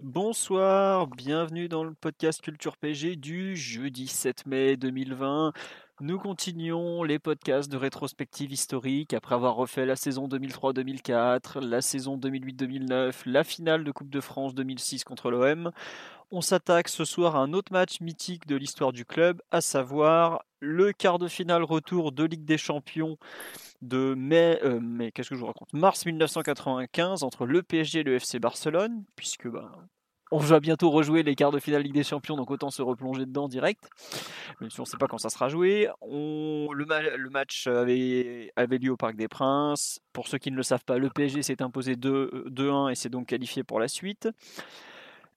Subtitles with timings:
[0.00, 5.52] Bonsoir, bienvenue dans le podcast Culture PG du jeudi 7 mai 2020.
[6.00, 12.16] Nous continuons les podcasts de rétrospective historique après avoir refait la saison 2003-2004, la saison
[12.16, 15.72] 2008-2009, la finale de Coupe de France 2006 contre l'OM.
[16.30, 20.44] On s'attaque ce soir à un autre match mythique de l'histoire du club, à savoir
[20.60, 23.18] le quart de finale retour de Ligue des Champions
[23.82, 28.38] de mai, euh, qu'est-ce que je vous Mars 1995 entre le PSG et le FC
[28.38, 29.72] Barcelone, puisque bah,
[30.30, 33.26] on va bientôt rejouer les quarts de finale Ligue des Champions, donc autant se replonger
[33.26, 33.88] dedans direct.
[34.60, 35.88] Même si on ne sait pas quand ça sera joué.
[36.02, 40.00] Le, match avait, avait, lieu au Parc des Princes.
[40.12, 43.26] Pour ceux qui ne le savent pas, le PSG s'est imposé 2-1 et s'est donc
[43.26, 44.28] qualifié pour la suite.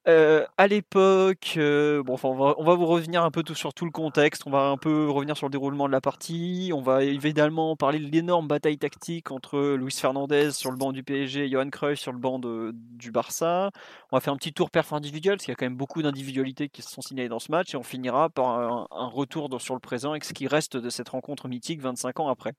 [0.06, 4.50] À l'époque, bon, enfin, on, va, vous revenir un peu sur tout le contexte, on
[4.50, 8.12] va un peu revenir sur le déroulement de la partie, on va évidemment parler de
[8.12, 12.12] l'énorme bataille tactique entre Luis Fernandez sur le banc du PSG et Johan Cruyff sur
[12.12, 13.70] le banc du Barça.
[14.12, 16.02] On va faire un petit tour perf individuel, parce qu'il y a quand même beaucoup
[16.02, 18.48] d'individualités qui se sont signalées dans ce match, et on finira par
[18.92, 22.28] un retour sur le présent avec ce qui reste de cette rencontre mythique 25 ans
[22.28, 22.54] après.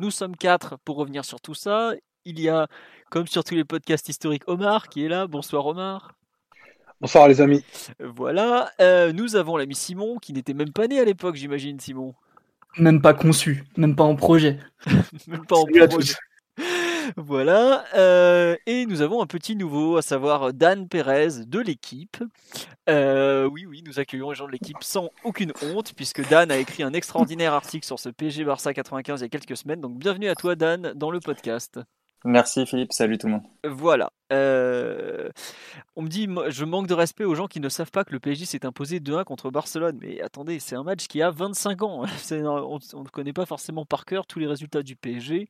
[0.00, 1.92] Nous sommes quatre pour revenir sur tout ça.
[2.24, 2.68] Il y a,
[3.10, 5.26] comme sur tous les podcasts historiques, Omar qui est là.
[5.26, 6.14] Bonsoir Omar.
[7.02, 7.64] Bonsoir les amis.
[7.98, 12.14] Voilà, euh, nous avons l'ami Simon qui n'était même pas né à l'époque, j'imagine, Simon.
[12.78, 14.60] Même pas conçu, même pas en projet.
[15.26, 16.14] même pas en projet.
[17.16, 22.22] Voilà, euh, et nous avons un petit nouveau, à savoir Dan Perez de l'équipe.
[22.88, 26.58] Euh, oui, oui, nous accueillons les gens de l'équipe sans aucune honte, puisque Dan a
[26.58, 29.80] écrit un extraordinaire article sur ce PG Barça 95 il y a quelques semaines.
[29.80, 31.80] Donc bienvenue à toi, Dan, dans le podcast.
[32.24, 33.42] Merci Philippe, salut tout le monde.
[33.68, 34.12] Voilà.
[34.32, 35.28] Euh,
[35.94, 38.20] on me dit, je manque de respect aux gens qui ne savent pas que le
[38.20, 39.98] PSG s'est imposé 2-1 contre Barcelone.
[40.00, 42.04] Mais attendez, c'est un match qui a 25 ans.
[42.32, 45.48] On ne connaît pas forcément par cœur tous les résultats du PSG.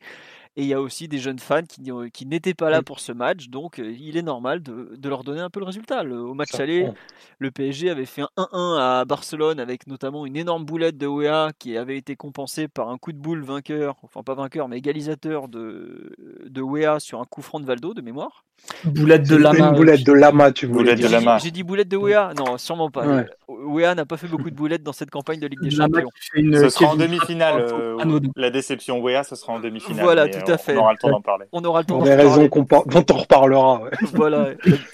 [0.56, 1.80] Et il y a aussi des jeunes fans qui,
[2.12, 5.24] qui n'étaient pas là pour ce match, donc euh, il est normal de, de, leur
[5.24, 6.04] donner un peu le résultat.
[6.04, 6.90] au match aller,
[7.38, 11.52] le PSG avait fait un 1-1 à Barcelone avec notamment une énorme boulette de Wea
[11.58, 15.48] qui avait été compensée par un coup de boule vainqueur, enfin pas vainqueur, mais égalisateur
[15.48, 18.44] de, de Wea sur un coup franc de Valdo de mémoire.
[18.84, 19.68] Boulette de Lama.
[19.68, 21.38] Une boulette de Lama, tu voulais dire.
[21.38, 23.06] J'ai dit boulette de Wea Non, sûrement pas.
[23.06, 23.26] Ouais.
[23.48, 26.08] Wea n'a pas fait beaucoup de boulettes dans cette campagne de Ligue des Champions.
[26.34, 26.56] Une...
[26.56, 27.60] Ce sera en demi-finale.
[27.60, 30.04] Euh, la déception Wea, ce sera en demi-finale.
[30.04, 30.76] Voilà, tout à fait.
[30.76, 31.46] On aura le temps d'en parler.
[31.52, 32.86] On aura le temps Pour des raisons par...
[32.86, 33.82] dont on reparlera.
[33.82, 33.90] Ouais.
[34.14, 34.50] voilà,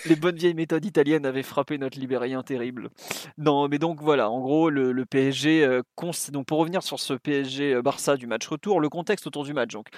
[0.07, 2.91] les bonnes vieilles méthodes italiennes avaient frappé notre libérien terrible.
[3.37, 5.65] Non, mais donc voilà, en gros, le, le PSG.
[5.65, 5.83] Euh,
[6.33, 9.53] donc pour revenir sur ce PSG euh, Barça du match retour, le contexte autour du
[9.53, 9.73] match.
[9.73, 9.89] Donc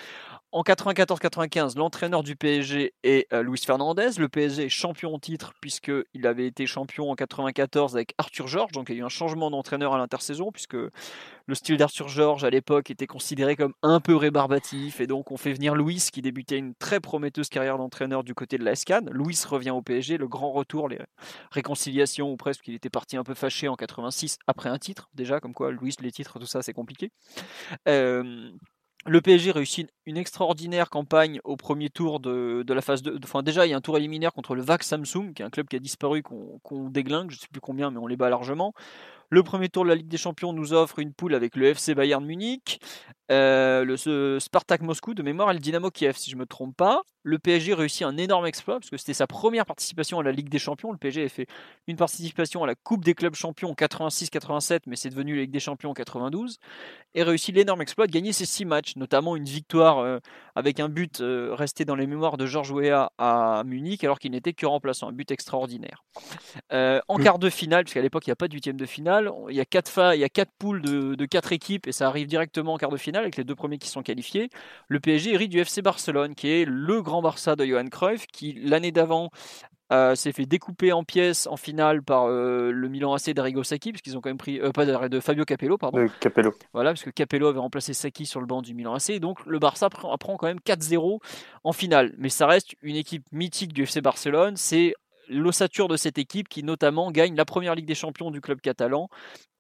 [0.52, 4.10] en 94-95, l'entraîneur du PSG est euh, Fernandez.
[4.19, 8.72] Le PSG est champion en titre puisqu'il avait été champion en 94 avec Arthur Georges.
[8.72, 12.44] Donc il y a eu un changement d'entraîneur à l'intersaison puisque le style d'Arthur Georges
[12.44, 15.00] à l'époque était considéré comme un peu rébarbatif.
[15.00, 18.59] Et donc on fait venir Luis qui débutait une très prometteuse carrière d'entraîneur du côté
[18.59, 19.03] de la SCAN.
[19.10, 20.99] Luis revient au PSG, le grand retour, les
[21.50, 25.10] réconciliations ou presque qu'il était parti un peu fâché en 86 après un titre.
[25.15, 27.10] Déjà comme quoi Luis, les titres, tout ça c'est compliqué.
[27.88, 28.50] Euh,
[29.06, 33.19] le PSG réussit une extraordinaire campagne au premier tour de, la phase 2.
[33.25, 35.50] Enfin, déjà, il y a un tour éliminaire contre le VAC Samsung, qui est un
[35.50, 38.28] club qui a disparu, qu'on déglingue, je ne sais plus combien, mais on les bat
[38.28, 38.75] largement.
[39.33, 41.95] Le premier tour de la Ligue des Champions nous offre une poule avec le FC
[41.95, 42.81] Bayern Munich,
[43.31, 46.77] euh, le Spartak Moscou de mémoire et le Dynamo Kiev, si je ne me trompe
[46.77, 47.03] pas.
[47.23, 50.49] Le PSG réussit un énorme exploit parce que c'était sa première participation à la Ligue
[50.49, 50.91] des Champions.
[50.91, 51.47] Le PSG a fait
[51.87, 55.51] une participation à la Coupe des clubs champions en 86-87, mais c'est devenu la Ligue
[55.53, 56.57] des Champions en 92
[57.15, 60.19] et réussit l'énorme exploit de gagner ses six matchs, notamment une victoire euh,
[60.57, 64.33] avec un but euh, resté dans les mémoires de Georges Weah à Munich alors qu'il
[64.33, 66.05] n'était que remplaçant, un but extraordinaire.
[66.73, 69.56] En quart de finale, puisqu'à l'époque il n'y a pas de huitième de finale, il
[69.56, 72.06] y a quatre, fa il y a quatre poules de, de quatre équipes et ça
[72.06, 74.50] arrive directement en quart de finale avec les deux premiers qui sont qualifiés.
[74.88, 78.52] Le PSG hérite du FC Barcelone qui est le grand Barça de Johan Cruyff qui
[78.52, 79.31] l'année d'avant
[79.93, 83.90] euh, s'est fait découper en pièces en finale par euh, le Milan AC d'Arrigo Sacchi,
[83.90, 86.06] parce qu'ils ont quand même pris, euh, pas de, de, Fabio Capello, pardon.
[86.20, 86.55] Capello.
[86.73, 89.58] Voilà, parce que Capello avait remplacé Sacchi sur le banc du Milan AC, donc le
[89.58, 91.19] Barça prend, prend quand même 4-0
[91.64, 92.14] en finale.
[92.19, 94.94] Mais ça reste une équipe mythique du FC Barcelone, c'est
[95.31, 99.09] l'ossature de cette équipe qui notamment gagne la première Ligue des Champions du club catalan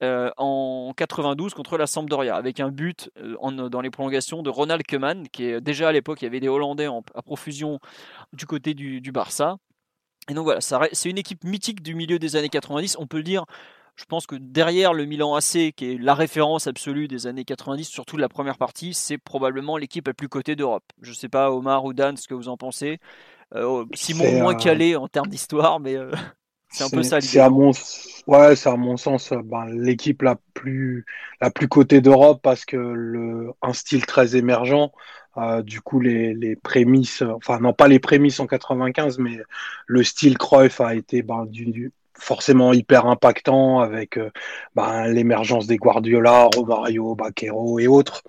[0.02, 5.44] en 92 contre la Sampdoria avec un but dans les prolongations de Ronald Koeman qui
[5.44, 7.80] est déjà à l'époque il y avait des Hollandais à profusion
[8.32, 9.56] du côté du, Barça.
[10.28, 12.96] Et donc voilà, c'est une équipe mythique du milieu des années 90.
[12.98, 13.44] On peut dire,
[13.96, 17.84] je pense que derrière le Milan AC, qui est la référence absolue des années 90,
[17.84, 20.84] surtout de la première partie, c'est probablement l'équipe la plus cotée d'Europe.
[21.02, 23.00] Je ne sais pas, Omar ou Dan, ce que vous en pensez.
[23.54, 26.10] Euh, Simon moins calé en termes d'histoire, mais euh,
[26.70, 27.72] c'est un peu ça C'est à mon,
[28.26, 31.04] ouais, c'est à mon sens euh, ben, l'équipe la plus
[31.40, 34.90] la plus cotée d'Europe parce que le un style très émergent.
[35.64, 39.38] du coup, les, les prémices, enfin non pas les prémices en 95, mais
[39.86, 44.30] le style Cruyff a été ben, du, forcément hyper impactant avec euh,
[44.74, 48.22] ben, l'émergence des Guardiola, Romario, Baquero et autres.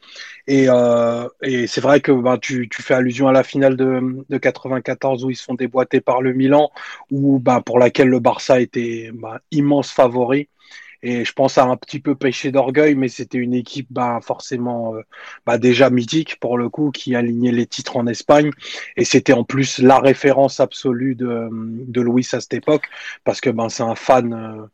[0.47, 4.37] Et, euh, et c'est vrai que ben, tu, fais allusion à la finale de, de
[4.37, 6.71] 94 où ils sont déboîtés par le Milan,
[7.11, 9.11] où ben, pour laquelle le Barça était
[9.51, 10.49] immense favori.
[11.03, 14.95] Et je pense à un petit peu péché d'orgueil, mais c'était une équipe bah, forcément
[14.95, 15.01] euh,
[15.45, 18.51] bah, déjà mythique pour le coup, qui alignait les titres en Espagne.
[18.97, 22.87] Et c'était en plus la référence absolue de, de Louis à cette époque,
[23.23, 24.65] parce que ben, c'est un fan euh,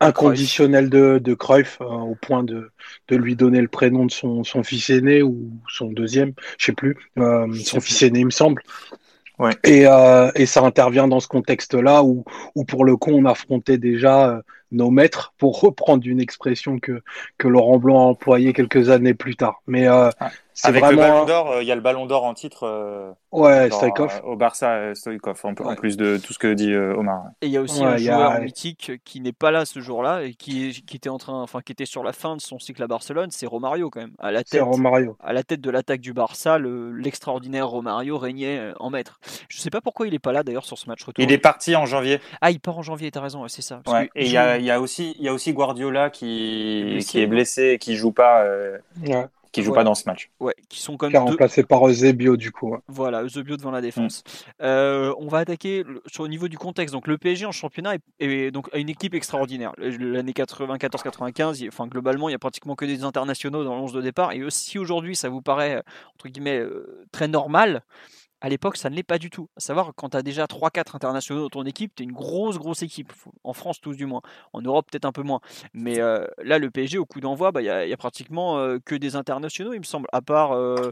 [0.00, 2.70] inconditionnel de, de Cruyff, euh, au point de,
[3.08, 6.72] de lui donner le prénom de son, son fils aîné ou son deuxième, je sais
[6.72, 8.62] plus, son fils aîné, il me semble.
[9.38, 9.56] Ouais.
[9.64, 9.86] Et,
[10.34, 12.24] et ça intervient dans ce contexte-là où,
[12.54, 14.42] où, pour le coup, on affrontait déjà
[14.72, 17.02] nos maîtres, pour reprendre une expression que,
[17.38, 19.62] que Laurent Blanc a employée quelques années plus tard.
[19.66, 20.10] Mais euh,
[20.64, 22.66] avec le Ballon d'Or, euh, il y a le Ballon d'Or en titre.
[22.66, 24.20] Euh, ouais, Stoïkov.
[24.24, 27.24] au Barça, Stoïkov, en, plus de tout ce que dit Omar.
[27.42, 30.34] Et il y a aussi un joueur mythique qui n'est pas là ce jour-là et
[30.34, 32.86] qui, qui, était en train, enfin, qui était sur la fin de son cycle à
[32.86, 34.14] Barcelone, c'est Romario quand même.
[34.18, 35.16] À la tête, Romario.
[35.20, 39.20] À la tête de l'attaque du Barça, l'extraordinaire Romario régnait en maître.
[39.48, 41.24] Je sais pas pourquoi il est pas là d'ailleurs sur ce match retour.
[41.24, 42.20] Il est parti en janvier.
[42.40, 43.80] Ah, il part en janvier, t'as raison, c'est ça.
[43.86, 46.96] Ouais, et il y a il y a aussi, il y a aussi Guardiola qui,
[46.98, 48.42] est qui est blessé et qui joue pas.
[48.42, 48.78] Euh,
[49.52, 50.30] qui joue pas dans ce match.
[50.40, 52.76] Ouais, qui sont comme remplacé par Eusebio du coup.
[52.88, 54.22] Voilà, Eusebio devant la défense.
[54.24, 54.62] Mm.
[54.62, 56.92] Euh, on va attaquer sur au niveau du contexte.
[56.92, 59.72] Donc le PSG en championnat est, donc une équipe extraordinaire.
[59.78, 64.32] L'année 94-95, enfin globalement, il y a pratiquement que des internationaux dans l'11 de départ.
[64.32, 65.82] Et si aujourd'hui ça vous paraît
[66.14, 67.82] entre guillemets euh, très normal,
[68.40, 69.48] à l'époque, ça ne l'est pas du tout.
[69.56, 72.58] À savoir, quand tu as déjà 3-4 internationaux dans ton équipe, tu es une grosse,
[72.58, 73.12] grosse équipe.
[73.44, 74.22] En France, tous du moins.
[74.52, 75.40] En Europe, peut-être un peu moins.
[75.74, 78.58] Mais euh, là, le PSG, au coup d'envoi, bah, il bah, y, y, a pratiquement
[78.58, 80.90] euh, que des internationaux, il me semble, à part euh,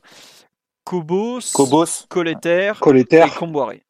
[0.84, 3.82] Cobos, Cobos, Coleter, et Comboiré.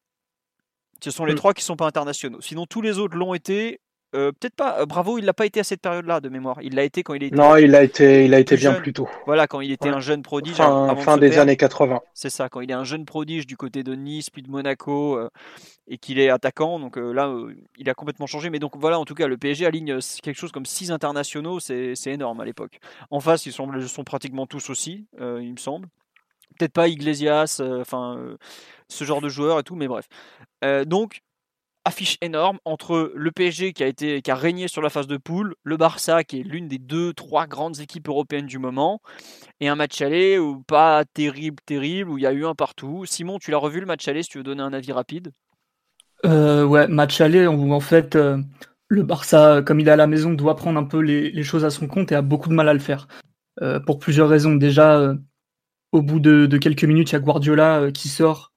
[1.03, 1.37] Ce sont les mm.
[1.37, 2.41] trois qui ne sont pas internationaux.
[2.41, 3.79] Sinon, tous les autres l'ont été
[4.15, 4.79] euh, peut-être pas.
[4.79, 6.57] Euh, Bravo, il l'a pas été à cette période-là de mémoire.
[6.61, 7.35] Il l'a été quand il était.
[7.35, 9.07] Non, il a été, il a été bien plus tôt.
[9.25, 10.55] Voilà, quand il était un jeune prodige.
[10.55, 11.99] Fin, fin des années 80.
[12.13, 15.17] C'est ça, quand il est un jeune prodige du côté de Nice puis de Monaco
[15.17, 15.29] euh,
[15.87, 16.79] et qu'il est attaquant.
[16.79, 17.31] Donc là,
[17.77, 18.49] il a complètement changé.
[18.49, 21.59] Mais donc voilà, en tout cas, le PSG aligne quelque chose comme 6 internationaux.
[21.59, 22.79] C'est énorme à l'époque.
[23.11, 25.87] En face, ils sont, sont pratiquement tous aussi, il me semble.
[26.57, 28.35] Peut-être pas Iglesias, enfin
[28.87, 30.07] ce genre de joueurs et tout, mais bref.
[30.87, 31.21] donc
[31.89, 35.17] affiche énorme entre le PSG qui a, été, qui a régné sur la phase de
[35.17, 39.01] poule, le Barça qui est l'une des deux, trois grandes équipes européennes du moment,
[39.59, 43.05] et un match aller où pas terrible, terrible, où il y a eu un partout.
[43.05, 45.31] Simon, tu l'as revu le match aller si tu veux donner un avis rapide?
[46.25, 48.37] Euh, Ouais, match aller où en fait euh,
[48.87, 51.71] le Barça, comme il est à la maison, doit prendre un peu les, choses à
[51.71, 53.07] son compte et a beaucoup de mal à le faire.
[53.63, 54.55] Euh, pour plusieurs raisons.
[54.55, 55.15] Déjà,
[55.91, 58.53] au bout de, de, quelques minutes, il y a Guardiola qui sort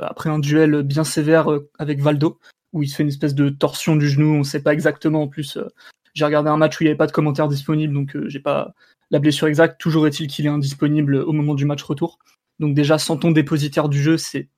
[0.00, 1.46] après un duel bien sévère
[1.78, 2.38] avec Valdo
[2.74, 5.22] où il se fait une espèce de torsion du genou, on ne sait pas exactement.
[5.22, 5.68] En plus, euh,
[6.12, 8.40] j'ai regardé un match où il n'y avait pas de commentaires disponibles, donc euh, j'ai
[8.40, 8.74] pas
[9.10, 9.80] la blessure exacte.
[9.80, 12.18] Toujours est-il qu'il est indisponible au moment du match retour.
[12.58, 14.48] Donc déjà, sans ton dépositaire du jeu, c'est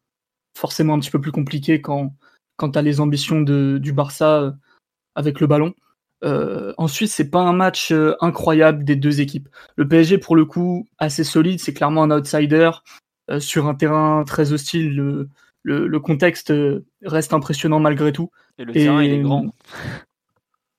[0.57, 2.15] forcément un petit peu plus compliqué quand,
[2.57, 4.53] quand tu as les ambitions de, du Barça euh,
[5.15, 5.75] avec le ballon.
[6.25, 9.51] Euh, ensuite, c'est pas un match incroyable des deux équipes.
[9.77, 12.71] Le PSG, pour le coup, assez solide, c'est clairement un outsider.
[13.39, 15.29] sur un terrain très hostile, le,
[15.67, 18.31] le, contexte euh, reste impressionnant malgré tout.
[18.59, 19.47] Et le terrain, il est grand.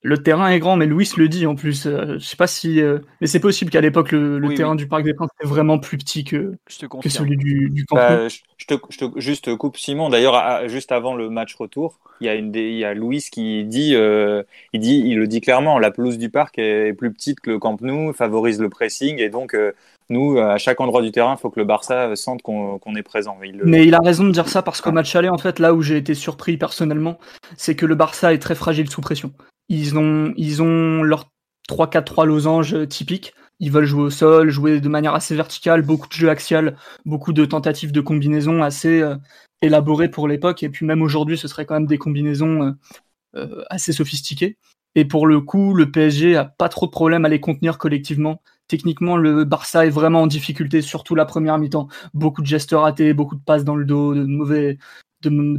[0.04, 1.86] Le terrain est grand, mais Louis le dit en plus.
[1.86, 2.80] Euh, je sais pas si.
[2.82, 5.98] Euh, mais c'est possible qu'à l'époque, le, terrain du Parc des Princes était vraiment plus
[5.98, 6.56] petit que,
[7.02, 7.96] que celui du, du camp.
[7.96, 10.10] Bah, je, te, je, te, juste coupe Simon.
[10.10, 13.66] D'ailleurs, juste avant le match retour, il y a, une il y a Louis qui
[13.66, 17.52] dit, il dit il le dit clairement, la pelouse du parc est plus petite que
[17.52, 19.56] le Camp Nou, favorise le pressing et donc
[20.10, 23.38] nous, à chaque endroit du terrain, il faut que le Barça sente qu'on est présent.
[23.66, 25.82] Mais il a raison de dire ça parce qu'au match aller, en fait, là où
[25.82, 27.18] j'ai été surpris personnellement,
[27.58, 29.34] c'est que le Barça est très fragile sous pression.
[29.70, 31.26] Ils ont, ils ont leur
[31.70, 36.14] 3-4-3 losanges typiques, ils veulent jouer au sol, jouer de manière assez verticale, beaucoup de
[36.14, 39.16] jeux axial, beaucoup de tentatives de combinaisons assez euh,
[39.62, 40.64] élaborées pour l'époque.
[40.64, 42.72] Et puis même aujourd'hui, ce serait quand même des combinaisons euh,
[43.36, 44.58] euh, assez sophistiquées.
[44.96, 48.42] Et pour le coup, le PSG a pas trop de problème à les contenir collectivement.
[48.68, 51.88] Techniquement, le Barça est vraiment en difficulté, surtout la première mi-temps.
[52.14, 54.26] Beaucoup de gestes ratés, beaucoup de passes dans le dos, de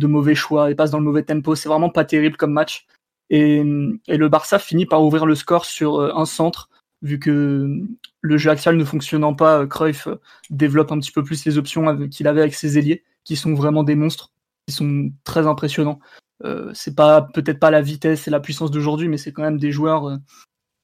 [0.06, 1.54] mauvais, choix, et passes dans le mauvais tempo.
[1.54, 2.86] C'est vraiment pas terrible comme match.
[3.30, 6.68] Et, le Barça finit par ouvrir le score sur un centre
[7.02, 7.80] vu que
[8.20, 10.08] le jeu axial ne fonctionnant pas, Cruyff
[10.50, 13.84] développe un petit peu plus les options qu'il avait avec ses ailiers, qui sont vraiment
[13.84, 14.32] des monstres,
[14.66, 16.00] qui sont très impressionnants.
[16.44, 19.58] Euh, c'est pas peut-être pas la vitesse et la puissance d'aujourd'hui, mais c'est quand même
[19.58, 20.16] des joueurs euh,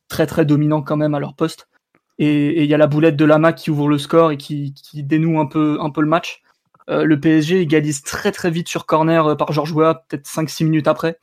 [0.08, 1.68] très très dominants quand même à leur poste.
[2.18, 5.02] Et il y a la boulette de Lama qui ouvre le score et qui, qui
[5.02, 6.42] dénoue un peu, un peu le match.
[6.88, 10.64] Euh, le PSG égalise très très vite sur corner euh, par Georges Weah, peut-être 5-6
[10.64, 11.18] minutes après.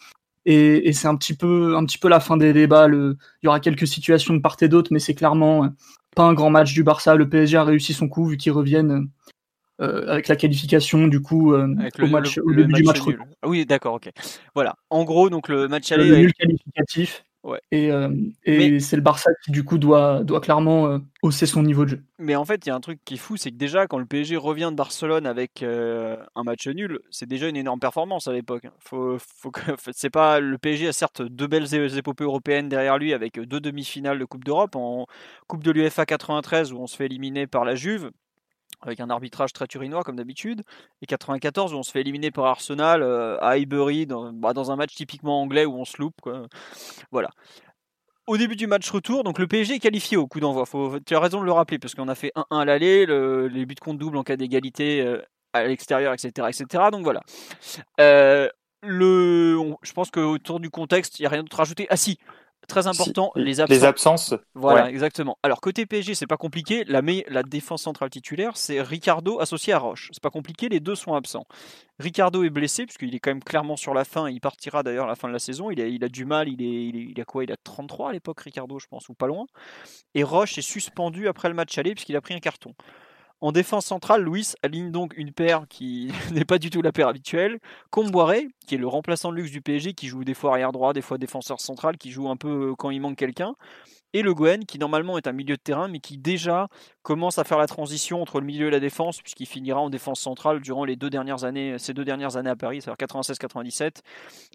[0.46, 2.88] Et, c'est un petit peu, un petit peu la fin des débats.
[2.88, 5.68] Le, il y aura quelques situations de part et d'autre, mais c'est clairement euh,
[6.16, 7.16] pas un grand match du Barça.
[7.16, 9.10] Le PSG a réussi son coup vu qu'ils reviennent
[9.82, 11.68] euh, avec la qualification du coup euh,
[12.00, 13.00] au, match, au début du match.
[13.44, 14.10] Oui, d'accord, ok.
[14.56, 14.76] Voilà.
[14.90, 16.08] En gros, donc le match aller.
[16.08, 17.24] Le nul qualificatif.
[17.44, 17.60] Ouais.
[17.72, 18.10] Et, euh,
[18.44, 21.90] et c'est le Barça qui du coup doit, doit clairement euh, hausser son niveau de
[21.90, 22.04] jeu.
[22.20, 23.98] Mais en fait, il y a un truc qui est fou, c'est que déjà quand
[23.98, 28.28] le PSG revient de Barcelone avec euh, un match nul, c'est déjà une énorme performance
[28.28, 28.68] à l'époque.
[28.78, 29.52] Faut, faut
[29.92, 34.20] c'est pas le PSG a certes deux belles épopées européennes derrière lui avec deux demi-finales
[34.20, 35.08] de Coupe d'Europe en
[35.48, 38.12] Coupe de l'UEFA 93 où on se fait éliminer par la Juve
[38.82, 40.64] avec un arbitrage très turinois comme d'habitude,
[41.02, 44.72] et 94 où on se fait éliminer par Arsenal euh, à Highbury dans, bah, dans,
[44.72, 46.22] un match typiquement anglais où on se loupe.
[47.12, 47.30] Voilà.
[48.28, 50.66] Au début du match retour, donc le PSG est qualifié au coup d'envoi.
[51.06, 53.66] Tu as raison de le rappeler parce qu'on a fait 1-1 à l'aller, le, les
[53.66, 55.22] buts contre double en cas d'égalité euh,
[55.54, 56.84] à l'extérieur, etc., etc.
[56.92, 57.22] Donc voilà.
[58.00, 58.48] Euh,
[58.84, 61.88] le, je pense qu'autour du contexte, il n'y a rien d'autre à rajouter.
[61.90, 62.20] Ah si,
[62.68, 63.78] Très important, les absences.
[63.78, 64.34] Les absences.
[64.54, 65.38] Voilà, exactement.
[65.44, 66.84] Alors côté PSG, c'est pas compliqué.
[66.86, 70.10] La, la défense centrale titulaire, c'est Ricardo associé à Roche.
[70.12, 71.46] C'est pas compliqué, les deux sont absents.
[72.00, 74.30] Ricardo est blessé puisqu'il est quand même clairement sur la fin.
[74.30, 75.72] Il partira d'ailleurs à la fin de la saison.
[75.72, 76.48] Il a, il a du mal.
[76.48, 77.44] Il, est, il, a quoi?
[77.44, 79.46] Il a 33 à l'époque, Ricardo, je pense, ou pas loin.
[80.14, 82.74] Et Roche est suspendu après le match aller puisqu'il a pris un carton.
[83.42, 87.08] En défense centrale, Luis aligne donc une paire qui n'est pas du tout la paire
[87.08, 87.60] habituelle.
[87.90, 90.94] Comboiré, qui est le remplaçant de luxe du PSG, qui joue des fois arrière droit,
[90.94, 93.56] des fois défenseur central, qui joue un peu euh, quand il manque quelqu'un
[94.14, 96.68] et Le Gouen, qui normalement est un milieu de terrain, mais qui déjà
[97.04, 100.20] commence à faire la transition entre le milieu et la défense, puisqu'il finira en défense
[100.20, 104.02] centrale durant les deux dernières années, ces deux dernières années à Paris, c'est-à-dire 96-97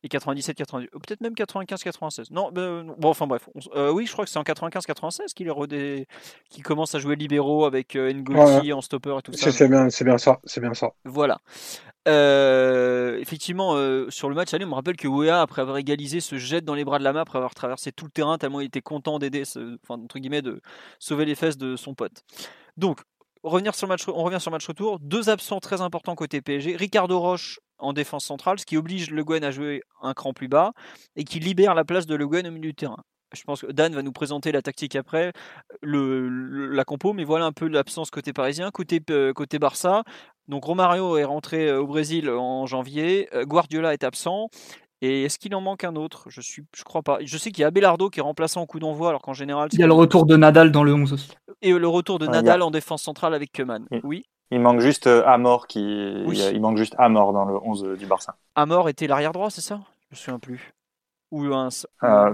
[0.03, 2.27] et 97-98, peut-être même 95-96.
[2.31, 6.07] Non, ben, bon, enfin bref, euh, oui, je crois que c'est en 95-96 qu'il est
[6.51, 9.51] qui commence à jouer libéraux avec euh, N'Goti en stopper et tout ça.
[9.51, 10.91] C'est bien, bien ça, c'est bien ça.
[11.05, 11.41] Voilà.
[12.07, 16.21] Euh, effectivement, euh, sur le match allez, on me rappelle que Wea, après avoir égalisé,
[16.21, 18.61] se jette dans les bras de la main après avoir traversé tout le terrain, tellement
[18.61, 19.45] il était content d'aider,
[19.89, 20.61] entre guillemets, de
[20.99, 22.23] sauver les fesses de son pote.
[22.77, 23.01] Donc,
[23.43, 24.99] revenir sur le match, on revient sur le match retour.
[25.01, 26.77] Deux absents très importants côté PSG.
[26.77, 30.49] Ricardo Roche en défense centrale, ce qui oblige Le Guen à jouer un cran plus
[30.49, 30.73] bas
[31.15, 33.03] et qui libère la place de Le Guen au milieu du terrain.
[33.35, 35.33] Je pense que Dan va nous présenter la tactique après,
[35.83, 38.71] la compo, mais voilà un peu l'absence côté parisien.
[38.71, 40.05] Côté, euh, côté Barça,
[40.49, 44.49] donc Romario est rentré euh, au Brésil en janvier, euh, Guardiola est absent.
[45.03, 46.25] Et est-ce qu'il en manque un autre?
[46.29, 47.19] Je suis, je crois pas.
[47.21, 49.69] Je sais qu'il y a Belardo qui est remplaçant au coup d'envoi, alors qu'en général.
[49.73, 51.33] Il y a le retour de Nadal dans le 11 aussi.
[51.63, 53.87] Et le retour de Nadal en défense centrale avec Keman.
[54.03, 54.25] Oui.
[54.51, 55.81] Il manque juste Amor qui.
[55.81, 58.37] Il manque juste Amor dans le 11 du Barça.
[58.55, 59.81] Amor était l'arrière droit, c'est ça?
[60.11, 60.73] Je me souviens plus.
[61.33, 61.69] Ou un.
[62.05, 62.33] Euh,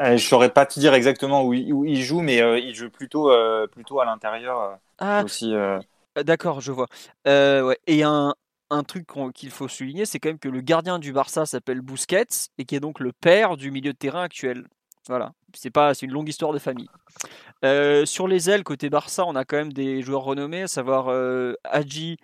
[0.00, 3.30] je saurais pas te dire exactement où il, joue, mais il joue plutôt,
[3.70, 4.78] plutôt à l'intérieur.
[4.98, 5.22] Ah.
[5.24, 5.54] Aussi.
[6.16, 6.86] Euh, d'accord, je vois.
[7.26, 7.78] Euh, ouais.
[7.86, 8.34] Et un,
[8.70, 12.48] un truc qu'il faut souligner, c'est quand même que le gardien du Barça s'appelle Busquets
[12.58, 14.66] et qui est donc le père du milieu de terrain actuel.
[15.08, 16.88] Voilà, c'est pas, c'est une longue histoire de famille.
[17.64, 21.08] Euh, sur les ailes côté Barça, on a quand même des joueurs renommés, à savoir
[21.08, 22.16] euh, Hadji,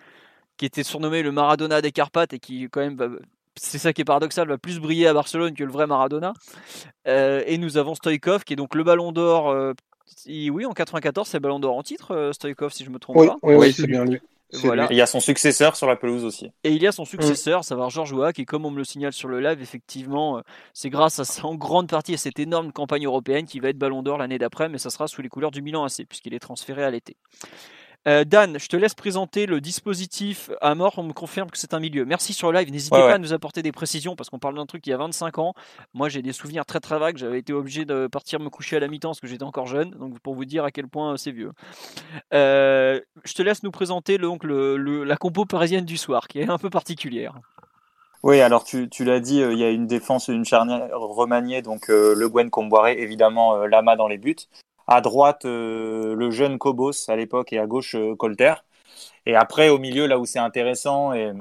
[0.57, 3.19] qui était surnommé le Maradona des Carpates et qui quand même
[3.57, 6.33] c'est ça qui est paradoxal, va plus briller à Barcelone que le vrai Maradona.
[7.05, 9.75] et nous avons Stoïkov, qui est donc le Ballon d'Or
[10.27, 13.27] oui, en 94, c'est Ballon d'Or en titre, euh, Stoïkov, si je me trompe oui,
[13.27, 13.37] pas.
[13.43, 14.21] Oui, oui, c'est bien lui.
[14.53, 14.89] Voilà.
[14.91, 16.51] il y a son successeur sur la pelouse aussi.
[16.65, 19.13] Et il y a son successeur, savoir Georges Ouac, et comme on me le signale
[19.13, 20.41] sur le live, effectivement, euh,
[20.75, 24.03] c'est grâce à en grande partie à cette énorme campagne européenne qui va être Ballon
[24.03, 26.83] d'Or l'année d'après, mais ça sera sous les couleurs du Milan AC, puisqu'il est transféré
[26.83, 27.17] à l'été.
[28.09, 30.95] Euh, Dan, je te laisse présenter le dispositif à mort.
[30.97, 32.07] On me confirme que c'est un milieu.
[32.07, 32.71] Merci sur le live.
[32.71, 34.97] N'hésitez pas à nous apporter des précisions parce qu'on parle d'un truc il y a
[34.97, 35.55] 25 ans.
[35.93, 37.19] Moi, j'ai des souvenirs très très vagues.
[37.19, 39.91] J'avais été obligé de partir me coucher à la mi-temps parce que j'étais encore jeune.
[39.91, 41.53] Donc, pour vous dire à quel point c'est vieux.
[42.33, 46.49] Euh, je te laisse nous présenter donc, le, la compo parisienne du soir qui est
[46.49, 47.35] un peu particulière.
[48.23, 51.63] Oui, alors tu, tu l'as dit, euh, il y a une défense, une charnière remaniée,
[51.63, 54.37] donc Le Gwen Comboiré, évidemment Lama dans les buts.
[54.91, 58.55] À droite, le jeune Cobos à l'époque et à gauche Colter.
[59.25, 61.33] Et après, au milieu, là où c'est intéressant, et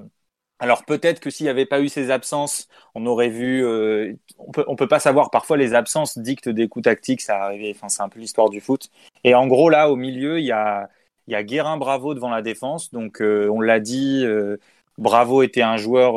[0.59, 3.65] alors peut-être que s'il n'y avait pas eu ces absences, on aurait vu.
[3.65, 5.31] Euh, on peut, peut pas savoir.
[5.31, 7.21] Parfois, les absences dictent des coups tactiques.
[7.21, 7.75] Ça arrive.
[7.75, 8.89] Enfin, c'est un peu l'histoire du foot.
[9.23, 10.89] Et en gros, là, au milieu, il y a,
[11.27, 12.91] y a Guérin Bravo devant la défense.
[12.91, 14.23] Donc, euh, on l'a dit.
[14.25, 14.57] Euh,
[14.97, 16.15] Bravo était un joueur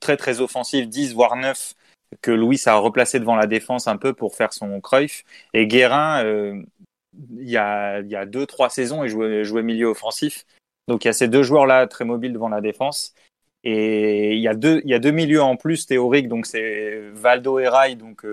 [0.00, 1.74] très très offensif, 10 voire 9
[2.22, 5.24] que Louis a replacé devant la défense un peu pour faire son Cruyff.
[5.54, 9.86] Et Guérin, il y a, il y a deux trois saisons, il jouait, jouait milieu
[9.86, 10.46] offensif.
[10.88, 13.14] Donc il y a ces deux joueurs là très mobiles devant la défense.
[13.62, 16.98] Et il y a deux, il y a deux milieux en plus théoriques, donc c'est
[17.12, 18.24] Valdo et Rai, donc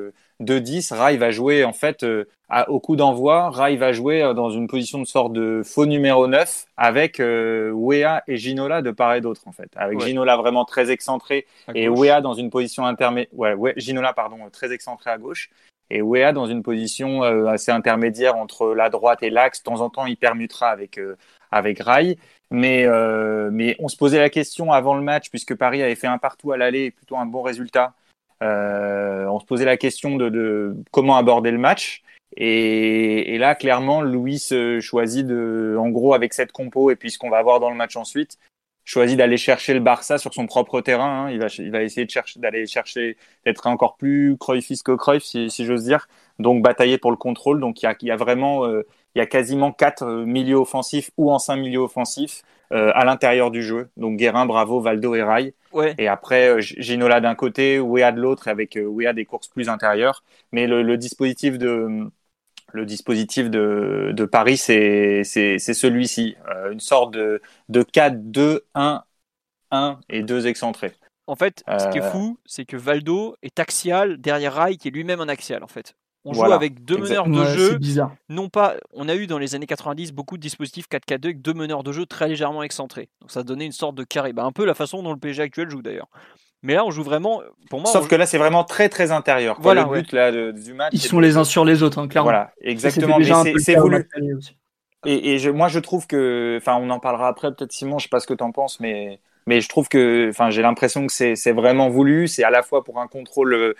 [0.41, 0.93] 2-10.
[0.93, 2.25] Euh, Rai va jouer en fait euh,
[2.67, 3.49] au coup d'envoi.
[3.49, 8.23] Rai va jouer euh, dans une position de sorte de faux numéro 9 avec Wea
[8.27, 9.69] et Ginola de part et d'autre en fait.
[9.75, 13.59] Avec Ginola vraiment très excentré et Wea dans une position intermédiaire.
[13.59, 15.49] Ouais, Ginola pardon très excentré à gauche
[15.89, 19.59] et Wea dans une position assez intermédiaire entre la droite et l'axe.
[19.59, 20.99] De temps en temps, il permutera avec
[21.51, 22.17] avec Rai.
[22.49, 26.07] Mais, euh, mais on se posait la question avant le match, puisque Paris avait fait
[26.07, 27.93] un partout à l'aller, plutôt un bon résultat.
[28.41, 32.03] Euh, on se posait la question de, de, comment aborder le match.
[32.35, 34.41] Et, et là, clairement, Louis
[34.79, 37.75] choisit de, en gros, avec cette compo et puis ce qu'on va avoir dans le
[37.75, 38.37] match ensuite,
[38.85, 41.25] choisit d'aller chercher le Barça sur son propre terrain.
[41.25, 41.31] Hein.
[41.31, 45.23] Il, va, il va essayer de chercher, d'aller chercher, d'être encore plus Cruyffiste que Cruyff,
[45.23, 46.07] si, si j'ose dire.
[46.39, 47.59] Donc batailler pour le contrôle.
[47.59, 50.25] Donc il y a, il y a vraiment, euh, il y a quasiment quatre euh,
[50.25, 53.89] milieux offensifs ou en cinq milieux offensifs euh, à l'intérieur du jeu.
[53.97, 55.53] Donc Guérin, Bravo, Valdo et Rai.
[55.71, 55.95] Ouais.
[55.97, 60.23] Et après Ginola d'un côté, Wea de l'autre, avec Wea des courses plus intérieures.
[60.51, 62.09] Mais le, le dispositif de
[62.73, 66.35] le dispositif de, de Paris, c'est celui-ci,
[66.71, 70.93] une sorte de, de 4-2-1-1 et deux excentrés.
[71.27, 74.91] En fait, ce qui est fou, c'est que Valdo est axial derrière Rai, qui est
[74.91, 75.95] lui-même un axial, en fait.
[76.27, 77.79] On joue avec deux meneurs de jeu.
[78.29, 81.53] Non pas, on a eu dans les années 90 beaucoup de dispositifs 4-4-2 avec deux
[81.53, 83.09] meneurs de jeu très légèrement excentrés.
[83.21, 84.33] Donc ça donnait une sorte de carré.
[84.33, 86.09] Bah, un peu la façon dont le PSG actuel joue d'ailleurs.
[86.63, 87.41] Mais là, on joue vraiment.
[87.69, 89.57] Pour moi, Sauf que là, c'est vraiment très très intérieur.
[89.61, 90.91] Voilà, le but là, du match.
[90.93, 92.29] Ils sont les uns sur les autres, hein, clairement.
[92.29, 93.19] Voilà, exactement.
[93.57, 94.07] c'est voulu.
[95.05, 98.05] Et, et je, moi, je trouve que, enfin, on en parlera après, peut-être Simon, je
[98.05, 101.07] sais pas ce que tu en penses, mais mais je trouve que, enfin, j'ai l'impression
[101.07, 102.27] que c'est vraiment voulu.
[102.27, 103.75] C'est à la fois pour un contrôle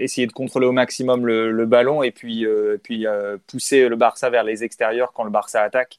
[0.00, 4.30] essayer de contrôler au maximum le, ballon et puis, euh, puis euh, pousser le Barça
[4.30, 5.98] vers les extérieurs quand le Barça attaque.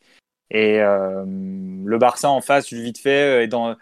[0.51, 3.75] Et euh, le Barça en face, vite fait, est dans,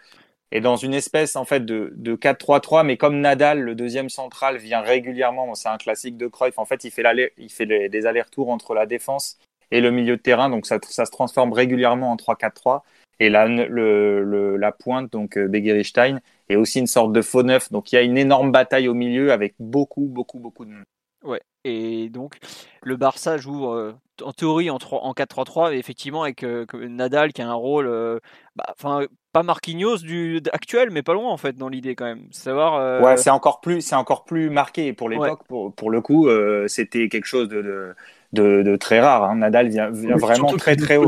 [0.51, 4.57] est dans une espèce en fait de, de 4-3-3, mais comme Nadal, le deuxième central,
[4.57, 8.49] vient régulièrement, c'est un classique de Cruyff, en fait, il fait, il fait des allers-retours
[8.49, 9.39] entre la défense
[9.71, 12.81] et le milieu de terrain, donc ça se transforme régulièrement en 3-4-3.
[13.19, 17.71] Et là, le, la pointe, donc Begiristain, et aussi une sorte de faux neuf.
[17.71, 20.83] Donc il y a une énorme bataille au milieu avec beaucoup, beaucoup, beaucoup de monde.
[21.23, 22.37] Ouais, et donc
[22.81, 27.41] le Barça joue euh, en théorie en, en 4-3-3, mais effectivement avec euh, Nadal qui
[27.41, 28.19] a un rôle, euh,
[28.57, 32.27] bah, enfin pas Marquinhos du actuel, mais pas loin en fait dans l'idée quand même.
[32.31, 33.01] Savoir.
[33.01, 35.43] Ouais, c'est encore plus, c'est encore plus marqué pour l'époque.
[35.47, 36.27] Pour, pour le coup,
[36.67, 37.95] c'était quelque chose de, de,
[38.33, 39.23] de, très rare.
[39.23, 39.35] Hein.
[39.35, 41.05] Nadal vient, vraiment très très haut.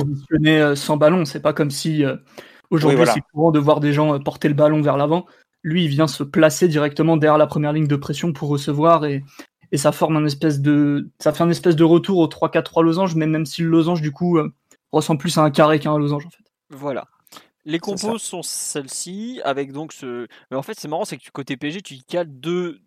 [0.75, 2.05] sans ballon, c'est pas comme si
[2.69, 5.25] Aujourd'hui, c'est courant de voir des gens euh, porter le ballon vers l'avant.
[5.63, 9.23] Lui, il vient se placer directement derrière la première ligne de pression pour recevoir et,
[9.73, 13.27] ça forme un espèce de, ça fait un espèce de retour au 3-4-3 losange, mais
[13.27, 14.53] même si le losange, du coup, euh,
[14.93, 16.45] ressemble plus à un carré qu'à un losange, en fait.
[16.69, 17.07] Voilà.
[17.65, 20.27] Les compos sont celles-ci, avec donc ce.
[20.49, 22.77] Mais en fait, c'est marrant, c'est que côté PG, tu 4-2,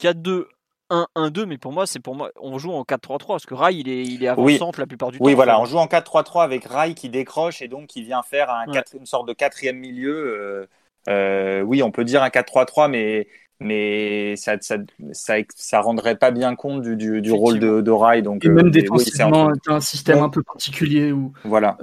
[0.00, 0.46] 4-2,
[0.90, 3.88] 1-1-2, mais pour moi, c'est pour moi, on joue en 4-3-3 parce que Rai, il
[3.88, 5.24] est, il est avant-centre la plupart du temps.
[5.24, 8.50] Oui, voilà, on joue en 4-3-3 avec Rai qui décroche et donc qui vient faire
[8.50, 10.14] un une sorte de quatrième milieu.
[10.14, 10.66] Euh,
[11.08, 13.28] euh, oui, on peut dire un 4-3-3, mais
[13.60, 14.76] mais ça, ça,
[15.12, 18.22] ça, ça, rendrait pas bien compte du, du, du rôle de, de Rai.
[18.22, 21.32] Donc, et même euh, défensivement, c'est un système un peu particulier où.
[21.44, 21.76] Voilà.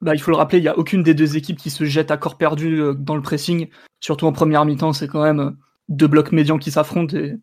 [0.00, 2.10] bah, il faut le rappeler, il n'y a aucune des deux équipes qui se jette
[2.10, 3.68] à corps perdu dans le pressing.
[3.98, 5.56] Surtout en première mi-temps, c'est quand même
[5.88, 7.34] deux blocs médians qui s'affrontent et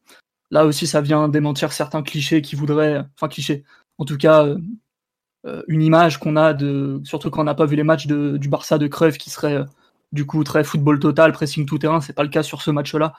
[0.51, 3.63] Là aussi, ça vient démentir certains clichés qui voudraient, enfin clichés,
[3.97, 4.57] en tout cas euh,
[5.45, 8.49] euh, une image qu'on a de, surtout quand on n'a pas vu les matchs du
[8.49, 9.65] Barça de Crève qui serait euh,
[10.13, 12.01] du coup très football total, pressing tout terrain.
[12.01, 13.13] C'est pas le cas sur ce match-là.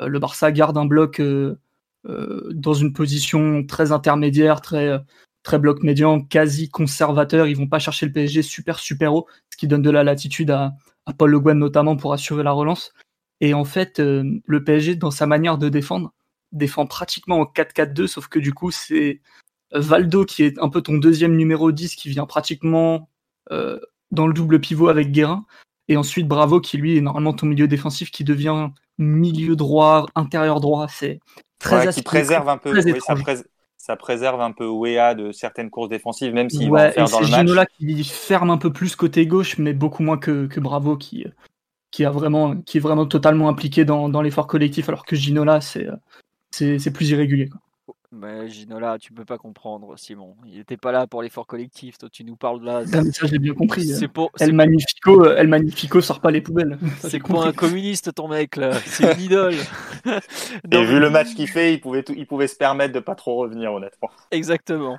[0.00, 1.22] le Barça garde un bloc
[2.04, 5.00] dans une position très intermédiaire, très
[5.42, 7.46] très bloc médian, quasi conservateur.
[7.46, 10.50] Ils vont pas chercher le PSG super super haut, ce qui donne de la latitude
[10.50, 10.74] à,
[11.06, 12.92] à Paul Le Guen notamment pour assurer la relance.
[13.40, 16.12] Et en fait, le PSG dans sa manière de défendre
[16.56, 19.20] défend pratiquement en 4-4-2, sauf que du coup, c'est
[19.72, 23.08] Valdo qui est un peu ton deuxième numéro 10 qui vient pratiquement
[23.50, 23.78] euh,
[24.10, 25.44] dans le double pivot avec Guérin.
[25.88, 30.60] Et ensuite, Bravo qui lui est normalement ton milieu défensif qui devient milieu droit, intérieur
[30.60, 30.86] droit.
[30.88, 31.20] C'est
[31.58, 32.74] très qui préserve un peu.
[33.76, 37.20] ça préserve un peu Wea de certaines courses défensives, même s'il va en faire dans
[37.20, 37.40] le match.
[37.40, 41.24] Ginola qui ferme un peu plus côté gauche, mais beaucoup moins que, que Bravo, qui,
[41.92, 45.60] qui, a vraiment, qui est vraiment totalement impliqué dans, dans l'effort collectif, alors que Ginola,
[45.60, 45.86] c'est
[46.50, 47.48] plus irrégulier.
[47.48, 47.60] Quoi.
[48.12, 50.36] Mais Ginola, tu peux pas comprendre, Simon.
[50.46, 51.98] Il n'était pas là pour l'effort collectif.
[51.98, 52.86] Toi, tu nous parles là.
[52.86, 53.84] ça, j'ai bien compris.
[53.86, 54.30] C'est pour.
[54.40, 56.78] El Magnifico, El Magnifico sort pas les poubelles.
[57.00, 58.72] C'est pour un communiste, ton mec là.
[58.86, 59.54] C'est une idole.
[60.70, 63.36] Et vu le match qu'il fait, il pouvait, il pouvait se permettre de pas trop
[63.36, 64.10] revenir, honnêtement.
[64.30, 64.98] Exactement.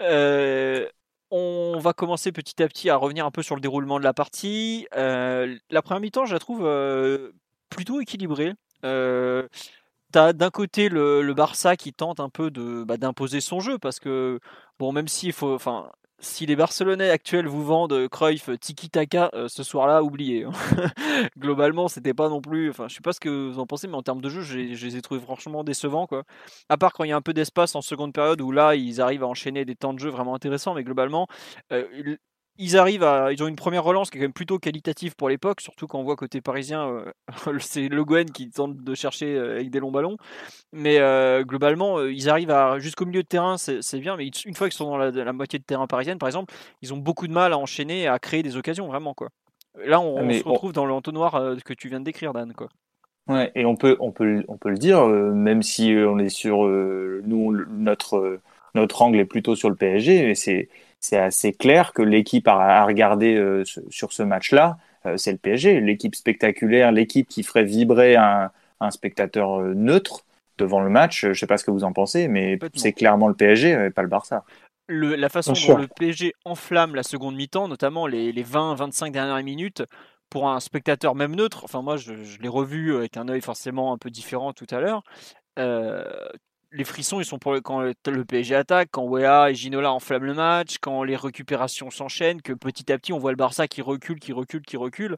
[0.00, 0.86] Euh,
[1.30, 4.14] on va commencer petit à petit à revenir un peu sur le déroulement de la
[4.14, 4.86] partie.
[4.96, 7.32] Euh, la première mi-temps, je la trouve euh,
[7.68, 8.52] plutôt équilibrée.
[8.84, 9.48] Euh,
[10.14, 12.48] T'as d'un côté le, Barça qui tente un peu
[12.86, 14.38] bah, d'imposer son jeu parce que
[14.78, 19.64] bon même s'il faut enfin si les Barcelonais actuels vous vendent Cruyff Tiki Taka ce
[19.64, 20.44] soir-là, oubliez.
[20.44, 20.52] Hein.
[21.36, 22.70] Globalement, c'était pas non plus.
[22.70, 24.56] Enfin, je sais pas ce que vous en pensez, mais en termes de jeu, je
[24.56, 26.22] les ai trouvés franchement décevants, quoi.
[26.68, 29.00] À part quand il y a un peu d'espace en seconde période où là, ils
[29.00, 31.26] arrivent à enchaîner des temps de jeu vraiment intéressants, mais globalement,
[32.56, 33.32] ils arrivent à.
[33.32, 35.98] Ils ont une première relance qui est quand même plutôt qualitative pour l'époque, surtout quand
[35.98, 37.12] on voit côté parisien, euh,
[37.58, 40.16] c'est Le Guen qui tente de chercher euh, avec des longs ballons.
[40.72, 44.68] Mais euh, globalement, ils arrivent à jusqu'au milieu de terrain, c'est bien, mais une fois
[44.68, 47.52] qu'ils sont dans la, moitié de terrain parisienne, par exemple, ils ont beaucoup de mal
[47.52, 49.14] à enchaîner et à créer des occasions, vraiment.
[49.14, 49.28] quoi.
[49.84, 52.52] Là, on, se retrouve dans l'entonnoir que tu viens de décrire, Dan.
[52.52, 52.68] Quoi.
[53.26, 56.62] Ouais, et on peut, on peut, on peut le dire, même si on est sur.
[56.62, 58.38] nous, notre,
[58.76, 60.68] notre angle est plutôt sur le PSG, mais c'est
[61.04, 65.80] c'est assez clair que l'équipe à, regarder euh, sur ce match-là, euh, c'est le PSG,
[65.80, 68.50] l'équipe spectaculaire, l'équipe qui ferait vibrer un,
[68.90, 70.24] spectateur euh, neutre
[70.56, 71.20] devant le match.
[71.20, 73.90] Je ne sais pas ce que vous en pensez, mais c'est clairement le PSG et
[73.90, 74.44] pas le Barça.
[74.88, 79.82] la façon dont le PSG enflamme la seconde mi-temps, notamment les, 20-25 dernières minutes,
[80.30, 83.98] pour un spectateur même neutre, enfin moi je, l'ai revu avec un œil forcément un
[83.98, 85.02] peu différent tout à l'heure,
[86.74, 90.34] les frissons, ils sont pour quand le PSG attaque, quand Wea et Ginola enflamment le
[90.34, 94.18] match, quand les récupérations s'enchaînent, que petit à petit on voit le Barça qui recule,
[94.18, 95.16] qui recule, qui recule.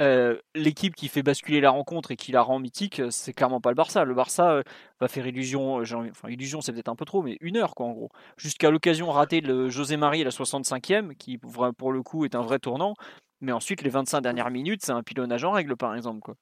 [0.00, 3.68] Euh, l'équipe qui fait basculer la rencontre et qui la rend mythique, c'est clairement pas
[3.68, 4.04] le Barça.
[4.04, 4.62] Le Barça euh,
[4.98, 7.86] va faire illusion, euh, enfin illusion c'est peut-être un peu trop, mais une heure quoi
[7.86, 8.10] en gros.
[8.38, 12.42] Jusqu'à l'occasion ratée de José Marie à la 65e, qui pour le coup est un
[12.42, 12.94] vrai tournant.
[13.42, 16.34] Mais ensuite les 25 dernières minutes, c'est un pilonnage en règle par exemple quoi.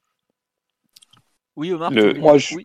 [1.57, 1.91] Oui Omar.
[1.91, 2.65] Moi, oui.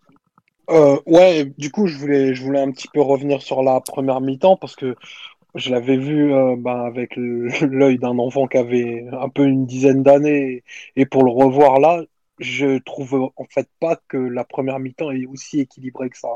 [0.69, 4.19] Euh, ouais, du coup, je voulais, je voulais un petit peu revenir sur la première
[4.21, 4.95] mi-temps parce que
[5.55, 7.15] je l'avais vu euh, ben, avec
[7.61, 10.63] l'œil d'un enfant qui avait un peu une dizaine d'années
[10.95, 12.03] et pour le revoir là,
[12.39, 16.29] je trouve en fait pas que la première mi-temps est aussi équilibrée que ça.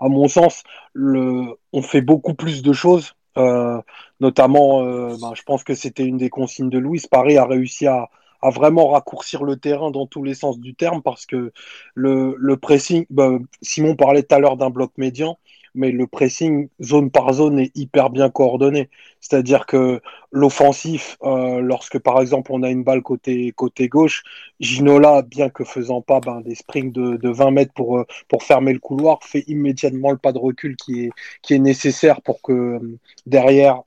[0.00, 3.14] À mon sens, le, on fait beaucoup plus de choses.
[3.38, 3.80] Euh,
[4.20, 7.02] notamment, euh, ben, je pense que c'était une des consignes de Louis.
[7.10, 8.10] Paris a réussi à,
[8.42, 11.52] à vraiment raccourcir le terrain dans tous les sens du terme parce que
[11.94, 15.38] le, le pressing, bah, Simon parlait tout à l'heure d'un bloc médian,
[15.74, 18.90] mais le pressing zone par zone est hyper bien coordonné.
[19.20, 20.00] C'est-à-dire que
[20.30, 24.22] l'offensif, euh, lorsque par exemple on a une balle côté, côté gauche,
[24.60, 28.42] Ginola, bien que faisant pas ben, des sprints de, de 20 mètres pour, euh, pour
[28.42, 31.10] fermer le couloir, fait immédiatement le pas de recul qui est,
[31.42, 32.80] qui est nécessaire pour que
[33.26, 33.82] derrière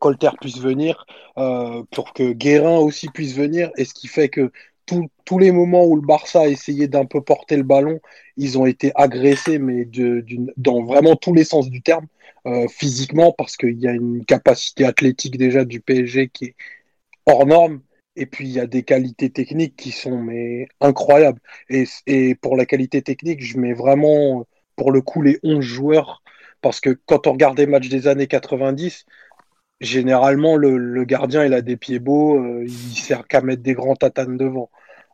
[0.00, 1.06] Colter puisse venir,
[1.38, 4.50] euh, pour que Guérin aussi puisse venir, et ce qui fait que
[5.24, 8.00] tous les moments où le Barça a essayé d'un peu porter le ballon,
[8.36, 10.24] ils ont été agressés, mais de,
[10.56, 12.06] dans vraiment tous les sens du terme,
[12.46, 16.54] euh, physiquement, parce qu'il y a une capacité athlétique déjà du PSG qui est
[17.26, 17.80] hors norme,
[18.14, 21.40] et puis il y a des qualités techniques qui sont mais incroyables.
[21.68, 24.46] Et, et pour la qualité technique, je mets vraiment
[24.76, 26.22] pour le coup les 11 joueurs,
[26.60, 29.04] parce que quand on regarde les matchs des années 90,
[29.80, 33.96] généralement, le, gardien, il a des pieds beaux, euh, il sert qu'à mettre des grands
[33.96, 34.70] tatanes devant.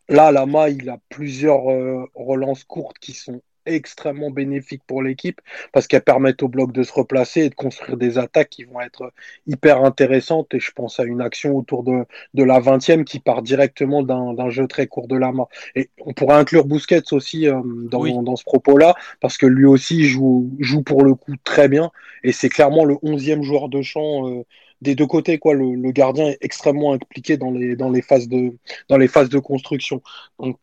[0.08, 5.40] Là, Lama, il a plusieurs euh, relances courtes qui sont extrêmement bénéfiques pour l'équipe
[5.72, 8.80] parce qu'elles permettent au bloc de se replacer et de construire des attaques qui vont
[8.80, 9.12] être
[9.46, 10.54] hyper intéressantes.
[10.54, 14.50] Et je pense à une action autour de, de la 20e qui part directement d'un
[14.50, 15.46] jeu très court de Lama.
[15.74, 20.04] Et on pourrait inclure Busquets aussi euh, dans, dans, ce propos-là parce que lui aussi
[20.04, 21.90] joue, joue pour le coup très bien
[22.24, 24.28] et c'est clairement le 11e joueur de champ.
[24.28, 24.44] Euh,
[24.80, 28.26] des deux côtés quoi le, le, gardien est extrêmement impliqué dans les dans les phases
[28.28, 28.56] de
[28.88, 30.02] dans les phases de construction
[30.40, 30.58] donc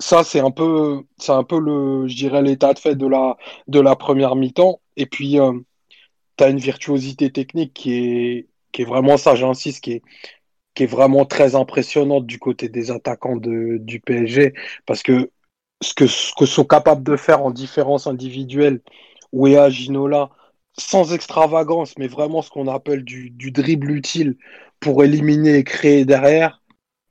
[0.00, 3.36] ça, c'est un peu, c'est un peu le, je dirais, l'état de fait de la,
[3.68, 4.80] de la première mi-temps.
[4.96, 5.52] Et puis, euh,
[6.36, 10.02] tu as une virtuosité technique qui est, qui est vraiment, ça j'insiste, qui est,
[10.74, 14.54] qui est vraiment très impressionnante du côté des attaquants de, du PSG.
[14.86, 15.30] Parce que
[15.82, 18.82] ce que, ce que sont capables de faire en différence individuelle,
[19.32, 20.30] Wea, Ginola,
[20.78, 24.36] sans extravagance, mais vraiment ce qu'on appelle du, du dribble utile
[24.80, 26.59] pour éliminer et créer derrière,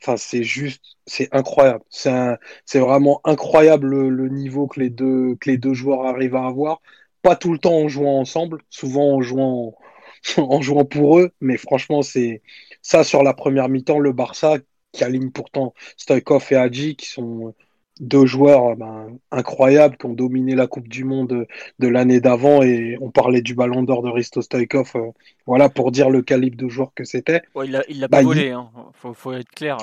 [0.01, 1.83] Enfin, c'est juste, c'est incroyable.
[1.89, 6.81] C'est vraiment incroyable le, niveau que les deux que les deux joueurs arrivent à avoir
[7.21, 9.75] pas tout le temps en jouant ensemble, souvent en jouant,
[10.37, 11.31] en jouant pour eux.
[11.41, 12.41] Mais franchement, c'est
[12.81, 14.57] ça sur la première mi-temps, le Barça
[14.91, 17.53] qui aligne pourtant Stoikov et Hadji, qui sont
[17.99, 21.47] deux joueurs ben, incroyables qui ont dominé la Coupe du Monde
[21.79, 24.91] de, l'année d'avant et on parlait du Ballon d'Or de Risto Stoikov.
[24.95, 25.11] Euh,
[25.45, 27.41] voilà pour dire le calibre de joueur que c'était.
[27.63, 28.69] il l'a il pas bah, volé, hein.
[28.93, 29.77] faut, être clair.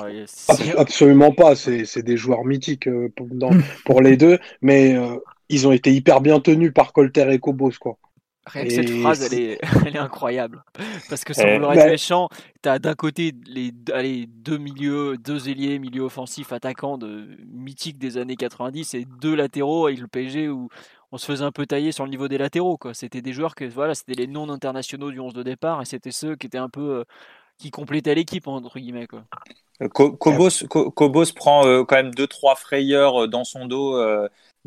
[0.77, 3.11] absolument pas, c'est des joueurs mythiques euh,
[3.85, 5.17] pour, les deux, mais euh,
[5.49, 7.97] ils ont été hyper bien tenus par Colter et Cobos quoi.
[8.47, 10.63] Rien que cette phrase, elle est, elle est, incroyable.
[11.09, 12.29] Parce que sans vouloir être méchant,
[12.63, 17.97] tu as d'un côté les allez, deux milieux, deux ailiers, milieu offensif, attaquants de, mythiques
[17.97, 20.69] des années 90 et deux latéraux avec le PSG où
[21.11, 22.79] on se faisait un peu tailler sur le niveau des latéraux.
[22.93, 26.11] C'était des joueurs que voilà, c'était les non internationaux du 11 de départ et c'était
[26.11, 26.99] ceux qui étaient un peu.
[26.99, 27.03] Euh,
[27.59, 29.07] qui complétaient l'équipe, entre guillemets.
[29.07, 29.23] Quoi.
[29.81, 33.99] Euh, Kobos, prend euh, quand même deux trois frayeurs dans son dos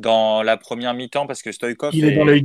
[0.01, 2.45] dans la première mi-temps parce que Stoikov il est, dans l'œil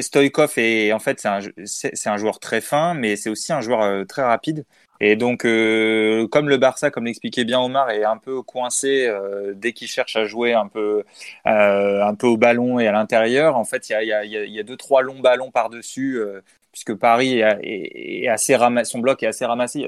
[0.00, 1.26] Stoikov est en fait
[1.64, 4.64] c'est un, joueur très fin, mais c'est aussi un joueur euh, très rapide.
[5.00, 9.52] Et donc, euh, comme le Barça, comme l'expliquait bien Omar, est un peu coincé euh,
[9.54, 11.04] dès qu'il cherche à jouer un peu,
[11.44, 13.56] un peu au ballon et à l'intérieur.
[13.56, 16.20] En fait, il y a, y a, deux trois longs ballons par dessus,
[16.72, 19.80] puisque Paris est, assez ramassé, son bloc est assez ramassé.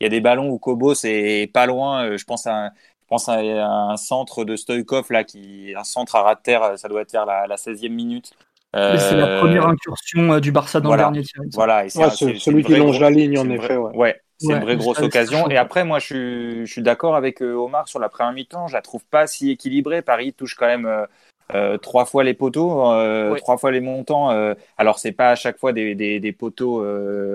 [0.00, 2.16] Il y a des ballons où Kobos est pas loin.
[2.16, 2.72] je pense à
[3.08, 6.88] pense à un centre de Stoikov là qui un centre à ras de terre ça
[6.88, 8.32] doit être vers la, la 16e minute
[8.74, 11.42] c'est la première euh, incursion euh, du Barça dans le dernier tir.
[11.54, 13.76] Voilà, et c'est, celui qui longe la ligne, en effet.
[13.76, 15.48] Ouais, c'est une vraie grosse occasion.
[15.48, 18.68] Et après, moi, je suis, je suis d'accord avec euh, Omar sur la première mi-temps.
[18.68, 20.02] Je la trouve pas si équilibrée.
[20.02, 21.06] Paris touche quand même
[21.54, 24.30] euh, trois fois les poteaux, euh, trois fois les montants.
[24.30, 26.84] Euh, alors c'est pas à chaque fois des, des, des poteaux,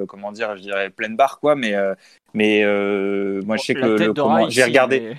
[0.08, 1.74] comment dire, je dirais pleine barre quoi, mais
[2.34, 2.64] mais
[3.44, 4.14] moi je sais que
[4.50, 5.16] j'ai regardé,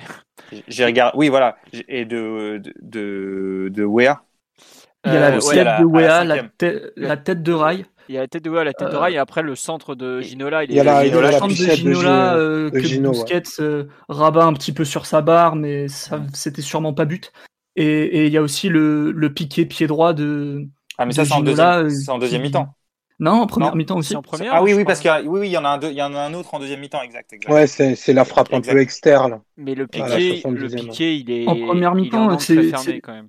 [0.68, 1.56] j'ai regardé, oui voilà,
[1.88, 4.22] et de de de, de Wea
[5.06, 6.24] il y a la tête de Wea,
[6.96, 7.84] la, tête de Rail.
[8.08, 9.94] Il y a la tête de Wea, la tête de Rail, et après le centre
[9.94, 10.64] de Ginola.
[10.64, 14.52] Il, y a la, le centre de Ginola euh, que Gino, Busquets euh, rabat un
[14.54, 17.32] petit peu sur sa barre, mais ça, c'était sûrement pas but.
[17.76, 20.66] Et, et, il y a aussi le, le piqué pied droit de.
[20.96, 22.74] Ah, mais ça, c'est en deuxième, en deuxième mi-temps.
[23.20, 24.16] Non, en première mi-temps aussi.
[24.16, 25.80] En première, ah oui, oui, parce qu'il y, oui, oui, il y en a un,
[25.80, 27.52] y en a un autre en deuxième mi-temps, exact, exact.
[27.52, 29.40] Ouais, c'est la frappe un peu externe.
[29.56, 33.28] Mais le piqué, le piqué, il est en première mi-temps, c'est fermé quand même.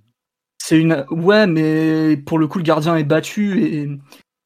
[0.57, 3.87] C'est une ouais, mais pour le coup le gardien est battu et,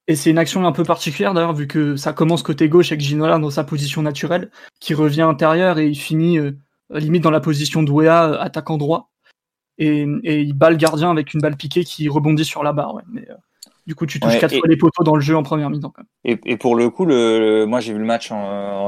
[0.08, 3.00] et c'est une action un peu particulière d'ailleurs vu que ça commence côté gauche avec
[3.00, 6.52] Ginola dans sa position naturelle, qui revient intérieur et il finit euh,
[6.90, 9.12] limite dans la position Wea euh, attaquant droit
[9.78, 12.96] et, et, il bat le gardien avec une balle piquée qui rebondit sur la barre.
[12.96, 13.36] Ouais, mais euh,
[13.90, 15.92] du coup tu touches quatre fois les poteaux dans le jeu en première mi-temps.
[16.24, 18.32] Et, et, pour le coup, le, moi j'ai vu le match,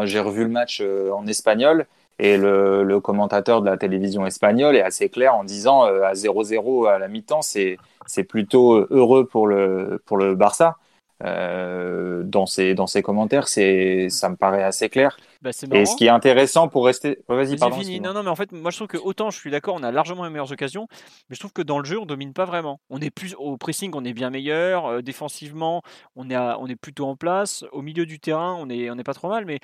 [0.03, 1.87] j'ai revu le match en espagnol.
[2.19, 6.13] Et le, le, commentateur de la télévision espagnole est assez clair en disant euh, à
[6.13, 10.77] 0-0 à la mi-temps, c'est c'est plutôt heureux pour le pour le Barça.
[11.23, 15.17] Euh, dans ses dans ses commentaires, c'est ça me paraît assez clair.
[15.41, 17.77] Bah, et ce qui est intéressant pour rester, vas-y, pardon.
[18.01, 19.91] Non, non, mais en fait, moi je trouve que autant je suis d'accord, on a
[19.91, 20.87] largement les meilleures occasions,
[21.29, 22.79] mais je trouve que dans le jeu, on domine pas vraiment.
[22.89, 24.85] On est plus au pressing, on est bien meilleur.
[24.85, 25.81] Euh, défensivement,
[26.15, 27.65] on est on est plutôt en place.
[27.71, 29.59] Au milieu du terrain, on est on est pas trop mal, mais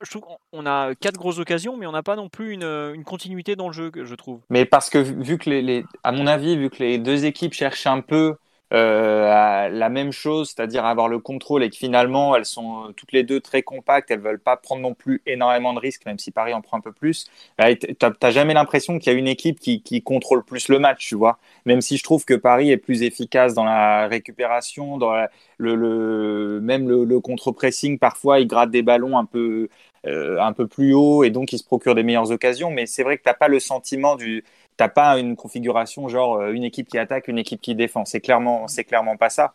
[0.00, 3.02] je trouve qu'on a quatre grosses occasions, mais on n'a pas non plus une, une,
[3.02, 4.40] continuité dans le jeu, je trouve.
[4.48, 7.52] Mais parce que vu que les, les, à mon avis, vu que les deux équipes
[7.52, 8.36] cherchent un peu
[8.74, 13.22] euh, la même chose, c'est-à-dire avoir le contrôle et que finalement elles sont toutes les
[13.22, 16.52] deux très compactes, elles veulent pas prendre non plus énormément de risques, même si Paris
[16.52, 17.26] en prend un peu plus.
[17.56, 21.14] Bah, t'as jamais l'impression qu'il y a une équipe qui, contrôle plus le match, tu
[21.14, 21.38] vois.
[21.64, 25.14] Même si je trouve que Paris est plus efficace dans la récupération, dans
[25.58, 29.68] le, même le, contre-pressing, parfois il gratte des ballons un peu
[30.06, 32.70] euh, un peu plus haut et donc il se procure des meilleures occasions.
[32.70, 34.44] Mais c'est vrai que t'as pas le sentiment du
[34.78, 38.06] t'as pas une configuration genre euh, une équipe qui attaque, une équipe qui défend.
[38.06, 39.52] C'est clairement, c'est clairement pas ça.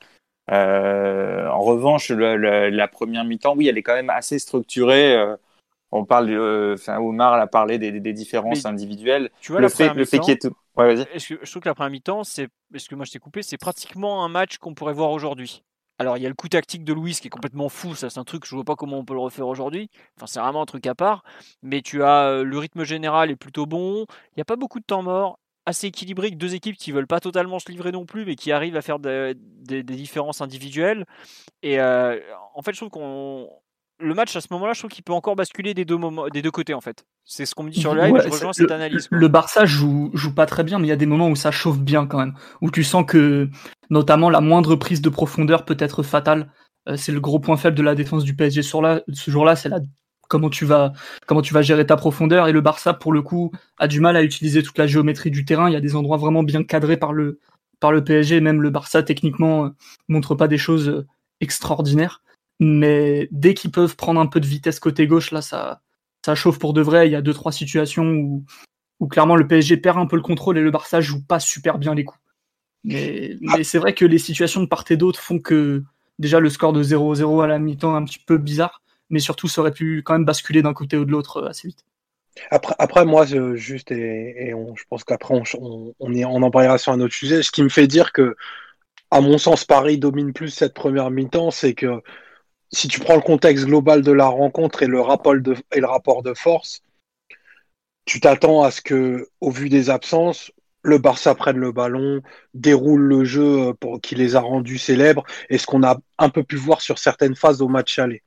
[0.52, 5.16] Euh, en revanche, la première mi-temps, oui, elle est quand même assez structurée.
[5.16, 5.36] Euh,
[5.92, 9.30] on parle, enfin, Omar a parlé des, des différences individuelles.
[9.42, 10.54] Tu vois, le fait, le fait qu'il y ait tout.
[10.76, 13.58] Ouais, je trouve que la première mi-temps, c'est, parce que moi je t'ai coupé, c'est
[13.58, 15.64] pratiquement un match qu'on pourrait voir aujourd'hui.
[16.00, 17.96] Alors, il y a le coup tactique de Louis qui est complètement fou.
[17.96, 19.90] Ça, c'est un truc, je vois pas comment on peut le refaire aujourd'hui.
[20.18, 21.24] Enfin, c'est vraiment un truc à part.
[21.62, 24.06] Mais tu as euh, le rythme général est plutôt bon.
[24.32, 25.40] Il n'y a pas beaucoup de temps mort.
[25.66, 28.76] Assez équilibré deux équipes qui veulent pas totalement se livrer non plus, mais qui arrivent
[28.76, 29.36] à faire des,
[29.84, 31.06] différences individuelles.
[31.62, 32.20] Et euh,
[32.56, 33.50] en fait, je trouve qu'on
[34.04, 36.42] le match à ce moment-là, je trouve qu'il peut encore basculer des deux, moments, des
[36.42, 37.06] deux côtés en fait.
[37.26, 39.08] C'est ce qu'on me dit sur le live, je rejoins cette analyse.
[39.10, 41.52] Le Barça joue, joue pas très bien, mais il y a des moments où ça
[41.52, 42.34] chauffe bien quand même.
[42.62, 43.50] Où tu sens que,
[43.90, 46.52] notamment, la moindre prise de profondeur peut être fatale.
[46.88, 49.70] Euh, c'est le gros point faible de la défense du PSG sur ce jour-là, c'est
[49.70, 49.80] la
[50.30, 50.94] comment tu vas
[51.28, 54.16] comment tu vas gérer ta profondeur et le Barça pour le coup a du mal
[54.16, 56.98] à utiliser toute la géométrie du terrain il y a des endroits vraiment bien cadrés
[56.98, 57.40] par le
[57.84, 58.40] par le PSG.
[58.40, 59.72] Même le Barça, techniquement,
[60.08, 61.06] montre pas des choses
[61.42, 62.24] extraordinaires.
[62.64, 65.82] Mais dès qu'ils peuvent prendre un peu de vitesse côté gauche, là, ça,
[66.26, 67.08] ça chauffe pour de vrai.
[67.08, 68.46] Il y a deux, trois situations où,
[69.00, 71.78] où clairement le PSG perd un peu le contrôle et le Barça joue pas super
[71.78, 72.22] bien les coups.
[72.86, 75.84] Mais, mais c'est vrai que les situations de part et d'autre font que
[76.20, 79.48] déjà le score de 0-0 à la mi-temps est un petit peu bizarre, mais surtout
[79.48, 81.86] ça aurait pu quand même basculer d'un côté ou de l'autre assez vite.
[82.50, 86.92] Après, après moi, juste, et, et je pense qu'après, on, on, est, on en sur
[86.92, 87.44] un autre sujet.
[87.44, 88.36] Ce qui me fait dire que,
[89.12, 92.02] à mon sens, Paris domine plus cette première mi-temps, c'est que
[92.74, 96.82] si tu prends le contexte global de la rencontre et le rapport de, force,
[98.06, 102.22] tu t'attends à ce que, au vu des absences, le Barça prenne le ballon,
[102.54, 106.44] déroule le jeu euh, qui les a rendus célèbres, et ce qu'on a un peu
[106.44, 108.24] pu voir sur certaines phases au match aller.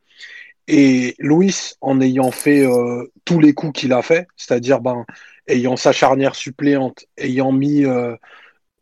[0.68, 5.04] Et Louis, en ayant fait euh, tous les coups qu'il a fait, c'est-à-dire ben,
[5.48, 8.16] ayant sa charnière suppléante, ayant mis, euh,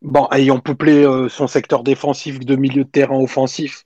[0.01, 3.85] ben, ayant peuplé son secteur défensif de milieu de terrain offensif,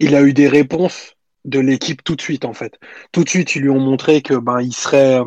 [0.00, 2.78] il a eu des réponses de l'équipe tout de suite en fait.
[3.12, 5.20] Tout de suite, ils lui ont montré que ben il serait,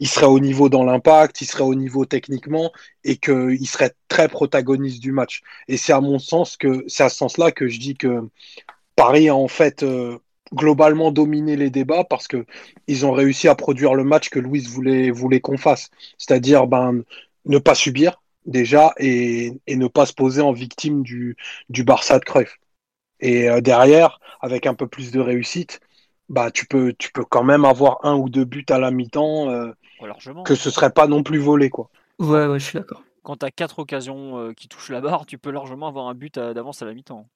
[0.00, 2.72] il serait au niveau dans l'impact, il serait au niveau techniquement
[3.04, 5.42] et qu'il serait très protagoniste du match.
[5.68, 8.22] Et c'est à mon sens que c'est à ce sens-là que je dis que
[8.96, 10.18] Paris a en fait euh,
[10.54, 12.46] globalement dominé les débats parce que
[12.86, 17.02] ils ont réussi à produire le match que Louis voulait qu'on fasse, c'est-à-dire ben
[17.44, 21.36] ne pas subir déjà et, et, ne pas se poser en victime du,
[21.68, 22.58] du Barça de Cruyff.
[23.20, 25.80] Et euh, derrière, avec un peu plus de réussite,
[26.28, 29.50] bah tu peux, tu peux quand même avoir un ou deux buts à la mi-temps,
[29.50, 29.72] euh,
[30.44, 31.90] que ce serait pas non plus volé quoi.
[32.18, 33.02] Ouais, ouais, je suis d'accord.
[33.22, 36.14] Quand tu as quatre occasions euh, qui touchent la barre, tu peux largement avoir un
[36.14, 37.28] but d'avance à la mi-temps.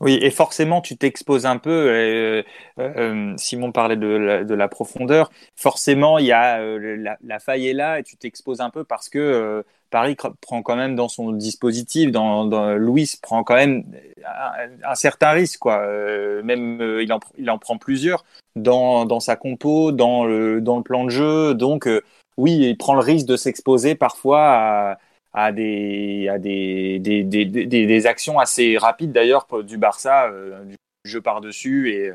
[0.00, 1.70] Oui, et forcément, tu t'exposes un peu.
[1.70, 2.42] Euh,
[2.78, 5.30] euh, Simon parlait de la, de la, profondeur.
[5.54, 8.84] Forcément, il y a euh, la, la, faille est là et tu t'exposes un peu
[8.84, 13.54] parce que euh, Paris prend quand même dans son dispositif, dans, dans Louis prend quand
[13.54, 13.84] même
[14.26, 15.78] un, un certain risque, quoi.
[15.78, 20.76] Euh, même il en, il en prend plusieurs dans, dans sa compo, dans le, dans
[20.76, 21.54] le plan de jeu.
[21.54, 21.88] Donc,
[22.36, 24.98] oui, il prend le risque de s'exposer parfois à
[25.36, 30.76] à des, à des, des, des, des, actions assez rapides d'ailleurs du Barça, euh, du
[31.04, 32.10] jeu par-dessus, et,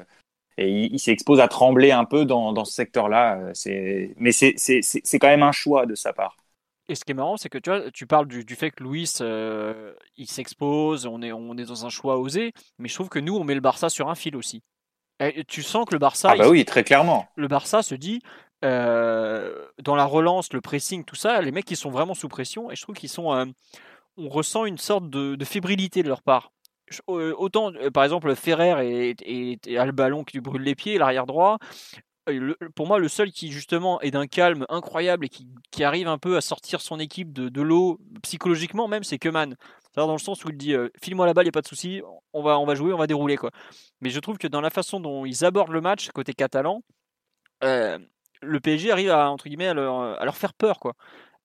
[0.58, 3.54] et il, s'expose à trembler un peu dans, dans ce secteur-là.
[4.18, 6.36] Mais c'est quand même un choix de sa part.
[6.90, 8.84] Et ce qui est marrant, c'est que tu, vois, tu parles du, du fait que
[8.84, 13.08] Louis, euh, il s'expose, on est, on est dans un choix osé, mais je trouve
[13.08, 14.64] que nous, on met le Barça sur un fil aussi.
[15.20, 16.32] Et tu sens que le Barça.
[16.32, 17.28] Ah, bah oui, très clairement.
[17.36, 18.20] Le Barça se dit
[18.64, 22.70] euh, dans la relance, le pressing, tout ça, les mecs ils sont vraiment sous pression
[22.72, 23.46] et je trouve qu'ils sont, euh,
[24.18, 26.52] on ressent une sorte de, fébrilité de leur part.
[27.10, 30.98] Euh, autant, par exemple, Ferrer et, et, a le ballon qui lui brûle les pieds,
[30.98, 31.58] l'arrière droit.
[32.76, 36.38] pour moi, le seul qui justement est d'un calme incroyable et qui, arrive un peu
[36.38, 39.56] à sortir son équipe de, l'eau psychologiquement même, c'est Keman.
[39.96, 42.02] Dans le sens où il dit file-moi la balle, il a pas de souci,
[42.34, 43.52] on va, on va jouer, on va dérouler quoi.
[44.02, 46.84] Mais je trouve que dans la façon dont ils abordent le match côté catalan,
[47.64, 47.98] euh,
[48.42, 50.94] le PSG arrive à, entre guillemets, à leur, faire peur, quoi.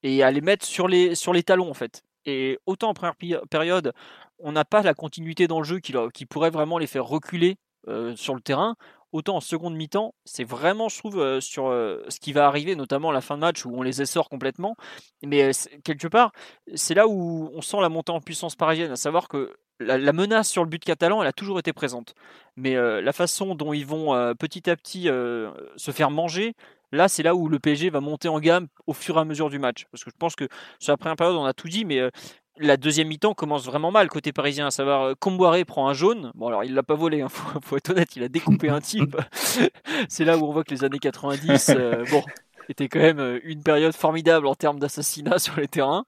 [0.02, 2.02] Et à les mettre sur les, sur les talons, en fait.
[2.26, 3.16] Et autant en première
[3.50, 3.92] période,
[4.38, 7.56] on n'a pas la continuité dans le jeu qui, qui pourrait vraiment les faire reculer
[7.88, 8.74] euh, sur le terrain.
[9.12, 12.74] Autant en seconde mi-temps, c'est vraiment, je trouve, euh, sur euh, ce qui va arriver,
[12.74, 14.76] notamment à la fin de match où on les essore complètement.
[15.22, 15.52] Mais
[15.84, 16.32] quelque part,
[16.74, 20.48] c'est là où on sent la montée en puissance parisienne, à savoir que la, menace
[20.48, 22.14] sur le but catalan, elle a toujours été présente.
[22.56, 26.54] Mais la façon dont ils vont petit à petit se faire manger,
[26.92, 29.50] Là, c'est là où le PSG va monter en gamme au fur et à mesure
[29.50, 29.86] du match.
[29.90, 32.10] Parce que je pense que sur la première période, on a tout dit, mais euh,
[32.58, 36.32] la deuxième mi-temps commence vraiment mal côté parisien, à savoir euh, Comboiré prend un jaune.
[36.34, 37.28] Bon, alors il l'a pas volé, il hein,
[37.62, 39.16] faut, être honnête, il a découpé un type.
[40.08, 42.22] c'est là où on voit que les années 90, euh, bon,
[42.68, 46.04] était quand même une période formidable en termes d'assassinat sur les terrains.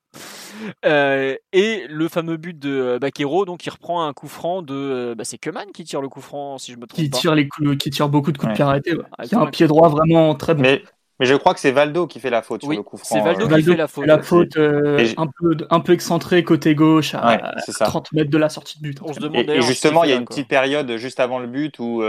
[0.85, 4.75] Euh, et le fameux but de euh, Baquero, donc il reprend un coup franc de.
[4.75, 7.19] Euh, bah, c'est Keman qui tire le coup franc, si je me trompe qui pas.
[7.19, 8.93] Tire les coups, qui tire beaucoup de coups de pied arrêtés.
[9.17, 10.63] Ah, qui a un pied droit vraiment très bon.
[10.63, 10.83] Mais,
[11.21, 13.17] mais je crois que c'est Valdo qui fait la faute sur le coup franc.
[13.17, 14.07] C'est Valdo qui fait la faute.
[14.07, 18.79] La faute un, peu, un peu excentrée côté gauche à, 30 mètres de la sortie
[18.79, 18.99] de but.
[19.03, 21.79] On se demande et, justement, il y a une petite période juste avant le but
[21.79, 22.03] où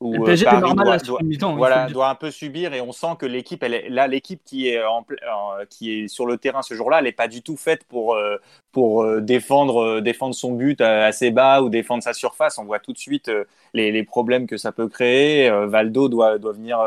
[0.00, 3.14] où le PSG Paris normal, doit, doit, voilà, doit un peu subir et on sent
[3.18, 5.04] que l'équipe, là, l'équipe qui est en,
[5.70, 8.36] qui est sur le terrain ce jour-là, elle n'est pas du tout faite pour euh,
[8.72, 12.58] pour euh, défendre euh, défendre son but assez bas ou défendre sa surface.
[12.58, 13.30] On voit tout de suite
[13.72, 15.48] les, les problèmes que ça peut créer.
[15.66, 16.78] Valdo doit doit venir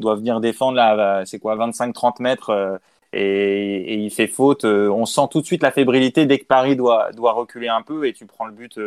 [0.00, 2.80] doit venir défendre là, c'est quoi, 25-30 mètres.
[3.12, 4.64] Et, et, il fait faute.
[4.64, 8.08] On sent tout de suite la fébrilité dès que Paris doit, doit reculer un peu
[8.08, 8.80] et tu prends le but,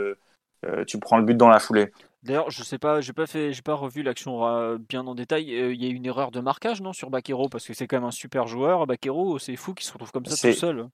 [0.86, 1.92] tu prends le but dans la foulée.
[2.28, 5.56] D'ailleurs, je sais pas, j'ai pas fait, j'ai pas revu l'action euh, bien en détail.
[5.56, 7.96] Euh, il y a une erreur de marquage, non, sur Bakero, parce que c'est quand
[7.96, 8.86] même un super joueur.
[8.86, 10.90] Bakero, c'est fou qu'il se retrouve comme ça tout seul.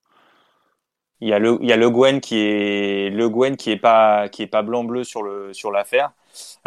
[1.21, 3.77] il y a le, il y a le Gwen qui est le Gwen qui est
[3.77, 6.11] pas qui est pas blanc bleu sur le sur l'affaire.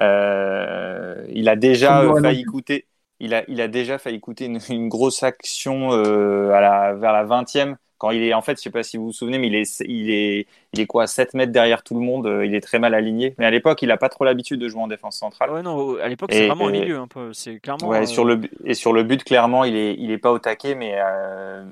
[0.00, 2.86] Euh, il a déjà failli coûter.
[3.20, 7.12] Il a, il a déjà failli coûter une, une grosse action euh, à la, vers
[7.12, 9.46] la 20e quand il est en fait, je sais pas si vous vous souvenez, mais
[9.46, 12.26] il est, il est, il est quoi, 7 mètres derrière tout le monde.
[12.26, 13.34] Euh, il est très mal aligné.
[13.38, 15.50] Mais à l'époque, il a pas trop l'habitude de jouer en défense centrale.
[15.50, 17.32] Ouais, non, à l'époque, c'est vraiment un milieu un peu.
[17.32, 17.88] C'est clairement.
[17.88, 20.74] Ouais, sur le et sur le but, clairement, il est, il est pas au taquet,
[20.74, 21.64] mais euh,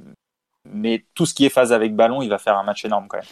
[0.72, 3.18] mais tout ce qui est phase avec ballon, il va faire un match énorme quand
[3.18, 3.26] même.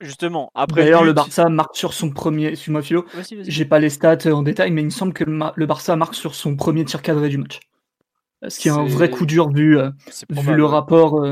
[0.00, 0.82] Justement, après.
[0.82, 2.54] D'ailleurs, le Barça marque sur son premier.
[2.54, 3.06] Suis-moi, Philo.
[3.30, 6.34] J'ai pas les stats en détail, mais il me semble que le Barça marque sur
[6.34, 7.60] son premier tir cadré du match.
[8.46, 9.90] Ce qui est, un vrai coup dur vu, euh,
[10.28, 11.24] vu le rapport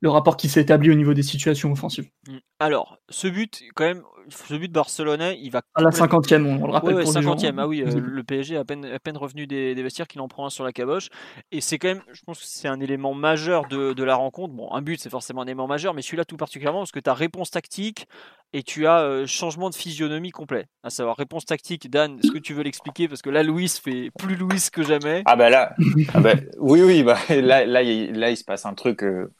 [0.00, 2.08] le rapport qui s'établit au niveau des situations offensives.
[2.26, 2.38] Mm.
[2.58, 5.62] Alors, ce but, quand même, ce but barcelonais, il va.
[5.74, 6.94] À la cinquantième, on, le rappelle.
[6.94, 10.08] Ouais, cinquantième, ah oui, euh, le PSG a à peine, à peine revenu des, vestiaires
[10.08, 11.08] qu'il en prend un sur la caboche.
[11.52, 14.54] Et c'est quand même, je pense que c'est un élément majeur de, de, la rencontre.
[14.54, 17.10] Bon, un but, c'est forcément un élément majeur, mais celui-là tout particulièrement, parce que tu
[17.10, 18.06] as réponse tactique
[18.52, 20.66] et tu as euh, changement de physionomie complet.
[20.82, 23.06] À savoir, réponse tactique, Dan, est-ce que tu veux l'expliquer?
[23.08, 25.22] Parce que là, Louis fait plus Louis que jamais.
[25.26, 25.74] Ah bah là,
[26.14, 29.02] ah bah, oui, oui, bah, là, là, il, là, il se passe un truc.
[29.02, 29.30] Euh,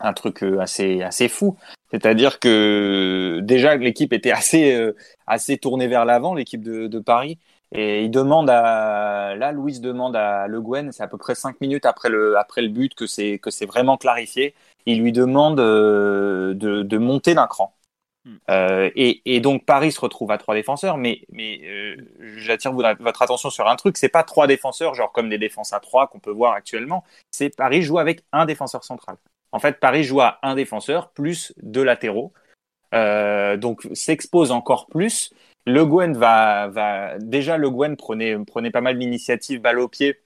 [0.00, 1.56] un truc euh, assez assez fou.
[1.90, 4.96] C'est-à-dire que déjà l'équipe était assez euh,
[5.26, 7.38] assez tournée vers l'avant, l'équipe de, de, Paris.
[7.72, 11.60] Et il demande à là, Louis demande à Le Guen, c'est à peu près cinq
[11.60, 14.54] minutes après le après le but que c'est que c'est vraiment clarifié.
[14.86, 17.74] Il lui demande euh, de, de monter d'un cran.
[18.24, 18.36] Hmm.
[18.50, 21.96] Euh, et, et, donc Paris se retrouve à trois défenseurs, mais, mais euh,
[22.36, 25.80] j'attire votre attention sur un truc, c'est pas trois défenseurs, genre comme des défenses à
[25.80, 29.16] trois qu'on peut voir actuellement, c'est Paris joue avec un défenseur central.
[29.52, 32.32] En fait, Paris joue à un défenseur plus deux latéraux.
[32.94, 35.32] Euh, donc s'expose encore plus.
[35.66, 40.18] Le Gwen va, va déjà Le Gwen prenait, prenait pas mal d'initiatives balle au pied,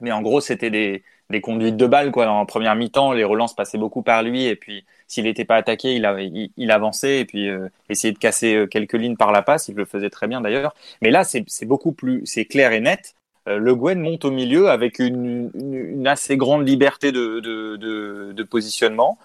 [0.00, 2.28] mais en gros c'était des, des conduites de balle quoi.
[2.28, 5.94] En première mi-temps, les relances passaient beaucoup par lui et puis s'il n'était pas attaqué,
[5.94, 9.68] il, il, avançait et puis euh, essayait de casser euh, quelques lignes par la passe.
[9.68, 10.74] Il le faisait très bien d'ailleurs.
[11.02, 13.14] Mais là, c'est beaucoup plus, c'est clair et net.
[13.48, 19.18] Euh, le Gwen monte au milieu avec une, assez grande liberté de, positionnement.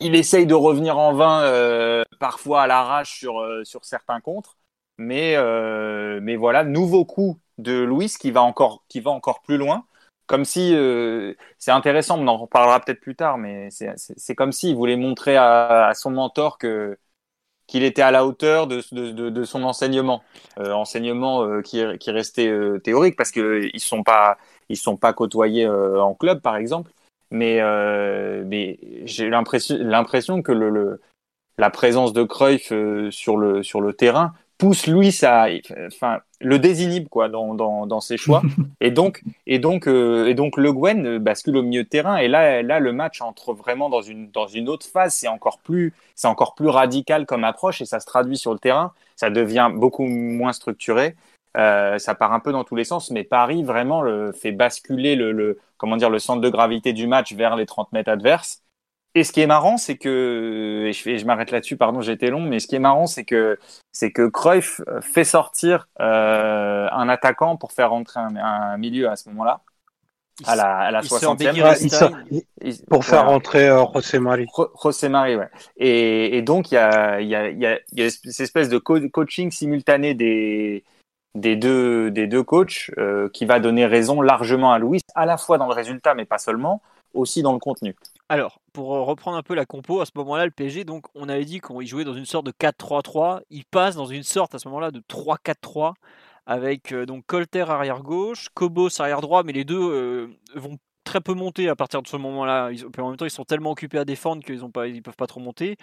[0.00, 4.56] Il essaye de revenir en vain, euh, parfois à l'arrache sur, euh, certains contres.
[4.98, 5.36] Mais,
[6.20, 9.84] mais voilà, nouveau coup de Louis qui va encore, qui va encore plus loin.
[10.26, 10.74] Comme si,
[11.58, 15.92] c'est intéressant, on en reparlera peut-être plus tard, mais c'est comme s'il voulait montrer à
[15.94, 16.98] son mentor que,
[17.68, 20.24] qu'il était à la hauteur de, son enseignement,
[20.58, 24.38] euh, enseignement euh, qui, qui restait euh, théorique parce que ils sont pas
[24.74, 26.90] sont pas côtoyés en club par exemple,
[27.30, 27.58] mais
[29.04, 30.98] j'ai l'impression l'impression que
[31.58, 32.72] la présence de Cruyff
[33.10, 35.46] sur le terrain pousse Louis à,
[35.86, 38.42] enfin, le désinhibe quoi dans, dans, dans ses choix.
[38.80, 42.16] et donc et donc euh, et donc Le Guen euh, bascule au milieu de terrain.
[42.16, 45.14] Et là là le match entre vraiment dans une dans une autre phase.
[45.14, 48.58] C'est encore plus c'est encore plus radical comme approche et ça se traduit sur le
[48.58, 48.92] terrain.
[49.16, 51.14] Ça devient beaucoup moins structuré.
[51.56, 55.16] Euh, ça part un peu dans tous les sens, mais Paris vraiment le, fait basculer
[55.16, 58.62] le, le comment dire le centre de gravité du match vers les 30 mètres adverses.
[59.18, 62.30] Et ce qui est marrant, c'est que, et je, je m'arrête là-dessus, pardon, j'ai été
[62.30, 63.58] long, mais ce qui est marrant, c'est que,
[63.90, 69.28] c'est que Cruyff fait sortir euh, un attaquant pour faire rentrer un, milieu à ce
[69.30, 69.62] moment-là,
[70.46, 72.86] à la, à la 60e.
[72.88, 74.46] pour faire rentrer euh, José Marie.
[74.80, 75.48] José Marie, ouais.
[75.76, 78.78] Et, et donc, il y a, y, a, y, a, y a cette espèce de
[78.78, 80.84] coaching simultané des,
[81.34, 85.38] des deux, des deux coachs euh, qui va donner raison largement à Louis, à la
[85.38, 86.82] fois dans le résultat, mais pas seulement,
[87.42, 87.94] dans le contenu.
[88.28, 91.44] Alors, pour reprendre un peu la compo, à ce moment-là, le PSG, donc, on avait
[91.44, 93.40] dit qu'il jouait dans une sorte de 4-3-3.
[93.50, 95.94] Il passe dans une sorte, à ce moment-là, de 3-4-3
[96.48, 100.78] avec euh, donc Colter arrière gauche, Cobos arrière droit, mais les deux euh, vont
[101.08, 102.70] très peu monter à partir de ce moment-là.
[102.98, 105.40] En même temps, ils sont tellement occupés à défendre qu'ils ne ils peuvent pas trop
[105.40, 105.76] monter.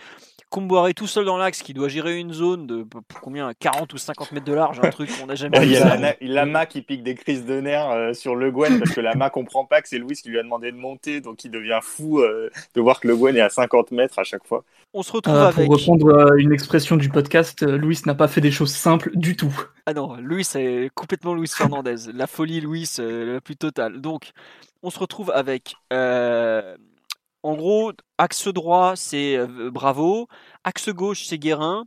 [0.51, 2.85] Comboiré tout seul dans l'axe qui doit gérer une zone de
[3.21, 5.65] combien 40 ou 50 mètres de large, un truc qu'on n'a jamais vu.
[5.65, 8.91] Il y a Lama qui pique des crises de nerfs euh, sur Le Guen parce
[8.91, 11.49] que Lama comprend pas que c'est Louis qui lui a demandé de monter, donc il
[11.49, 14.63] devient fou euh, de voir que Le Guen est à 50 mètres à chaque fois.
[14.97, 15.65] On se retrouve euh, avec...
[15.65, 19.53] Pour reprendre une expression du podcast, Louis n'a pas fait des choses simples du tout.
[19.85, 21.95] Ah non, Louis c'est complètement Louis Fernandez.
[22.13, 23.99] la folie Louis la plus totale.
[23.99, 24.31] Donc,
[24.83, 26.77] on se retrouve avec, euh,
[27.43, 30.29] en gros, axe droit, c'est euh, Bravo,
[30.63, 31.85] axe gauche, c'est Guérin,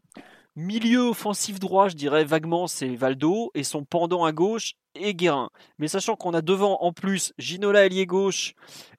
[0.59, 5.51] milieu offensif droit, je dirais vaguement, c'est Valdo, et son pendant à gauche est Guérin.
[5.79, 8.55] Mais sachant qu'on a devant, en plus, Ginola ailier gauche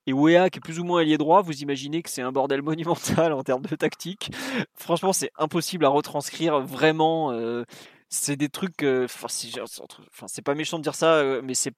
[0.07, 2.62] et Wea qui est plus ou moins ailier droit, vous imaginez que c'est un bordel
[2.64, 4.32] monumental en termes de tactique.
[4.74, 7.32] Franchement, c'est impossible à retranscrire vraiment.
[7.34, 7.64] Euh,
[8.07, 8.84] c'est des trucs.
[8.84, 11.76] Enfin, c'est pas méchant de dire ça, mais c'est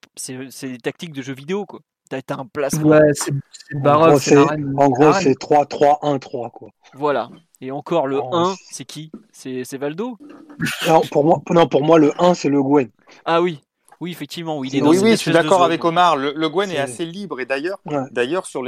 [0.62, 1.82] des tactiques de jeux vidéo, quoi
[2.20, 2.90] T'as un placement.
[2.90, 3.34] Ouais, c'est
[3.74, 4.22] baroque.
[4.78, 6.52] En gros, c'est 3-3-1-3.
[6.52, 6.70] quoi.
[6.94, 7.30] Voilà.
[7.62, 9.12] Et encore, le 1, c'est qui?
[9.32, 10.18] C'est Valdo?
[10.88, 12.90] Non pour, moi, non, pour moi, le 1, c'est le Gwen.
[13.24, 13.62] Ah oui,
[14.02, 16.18] oui, effectivement, oui, oui, oui, je suis d'accord avec Omar.
[16.18, 16.78] Le, le Gwen est...
[16.78, 17.80] assez libre et d'ailleurs,
[18.12, 18.62] d'ailleurs sur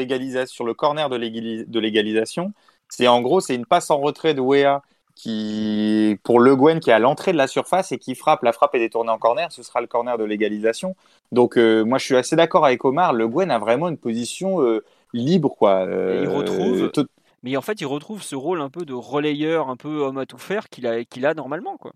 [0.48, 2.54] sur le corner de l'égalisation,
[2.88, 4.82] c'est en gros c'est une passe en retrait de Wea
[5.16, 8.44] qui pour Le Gwen qui est à l'entrée de la surface et qui frappe.
[8.44, 10.96] La frappe est détournée en corner, ce sera le corner de l'égalisation.
[11.32, 13.14] Donc euh, moi je suis assez d'accord avec Omar.
[13.14, 14.84] Le Gwen a vraiment une position euh,
[15.14, 15.86] libre quoi.
[15.88, 16.90] il retrouve.
[16.98, 17.06] Euh,
[17.44, 20.26] mais en fait, il retrouve ce rôle un peu de relayeur, un peu homme à
[20.26, 21.92] tout faire qu'il a, qu'il a normalement quoi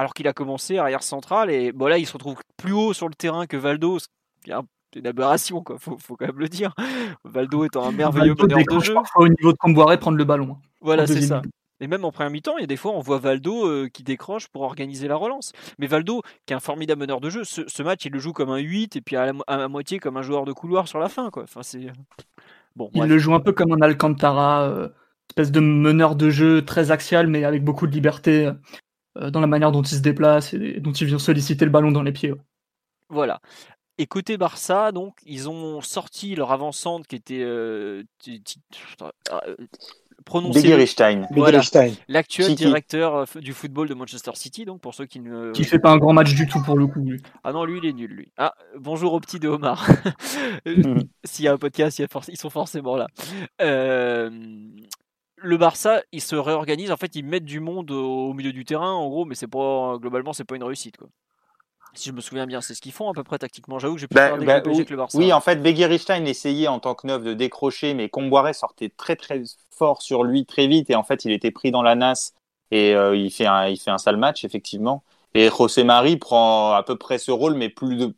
[0.00, 3.06] alors qu'il a commencé arrière central et bon là il se retrouve plus haut sur
[3.06, 4.06] le terrain que Valdo, ce
[4.42, 4.54] qui est
[4.96, 6.74] une aberration quoi, faut, faut quand même le dire.
[7.24, 8.94] Valdo étant un merveilleux meneur de jeu.
[9.16, 10.52] Au niveau de Comboiré prendre le ballon.
[10.52, 11.42] Hein, voilà c'est ça.
[11.80, 14.02] Et même en première mi-temps, il y a des fois, on voit Valdo euh, qui
[14.02, 15.52] décroche pour organiser la relance.
[15.78, 18.50] Mais Valdo, qui est un formidable meneur de jeu, ce, match, il le joue comme
[18.50, 21.30] un 8 et puis à la, moitié comme un joueur de couloir sur la fin.
[21.30, 21.44] Quoi.
[21.44, 21.86] Enfin, c'est...
[22.76, 24.88] Bon, il le joue un peu comme un Alcantara, euh,
[25.30, 28.52] espèce de meneur de jeu très axial, mais avec beaucoup de liberté.
[29.18, 31.90] Euh, dans la manière dont il se déplace et dont il vient solliciter le ballon
[31.90, 32.32] dans les pieds.
[33.08, 33.40] Voilà.
[33.98, 38.04] Et côté Barça, donc, ils ont sorti leur avant-centre qui était euh,
[40.24, 40.60] prononcé.
[42.08, 45.52] L'actuel directeur euh, du football de Manchester City, donc pour ceux qui ne.
[45.52, 47.04] Qui fait pas un grand match du tout pour le coup.
[47.44, 48.32] Ah non, lui il est nul, lui.
[48.36, 49.86] Ah, bonjour au petit de Omar.
[51.24, 53.06] S'il y a un podcast, ils sont forcément là.
[53.60, 54.30] Euh,
[55.36, 56.90] le Barça, il se réorganise.
[56.90, 59.96] En fait, ils mettent du monde au milieu du terrain, en gros, mais c'est pas
[59.98, 61.08] globalement, c'est pas une réussite, quoi.
[61.94, 63.78] Si je me souviens bien, c'est ce qu'ils font à peu près tactiquement.
[63.78, 65.18] J'avoue que j'ai plus bah, bah, oui, le Barça.
[65.18, 69.16] Oui, en fait, Beguerstein essayait en tant que neuf de décrocher, mais Comboiré sortait très
[69.16, 72.34] très fort sur lui très vite et en fait, il était pris dans la nasse
[72.70, 75.02] et euh, il fait un il fait un sale match effectivement.
[75.34, 78.12] Et José Marie prend à peu près ce rôle, mais plus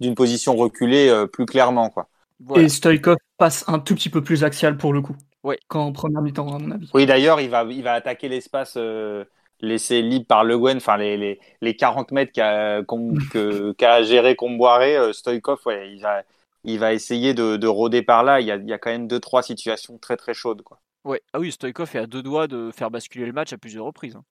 [0.00, 2.08] d'une position reculée, euh, plus clairement quoi.
[2.56, 5.16] Et Stoikov passe un tout petit peu plus axial pour le coup.
[5.42, 5.58] Ouais.
[5.68, 6.90] Qu'en première mi-temps, à mon avis.
[6.94, 9.24] Oui, d'ailleurs, il va, il va attaquer l'espace euh,
[9.62, 14.96] laissé libre par Le Guen, enfin les, les, les 40 mètres qu'a qu géré Comboiré,
[14.96, 16.22] euh, Stoikov, ouais, il, va,
[16.64, 18.40] il va essayer de, de rôder par là.
[18.40, 20.62] Il y, a, il y a quand même deux, trois situations très très chaudes.
[20.62, 20.80] Quoi.
[21.04, 21.22] Ouais.
[21.32, 24.16] Ah oui, Stoikov est à deux doigts de faire basculer le match à plusieurs reprises.
[24.16, 24.24] Hein.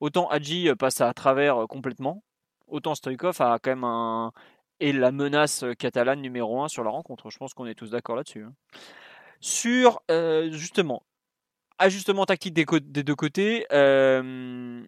[0.00, 2.22] Autant Hadji euh, passe à travers complètement,
[2.68, 4.32] autant Stoikov a quand même un.
[4.78, 7.30] et la menace catalane numéro un sur la rencontre.
[7.30, 8.44] Je pense qu'on est tous d'accord là-dessus.
[8.44, 8.54] Hein
[9.40, 11.02] sur euh, justement
[11.80, 13.66] ajustement tactique des, des deux côtés.
[13.72, 14.82] Euh,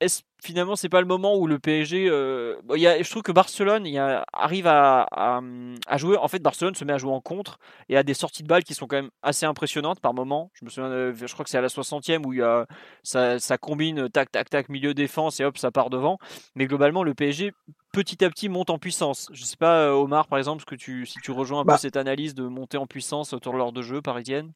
[0.00, 3.32] est-ce finalement c'est pas le moment où le PSG euh, y a, je trouve que
[3.32, 3.86] Barcelone
[4.32, 8.02] arrive à, à, jouer en fait Barcelone se met à jouer en contre et a
[8.02, 10.50] des sorties de balles qui sont quand même assez impressionnantes par moment.
[10.52, 12.66] Je me souviens je crois que c'est à la 60e où il y a,
[13.02, 16.18] ça, ça, combine tac tac tac milieu défense et hop ça part devant.
[16.56, 17.52] Mais globalement le PSG
[17.92, 19.28] petit à petit monte en puissance.
[19.32, 21.96] Je sais pas Omar par exemple que tu, si tu rejoins un peu bah cette
[21.96, 24.52] analyse de monter en puissance autour de l'heure de jeu parisienne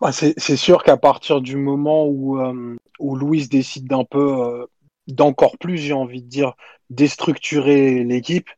[0.00, 3.18] bah, c'est sûr qu'à partir du moment où, euh, où
[3.50, 4.66] décide d'un peu, euh,
[5.08, 6.54] d'encore plus, j'ai envie de dire,
[6.90, 8.48] déstructurer l'équipe,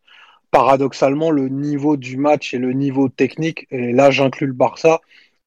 [0.51, 5.01] paradoxalement, le niveau du match et le niveau technique, et là j'inclus le Barça,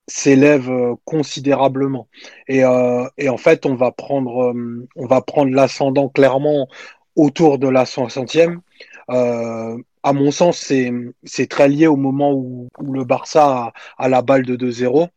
[0.08, 2.08] s'élève euh, considérablement.
[2.48, 2.60] Et,
[3.18, 4.54] et, en fait, on va prendre,
[4.96, 6.68] on prendre l'ascendant clairement
[7.16, 8.60] autour de la 60e.
[9.10, 10.58] à mon sens,
[11.24, 15.10] c'est très lié au moment où, le Barça a, a la balle de 2-0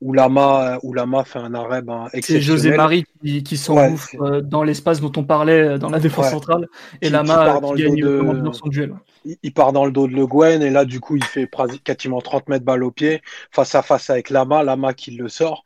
[0.00, 4.40] où Lama, où Lama fait un arrêt ben, C'est José Marie qui, qui s'engouffre euh,
[4.40, 6.68] dans l'espace dont on parlait euh, dans la défense centrale
[7.02, 8.52] et Lama qui, gagne de...
[8.52, 8.94] son duel.
[9.42, 11.48] Il, part dans le dos de Le Guen et là du coup il fait
[11.84, 13.20] quasiment 30 mètres balle au pied
[13.50, 15.64] face à face avec Lama, Lama qui le sort.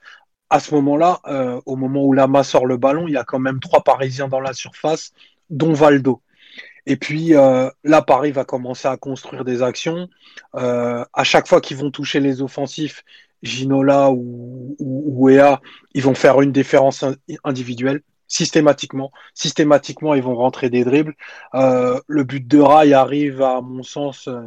[0.50, 3.38] À ce moment-là, euh, au moment où Lama sort le ballon, il y a quand
[3.38, 5.12] même trois Parisiens dans la surface,
[5.50, 6.20] dont Valdo.
[6.86, 10.06] Et puis là, Paris va commencer à construire des actions.
[10.52, 13.02] à chaque fois qu'ils vont toucher les offensifs,
[13.44, 15.60] Ginola ou, ou, Ea,
[15.94, 17.04] ils vont faire une différence
[17.44, 19.12] individuelle systématiquement.
[19.34, 21.14] Systématiquement, ils vont rentrer des dribbles.
[21.54, 24.40] Euh, le but de Rai arrive, à mon sens, euh,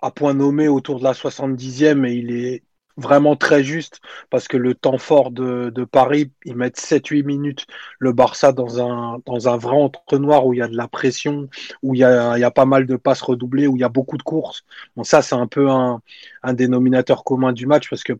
[0.00, 2.62] à point nommé autour de la 70e et il est
[2.96, 7.66] vraiment très juste parce que le temps fort de, de Paris, ils mettent 7-8 minutes
[7.98, 11.48] le Barça dans un, dans un vrai entre-noir où il y a de la pression,
[11.82, 13.84] où il y a, il y a pas mal de passes redoublées, où il y
[13.84, 14.64] a beaucoup de courses.
[14.96, 16.00] Bon, ça, c'est un peu un,
[16.42, 18.14] un dénominateur commun du match parce que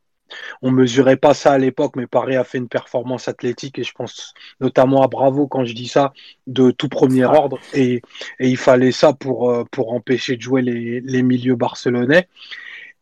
[0.63, 3.93] on mesurait pas ça à l'époque, mais Paris a fait une performance athlétique et je
[3.93, 6.13] pense notamment à Bravo quand je dis ça
[6.47, 8.03] de tout premier ordre et,
[8.41, 12.27] et il fallait ça pour, euh, pour empêcher de jouer les, les milieux barcelonais.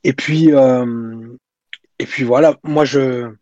[0.05, 1.37] Et puis, euh,
[2.03, 3.33] et puis voilà, moi je,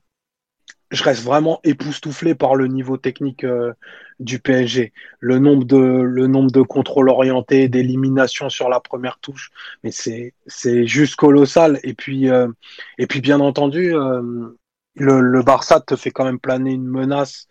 [0.91, 3.73] je reste vraiment époustouflé par le niveau technique euh,
[4.19, 4.93] du PSG.
[5.19, 9.51] Le nombre de, le nombre de contrôles orientés, d'éliminations sur la première touche,
[9.83, 11.81] mais c'est, c'est juste colossal.
[11.85, 12.49] Et puis, euh,
[12.99, 14.21] et puis bien entendu, euh,
[14.95, 17.49] le, le Barça te fait quand même planer une menace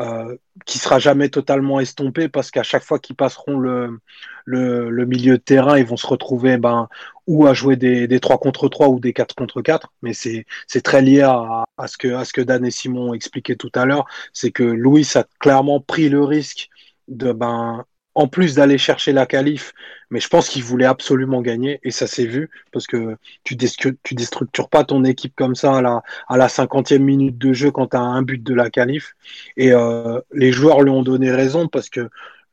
[0.00, 0.36] euh,
[0.66, 4.00] qui sera jamais totalement estompé parce qu'à chaque fois qu'ils passeront le,
[4.46, 6.88] le, milieu de terrain, ils vont se retrouver ben,
[7.26, 9.92] ou à jouer des, des 3 contre 3 ou des 4 contre 4.
[10.02, 10.46] Mais c'est
[10.82, 13.84] très lié à, à, ce que, à ce que Dan et Simon expliquaient tout à
[13.84, 14.06] l'heure.
[14.32, 16.68] C'est que Louis a clairement pris le risque
[17.08, 17.84] de ben,
[18.14, 19.72] en plus d'aller chercher la qualif,
[20.10, 23.56] mais je pense qu'il voulait absolument gagner et ça s'est vu parce que tu,
[24.02, 27.70] tu déstructures pas ton équipe comme ça à la, à la 50e minute de jeu
[27.70, 29.14] quand tu as un but de la qualif
[29.56, 32.08] et euh, les joueurs lui ont donné raison parce que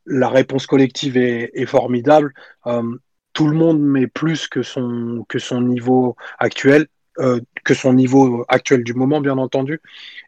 [0.05, 2.33] la réponse collective est, formidable.
[2.65, 2.97] Euh,
[3.33, 5.25] tout le monde met plus que son
[5.61, 6.87] niveau actuel
[7.20, 9.82] euh, que son niveau actuel du moment, bien entendu.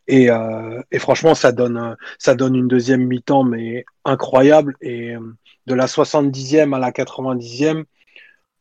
[0.08, 4.76] Et, euh, et, franchement, ça donne, ça donne une deuxième mi-temps, mais incroyable.
[4.82, 5.20] Et euh,
[5.68, 7.86] de la 70e à la 90e,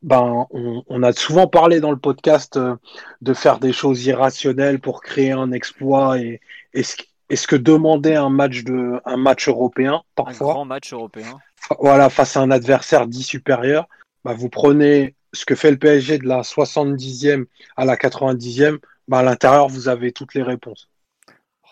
[0.01, 2.75] ben, on, on, a souvent parlé dans le podcast euh,
[3.21, 6.39] de faire des choses irrationnelles pour créer un exploit et,
[6.73, 6.95] et, ce,
[7.29, 10.51] et ce que demandait un match, de, un match européen, parfois.
[10.51, 11.39] Un grand match européen.
[11.79, 13.87] Voilà, face à un adversaire dit supérieur.
[14.23, 17.45] Ben, vous prenez ce que fait le PSG de la 70e
[17.77, 20.89] à la 90e, bah à l'intérieur, vous avez toutes les réponses.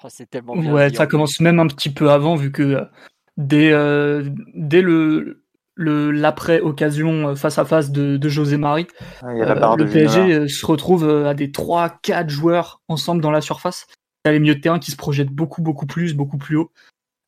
[0.03, 2.51] Oh, c'est tellement bien Ouais, dit, ça en commence même un petit peu avant, vu
[2.51, 2.85] que euh,
[3.37, 5.43] dès, euh, dès le
[5.79, 8.87] le- l'après-occasion euh, face à face de, de José Marie,
[9.23, 13.85] euh, le PSG euh, se retrouve à des 3-4 joueurs ensemble dans la surface.
[14.25, 16.55] Il y a les milieux de terrain qui se projettent beaucoup, beaucoup plus, beaucoup plus
[16.57, 16.71] haut.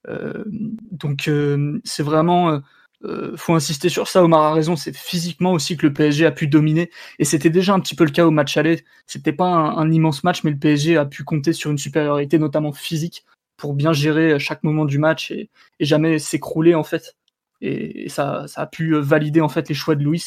[0.08, 0.44] Euh,
[0.92, 2.60] donc euh, c'est vraiment...
[3.06, 6.32] euh, faut insister sur ça, Omar a raison, c'est physiquement aussi que le PSG a
[6.32, 6.92] pu dominer.
[7.18, 8.84] Et c'était déjà un petit peu le cas au match aller.
[9.08, 12.74] C'était pas un, immense match, mais le PSG a pu compter sur une supériorité, notamment
[12.74, 13.26] physique,
[13.58, 17.16] pour bien gérer chaque moment du match et, jamais s'écrouler en fait.
[17.62, 20.26] Et, ça, a pu valider en fait les choix de Louis.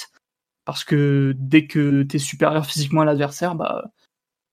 [0.64, 3.90] Parce que dès que tu es supérieur physiquement à l'adversaire, bah,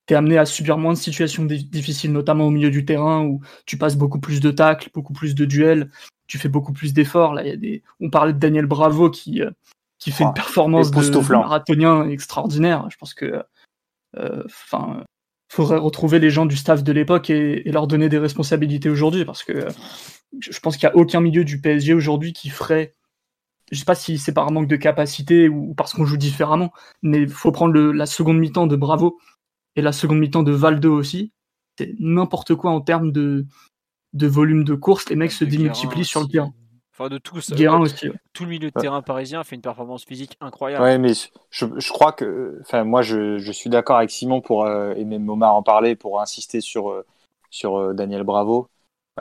[0.07, 3.23] tu es amené à subir moins de situations di- difficiles, notamment au milieu du terrain
[3.25, 5.91] où tu passes beaucoup plus de tacles, beaucoup plus de duels,
[6.29, 7.33] tu fais beaucoup plus d'efforts.
[7.33, 7.83] Là, il y a des...
[7.99, 9.49] On parlait de Daniel Bravo qui, euh,
[9.97, 12.87] qui fait Oh, une performance de, marathonien extraordinaire.
[12.89, 13.43] Je pense que
[14.17, 15.03] euh, enfin,
[15.51, 19.25] faudrait retrouver les gens du staff de l'époque et, et leur donner des responsabilités aujourd'hui
[19.25, 19.69] parce que euh,
[20.39, 22.93] je je pense qu'il n'y a aucun milieu du PSG aujourd'hui qui ferait
[23.71, 26.71] je sais pas si c'est par manque de capacité ou parce qu'on joue différemment,
[27.03, 29.19] mais il faut prendre le- la seconde mi-temps de Bravo
[29.75, 31.33] et la seconde mi-temps de Valdo aussi.
[31.77, 33.45] C'est n'importe quoi en termes de,
[34.13, 35.09] de volume de course.
[35.09, 36.31] Les mecs se De Guérin démultiplient sur le aussi.
[36.33, 36.53] terrain.
[36.93, 37.53] Enfin, de tous.
[37.53, 38.09] Guérin euh, aussi.
[38.09, 38.15] ouais.
[38.33, 40.83] Tout le milieu de terrain parisien fait une performance physique incroyable.
[40.83, 41.13] Ouais, mais
[41.49, 45.05] je, je crois que, enfin, moi, je, je suis d'accord avec Simon pour, euh, et
[45.05, 47.05] même Omar en parler pour insister sur, euh,
[47.49, 48.67] sur euh, Daniel Bravo.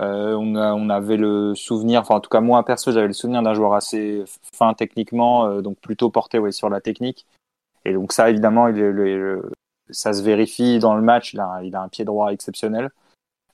[0.00, 3.12] Euh, on, a, on avait le souvenir, enfin, en tout cas, moi, perso, j'avais le
[3.12, 4.24] souvenir d'un joueur assez
[4.54, 7.26] fin techniquement, euh, donc plutôt porté ouais, sur la technique.
[7.84, 9.52] Et donc, ça, évidemment, il, est- le- le-
[9.90, 11.32] ça se vérifie dans le match.
[11.32, 12.90] Il a, un- il a un pied droit exceptionnel.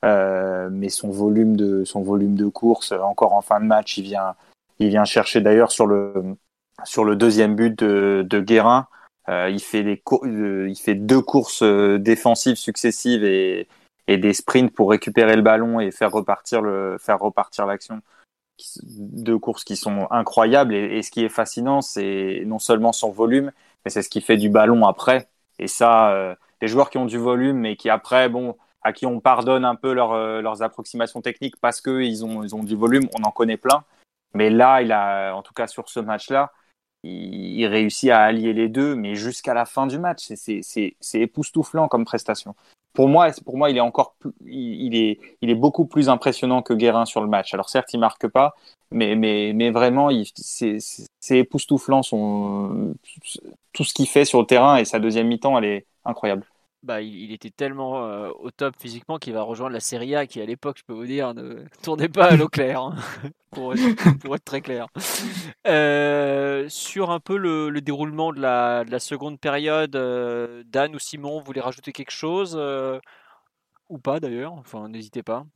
[0.05, 3.97] Euh, mais son volume de son volume de course euh, encore en fin de match
[3.97, 4.35] il vient
[4.79, 6.37] il vient chercher d'ailleurs sur le
[6.85, 8.87] sur le deuxième but de, Guérin.
[9.31, 13.67] Euh, il fait des il fait deux courses défensives successives et
[14.07, 18.03] et des sprints pour récupérer le ballon et faire repartir le faire repartir l'action.
[18.83, 23.53] Deux courses qui sont incroyables et, ce qui est fascinant c'est non seulement son volume
[23.85, 25.29] mais c'est ce qui fait du ballon après.
[25.59, 29.19] Et ça des joueurs qui ont du volume mais qui après bon à qui on
[29.19, 33.09] pardonne un peu euh, leurs approximations techniques parce que ils ont, ils ont du volume,
[33.19, 33.83] on en connaît plein.
[34.35, 36.53] Mais là, il a, en tout cas sur ce match-là,
[37.03, 42.05] il, réussit à allier les deux, mais jusqu'à la fin du match, c'est- époustouflant comme
[42.05, 42.55] prestation.
[42.93, 47.05] Pour moi, pour moi, il est encore, plus, il, est, beaucoup plus impressionnant que Guérin
[47.05, 47.53] sur le match.
[47.55, 48.55] Alors certes, il marque pas,
[48.91, 55.59] mais, vraiment, c'est époustouflant tout ce qu'il fait sur le terrain et sa deuxième mi-temps,
[55.59, 56.47] elle est incroyable.
[56.85, 60.43] Bah, il, était tellement euh, au top physiquement qu'il va rejoindre la Serie A qui,
[60.43, 62.97] à l'époque, je peux vous dire, ne tournait pas à l'eau claire, hein,
[63.51, 64.89] pour, être, très clair.
[65.67, 70.95] Euh, sur un peu le, le déroulement de la, de la seconde période, euh, Dan
[70.95, 72.55] ou Simon, vous voulez rajouter quelque chose
[73.89, 75.47] Ou pas d'ailleurs Enfin, n'hésitez pas.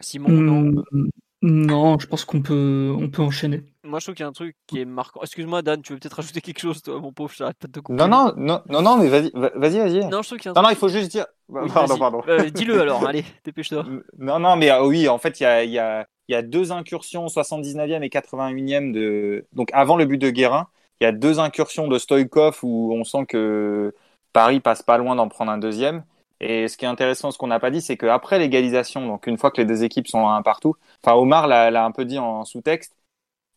[0.00, 1.08] Simon, non Hmm,
[1.42, 3.64] non, je pense qu'on peut, on peut enchaîner.
[3.84, 5.20] Moi, je trouve qu'il y a un truc qui est marquant.
[5.22, 7.80] Excuse-moi, Dan, tu veux peut-être rajouter quelque chose, toi, mon pauvre, j'arrête pas de te
[7.80, 7.98] couper.
[7.98, 10.06] Non, non, non, non, non, mais vas-y, va- vas-y, vas-y.
[10.06, 11.26] Non, je trouve qu'il y a un Non, non, truc- il faut juste dire.
[11.48, 12.22] Oui, pardon, pardon.
[12.28, 13.84] Euh, Dis-le alors, allez, dépêche-toi.
[14.18, 16.36] Non, non, mais euh, oui, en fait, il y a, il y, a, il y
[16.36, 19.44] a deux incursions, 79e et 81e de.
[19.52, 20.68] Donc avant le but de Guérin,
[21.00, 23.92] il y a deux incursions de Stoïkov où on sent que
[24.32, 26.04] Paris passe pas loin d'en prendre un deuxième.
[26.42, 29.38] Et ce qui est intéressant, ce qu'on n'a pas dit, c'est qu'après l'égalisation, donc une
[29.38, 32.44] fois que les deux équipes sont un partout, enfin Omar l'a un peu dit en
[32.44, 32.96] sous-texte,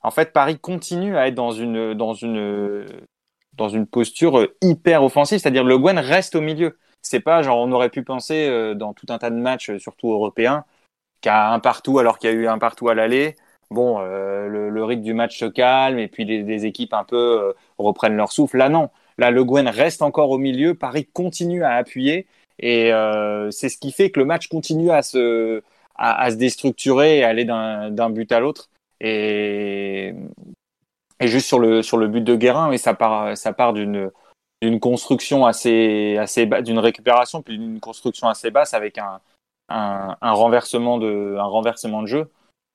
[0.04, 2.86] en fait Paris continue à être dans une dans une
[3.54, 6.78] dans une posture hyper offensive, c'est-à-dire Le Guen reste au milieu.
[7.02, 10.12] C'est pas genre on aurait pu penser euh, dans tout un tas de matchs, surtout
[10.12, 10.66] européens,
[11.22, 13.36] qu'à un partout alors qu'il y a eu un partout à l'aller.
[13.72, 17.54] Bon, euh, le, rythme du match se calme et puis les, équipes un peu euh,
[17.80, 18.58] reprennent leur souffle.
[18.58, 22.28] Là non, là Le Guen reste encore au milieu, Paris continue à appuyer
[22.60, 25.62] et euh, c'est ce qui fait que le match continue à se,
[25.96, 28.70] à, à se déstructurer et aller d'un but à l'autre.
[29.02, 30.14] Et,
[31.20, 34.12] et juste sur le, sur le but de Guérin, et ça part, ça part d'une
[34.62, 39.20] d'une construction assez, assez d'une récupération, puis d'une construction assez basse avec un,
[39.70, 42.32] un, un, renversement de, un renversement de jeu.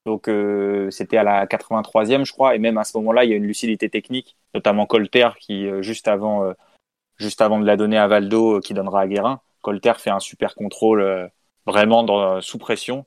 [0.07, 3.33] Donc euh, c'était à la 83e, je crois, et même à ce moment-là, il y
[3.33, 6.53] a une lucidité technique, notamment Colter qui euh, juste avant,
[7.19, 10.55] juste avant de la donner à Valdo, qui donnera à Guérin, Colter fait un super
[10.55, 11.27] contrôle euh,
[11.67, 13.07] vraiment dans, sous pression.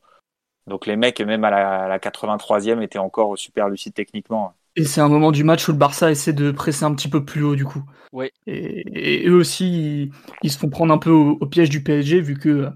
[0.67, 1.49] Donc les mecs, même à
[1.87, 4.53] la, 83e, étaient encore super lucides techniquement.
[4.75, 7.23] Et c'est un moment du match où le Barça essaie de presser un petit peu
[7.23, 7.83] plus haut du coup.
[8.11, 8.31] Ouais.
[8.47, 12.69] Et, eux aussi, ils, se font prendre un peu au, piège du PSG vu que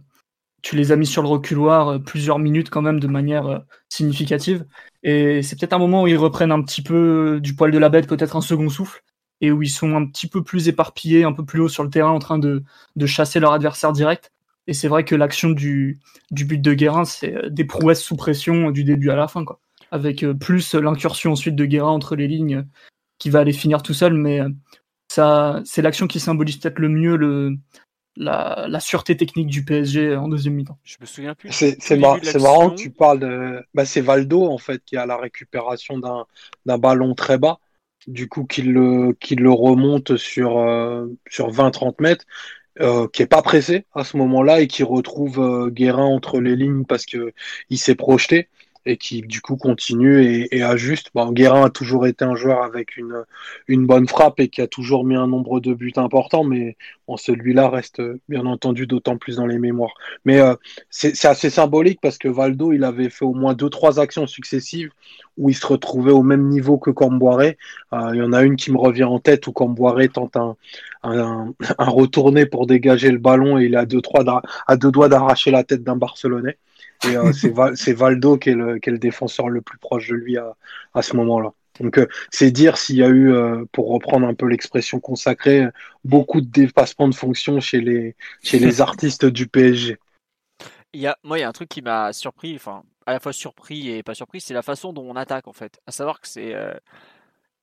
[0.62, 3.60] tu les as mis sur le reculoir euh, plusieurs minutes quand même de manière euh,
[3.90, 4.66] significative.
[5.04, 7.90] Et c'est peut-être un moment où ils reprennent un petit peu du poil de la
[7.90, 9.02] bête, peut-être un second souffle
[9.42, 11.90] et où ils sont un petit peu plus éparpillés, un peu plus haut sur le
[11.90, 12.64] terrain en train de,
[12.96, 14.32] de chasser leur adversaire direct.
[14.68, 16.00] Et c'est vrai que l'action du,
[16.32, 19.46] du but de Guérin, c'est euh, des prouesses sous pression du début à la fin,
[19.46, 19.60] quoi.
[19.92, 22.66] Avec euh, plus l'incursion ensuite de Guérin entre les lignes
[23.18, 24.50] qui va aller finir tout seul, mais euh,
[25.08, 27.58] ça, c'est l'action qui symbolise peut-être le mieux le,
[28.18, 30.78] la, la, sûreté technique du PSG en deuxième mi-temps.
[30.84, 31.52] Je me souviens plus.
[31.52, 33.64] C'est, c'est, mar- c'est marrant que tu parles de.
[33.74, 36.26] Bah, c'est Valdo, en fait, qui a la récupération d'un,
[36.66, 37.60] d'un ballon très bas
[38.08, 42.26] du coup qu'il le, qu'il le remonte sur, euh, sur 20-30 mètres,
[42.80, 46.56] euh, qui est pas pressé à ce moment-là et qui retrouve euh, Guérin entre les
[46.56, 47.34] lignes parce que
[47.70, 48.50] il s'est projeté
[48.88, 51.12] et qui du coup continue et, ajuste.
[51.14, 55.06] Bon, Guérin a toujours été un joueur avec une, bonne frappe et qui a toujours
[55.06, 56.78] mis un nombre de buts important, mais
[57.16, 59.94] celui-là reste bien entendu d'autant plus dans les mémoires.
[60.26, 60.56] Mais euh,
[60.90, 64.92] c'est assez symbolique parce que Valdo, il avait fait au moins deux trois actions successives
[65.38, 67.58] où il se retrouvait au même niveau que Camboiré.
[67.94, 70.56] Euh, il y en a une qui me revient en tête où Camboiré tente un,
[71.04, 74.24] un, un, retourné pour dégager le ballon et il a deux, trois
[74.66, 76.58] à deux doigts d'arracher la tête d'un Barcelonais.
[77.06, 77.32] Et euh,
[77.76, 80.56] c'est Valdo qui est, le, qui est, le, défenseur le plus proche de lui à,
[80.94, 81.54] à ce moment-là.
[81.80, 85.68] Donc euh, c'est dire s'il y a eu, euh, pour reprendre un peu l'expression consacrée,
[86.04, 89.98] beaucoup de dépassements de fonction chez les, chez les artistes du PSG.
[90.94, 93.20] Il y a, moi, il y a un truc qui m'a surpris, enfin, à la
[93.20, 95.80] fois surpris et pas surpris, c'est la façon dont on attaque en fait.
[95.86, 96.74] À savoir que c'est, euh,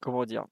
[0.01, 0.45] comment dire,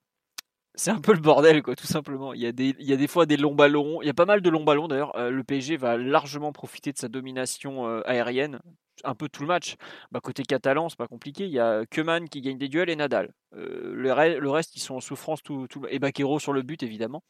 [0.75, 2.33] c'est un peu le bordel, quoi, tout simplement.
[2.33, 4.01] Il y, a des, il y a des fois des longs ballons.
[4.01, 5.15] Il y a pas mal de longs ballons, d'ailleurs.
[5.15, 8.59] Euh, le PSG va largement profiter de sa domination euh, aérienne
[9.03, 9.75] un peu tout le match.
[10.11, 11.45] Bah, côté catalan, c'est pas compliqué.
[11.45, 13.33] Il y a Keman qui gagne des duels et Nadal.
[13.55, 17.23] Euh, le, reste, ils sont en souffrance tout, tout et Baquero sur le but évidemment.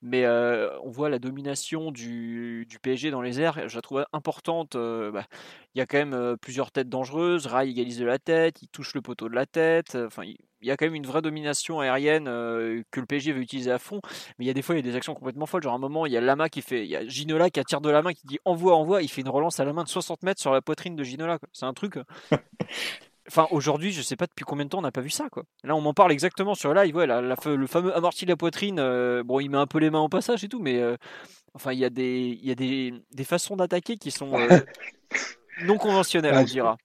[0.00, 3.68] Mais on voit la domination du, du, PSG dans les airs.
[3.68, 4.76] Je la trouve importante.
[4.76, 5.24] Bah,
[5.74, 7.46] il y a quand même plusieurs têtes dangereuses.
[7.46, 9.96] Rai égalise de la tête, il touche le poteau de la tête.
[9.96, 10.22] Enfin,
[10.66, 13.78] y a quand même une vraie domination aérienne euh, que le PSG veut utiliser à
[13.78, 14.00] fond.
[14.38, 15.62] Mais il y a des fois, il y a des actions complètement folles.
[15.62, 17.60] Genre à un moment, il y a Lama qui fait, il y a Ginola qui
[17.60, 19.02] attire de la main, qui dit envoie, envoie.
[19.02, 21.38] Il fait une relance à la main de 60 mètres sur la poitrine de Ginola.
[21.52, 21.98] C'est un truc.
[23.30, 25.44] Enfin, aujourd'hui, je sais pas depuis combien de temps on n'a pas vu ça, quoi.
[25.62, 26.96] Là, on m'en parle exactement sur live.
[26.96, 28.78] Ouais, la, la, le fameux amorti de la poitrine.
[28.78, 30.96] Euh, bon, il met un peu les mains au passage et tout, mais euh,
[31.52, 34.60] enfin, il y a des, il y a des, des façons d'attaquer qui sont euh,
[35.64, 36.78] non conventionnelles, on dira.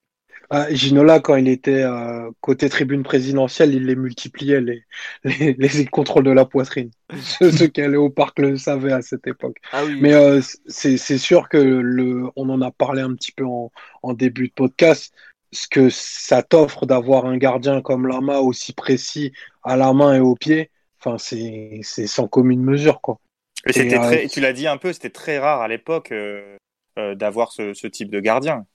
[0.50, 4.84] Ah, Ginola, quand il était euh, côté tribune présidentielle, il les multipliait, les,
[5.24, 6.92] les, les contrôles de la poitrine.
[7.22, 9.58] Ceux, ceux qui allaient au parc le savaient à cette époque.
[9.72, 13.46] Ah oui, Mais euh, c'est sûr que le, on en a parlé un petit peu
[13.46, 13.72] en,
[14.02, 15.14] en début de podcast
[15.54, 19.32] ce que ça t'offre d'avoir un gardien comme Lama aussi précis
[19.64, 23.20] à la main et au pied, enfin c'est c'est sans commune mesure quoi.
[23.66, 26.58] Et c'était très, tu l'as dit un peu, c'était très rare à l'époque euh,
[27.00, 28.66] euh, d'avoir ce, ce, type de gardien.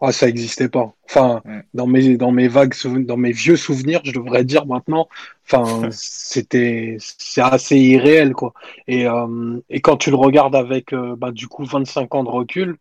[0.00, 0.94] Ah, ça n'existait pas.
[1.04, 1.42] Enfin,
[1.74, 2.74] dans mes dans mes vagues
[3.04, 5.08] dans mes vieux souvenirs, je devrais dire maintenant.
[5.46, 8.54] Enfin, c'était c'est assez irréel quoi.
[8.88, 12.76] Et euh, et quand tu le regardes avec bah, du coup 25 ans de recul,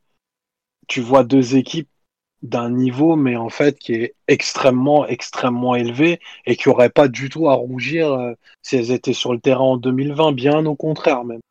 [0.87, 1.89] tu vois deux équipes
[2.41, 7.29] d'un niveau, mais en fait qui est extrêmement, extrêmement élevé et qui n'aurait pas du
[7.29, 11.23] tout à rougir euh, si elles étaient sur le terrain en 2020, bien au contraire
[11.25, 11.41] même.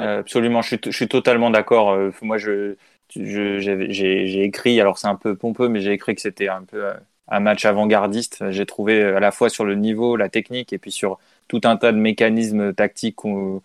[0.00, 1.90] Euh, absolument, je suis, je suis totalement d'accord.
[1.90, 2.74] Euh, moi, je,
[3.10, 6.94] j'ai écrit, alors c'est un peu pompeux, mais j'ai écrit que c'était un peu euh,
[7.28, 8.50] un match avant-gardiste.
[8.50, 11.76] J'ai trouvé à la fois sur le niveau, la technique, et puis sur tout un
[11.76, 13.62] tas de mécanismes tactiques ou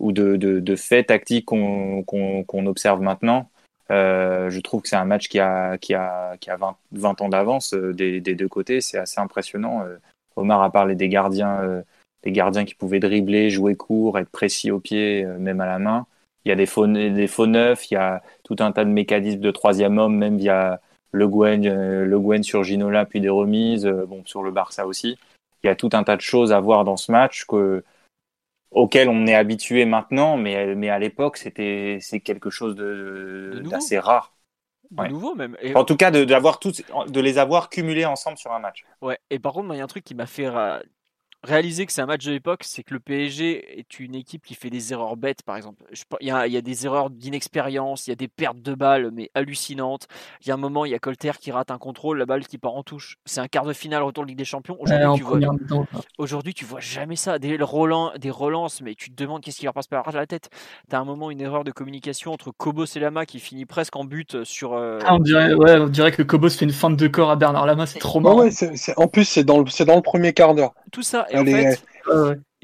[0.00, 3.50] de, de, de faits tactiques qu'on qu'on observe maintenant.
[3.90, 7.20] Euh, je trouve que c'est un match qui a, qui a, qui a 20, 20
[7.20, 8.80] ans d'avance euh, des, des, deux côtés.
[8.80, 9.82] C'est assez impressionnant.
[9.84, 9.98] Euh,
[10.36, 11.82] Omar a parlé des gardiens, euh,
[12.22, 16.06] des gardiens qui pouvaient dribbler, jouer court, être précis au pied, même à la main.
[16.44, 18.90] Il y a des faux, des faux neufs, il y a tout un tas de
[18.90, 20.80] mécanismes de troisième homme, même via
[21.10, 25.18] le Gwen, le Gwen sur Ginola, puis des remises, bon, sur le Barça aussi.
[25.62, 27.82] Il y a tout un tas de choses à voir dans ce match que,
[28.70, 34.34] auquel on est habitué maintenant, mais, mais à l'époque, c'était c'est quelque chose d'assez rare.
[34.90, 35.56] De nouveau même.
[35.74, 38.84] En tout cas, de, de, de les avoir cumulés ensemble sur un match.
[39.00, 40.46] Ouais, et par contre, il y a un truc qui m'a fait
[41.44, 44.54] réaliser que c'est un match de l'époque, c'est que le PSG est une équipe qui
[44.54, 45.84] fait des erreurs bêtes, par exemple.
[46.20, 48.74] Il y a, il y a des erreurs d'inexpérience, il y a des pertes de
[48.74, 50.08] balles, mais hallucinantes.
[50.40, 52.46] Il y a un moment, il y a Colter qui rate un contrôle, la balle
[52.46, 53.18] qui part en touche.
[53.24, 54.76] C'est un quart de finale retour de Ligue des Champions.
[54.80, 55.86] Aujourd'hui, tu, vois,
[56.18, 57.38] aujourd'hui tu vois jamais ça.
[57.38, 60.48] Des, des relances, mais tu te demandes qu'est-ce qui leur passe par la tête.
[60.88, 63.96] Tu as un moment une erreur de communication entre Kobos et Lama qui finit presque
[63.96, 64.72] en but sur.
[64.72, 67.36] Euh, ah, on, dirait, ouais, on dirait que Kobos fait une feinte de corps à
[67.36, 68.44] Bernard Lama, c'est trop marrant.
[68.44, 68.50] Ouais,
[68.96, 70.74] en plus, c'est dans, le, dans le premier quart d'heure.
[70.90, 71.26] Tout ça.
[71.34, 71.80] Et, en fait,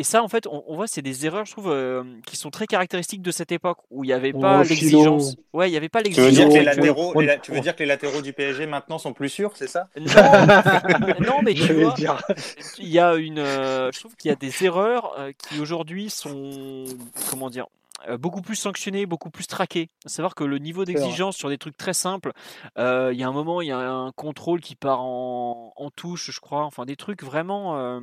[0.01, 2.66] et ça, en fait, on, voit, c'est des erreurs, je trouve, euh, qui sont très
[2.66, 5.37] caractéristiques de cette époque où il n'y avait pas l'exigence.
[5.53, 6.31] Ouais, il n'y avait pas l'exigence.
[6.31, 8.97] Tu veux dire que les latéraux, tu veux dire que les latéraux du PSG maintenant
[8.97, 9.89] sont plus sûrs, c'est ça?
[11.21, 11.95] Non, mais tu vois,
[12.79, 16.09] il y a une, euh, je trouve qu'il y a des erreurs euh, qui aujourd'hui
[16.09, 16.85] sont,
[17.29, 17.66] comment dire,
[18.18, 19.91] beaucoup plus sanctionnées, beaucoup plus traquées.
[20.07, 22.33] À savoir que le niveau d'exigence sur des trucs très simples,
[22.79, 26.31] il y a un moment, il y a un contrôle qui part en, en touche,
[26.31, 28.01] je crois, enfin des trucs vraiment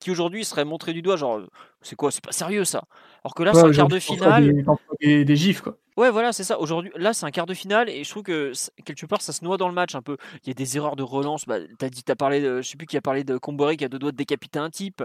[0.00, 1.42] qui aujourd'hui serait montré du doigt, genre,
[1.82, 2.84] c'est quoi, c'est pas sérieux ça.
[3.22, 4.64] Alors que là, c'est un quart de finale.
[5.00, 5.76] Des, des, gifs, quoi.
[6.00, 6.58] Ouais, voilà, c'est ça.
[6.58, 8.52] Aujourd'hui, là, c'est un quart de finale et je trouve que
[8.86, 10.16] quelque part, ça se noie dans le match un peu.
[10.42, 11.44] Il y a des erreurs de relance.
[11.44, 13.84] Bah, t'as dit, t'as parlé, de, je sais plus qui a parlé de Comboré qui
[13.84, 15.04] a deux doigts de décapiter un type.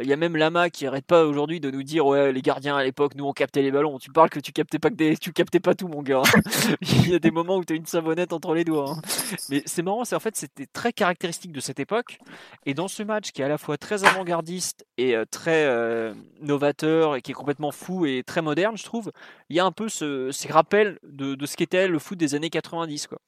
[0.00, 2.76] Il y a même Lama qui arrête pas aujourd'hui de nous dire, ouais, les gardiens
[2.76, 3.98] à l'époque, nous on captait les ballons.
[3.98, 6.22] Tu parles que tu captais pas que des, tu captais pas tout, mon gars.
[6.80, 8.92] Il y a des moments où t'as une savonnette entre les doigts.
[8.92, 9.02] Hein.
[9.50, 12.20] Mais c'est marrant, c'est en fait, c'était très caractéristique de cette époque.
[12.66, 16.14] Et dans ce match qui est à la fois très avant-gardiste et euh, très euh,
[16.40, 19.10] novateur et qui est complètement fou et très moderne, je trouve,
[19.50, 22.34] il y a un peu ce, ces rappels de, de ce qu'était le foot des
[22.34, 23.06] années 90.
[23.08, 23.18] Quoi.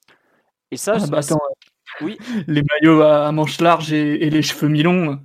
[0.70, 1.38] Et ça, ah bah attends,
[2.00, 2.18] oui.
[2.46, 5.18] les maillots à manches larges et, les cheveux mi-longs,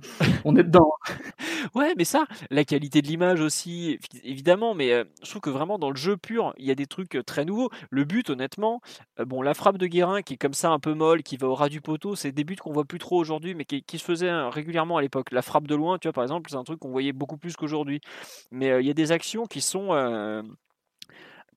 [0.44, 0.92] on est dedans.
[1.74, 5.78] ouais, mais ça, la qualité de l'image aussi, évidemment, mais euh, je trouve que vraiment
[5.78, 7.70] dans le jeu pur, il y a des trucs euh, très nouveaux.
[7.90, 8.80] Le but, honnêtement,
[9.20, 11.48] euh, bon, la frappe de Guérin qui est comme ça un peu molle, qui va
[11.48, 14.04] au ras du poteau, c'est des buts qu'on voit plus trop aujourd'hui, mais qui, se
[14.04, 15.30] faisaient hein, régulièrement à l'époque.
[15.30, 17.56] La frappe de loin, tu vois, par exemple, c'est un truc qu'on voyait beaucoup plus
[17.56, 18.00] qu'aujourd'hui.
[18.50, 19.92] Mais il y a des actions qui sont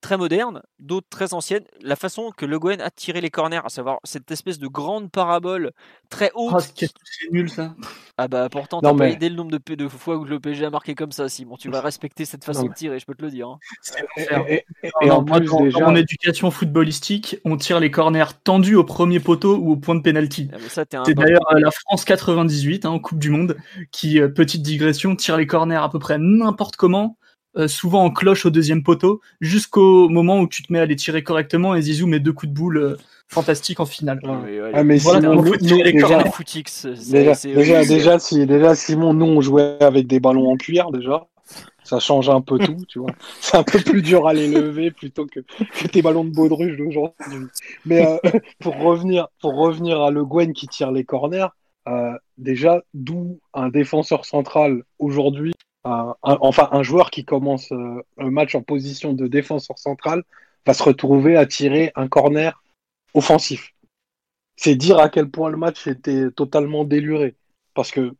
[0.02, 1.64] très modernes, d'autres très anciennes.
[1.82, 5.12] La façon que Le Gouen a tiré les corners, à savoir cette espèce de grande
[5.12, 5.72] parabole
[6.10, 6.54] très haute.
[6.56, 6.90] Oh, c'est
[7.32, 7.76] nul ça.
[8.18, 10.70] Ah bah pourtant, t'as pas idée le nombre de, de, fois où le PSG a
[10.70, 11.56] marqué comme ça, Simon.
[11.58, 13.48] Tu vas respecter cette façon de tirer, je peux te le dire.
[13.48, 13.60] Hein.
[14.48, 15.86] Et, en plus, dans, déjà...
[15.86, 20.02] mon éducation footballistique, on tire les corners tendus au premier poteau ou au point de
[20.02, 20.50] pénalty.
[20.54, 20.58] Ah,
[21.06, 23.58] c'est d'ailleurs euh, la France 98 hein, en Coupe du Monde
[23.92, 27.18] qui, euh, petite digression, tire les corners à peu près n'importe comment
[27.58, 30.96] euh, souvent en cloche au deuxième poteau, jusqu'au moment où tu te mets à les
[30.96, 32.98] tirer correctement et Zizou met deux coups de boule euh,
[33.28, 34.20] fantastiques en finale.
[34.74, 36.24] Ah, mais Simon, déjà,
[37.84, 41.26] déjà, si, déjà, Simon, nous on jouait avec des ballons en cuir déjà.
[41.84, 43.10] Ça change un peu tout, tu vois.
[43.40, 46.78] C'est un peu plus dur à les lever plutôt que, que tes ballons de baudruche
[46.78, 47.48] d'aujourd'hui.
[47.86, 48.18] Mais euh,
[48.60, 51.48] pour revenir, pour revenir à Le Guen qui tire les corners,
[52.38, 55.54] déjà, d'où un défenseur central aujourd'hui
[56.22, 60.24] enfin un joueur qui commence euh, un match en position de défenseur central
[60.66, 62.62] va se retrouver à tirer un corner
[63.14, 63.74] offensif.
[64.56, 67.36] C'est dire à quel point le match était totalement déluré.
[67.74, 68.16] Parce que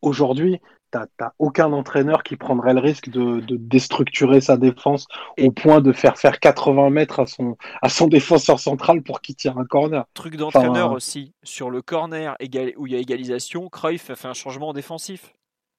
[0.00, 0.60] aujourd'hui,
[0.92, 5.06] tu n'as aucun entraîneur qui prendrait le risque de, déstructurer sa défense
[5.38, 9.36] au point de faire faire 80 mètres à son, à son défenseur central pour qu'il
[9.36, 10.04] tire un corner.
[10.14, 12.36] Truc d'entraîneur aussi, sur le corner
[12.76, 15.34] où il y a égalisation, Cruyff a fait un changement défensif.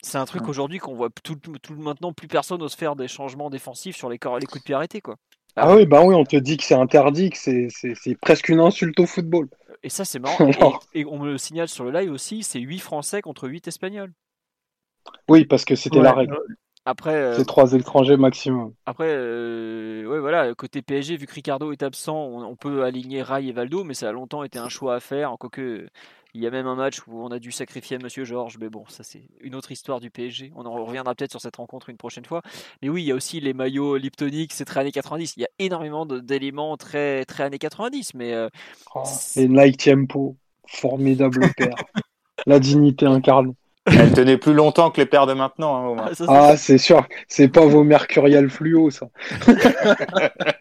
[0.06, 3.49] C'est un truc aujourd'hui qu'on voit tout, tout, maintenant, plus personne ose faire des changements
[3.49, 5.01] défensifs sur les, les coups de pied arrêtés.
[5.01, 5.16] Quoi.
[5.56, 8.99] Ah, oui, bah oui, on te dit que c'est interdit, que c'est presque une insulte
[8.99, 9.49] au football.
[9.82, 10.38] Et ça, c'est marrant.
[10.93, 14.14] et, on me le signale sur le live aussi, c'est 8 Français contre 8 Espagnols.
[15.28, 16.38] Oui, parce que c'était la règle.
[16.86, 18.74] Après, euh, c'est trois étrangers maximum.
[18.86, 23.47] Après, euh, ouais, voilà, côté PSG, vu que Ricardo est absent, on, peut aligner Rai
[23.47, 25.36] et Valdo, mais ça a longtemps été un choix à faire.
[25.39, 25.88] Quoique,
[26.36, 28.83] il y a même un match où on a dû sacrifier Monsieur Georges, mais bon,
[28.89, 30.51] ça c'est une autre histoire du PSG.
[30.57, 32.41] On en reviendra peut-être sur cette rencontre une prochaine fois.
[32.81, 35.36] Mais oui, il y a aussi les maillots Liptonic, c'est très années 90.
[35.38, 38.15] Il y a énormément d'éléments très, très années 90.
[38.15, 38.49] Mais, euh,
[38.93, 39.03] oh,
[39.38, 40.36] et Nike Tempo,
[40.67, 41.75] formidable père.
[42.45, 43.53] La dignité incarnée.
[43.86, 45.97] Elle tenait plus longtemps que les paires de maintenant.
[45.97, 46.05] Hein.
[46.09, 47.07] Ah, ça, ah c'est sûr.
[47.29, 49.07] C'est pas vos mercurial fluo, ça.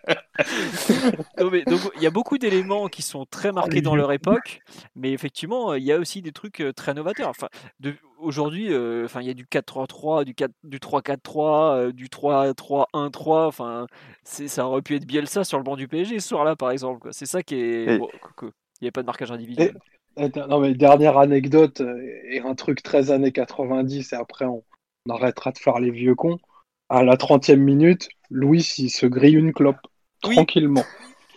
[1.39, 4.61] donc il y a beaucoup d'éléments qui sont très marqués dans leur époque,
[4.97, 7.29] mais effectivement, il y a aussi des trucs très novateurs.
[7.29, 7.49] Enfin,
[8.25, 13.47] aujourd'hui, euh, enfin, il y a du 4-3-3, du, 4, du 3-4-3, euh, du 3-3-1-3.
[13.47, 13.87] Enfin,
[14.25, 17.09] ça aurait pu être Bielsa sur le banc du PSG ce soir-là, par exemple.
[17.13, 17.85] C'est ça qui est.
[17.87, 18.51] il
[18.83, 19.75] n'y avait pas de marquage individuel.
[20.17, 24.65] non, mais dernière anecdote, euh, et un truc très années 90, et après on,
[25.09, 26.39] arrêtera de faire les vieux cons.
[26.89, 29.77] À la 30e minute, Louis, il se grille une clope.
[30.33, 30.85] Tranquillement.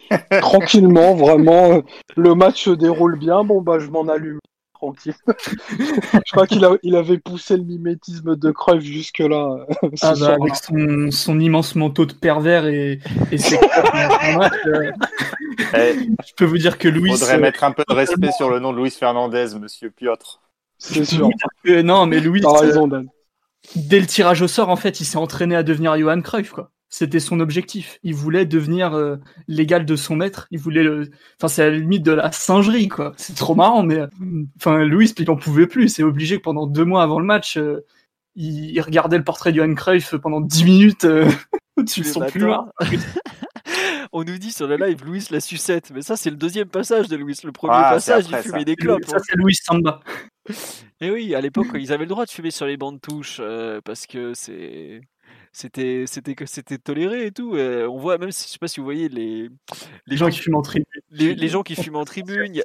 [0.42, 1.82] Tranquillement, vraiment.
[2.16, 3.44] Le match se déroule bien.
[3.44, 4.40] Bon, bah, je m'en allume
[4.78, 5.16] tranquille.
[5.28, 9.66] je crois qu'il il avait poussé le mimétisme de Cruyff jusque-là.
[10.02, 13.00] Ah bah, avec son, son, immense manteau de pervers et,
[13.32, 14.92] et ses euh,
[15.74, 15.94] eh,
[16.26, 17.12] Je peux vous dire que Louis.
[17.12, 19.90] Il faudrait euh, mettre un peu de respect sur le nom de Louis Fernandez, monsieur
[19.90, 20.42] Piotr.
[20.78, 21.30] C'est sûr.
[21.66, 22.42] non, mais Louis.
[22.46, 23.08] raison, Dan.
[23.76, 26.72] Dès le tirage au sort, en fait, il s'est entraîné à devenir Johan Cruyff, quoi.
[26.98, 28.00] C'était son objectif.
[28.02, 29.18] Il voulait devenir euh,
[29.48, 30.48] l'égal de son maître.
[30.50, 31.12] Il voulait le...
[31.40, 33.14] Enfin, c'est à la limite de la singerie, quoi.
[33.18, 34.00] C'est trop marrant, mais
[34.58, 35.90] enfin, Louis, il n'en pouvait plus.
[35.90, 37.86] C'est obligé que pendant deux mois avant le match, euh,
[38.34, 38.82] il...
[38.82, 41.30] regardait le portrait de Johan Cruyff pendant dix minutes euh,
[41.78, 42.26] au-dessus de son
[44.12, 47.10] On nous dit sur le live Louis la sucette, mais ça c'est le deuxième passage
[47.10, 47.38] de Louis.
[47.44, 49.06] Le premier ah, passage, il fumait des clopes.
[49.06, 50.00] Ça c'est Louis Samba.
[51.00, 53.40] Et oui, à l'époque, ils avaient le droit de fumer sur les bancs de touche
[53.86, 55.02] parce que c'est
[55.58, 57.58] c'était c'était que c'était toléré et tout.
[57.58, 59.50] on voit même, si, je sais pas si vous voyez les
[60.06, 60.86] les gens qui fument en tribune.
[61.10, 62.62] Les, gens qui fument en tribune.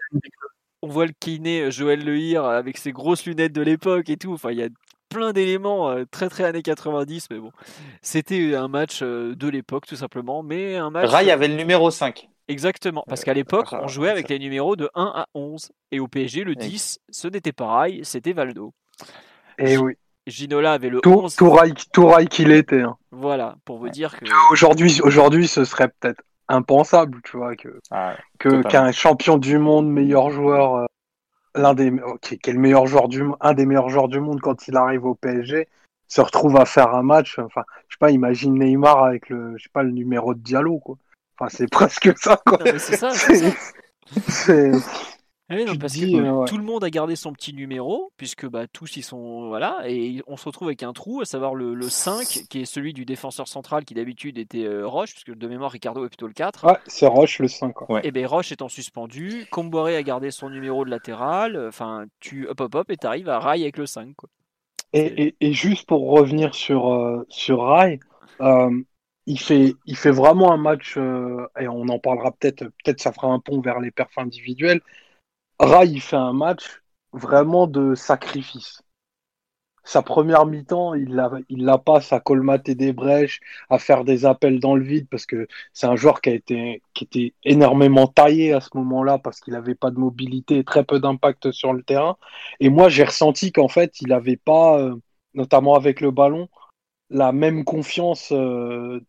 [0.83, 4.35] on voit le kiné Joël Lehir avec ses grosses lunettes de l'époque et tout.
[4.35, 4.69] Enfin, il y a
[5.09, 7.51] plein d'éléments très très années 90, mais bon,
[8.03, 10.43] c'était un match de l'époque tout simplement.
[10.43, 11.09] Mais un match.
[11.09, 12.29] Rai avait le numéro 5.
[12.49, 15.73] Exactement, parce qu'à l'époque, on jouait avec les numéros de 1 à 11.
[15.93, 18.75] Et au PSG, le 10, ce n'était pas Rai, c'était Valdo.
[19.59, 19.95] Et oui.
[20.27, 21.37] Ginola avait le tout, 11.
[21.37, 21.51] Tout
[22.09, 22.83] rail, qu'il était.
[22.83, 22.97] Hein.
[23.11, 24.25] Voilà, pour vous dire que.
[24.53, 29.89] Aujourd'hui, aujourd'hui ce serait peut-être impensable, tu vois, que ah que qu'un champion du monde,
[29.89, 30.87] meilleur joueur, euh,
[31.55, 34.69] l'un des, qui est le meilleur joueur du, un des meilleurs joueurs du monde quand
[34.69, 35.69] il arrive au PSG,
[36.09, 37.39] se retrouve à faire un match.
[37.39, 40.79] Enfin, je sais pas, imagine Neymar avec le, je sais pas, le numéro de Diallo,
[40.79, 40.97] quoi.
[41.39, 42.59] Enfin, c'est presque ça, quoi.
[42.79, 43.11] C'est ça.
[45.81, 49.03] Parce que euh, tout le monde a gardé son petit numéro, puisque bah, tous ils
[49.03, 49.49] sont.
[49.49, 52.93] Voilà, et on se retrouve avec un trou, à savoir le, 5, qui est celui
[52.93, 56.33] du défenseur central, qui d'habitude était euh, Roche, puisque de mémoire Ricardo est plutôt le
[56.33, 56.67] 4.
[56.67, 57.75] Ouais, c'est Roche le 5.
[58.03, 62.61] Et bien Roche étant suspendu, Comboiré a gardé son numéro de latéral, enfin, tu hop
[62.61, 64.15] hop hop, et t'arrives à Rai avec le 5.
[64.17, 64.29] Quoi.
[64.95, 68.01] Et, et, juste pour revenir sur, euh, sur Rai,
[69.27, 73.29] il fait, il fait vraiment un match, et on en parlera peut-être, peut-être ça fera
[73.29, 74.81] un pont vers les perfs individuels,
[75.59, 76.83] Rai, il fait un match
[77.13, 78.83] vraiment de sacrifice.
[79.85, 84.61] Sa première mi-temps, il la, il passe à colmater des brèches, à faire des appels
[84.61, 89.19] dans le vide, parce que c'est un joueur qui était énormément taillé à ce moment-là,
[89.19, 92.17] parce qu'il n'avait pas de mobilité très peu d'impact sur le terrain.
[92.61, 94.95] Et moi, j'ai ressenti qu'en fait, il n'avait pas, euh,
[95.35, 96.49] notamment avec le ballon,
[97.11, 98.31] la même confiance.
[98.33, 99.01] Euh,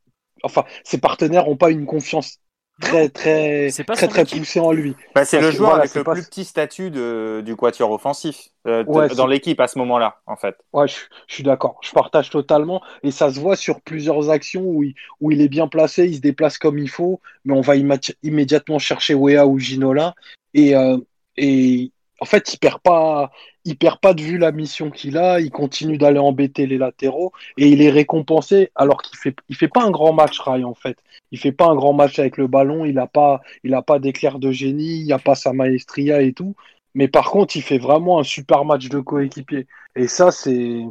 [0.43, 2.39] enfin, ses partenaires n'ont pas une confiance
[2.81, 4.95] très très très très poussé en lui.
[5.15, 9.27] Bah, c'est le joueur avec le plus petit statut de, du quatuor offensif euh, dans
[9.27, 10.55] l'équipe à ce moment-là, en fait.
[10.73, 10.95] Ouais, je,
[11.27, 11.79] suis d'accord.
[11.81, 15.49] Je partage totalement et ça se voit sur plusieurs actions où il, où il est
[15.49, 19.59] bien placé, il se déplace comme il faut, mais on va immédiatement chercher Wea ou
[19.59, 20.15] Ginola
[20.53, 20.97] et euh,
[21.37, 23.31] et en fait, il perd pas,
[23.65, 25.39] il perd pas de vue la mission qu'il a.
[25.39, 29.67] Il continue d'aller embêter les latéraux et il est récompensé alors qu'il fait, il fait
[29.67, 30.97] pas un grand match, Rai en fait.
[31.31, 32.85] Il fait pas un grand match avec le ballon.
[32.85, 35.01] Il a pas, il a pas d'éclair de génie.
[35.01, 36.55] Il a pas sa maestria et tout.
[36.95, 39.67] Mais par contre, il fait vraiment un super match de coéquipier.
[39.95, 40.83] Et ça, c'est,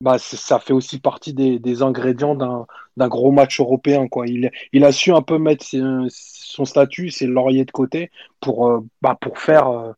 [0.00, 4.08] bah, ça fait aussi partie des, ingrédients d'un gros match européen.
[4.08, 4.26] Quoi.
[4.26, 5.64] Il, il a su un peu mettre
[6.08, 8.10] son statut, ses lauriers de côté
[8.40, 9.92] pour, euh, bah, pour faire euh,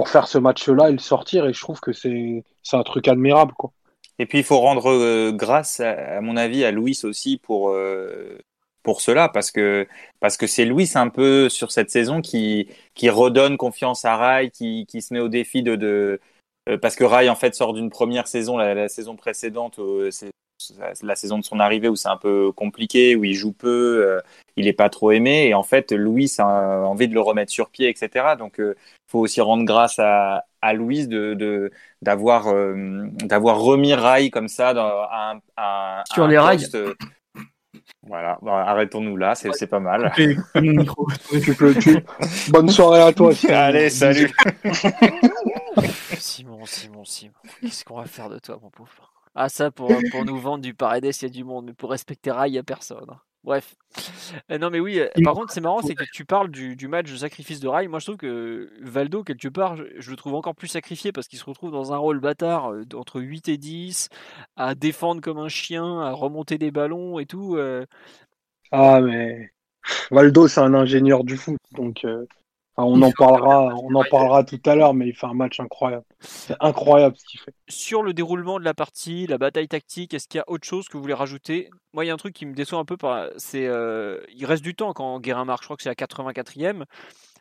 [0.00, 1.44] pour faire ce match-là et le sortir.
[1.44, 2.42] Et je trouve que c'est
[2.72, 3.52] un truc admirable.
[3.52, 3.70] Quoi.
[4.18, 8.38] Et puis il faut rendre euh, grâce, à, mon avis, à Louis aussi pour, euh,
[8.82, 9.86] pour cela, parce que
[10.18, 14.48] parce que c'est Louis un peu sur cette saison qui, qui redonne confiance à Rai,
[14.48, 16.18] qui, qui se met au défi de, de
[16.70, 19.78] euh, parce que Rai en fait sort d'une première saison, la, saison précédente,
[21.02, 24.20] la saison de son arrivée où c'est un peu compliqué, où il joue peu,
[24.56, 26.44] il est pas trop aimé, et en fait Louis a
[26.86, 28.34] envie de le remettre sur pied, etc.
[28.38, 28.60] Donc
[29.10, 31.70] faut aussi rendre grâce à, à de
[32.02, 35.06] d'avoir euh, d'avoir remis Rail comme ça dans,
[35.56, 36.66] un, sur les rails.
[38.06, 40.12] Voilà, arrêtons-nous là, c'est pas mal.
[42.48, 43.32] Bonne soirée à toi.
[43.48, 44.32] Allez, salut.
[46.18, 47.34] Simon, Simon, Simon.
[47.60, 49.09] Qu'est-ce qu'on va faire de toi, mon pauvre?
[49.42, 51.90] Ah, ça, pour, pour nous vendre du Paredes, il y a du monde, mais pour
[51.90, 53.06] respecter Rai, il n'y a personne.
[53.08, 53.20] Hein.
[53.42, 53.74] Bref.
[54.50, 56.88] Euh, non, mais oui, euh, par contre, c'est marrant, c'est que tu parles du, du,
[56.88, 57.88] match de sacrifice de Rai.
[57.88, 61.38] Moi, je trouve que Valdo, quelque part, je, le trouve encore plus sacrifié parce qu'il
[61.38, 64.10] se retrouve dans un rôle bâtard euh, entre 8 et 10,
[64.56, 67.58] à défendre comme un chien, à remonter des ballons et tout.
[68.72, 69.52] Ah, mais
[70.10, 72.04] Valdo, c'est un ingénieur du foot, donc
[72.76, 76.04] on en parlera, on en parlera tout à l'heure, mais il fait un match incroyable.
[76.20, 77.54] C'est incroyable ce qu'il fait.
[77.68, 80.88] Sur le déroulement de la partie, la bataille tactique, est-ce qu'il y a autre chose
[80.88, 81.70] que vous voulez rajouter?
[81.92, 82.96] Moi, il y a un truc qui me déçoit un peu,
[83.36, 85.62] c'est euh, il reste du temps quand Guérin marque.
[85.62, 86.84] Je crois que c'est la 84e.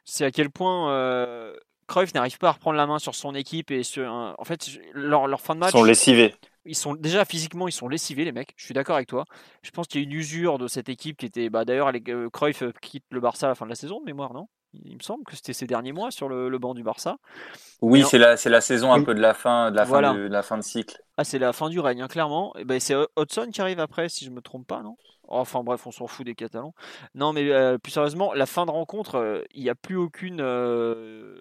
[0.04, 1.56] C'est à quel point euh,
[1.88, 5.28] Cruyff n'arrive pas à reprendre la main sur son équipe et sur, en fait leur,
[5.28, 5.74] leur fin de match.
[5.74, 6.36] Ils sont lessivés.
[6.66, 8.54] Ils sont déjà physiquement, ils sont lessivés les mecs.
[8.58, 9.26] Je suis d'accord avec toi.
[9.62, 12.30] Je pense qu'il y a une usure de cette équipe qui était, bah, d'ailleurs, euh,
[12.30, 14.48] Cruyff quitte le Barça à la fin de la saison de mémoire, non?
[14.74, 17.18] Il me semble que c'était ces derniers mois sur le, banc du Barça.
[17.82, 20.44] Oui, c'est la, la saison un peu de la fin de, la fin de, la
[20.44, 21.02] fin de cycle.
[21.18, 22.56] Ah, c'est la fin du règne, hein, clairement.
[22.58, 24.96] Et ben, c'est Hudson qui arrive après, si je me trompe pas, non?
[25.30, 26.74] Enfin bref, on s'en fout des Catalans.
[27.14, 30.42] Non, mais euh, plus sérieusement, la fin de rencontre, euh, il n'y a plus aucune.
[30.42, 31.38] Euh,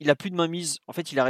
[0.00, 0.78] il a plus de mainmise.
[0.88, 1.28] En fait, il a,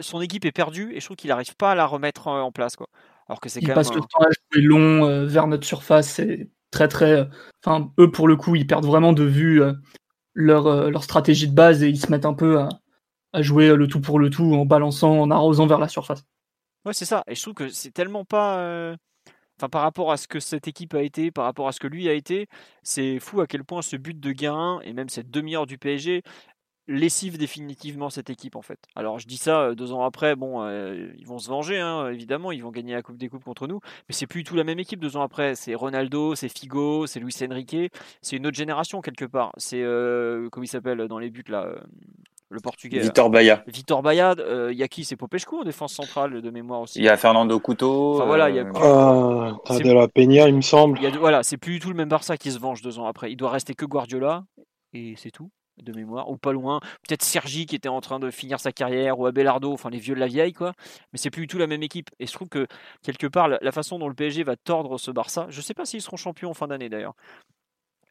[0.00, 2.76] son équipe est perdue et je trouve qu'il n'arrive pas à la remettre en place.
[2.76, 2.88] Quoi.
[3.28, 6.08] Alors que c'est il passe le temps à jouer long vers notre surface.
[6.08, 7.28] C'est très, très.
[7.64, 9.60] Enfin, eux, pour le coup, ils perdent vraiment de vue
[10.34, 12.68] leur, euh, leur stratégie de base et ils se mettent un peu à,
[13.42, 16.24] jouer le tout pour le tout en balançant, en arrosant vers la surface.
[16.84, 17.24] Ouais, c'est ça.
[17.26, 18.58] Et je trouve que c'est tellement pas.
[18.58, 18.94] Euh,
[19.58, 21.88] enfin, par rapport à ce que cette équipe a été, par rapport à ce que
[21.88, 22.46] lui a été,
[22.82, 26.22] c'est fou à quel point ce but de Guérin et même cette demi-heure du PSG
[26.86, 28.78] lessive définitivement cette équipe en fait.
[28.94, 32.08] Alors je dis ça euh, deux ans après, bon, euh, ils vont se venger hein,
[32.08, 34.56] évidemment, ils vont gagner la Coupe des Coupes contre nous, mais c'est plus du tout
[34.56, 35.54] la même équipe deux ans après.
[35.54, 39.52] C'est Ronaldo, c'est Figo, c'est Luis Enrique, c'est une autre génération quelque part.
[39.56, 41.68] C'est euh, comment il s'appelle dans les buts là,
[42.50, 43.00] le portugais.
[43.00, 43.64] Vitor Baia.
[43.66, 44.34] Vitor Baia,
[44.70, 45.04] il y a qui?
[45.04, 46.98] C'est Popescu en défense centrale de mémoire aussi.
[46.98, 48.16] Il y a Fernando Couto.
[48.16, 48.66] Enfin voilà, il y a.
[48.76, 50.98] Ah, de la Peña, il me semble.
[50.98, 52.98] Il y a, voilà, c'est plus du tout le même Barça qui se venge deux
[52.98, 53.32] ans après.
[53.32, 54.44] Il doit rester que Guardiola
[54.92, 55.50] et c'est tout
[55.82, 56.80] de mémoire, ou pas loin.
[57.06, 60.14] Peut-être Sergi qui était en train de finir sa carrière, ou Abelardo, enfin les vieux
[60.14, 60.72] de la vieille, quoi.
[61.12, 62.10] Mais c'est plus du tout la même équipe.
[62.20, 62.66] Et je trouve que
[63.02, 66.02] quelque part, la, façon dont le PSG va tordre ce Barça, je sais pas s'ils
[66.02, 67.14] seront champions en fin d'année d'ailleurs.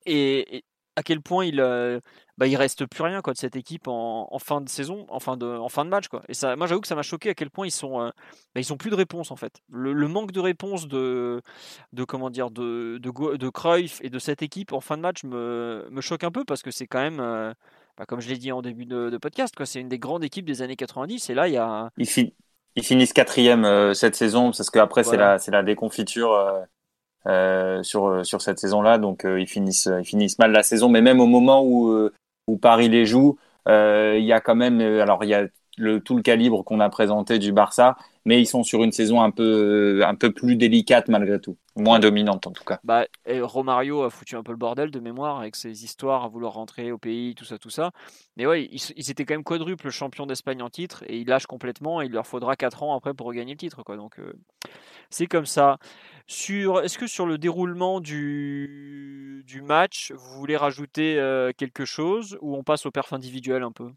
[0.05, 0.64] et,
[0.95, 1.99] à quel point il, euh,
[2.38, 5.38] bah, il reste plus rien quoi, de cette équipe en, fin de saison, en fin
[5.38, 6.07] de, en fin de match.
[6.07, 6.23] Quoi.
[6.27, 8.09] Et ça, moi, j'avoue que ça m'a choqué à quel point ils sont, euh,
[8.55, 9.61] bah, ils ont plus de réponse en fait.
[9.71, 11.41] Le, manque de réponse de,
[11.93, 15.23] de comment dire, de, de, de Cruyff et de cette équipe en fin de match
[15.23, 17.53] me, me choque un peu parce que c'est quand même, euh,
[17.97, 20.45] bah, comme je l'ai dit en début de, podcast, quoi, c'est une des grandes équipes
[20.45, 21.29] des années 90.
[21.29, 21.89] Et là, il y a.
[22.75, 26.65] Ils, finissent quatrième cette saison parce qu'après, c'est la, c'est la déconfiture.
[27.25, 28.97] Euh, sur euh, sur cette saison-là.
[28.97, 32.09] Donc euh, ils finissent ils finissent mal la saison, mais même au moment où
[32.47, 33.37] où Paris les joue,
[33.67, 35.47] il y a quand même alors il y a
[35.78, 37.95] le, tout le calibre qu'on a présenté du Barça,
[38.26, 41.99] mais ils sont sur une saison un peu, un peu plus délicate malgré tout, moins
[41.99, 42.80] dominante en tout cas.
[42.84, 46.28] Bah, et Romario a foutu un peu le bordel de mémoire avec ses histoires à
[46.28, 47.91] vouloir rentrer au pays, tout ça, tout ça.
[48.38, 52.01] Mais ouais, ils, étaient quand même quadruple champion d'Espagne en titre et ils lâchent complètement
[52.01, 53.84] et il leur faudra 4 ans après pour regagner le titre.
[53.84, 53.97] Quoi.
[53.97, 54.17] Donc
[55.09, 55.78] c'est comme ça.
[56.26, 62.38] Sur, est-ce que sur le déroulement du, du match, vous voulez rajouter euh, quelque chose
[62.41, 63.91] ou on passe au perf individuel un peu?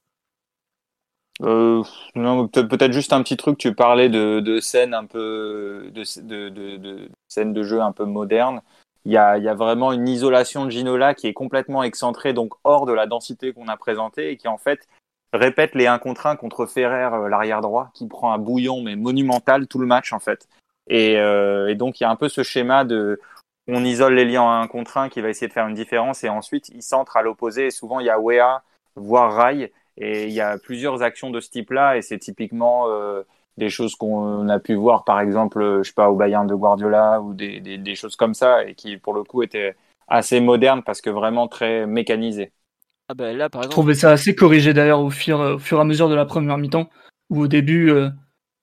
[1.43, 1.83] Euh,
[2.15, 3.59] non, peut-être juste un petit truc.
[3.59, 7.93] Tu parlais de, de scènes un peu de, de, de, de scènes de jeu un
[7.93, 8.63] peu modernes.
[9.05, 12.55] Il y a, y a vraiment une isolation de Ginola qui est complètement excentrée, donc
[12.65, 14.89] hors de la densité qu'on a présentée et qui en fait
[15.33, 18.97] répète les 1 contre 1 contre Ferrer, euh, l'arrière droit, qui prend un bouillon mais
[18.97, 20.49] monumental tout le match en fait.
[20.89, 23.21] Et, euh, et, donc il y a un peu ce schéma de
[23.69, 26.25] on isole les liens en 1 contre 1 qui va essayer de faire une différence
[26.25, 27.67] et ensuite il centre à l'opposé.
[27.67, 28.63] Et souvent il y a Wea,
[28.97, 29.73] voire Rai.
[29.99, 33.23] Et il y a plusieurs actions de ce type-là et c'est typiquement euh,
[33.57, 37.21] des choses qu'on a pu voir par exemple, je sais pas, au Bayern de Guardiola
[37.21, 39.75] ou des, des, des, choses comme ça et qui pour le coup étaient
[40.09, 42.53] assez modernes parce que vraiment très mécanisées.
[43.09, 43.73] Ah ben là, par exemple...
[43.73, 46.27] Je trouvais ça assez corrigé d'ailleurs au fur, au fur et à mesure de la
[46.27, 46.89] première mi-temps
[47.31, 48.11] où au début euh,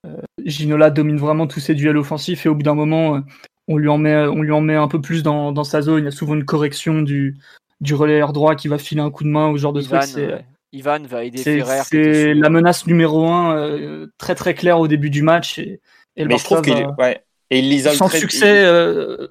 [0.05, 3.19] euh, Ginola domine vraiment tous ses duels offensifs et au bout d'un moment, euh,
[3.67, 6.03] on, lui en met, on lui en met un peu plus dans, dans sa zone.
[6.03, 7.37] Il y a souvent une correction du,
[7.81, 10.45] du relayeur droit qui va filer un coup de main au genre de Ivan, truc.
[10.73, 11.81] Ivan va aider Ferrer.
[11.85, 15.59] C'est la menace numéro un, euh, très très claire au début du match.
[15.59, 15.79] Et,
[16.17, 17.23] et Mais je trouve qu'il ouais.
[17.49, 18.65] Et il sans succès,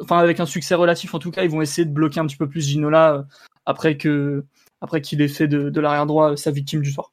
[0.00, 2.36] enfin avec un succès relatif en tout cas, ils vont essayer de bloquer un petit
[2.36, 3.26] peu plus Ginola
[3.66, 4.44] après que
[4.80, 7.12] après qu'il ait fait de, de l'arrière droit sa victime du soir.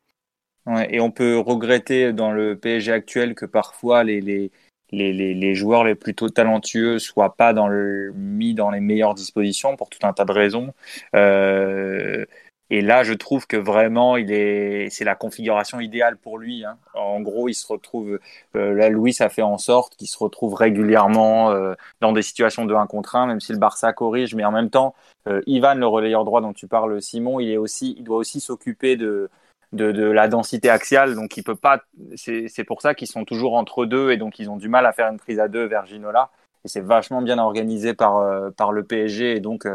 [0.66, 4.52] Ouais, et on peut regretter dans le PSG actuel que parfois les, les,
[4.92, 9.76] les, les, joueurs les plus talentueux soient pas dans le, mis dans les meilleures dispositions
[9.76, 10.74] pour tout un tas de raisons.
[11.16, 12.26] Euh,
[12.72, 16.64] Et là, je trouve que vraiment, il est, c'est la configuration idéale pour lui.
[16.64, 16.78] Hein.
[16.94, 18.20] En gros, il se retrouve,
[18.56, 22.66] euh, là, Louis a fait en sorte qu'il se retrouve régulièrement euh, dans des situations
[22.66, 24.36] de 1 contre 1, même si le Barça corrige.
[24.36, 24.94] Mais en même temps,
[25.28, 28.40] euh, Ivan, le relayeur droit dont tu parles, Simon, il est aussi, il doit aussi
[28.40, 29.32] s'occuper de,
[29.74, 31.16] de, de, la densité axiale.
[31.16, 31.82] Donc, il peut pas,
[32.16, 34.94] c'est, pour ça qu'ils sont toujours entre deux et donc ils ont du mal à
[34.94, 36.30] faire une prise à deux vers Ginola.
[36.66, 39.38] Et c'est vachement bien organisé par, euh, par le PSG.
[39.38, 39.66] Et donc,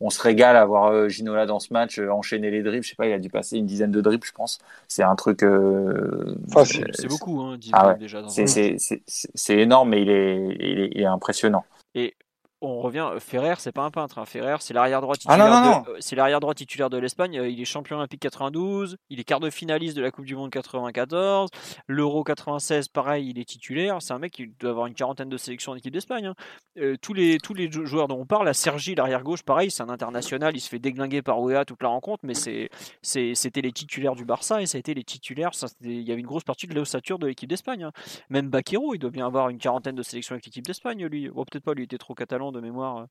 [0.00, 2.84] on se régale à voir euh, Ginola dans ce match euh, enchaîner les dribbles.
[2.84, 4.58] Je sais pas, il a dû passer une dizaine de dribbles, je pense.
[4.88, 5.42] C'est un truc.
[5.42, 8.22] Euh, c'est beaucoup, hein, ah déjà.
[8.28, 11.64] C'est énorme, mais il est, il est, il est impressionnant.
[11.94, 12.14] Et
[12.60, 13.08] on revient.
[13.18, 14.18] Ferrer, c'est pas un peintre.
[14.18, 14.24] Hein.
[14.24, 15.82] Ferrer, c'est l'arrière droit ah, titulaire.
[15.82, 17.38] de, c'est l'arrière droit titulaire de l'Espagne.
[17.38, 18.96] Euh, il est champion olympique 92.
[19.10, 21.50] Il est quart de finaliste de la Coupe du Monde 94.
[21.86, 24.00] L'Euro 96, pareil, il est titulaire.
[24.00, 26.26] C'est un mec qui doit avoir une quarantaine de sélections en équipe d'Espagne.
[26.26, 26.34] Hein.
[26.78, 29.82] Euh, tous les tous les joueurs dont on parle, la Sergi, l'arrière gauche, pareil, c'est
[29.82, 30.56] un international.
[30.56, 32.70] Il se fait déglinguer par OEA toute la rencontre, mais c'est,
[33.02, 35.54] c'était les titulaires du Barça et ça a été les titulaires.
[35.54, 37.84] Ça, il y avait une grosse partie de l'ossature de l'équipe d'Espagne.
[37.84, 37.92] Hein.
[38.30, 41.28] Même Baquero, il doit bien avoir une quarantaine de sélections avec l'équipe d'Espagne, lui.
[41.34, 42.98] Oh, peut-être pas, lui était trop catalan de mémoire.
[42.98, 43.04] Euh.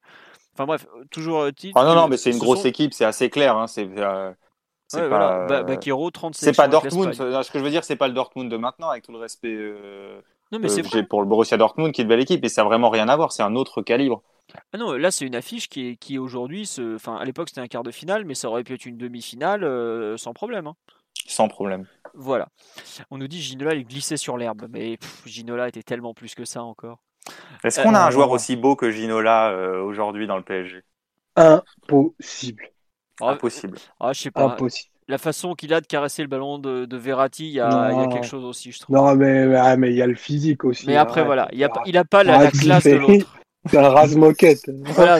[0.54, 1.78] Enfin bref, euh, toujours euh, titre.
[1.80, 3.58] Ah non, non, mais c'est une grosse équipe, c'est assez clair.
[3.58, 3.90] Hein, c'est
[4.88, 5.64] c'est pas, voilà.
[5.64, 7.14] Bakiro, 37 C'est pas Dortmund.
[7.14, 9.58] Ce que je veux dire, c'est pas le Dortmund de maintenant, avec tout le respect
[10.52, 12.70] non, mais j'ai pour le Borussia Dortmund, qui est une belle équipe, et ça n'a
[12.70, 13.32] vraiment rien à voir.
[13.32, 14.22] C'est un autre calibre.
[14.72, 17.68] Ah non, là c'est une affiche qui est qui aujourd'hui, enfin à l'époque c'était un
[17.68, 20.68] quart de finale, mais ça aurait pu être une demi-finale sans problème.
[20.68, 20.76] Hein.
[21.28, 21.88] Sans problème.
[22.14, 22.48] Voilà.
[23.10, 26.64] On nous dit Ginola il glissait sur l'herbe, mais Ginola était tellement plus que ça
[26.64, 27.00] encore.
[27.64, 30.84] Est-ce qu'on a un joueur euh, aussi beau que Ginola euh, aujourd'hui dans le PSG
[31.36, 32.70] Impossible.
[33.22, 33.78] Ah, Impossible.
[34.00, 34.44] Ah, je sais pas.
[34.44, 34.90] Impossible.
[35.08, 38.26] La façon qu'il a de caresser le ballon de, de Verratti, il y, a, quelque
[38.26, 38.96] chose aussi, je trouve.
[38.96, 40.88] Non, mais ah, mais il y a le physique aussi.
[40.88, 43.38] Mais après, voilà, il n'a a pas la, classe de l'autre.
[43.68, 44.70] C'est un rase-moquette.
[44.86, 45.20] Voilà,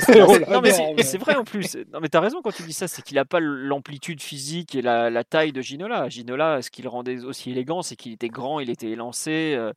[0.50, 0.72] non, mais
[1.04, 1.78] c'est vrai en plus.
[1.94, 4.82] Non, mais t'as raison quand tu dis ça, c'est qu'il n'a pas l'amplitude physique et
[4.82, 6.10] la, la, taille de Ginola.
[6.10, 9.54] Ginola, ce qui le rendait aussi élégant, c'est qu'il était grand, il était élancé.
[9.56, 9.72] Euh,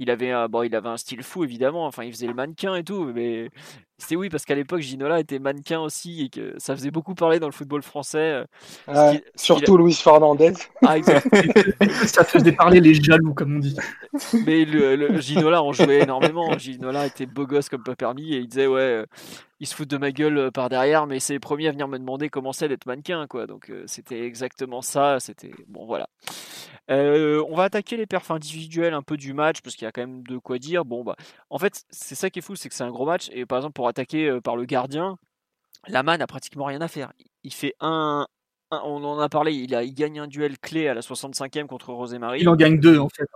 [0.00, 1.86] il avait un, bon, il avait un style fou évidemment.
[1.86, 3.50] Enfin, il faisait le mannequin et tout, mais
[3.98, 7.38] c'est oui parce qu'à l'époque Ginola était mannequin aussi et que ça faisait beaucoup parler
[7.38, 8.44] dans le football français.
[8.88, 10.54] Euh, surtout Luis Fernandez.
[10.82, 10.96] Ah,
[12.06, 13.76] ça faisait parler les jaloux comme on dit.
[14.46, 16.56] Mais le, Ginola en jouait énormément.
[16.56, 19.04] Ginola était beau gosse comme pas permis et il disait ouais,
[19.60, 21.72] euh, il se fout de ma gueule euh, par derrière, mais c'est les premiers à
[21.72, 23.46] venir me demander comment c'est d'être mannequin quoi.
[23.46, 25.20] Donc c'était exactement ça.
[25.20, 26.08] C'était bon voilà.
[26.90, 29.92] Euh, on va attaquer les perfs individuels un peu du match parce qu'il y a
[29.92, 30.84] quand même de quoi dire.
[30.84, 31.16] Bon, bah,
[31.48, 33.28] en fait, c'est ça qui est fou, c'est que c'est un gros match.
[33.32, 35.16] Et par exemple, pour attaquer euh, par le gardien,
[35.86, 37.12] Laman n'a pratiquement rien à faire.
[37.44, 38.26] Il fait un,
[38.72, 42.40] on en a parlé, il, a, gagne un duel clé à la 65e contre Rosemary.
[42.40, 43.26] Il en gagne deux en fait.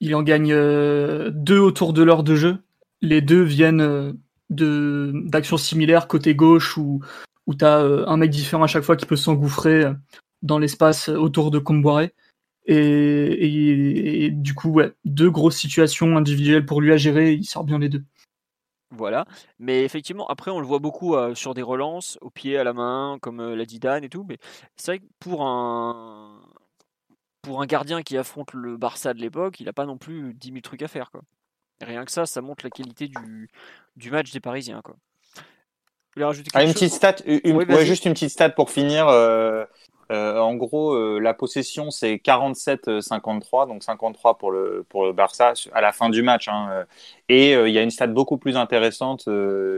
[0.00, 2.58] Il en gagne euh, deux autour de l'heure de jeu.
[3.02, 4.18] Les deux viennent
[4.50, 7.00] d'actions similaires côté gauche où,
[7.46, 9.84] où tu as un mec différent à chaque fois qui peut s'engouffrer
[10.42, 12.14] dans l'espace autour de Comboiré.
[12.66, 17.78] Et, du coup, ouais, deux grosses situations individuelles pour lui à gérer, il sort bien
[17.78, 18.04] les deux.
[18.92, 19.24] Voilà,
[19.60, 22.72] mais effectivement, après, on le voit beaucoup euh, sur des relances, au pied, à la
[22.72, 24.24] main, comme euh, l'a dit Dan et tout.
[24.28, 24.38] Mais
[24.76, 26.40] c'est vrai que pour un,
[27.42, 30.48] pour un gardien qui affronte le Barça de l'époque, il n'a pas non plus 10
[30.48, 31.12] 000 trucs à faire.
[31.12, 31.22] Quoi.
[31.80, 33.48] Rien que ça, ça montre la qualité du,
[33.96, 34.80] du match des Parisiens.
[34.82, 34.96] Quoi.
[36.54, 39.08] Ah, une petite stat, une, juste une petite stat pour finir.
[39.08, 39.64] Euh,
[40.10, 45.52] euh, en gros, euh, la possession, c'est 47-53, donc 53 pour le, pour le Barça
[45.72, 46.48] à la fin du match.
[46.48, 46.84] Hein.
[47.28, 49.28] Et il y a une stat beaucoup plus intéressante,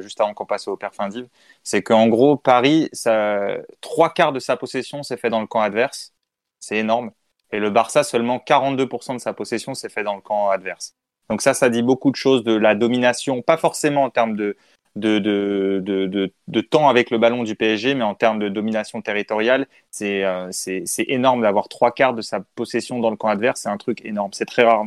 [0.00, 1.28] juste avant qu'on passe au perfindive,
[1.62, 5.60] c'est qu'en gros, Paris, ça, trois quarts de sa possession s'est fait dans le camp
[5.60, 6.14] adverse.
[6.60, 7.10] C'est énorme.
[7.50, 10.94] Et le Barça, seulement 42% de sa possession s'est fait dans le camp adverse.
[11.32, 14.54] Donc ça, ça dit beaucoup de choses de la domination, pas forcément en termes de,
[14.96, 19.00] de, de, de, de, temps avec le ballon du PSG, mais en termes de domination
[19.00, 23.62] territoriale, c'est euh, c'est énorme d'avoir trois quarts de sa possession dans le camp adverse.
[23.62, 24.34] C'est un truc énorme.
[24.34, 24.84] C'est très rare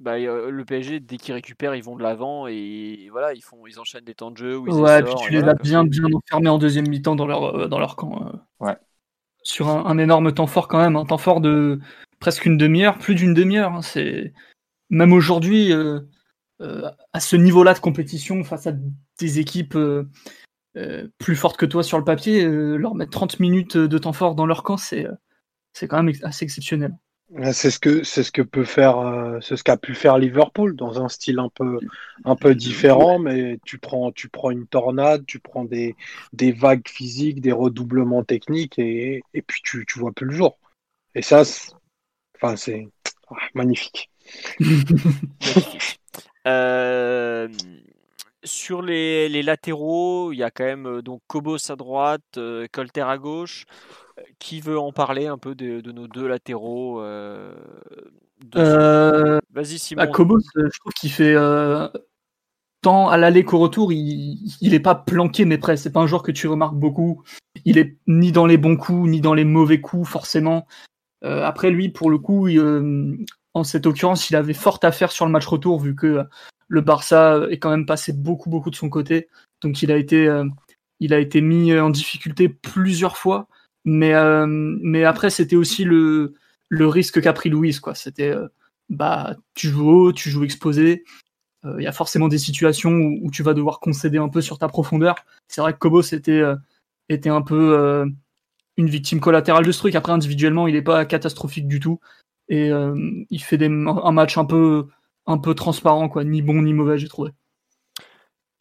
[0.00, 3.78] Bah, le PSG, dès qu'ils récupèrent, ils vont de l'avant et voilà, ils font, ils
[3.78, 4.58] enchaînent des temps de jeu.
[4.58, 7.78] ouais, puis tu les as bien, bien enfermés en deuxième mi-temps dans leur, euh, dans
[7.78, 8.26] leur camp.
[8.26, 8.66] Euh.
[8.66, 8.76] Ouais.
[9.44, 11.78] Sur un, un, énorme temps fort quand même, un temps fort de
[12.18, 13.72] presque une demi-heure, plus d'une demi-heure.
[13.74, 14.32] Hein, c'est
[14.92, 15.72] même aujourd'hui.
[16.62, 18.72] Euh, à ce niveau-là de compétition face à
[19.18, 20.08] des équipes euh,
[20.76, 24.34] euh, plus fortes que toi sur le papier, leur mettre 30 minutes de temps fort
[24.34, 25.06] dans leur camp, c'est
[25.72, 26.94] c'est quand même assez exceptionnel.
[27.52, 31.02] C'est ce que c'est ce que peut faire c'est ce qu'a pu faire Liverpool dans
[31.02, 31.78] un style un peu
[32.24, 35.96] un peu différent mais tu prends tu prends une tornade, tu prends des,
[36.34, 40.58] des vagues physiques, des redoublements techniques et, et puis tu tu vois plus le jour.
[41.14, 41.42] Et ça
[42.36, 42.88] enfin c'est
[43.54, 44.10] magnifique.
[46.44, 47.46] Euh,
[48.42, 52.36] sur les, les, latéraux, il y a quand même donc Kobos à droite,
[52.72, 53.64] Colter à gauche.
[54.40, 57.54] Qui veut en parler un peu de, de nos deux latéraux Vas-y
[59.78, 60.02] Simon.
[60.02, 61.36] Bah, Kobos, je trouve qu'il fait
[62.82, 65.84] tant à l'aller qu'au retour, il, il est pas planqué mais presque.
[65.84, 67.22] C'est pas un joueur que tu remarques beaucoup.
[67.64, 70.66] Il est ni dans les bons coups ni dans les mauvais coups forcément.
[71.24, 73.16] Euh, après lui, pour le coup, euh,
[73.54, 76.24] en cette occurrence, il avait fort à faire sur le match retour vu que
[76.68, 79.28] le Barça est quand même passé beaucoup beaucoup de son côté.
[79.62, 80.44] Donc il a été euh,
[81.00, 83.48] il a été mis en difficulté plusieurs fois.
[83.84, 84.14] Mais
[84.46, 86.34] mais après c'était aussi le
[86.68, 87.94] le risque qu'a pris Louis quoi.
[87.94, 88.34] C'était
[88.88, 91.04] bah tu joues haut, tu joues exposé
[91.64, 94.58] il euh, y a forcément des situations où, tu vas devoir concéder un peu sur
[94.58, 95.14] ta profondeur.
[95.48, 96.56] C'est vrai que Kobo était, euh,
[97.08, 98.06] était un peu euh,
[98.76, 99.94] une victime collatérale de ce truc.
[99.94, 102.00] Après, individuellement, il n'est pas catastrophique du tout.
[102.48, 102.70] Et
[103.30, 104.88] il fait des, un match un peu,
[105.26, 107.30] un peu transparent, quoi, ni bon ni mauvais, j'ai trouvé.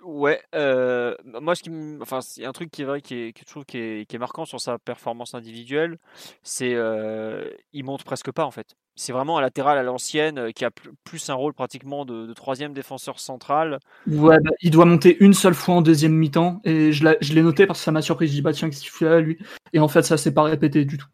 [0.04, 1.70] Ouais, euh, moi, ce qui
[2.02, 3.78] enfin, il y a un truc qui est vrai, qui est, que je trouve qui
[3.78, 6.00] est, qui est marquant sur sa performance individuelle,
[6.42, 8.76] c'est euh, il monte presque pas en fait.
[8.96, 10.72] C'est vraiment un latéral à l'ancienne euh, qui a
[11.04, 13.80] plus un rôle pratiquement de, troisième défenseur central.
[14.08, 17.66] Ouais, bah, il doit monter une seule fois en deuxième mi-temps et je l'ai noté
[17.66, 18.28] parce que ça m'a surpris.
[18.28, 19.38] Je dis bah tiens qu'est-ce qu'il fait là lui?
[19.74, 21.08] Et en fait ça s'est pas répété du tout.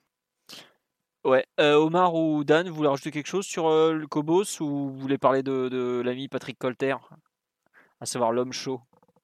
[1.23, 4.97] Ouais, euh, Omar ou Dan, vous voulez rajouter quelque chose sur le Cobos ou vous
[4.97, 6.95] voulez parler de, de l'ami Patrick Colter?
[7.99, 8.81] À savoir l'homme chaud.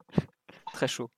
[0.73, 1.09] Très chaud.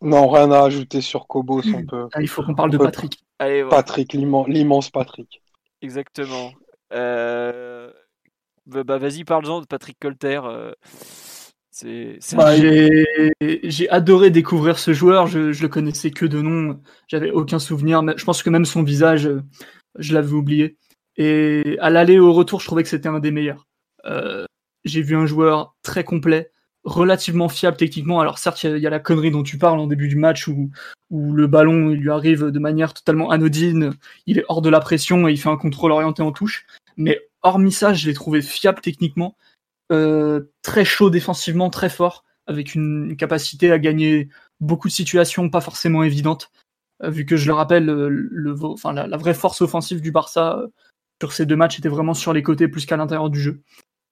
[0.00, 1.26] Non, rien à ajouter sur.
[1.30, 1.44] On
[1.86, 3.24] peut, ah, il faut qu'on parle de Patrick.
[3.38, 5.42] Patrick, l'immense Patrick.
[5.86, 6.52] Exactement.
[6.92, 7.92] Euh,
[8.66, 10.40] bah, bah, vas-y, parle-en de Patrick Colter.
[10.44, 10.72] Euh,
[12.32, 15.28] bah, j'ai adoré découvrir ce joueur.
[15.28, 16.80] Je, je le connaissais que de nom.
[17.06, 18.02] J'avais aucun souvenir.
[18.16, 19.30] Je pense que même son visage,
[19.96, 20.76] je l'avais oublié.
[21.16, 23.68] Et à l'aller au retour, je trouvais que c'était un des meilleurs.
[24.06, 24.44] Euh,
[24.84, 26.50] j'ai vu un joueur très complet,
[26.86, 28.20] relativement fiable techniquement.
[28.20, 30.70] Alors certes, il y, a la connerie dont tu parles en début du match où,
[31.10, 33.92] où le ballon il lui arrive de manière totalement anodine,
[34.26, 36.64] il est hors de la pression et il fait un contrôle orienté en touche.
[36.96, 39.36] Mais hormis ça, je l'ai trouvé fiable techniquement,
[39.92, 44.28] euh, très chaud défensivement, très fort, avec une capacité à gagner
[44.60, 46.50] beaucoup de situations pas forcément évidentes.
[47.02, 50.58] Euh, vu que je le rappelle, le, enfin, la, la, vraie force offensive du Barça
[50.58, 50.68] euh,
[51.20, 53.62] sur ces deux matchs était vraiment sur les côtés plus qu'à l'intérieur du jeu.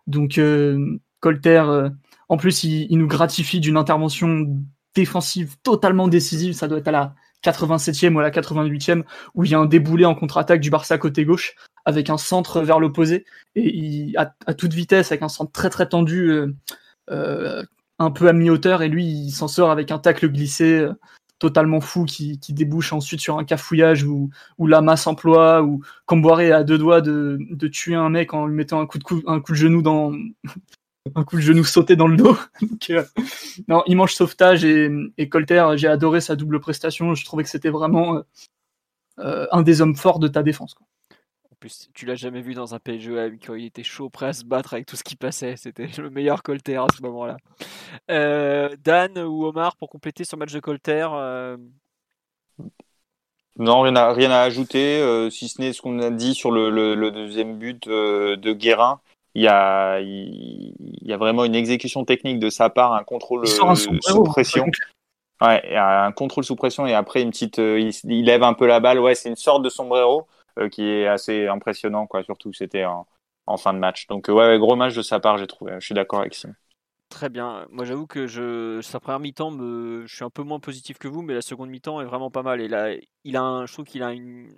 [0.06, 1.88] Donc euh, Colter, euh,
[2.28, 4.46] en plus, il, nous gratifie d'une intervention
[4.94, 6.54] défensive totalement décisive.
[6.54, 7.14] Ça doit être à la
[7.44, 9.02] 87e ou à la 88e
[9.34, 12.62] où il y a un déboulé en contre-attaque du Barça côté gauche avec un centre
[12.62, 16.32] vers l'opposé et à, toute vitesse avec un centre très très tendu
[17.10, 17.62] euh,
[17.98, 20.88] un peu à mi-hauteur et lui il s'en sort avec un tacle glissé
[21.38, 26.52] totalement fou qui, débouche ensuite sur un cafouillage où, où la masse emploie, ou Camboiré
[26.52, 27.38] a deux doigts de,
[27.70, 30.12] tuer un mec en lui mettant un coup de genou dans
[31.14, 32.36] un coup de genou sauté dans le dos.
[32.60, 33.04] Donc, euh,
[33.68, 37.14] non, immense sauvetage et, et Colter, j'ai adoré sa double prestation.
[37.14, 38.22] Je trouvais que c'était vraiment
[39.18, 40.74] euh, un des hommes forts de ta défense.
[40.74, 40.86] Quoi
[41.94, 44.74] tu l'as jamais vu dans un PSG quand il était chaud, prêt à se battre
[44.74, 45.56] avec tout ce qui passait.
[45.56, 47.36] C'était le meilleur Colter à ce moment-là.
[48.10, 51.56] Euh, Dan ou Omar pour compléter sur match de Colter euh,
[53.58, 56.50] Non, rien à, rien à ajouter, euh, si ce n'est ce qu'on a dit sur
[56.50, 59.00] le, deuxième but de Guérin.
[59.34, 63.46] Il y, a, il y a vraiment une exécution technique de sa part, un contrôle
[63.46, 64.66] sous pression.
[65.40, 68.78] Ouais, un contrôle sous pression et après une petite, il, il, lève un peu la
[68.78, 69.00] balle.
[69.00, 70.28] Ouais, c'est une sorte de sombrero.
[70.58, 72.22] Euh, qui est assez impressionnant, quoi.
[72.22, 73.08] Surtout c'était en,
[73.46, 74.06] en, fin de match.
[74.06, 75.72] Donc ouais, gros match de sa part, j'ai trouvé.
[75.80, 76.48] Je suis d'accord avec ça.
[77.08, 77.66] Très bien.
[77.70, 80.06] Moi, j'avoue que je, sa première mi-temps, me...
[80.06, 82.42] je suis un peu moins positif que vous, mais la seconde mi-temps est vraiment pas
[82.42, 82.60] mal.
[82.60, 82.94] Et là,
[83.24, 84.54] il a un, je trouve qu'il a une,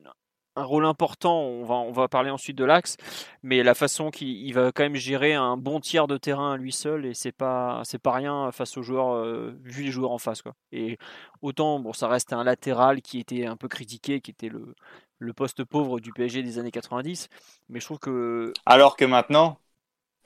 [0.57, 1.41] un rôle important.
[1.41, 2.97] On va, on va parler ensuite de l'axe,
[3.43, 6.73] mais la façon qu'il va quand même gérer un bon tiers de terrain à lui
[6.73, 10.19] seul, et c'est pas, c'est pas rien face aux joueurs, euh, vu les joueurs en
[10.19, 10.55] face, quoi.
[10.73, 10.99] Et
[11.43, 14.75] autant, bon, ça reste un latéral qui était un peu critiqué, qui était le,
[15.19, 17.29] le poste pauvre du PSG des années 90.
[17.69, 18.53] Mais je trouve que.
[18.65, 19.59] Alors que maintenant.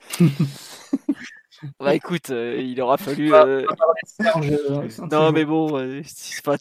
[1.79, 3.33] bah écoute, euh, il aura fallu.
[3.33, 3.65] Euh,
[5.11, 6.01] non, mais bon, euh,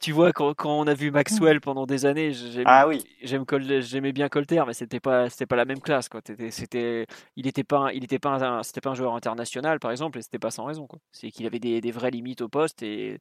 [0.01, 2.33] tu vois, quand, quand, on a vu Maxwell pendant des années,
[2.67, 3.05] ah oui.
[3.23, 6.09] j'aimais bien Colter, mais c'était pas, c'était pas la même classe.
[6.09, 6.21] Quoi.
[6.51, 7.07] C'était,
[7.37, 10.23] il était pas, il était pas, un, c'était pas un joueur international, par exemple, et
[10.23, 10.87] c'était pas sans raison.
[10.87, 10.99] Quoi.
[11.13, 13.19] C'est qu'il avait des, des vraies limites au poste et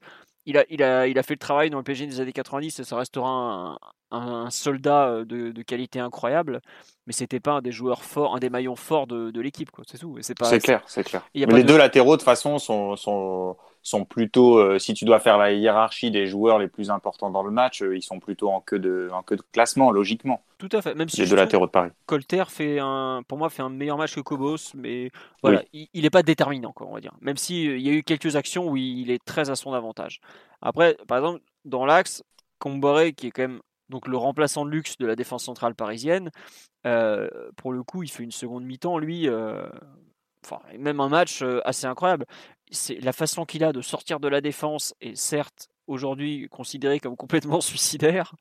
[0.50, 2.80] il a, il, a, il a fait le travail dans le PSG des années 90
[2.80, 3.78] et ça restera
[4.12, 6.62] un, soldat de, qualité incroyable,
[7.06, 10.18] mais c'était pas un des joueurs forts, un des maillons forts de, l'équipe, c'est tout.
[10.22, 11.22] C'est clair, c'est clair.
[11.36, 15.38] Mais les deux latéraux, de toute façon, sont, sont, sont plutôt, si tu dois faire
[15.38, 18.80] la hiérarchie des joueurs les plus importants dans le match, ils sont plutôt en queue
[18.80, 20.44] de, en queue de classement, logiquement.
[20.58, 20.96] Tout à fait.
[20.96, 21.92] Même si les deux latéraux de Paris.
[22.06, 25.10] Colter fait un, pour moi, fait un meilleur match que Cobos, mais
[25.42, 27.14] voilà, il n'est pas déterminant, quoi, on va dire.
[27.22, 30.20] Même s'il il y a eu quelques actions où il est très à son avantage.
[30.62, 32.24] Après, par exemple, dans l'axe,
[32.60, 36.30] Comboré, qui est quand même donc le remplaçant de luxe de la défense centrale parisienne,
[36.86, 39.68] euh, pour le coup, il fait une seconde mi-temps, lui, euh,
[40.46, 42.26] enfin, même un match euh, assez incroyable.
[43.02, 47.62] La façon qu'il a de sortir de la défense est certes aujourd'hui considéré comme complètement
[47.62, 48.36] suicidaire,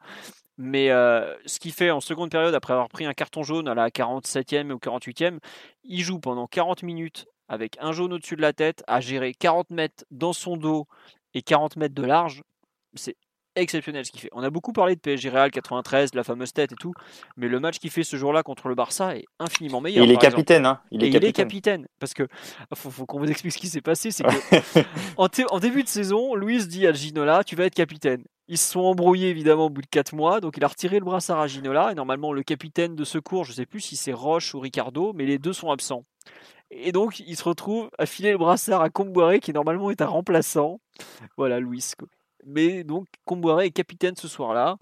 [0.58, 3.88] mais ce qu'il fait en seconde période, après avoir pris un carton jaune à la
[3.88, 5.38] 47e ou 48e,
[5.84, 9.70] il joue pendant 40 minutes avec un jaune au-dessus de la tête, à gérer 40
[9.70, 10.86] mètres dans son dos
[11.34, 12.42] et 40 mètres de large.
[12.94, 13.16] C'est
[13.60, 14.30] exceptionnel ce qu'il fait.
[14.32, 16.92] On a beaucoup parlé de PSG Real 93, de la fameuse tête et tout,
[17.36, 20.04] mais le match qu'il fait ce jour-là contre le Barça est infiniment meilleur.
[20.04, 21.22] il est capitaine, hein il est, capitaine.
[21.22, 21.88] il est capitaine.
[21.98, 22.26] Parce que
[22.74, 24.80] faut, qu'on vous explique ce qui s'est passé, c'est que
[25.16, 28.24] en, début de saison, Luis dit à Ginola, tu vas être capitaine.
[28.50, 31.04] Ils se sont embrouillés évidemment au bout de 4 mois, donc il a retiré le
[31.04, 34.54] brassard à Ginola, et normalement le capitaine de secours, je sais plus si c'est Roche
[34.54, 36.04] ou Ricardo, mais les deux sont absents.
[36.70, 40.06] Et donc, il se retrouve à filer le brassard à Comboiré, qui normalement est un
[40.06, 40.80] remplaçant.
[41.36, 41.92] Voilà, Luis.
[42.48, 44.76] Mais donc, Comboiré est capitaine ce soir-là.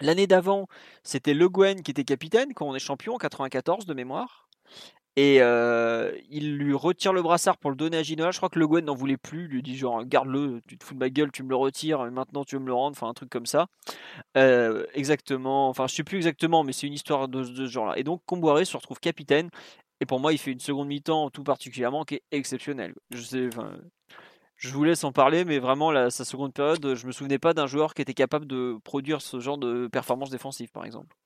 [0.00, 0.66] L'année d'avant,
[1.04, 4.48] c'était Le Guen qui était capitaine quand on est champion en 94 de mémoire.
[5.16, 8.32] Et euh, il lui retire le brassard pour le donner à Ginola.
[8.32, 9.44] Je crois que Le Guen n'en voulait plus.
[9.44, 12.10] Il lui dit genre, garde-le, tu te fous de ma gueule, tu me le retires,
[12.10, 12.96] maintenant tu veux me le rendre.
[12.96, 13.66] Enfin, un truc comme ça.
[14.36, 15.68] Euh, exactement.
[15.68, 17.96] Enfin, je sais plus exactement, mais c'est une histoire de, ce genre-là.
[17.98, 19.50] Et donc, Comboiré se retrouve capitaine.
[20.00, 22.94] Et pour moi, il fait une seconde mi-temps tout particulièrement qui est exceptionnelle.
[23.10, 23.48] Je sais,
[24.56, 27.66] je vous laisse en parler, mais vraiment, sa seconde période, je me souvenais pas d'un
[27.66, 31.16] joueur qui était capable de produire ce genre de performance défensive, par exemple.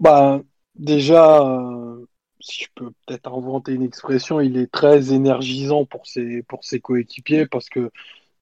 [0.00, 0.40] Bah,
[0.74, 2.06] déjà, euh,
[2.40, 6.80] si je peux peut-être inventer une expression, il est très énergisant pour ses, pour ses
[6.80, 7.90] coéquipiers parce que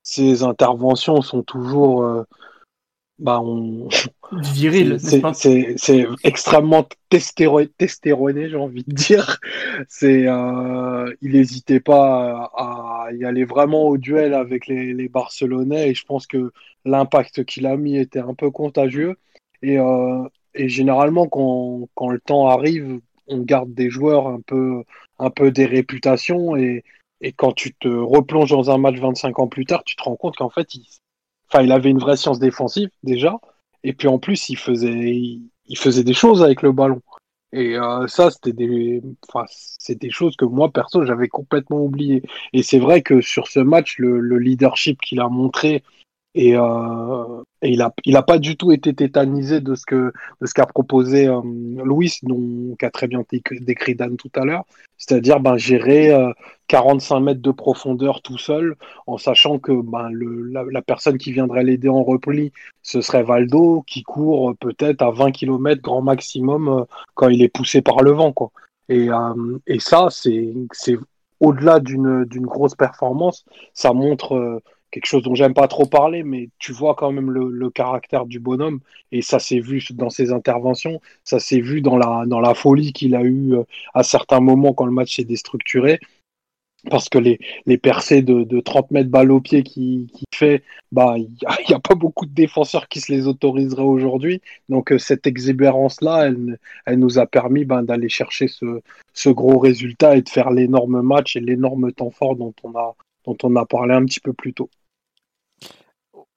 [0.02, 2.04] ses interventions sont toujours.
[2.04, 2.24] Euh,
[3.18, 3.88] bah on
[4.32, 9.38] viril c'est extrêmement testéroné j'ai envie de dire.
[9.88, 15.90] C'est euh, il n'hésitait pas à, y aller vraiment au duel avec les, les Barcelonais
[15.90, 16.52] et je pense que
[16.84, 19.16] l'impact qu'il a mis était un peu contagieux.
[19.62, 20.22] Et, euh,
[20.54, 24.84] et généralement quand, quand le temps arrive on garde des joueurs un peu
[25.18, 26.84] un peu des réputations et
[27.22, 30.16] et quand tu te replonges dans un match 25 ans plus tard, tu te rends
[30.16, 30.84] compte qu'en fait, il,
[31.48, 33.38] Enfin, il avait une vraie science défensive déjà,
[33.84, 35.16] et puis en plus, il faisait,
[35.66, 37.00] il, faisait des choses avec le ballon.
[37.52, 42.22] Et euh, ça, c'était des, enfin, c'est des choses que moi perso j'avais complètement oublié.
[42.52, 45.82] Et c'est vrai que sur ce match, le, le leadership qu'il a montré
[46.36, 50.12] et, euh, et, il a il a pas du tout été tétanisé de ce que
[50.40, 51.40] de ce qu'a proposé euh,
[51.82, 52.12] Louis,
[52.78, 53.24] qu'a très bien
[53.62, 54.64] décrit Dan tout à l'heure,
[54.98, 56.30] c'est-à-dire ben gérer euh,
[56.68, 58.76] 45 mètres de profondeur tout seul,
[59.06, 62.52] en sachant que ben le, la, personne qui viendrait l'aider en repli,
[62.82, 66.84] ce serait Valdo, qui court peut-être à 20 km grand maximum euh,
[67.14, 68.50] quand il est poussé par le vent, quoi.
[68.90, 70.52] Et, euh, et ça, c'est
[71.40, 74.60] au-delà d'une grosse performance, ça montre
[74.96, 78.40] quelque chose dont j'aime pas trop parler, mais tu vois quand même le, caractère du
[78.40, 78.80] bonhomme,
[79.12, 82.94] et ça s'est vu dans ses interventions, ça s'est vu dans la, dans la folie
[82.94, 86.00] qu'il a eue euh, à certains moments quand le match s'est déstructuré,
[86.88, 90.62] parce que les, les percées de, de 30 mètres balle au pied qui fait,
[90.92, 91.28] bah il
[91.68, 94.40] n'y a, pas beaucoup de défenseurs qui se les autoriseraient aujourd'hui.
[94.70, 98.80] Donc euh, cette exubérance-là, elle, elle nous a permis ben, d'aller chercher ce,
[99.12, 102.94] ce gros résultat et de faire l'énorme match et l'énorme temps fort dont on a
[103.26, 104.70] dont on a parlé un petit peu plus tôt.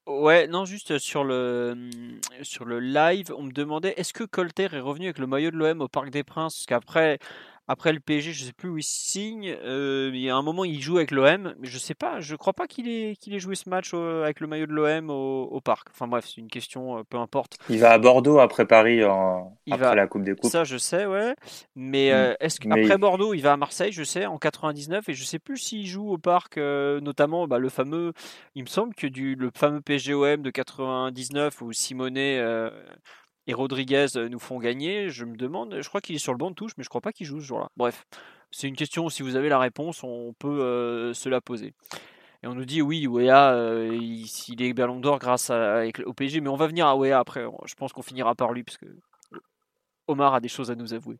[0.10, 1.77] Ouais, non, juste sur le,
[2.41, 5.56] sur le live, on me demandait est-ce que Colter est revenu avec le maillot de
[5.57, 6.56] l'OM au Parc des Princes?
[6.56, 7.19] Parce qu'après
[7.70, 9.56] après le PSG, je sais plus où il signe.
[9.64, 12.20] Euh, il y a un moment, il joue avec l'OM, mais je sais pas.
[12.20, 15.12] Je crois pas qu'il ait qu'il ait joué ce match avec le maillot de l'OM
[15.12, 15.90] au, parc.
[15.91, 17.58] Enfin bref, c'est une question, euh, peu importe.
[17.70, 19.56] Il va à Bordeaux après Paris en...
[19.70, 20.50] après la Coupe des Coupes.
[20.50, 21.36] Ça, je sais, ouais.
[21.76, 22.14] Mais mm.
[22.14, 25.38] euh, est-ce qu'après Bordeaux, il va à Marseille, je sais, en 99, et je sais
[25.38, 28.14] plus s'il joue au parc, notamment bah, le fameux.
[28.56, 32.41] Il me semble que du le fameux PGOM de 99 où Simonet
[33.50, 36.38] et Rodriguez euh, nous font gagner, je me demande, je crois qu'il est sur le
[36.38, 37.70] banc de touche, mais je crois pas qu'il joue ce jour-là.
[37.78, 38.06] Bref,
[38.52, 41.74] c'est une question, si vous avez la réponse, on peut euh, se la poser.
[42.44, 46.42] Et on nous dit oui, Wea, euh, il, est ballon d'or grâce à, au PSG,
[46.42, 47.44] mais on va venir à Wea après.
[47.66, 48.86] Je pense qu'on finira par lui parce que
[50.08, 51.18] Omar a des choses à nous avouer.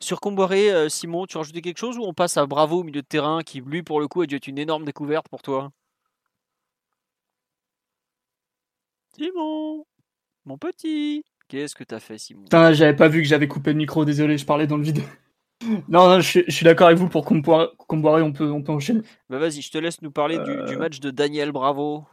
[0.00, 3.06] Sur Comboiré, Simon, tu rajoutais quelque chose ou on passe à Bravo au milieu de
[3.06, 5.70] terrain qui, lui, pour le coup, a dû être une énorme découverte pour toi?
[9.16, 9.86] Simon
[10.44, 12.42] mon petit, qu'est-ce que t'as fait, Simon?
[12.42, 15.02] Putain, j'avais pas vu que j'avais coupé le micro, désolé, je parlais dans le vide.
[15.88, 19.02] Non, je, suis d'accord avec vous pour Comboiré, on peut, on peut enchaîner.
[19.30, 22.04] Bah vas-y, je te laisse nous parler du, du, match de Daniel Bravo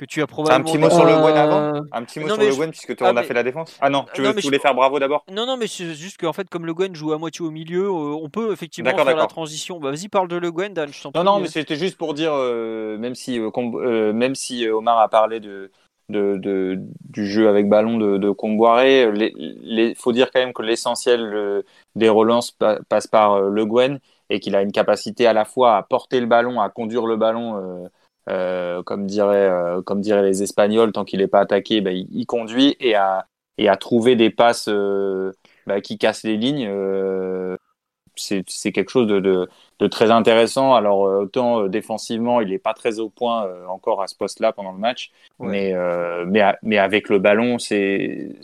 [0.00, 0.60] que tu as probablement.
[0.60, 2.96] Un petit mot sur le Gwen avant euh, Un petit mot sur le Gwen, puisque
[2.96, 5.24] tu ah, a fait la défense Ah non, tu, veux, voulais faire bravo d'abord?
[5.30, 7.84] Non, non, mais c'est juste qu'en fait, comme le Gwen joue à moitié au milieu,
[7.84, 9.78] euh, on peut effectivement faire la transition.
[9.78, 12.32] Bah, vas-y, parle de le Gwen, Dan, je Non, non, mais c'était juste pour dire,
[12.34, 15.70] euh, même, si, même si Omar a parlé de.
[16.10, 18.34] Du jeu avec ballon de, de.
[19.72, 21.64] Il faut dire quand même que l'essentiel
[21.94, 22.56] des relances
[22.88, 26.26] passe par Le Gwen et qu'il a une capacité à la fois à porter le
[26.26, 27.88] ballon, à conduire le ballon
[28.28, 32.94] euh, comme, euh, diraient les Espagnols, tant qu'il n'est pas attaqué, bah, il, conduit et
[32.94, 33.26] à,
[33.78, 35.32] trouver des passes euh,
[35.66, 36.68] bah, qui cassent les lignes.
[38.20, 39.48] C'est quelque chose de, de,
[39.78, 40.74] de, très intéressant.
[40.74, 44.78] Alors, autant défensivement, il n'est pas très au point encore à ce poste-là pendant le
[44.78, 45.74] match, mais,
[46.26, 48.36] mais, mais avec le ballon, c'est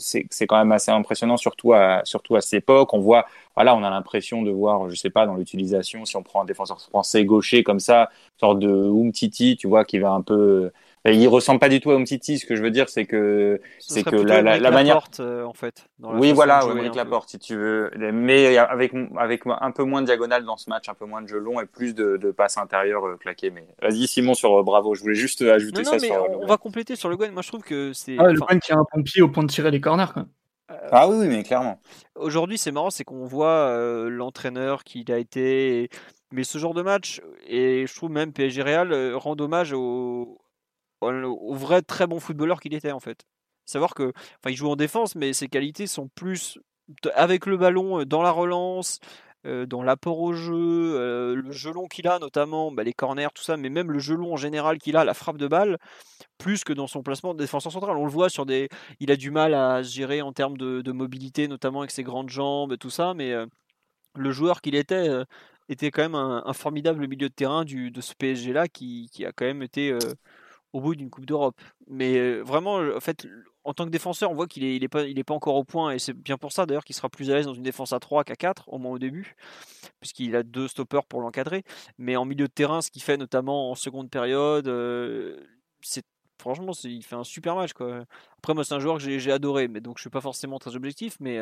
[0.48, 2.94] quand même assez impressionnant, surtout à, surtout à cette époque.
[2.94, 3.26] On voit
[3.56, 6.44] voilà, on a l'impression de voir, je sais pas, dans l'utilisation, si on prend un
[6.44, 10.70] défenseur français gaucher comme ça, sorte de Umtiti, tu vois, qui va un peu.
[11.12, 12.38] Il ressemble pas du tout à Umtiti.
[12.38, 15.00] Ce que je veux dire, c'est que c'est que la, la, manière.
[15.20, 15.88] Euh, en fait.
[16.00, 20.06] oui, voilà, avec la porte, si tu veux, mais avec avec un peu moins de
[20.06, 22.58] diagonale dans ce match, un peu moins de jeu long et plus de, de passes
[22.58, 23.50] intérieures euh, claquées.
[23.50, 24.94] Mais vas-y, Simon sur euh, Bravo.
[24.94, 25.96] Je voulais juste ajouter ça.
[26.00, 27.32] Mais on, va compléter sur le Gwen.
[27.32, 28.16] Moi, je trouve que c'est.
[28.18, 30.12] Ah, le Gwen qui a un pompier au point de tirer les corners.
[30.12, 30.26] Quoi.
[30.70, 31.80] Euh, ah oui, mais clairement.
[32.16, 35.88] Aujourd'hui, c'est marrant, c'est qu'on voit euh, l'entraîneur qu'il a été.
[36.32, 40.38] Mais ce genre de match, et je trouve même PSG Real euh, rend hommage au,
[41.00, 43.24] au, vrai très bon footballeur qu'il était en fait.
[43.64, 46.58] Savoir que, enfin, il joue en défense, mais ses qualités sont plus
[47.14, 49.00] avec le ballon, dans la relance,
[49.44, 53.56] dans l'apport au jeu, le jeu long qu'il a notamment, bah, les corners, tout ça,
[53.56, 55.78] mais même le jeu long en général qu'il a, la frappe de balle,
[56.38, 57.96] plus que dans son placement de défenseur central.
[57.96, 58.68] On le voit sur des,
[59.00, 62.76] il a du mal à gérer en termes de, mobilité, notamment avec ses grandes jambes,
[62.78, 63.34] tout ça, mais
[64.16, 65.08] le joueur qu'il était
[65.68, 69.32] était quand même un, formidable milieu de terrain de ce PSG là qui, qui, a
[69.32, 69.96] quand même été
[70.76, 71.58] au bout d'une Coupe d'Europe.
[71.86, 73.26] Mais vraiment, en fait,
[73.64, 75.98] en tant que défenseur, on voit qu'il n'est est pas, pas encore au point, et
[75.98, 78.24] c'est bien pour ça d'ailleurs qu'il sera plus à l'aise dans une défense à 3
[78.24, 79.36] qu'à 4, au moins au début,
[80.00, 81.64] puisqu'il a deux stoppers pour l'encadrer.
[81.96, 84.66] Mais en milieu de terrain, ce qu'il fait notamment en seconde période,
[85.80, 86.04] c'est
[86.38, 87.72] franchement, il fait un super match.
[87.72, 88.04] Quoi.
[88.36, 90.76] Après, moi, c'est un joueur que j'ai adoré, mais donc je suis pas forcément très
[90.76, 91.40] objectif, mais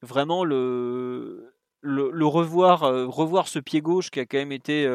[0.00, 1.52] vraiment le,
[1.82, 4.88] revoir, revoir ce pied gauche qui a quand même été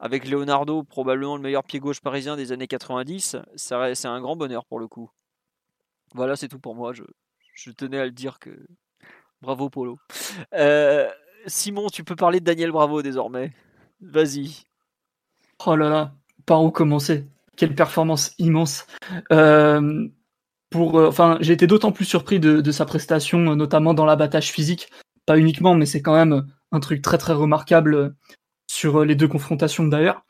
[0.00, 4.64] avec Leonardo, probablement le meilleur pied gauche parisien des années 90, c'est un grand bonheur
[4.64, 5.10] pour le coup.
[6.14, 6.92] Voilà, c'est tout pour moi.
[6.92, 8.50] Je, tenais à le dire que.
[9.40, 9.98] Bravo, Polo.
[10.54, 11.08] Euh,
[11.46, 13.52] Simon, tu peux parler de Daniel Bravo désormais.
[14.00, 14.64] Vas-y.
[15.66, 16.14] Oh là là,
[16.46, 17.26] par où commencer?
[17.56, 18.86] Quelle performance immense.
[19.32, 20.08] Euh,
[20.70, 24.90] pour, euh, enfin, j'ai été d'autant plus surpris de, sa prestation, notamment dans l'abattage physique.
[25.26, 28.14] Pas uniquement, mais c'est quand même un truc très très remarquable
[28.78, 30.24] sur les deux confrontations d'ailleurs.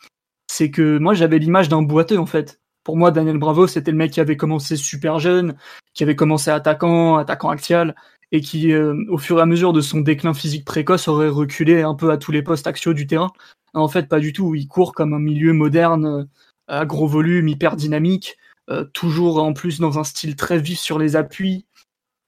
[0.47, 3.99] C'est que moi j'avais l'image d'un boiteux en fait pour moi, Daniel Bravo, c'était le
[3.99, 5.59] mec qui avait commencé super jeune,
[5.93, 7.95] qui avait commencé attaquant, attaquant axial,
[8.33, 11.83] et qui, euh, au fur et à mesure de son déclin physique précoce, aurait reculé
[11.83, 13.31] un peu à tous les postes axiaux du terrain.
[13.75, 14.55] En fait, pas du tout.
[14.55, 16.25] Il court comme un milieu moderne, euh,
[16.67, 18.39] à gros volume, hyper dynamique,
[18.71, 21.67] euh, toujours en plus dans un style très vif sur les appuis,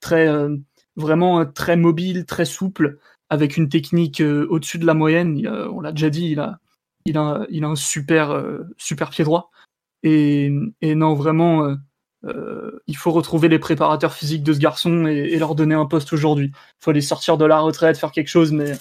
[0.01, 0.29] très
[0.95, 2.99] vraiment très mobile, très souple,
[3.31, 5.49] avec une technique au-dessus de la moyenne.
[5.73, 6.59] on l'a déjà dit, il a,
[7.05, 8.45] il a, il a un super,
[8.77, 9.51] super pied droit.
[10.03, 10.51] Et,
[10.83, 11.75] non, vraiment, euh,
[12.25, 16.13] euh, il faut retrouver les préparateurs physiques de ce garçon et, leur donner un poste
[16.13, 16.51] aujourd'hui.
[16.55, 18.75] Il faut les sortir de la retraite, faire quelque chose, mais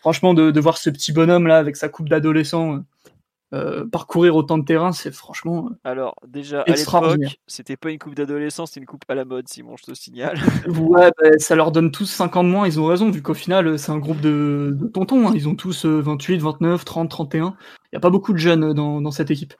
[0.00, 2.80] franchement, de, voir ce petit bonhomme là avec sa coupe d'adolescent
[3.52, 5.70] euh, parcourir autant de terrain, c'est franchement.
[5.84, 9.48] Alors, déjà, à l'époque, c'était pas une coupe d'adolescent, c'était une coupe à la mode,
[9.48, 10.38] Simon, je te signale.
[10.68, 13.34] ouais, bah, ça leur donne tous 5 ans de moins, ils ont raison, vu qu'au
[13.34, 15.32] final, c'est un groupe de, tontons, hein.
[15.34, 17.54] ils ont tous 28, 29, 30, 31.
[17.84, 19.54] Il n'y a pas beaucoup de jeunes dans cette équipe.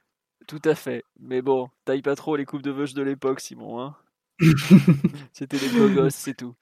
[0.47, 1.05] Tout à fait.
[1.21, 3.81] Mais bon, taille pas trop les coupes de veuche de l'époque, Simon.
[3.81, 3.95] Hein
[5.33, 6.55] C'était des beaux gosses, c'est tout.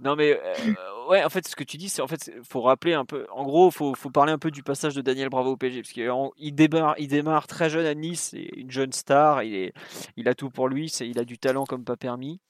[0.00, 2.94] Non, mais euh, ouais, en fait, ce que tu dis, c'est en fait, faut rappeler
[2.94, 3.26] un peu.
[3.30, 5.92] En gros, faut, faut parler un peu du passage de Daniel Bravo au PSG, parce
[5.92, 9.42] qu'il démarre, il démarre très jeune à Nice, c'est une jeune star.
[9.42, 9.72] Il est,
[10.16, 12.40] il a tout pour lui, il a du talent comme pas permis.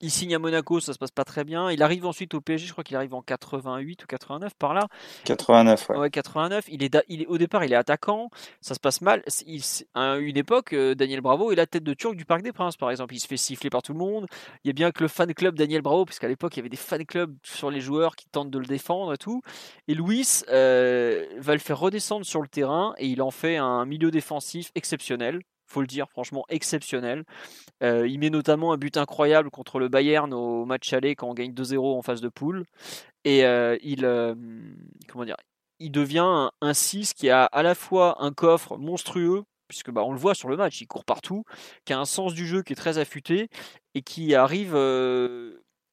[0.00, 1.70] Il signe à Monaco, ça se passe pas très bien.
[1.70, 4.88] Il arrive ensuite au PSG, je crois qu'il arrive en 88 ou 89 par là.
[5.24, 5.96] 89, ouais.
[5.96, 6.66] ouais 89.
[6.68, 9.22] Il est, il est, au départ, il est attaquant, ça se passe mal.
[9.46, 9.62] Il,
[9.94, 12.76] à une époque, euh, Daniel Bravo est la tête de Turc du Parc des Princes,
[12.76, 13.14] par exemple.
[13.14, 14.26] Il se fait siffler par tout le monde.
[14.64, 16.68] Il y a bien que le fan club Daniel Bravo, puisqu'à l'époque, il y avait
[16.68, 19.40] des fan clubs sur les joueurs qui tentent de le défendre et tout.
[19.88, 23.86] Et Luis euh, va le faire redescendre sur le terrain et il en fait un
[23.86, 27.24] milieu défensif exceptionnel faut le dire, franchement exceptionnel.
[27.82, 31.52] il met notamment un but incroyable contre le Bayern au match aller quand on gagne
[31.52, 32.64] 2-0 en phase de poule.
[33.24, 34.02] Et il,
[35.08, 35.36] comment dire,
[35.78, 40.12] il devient un, 6 qui a à la fois un coffre monstrueux, puisque bah, on
[40.12, 41.44] le voit sur le match, il court partout,
[41.84, 43.48] qui a un sens du jeu qui est très affûté
[43.94, 44.74] et qui arrive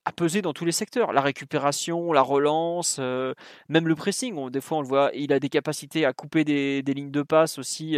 [0.06, 1.14] à peser dans tous les secteurs.
[1.14, 4.50] La récupération, la relance, même le pressing.
[4.50, 7.58] des fois, on le voit, il a des capacités à couper des, lignes de passe
[7.58, 7.98] aussi.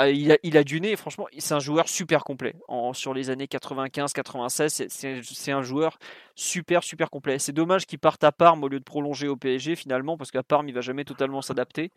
[0.00, 2.54] Il, a, il a du nez, franchement, c'est un joueur super complet.
[2.68, 5.98] En, sur les années 95-96, c'est un joueur
[6.34, 7.38] super, super complet.
[7.38, 10.42] C'est dommage qu'il parte à Parme au lieu de prolonger au PSG finalement, parce qu'à
[10.42, 11.92] Parme, il va jamais totalement s'adapter.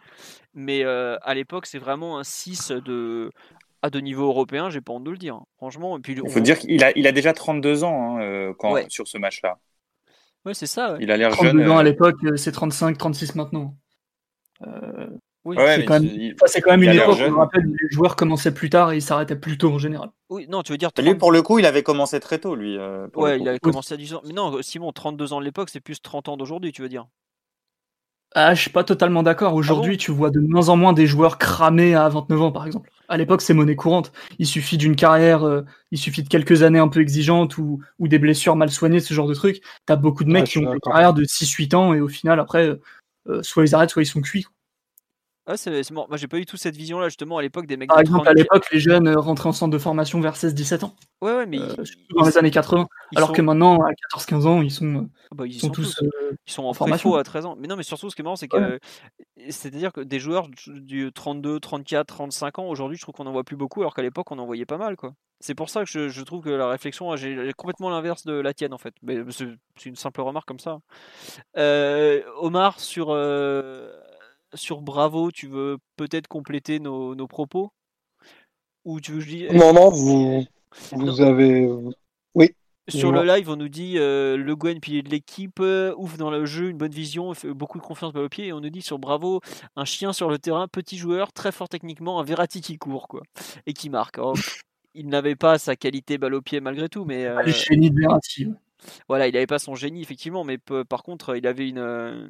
[0.54, 3.32] Mais à l'époque, c'est vraiment un 6 de,
[3.82, 5.36] à de niveau européen, j'ai pas honte de le dire.
[5.36, 5.46] Hein.
[5.58, 9.08] Franchement, puis il faut dire qu'il a, il a déjà 32 ans hein, euh, sur
[9.08, 9.58] ce match-là.
[10.46, 10.98] Ouais, c'est ça.
[11.00, 11.70] Il a l'air jeune.
[11.70, 13.76] ans à euh, l'époque, euh, c'est 35, 36 maintenant.
[15.56, 18.98] Oui, c'est quand, même une époque où je rappelle les joueurs commençaient plus tard et
[18.98, 20.10] ils s'arrêtaient plus tôt en général.
[20.30, 20.90] Oui, non, tu veux dire.
[20.98, 22.78] Lui, pour le coup, il avait commencé très tôt, lui.
[23.16, 24.22] ouais, il avait commencé à 10 ans.
[24.26, 27.08] Mais non, Simon, 32 ans de l'époque, c'est plus 30 ans d'aujourd'hui, tu veux dire.
[28.36, 29.56] Ah, je suis pas totalement d'accord.
[29.56, 32.66] Aujourd'hui, ah tu vois de moins en moins des joueurs cramés à 29 ans, par
[32.66, 32.92] exemple.
[33.08, 34.12] À l'époque, c'est monnaie courante.
[34.38, 35.62] Il suffit d'une carrière, euh,
[35.92, 39.14] il suffit de quelques années un peu exigeantes ou, ou des blessures mal soignées, ce
[39.14, 39.62] genre de trucs.
[39.86, 42.78] T'as beaucoup de mecs qui ont une carrière de 6-8 ans et au final, après,
[43.28, 44.46] euh, soit ils arrêtent, soit ils sont cuits.
[45.50, 47.88] Ah, c'est Moi, j'ai pas eu tout cette vision-là, justement, à l'époque des mecs.
[47.88, 50.94] Par exemple, à l'époque, les jeunes euh, rentraient en centre de formation vers 16-17 ans.
[51.22, 51.60] Ouais, ouais, mais.
[52.14, 52.86] dans les années 80.
[53.16, 56.04] Alors que maintenant, à 14-15 ans, ils sont, ah bah, ils, sont, tous.
[56.46, 57.56] ils sont en formation à 13 ans.
[57.58, 58.78] Mais non, mais surtout, ce qui est marrant, c'est que.
[59.50, 63.46] C'est-à-dire que des joueurs du 32, 34, 35 ans, aujourd'hui, je trouve qu'on en voit
[63.46, 65.14] plus beaucoup, alors qu'à l'époque, on en voyait pas mal, quoi.
[65.40, 68.74] C'est pour ça que je, trouve que la réflexion est complètement l'inverse de la tienne
[68.74, 68.96] en fait.
[69.04, 69.46] Mais c'est
[69.86, 70.80] une simple remarque comme ça.
[71.58, 73.12] Euh, Omar sur
[74.58, 77.72] sur Bravo, tu veux peut-être compléter nos, propos?
[78.86, 80.46] Ou tu veux je Non, non, vous,
[80.92, 81.70] vous avez.
[82.36, 82.52] Oui.
[82.90, 86.32] Sur le live, on nous dit euh, Le Gwen, pilier de l'équipe, euh, ouf dans
[86.32, 88.48] le jeu, une bonne vision, fait beaucoup de confiance balle au pied.
[88.48, 89.42] Et on nous dit sur Bravo,
[89.76, 93.24] un chien sur le terrain, petit joueur, très fort techniquement, un Verratti qui court, quoi.
[93.66, 94.20] Et qui marque.
[94.22, 94.34] Oh,
[94.94, 97.26] il n'avait pas sa qualité balle au pied malgré tout, mais.
[97.26, 98.48] Euh, génie de Verratti.
[99.10, 102.28] Voilà, il n'avait pas son génie, effectivement, mais par contre, il avait une, euh,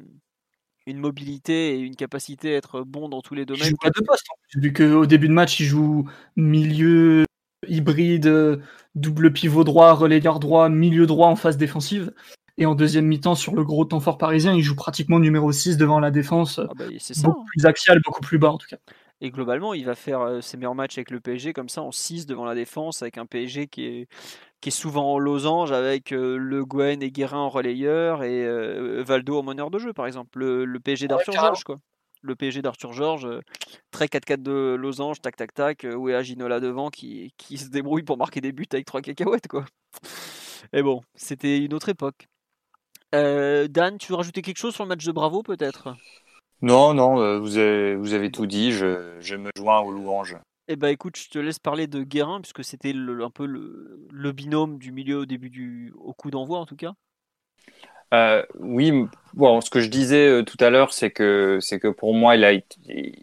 [0.88, 3.64] une mobilité et une capacité à être bon dans tous les domaines.
[3.64, 4.26] Il joue pas de poste.
[4.54, 7.24] Vu qu'au début de match, il joue milieu
[7.66, 8.60] hybride,
[8.94, 12.12] double pivot droit, relayeur droit, milieu droit en phase défensive.
[12.56, 15.76] Et en deuxième mi-temps, sur le gros temps fort parisien, il joue pratiquement numéro 6
[15.76, 16.58] devant la défense.
[16.58, 17.44] Ah bah, beaucoup hein.
[17.46, 18.78] plus axial, beaucoup plus bas en tout cas.
[19.20, 21.92] Et globalement, il va faire euh, ses meilleurs matchs avec le PSG comme ça en
[21.92, 24.08] 6 devant la défense, avec un PSG qui est,
[24.60, 29.02] qui est souvent en losange avec euh, Le Guen et Guérin en relayeur et euh,
[29.06, 30.38] Valdo en meneur de jeu, par exemple.
[30.38, 31.78] Le, PSG d'Arthur Georges, quoi.
[32.22, 33.28] Le PSG d'Arthur Georges,
[33.92, 38.02] très 4-4 de losange, tac tac tac, où est Aginola devant qui, qui se débrouille
[38.02, 39.64] pour marquer des buts avec trois cacahuètes, quoi.
[40.72, 42.26] Et bon, c'était une autre époque.
[43.12, 45.94] Dan, tu veux rajouter quelque chose sur le match de Bravo, peut-être?
[46.60, 50.36] Non, non, euh, vous avez, vous avez tout dit, je, je me joins aux louanges.
[50.70, 54.78] Eh ben écoute, je te laisse parler de Guérin, puisque c'était un peu le, binôme
[54.78, 56.92] du milieu au début du au coup d'envoi en tout cas.
[58.12, 62.36] Euh, oui, ce que je disais euh, tout à l'heure, c'est que que pour moi,
[62.36, 62.52] il a,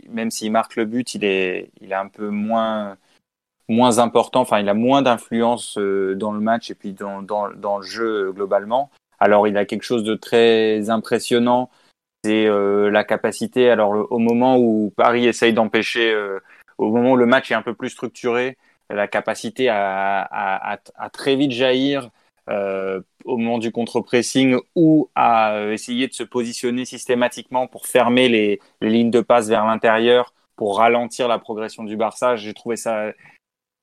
[0.09, 2.97] même s'il marque le but, il est, il est un peu moins
[3.67, 4.41] moins important.
[4.41, 8.89] Enfin, il a moins d'influence dans le match et puis dans, dans, le jeu globalement.
[9.19, 11.69] Alors, il a quelque chose de très impressionnant
[12.25, 16.39] c'est euh, la capacité, alors au moment où Paris essaye d'empêcher, euh,
[16.77, 18.57] au moment où le match est un peu plus structuré,
[18.89, 20.79] la capacité à,
[21.11, 22.09] très vite jaillir
[22.49, 28.59] euh, au moment du contre-pressing ou à essayer de se positionner systématiquement pour fermer les,
[28.81, 32.35] lignes de passe vers l'intérieur, pour ralentir la progression du Barça.
[32.35, 33.11] J'ai trouvé ça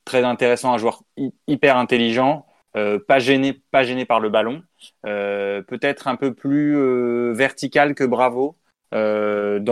[0.04, 1.02] très intéressant, un joueur
[1.46, 2.46] hyper intelligent.
[2.74, 4.62] Euh, pas gêné, pas gêné par le ballon,
[5.04, 8.56] euh, peut-être un peu plus euh, vertical que Bravo
[8.92, 9.62] dans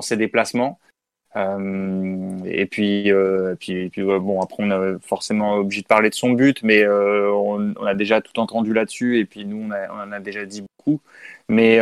[0.00, 0.78] ses déplacements.
[1.36, 3.12] Et puis,
[3.60, 7.74] puis, puis bon, après on est forcément obligé de parler de son but, mais on,
[7.78, 10.62] on, a déjà tout entendu là-dessus, et puis nous on, a, en a déjà dit
[10.62, 11.00] beaucoup.
[11.48, 11.78] Mais,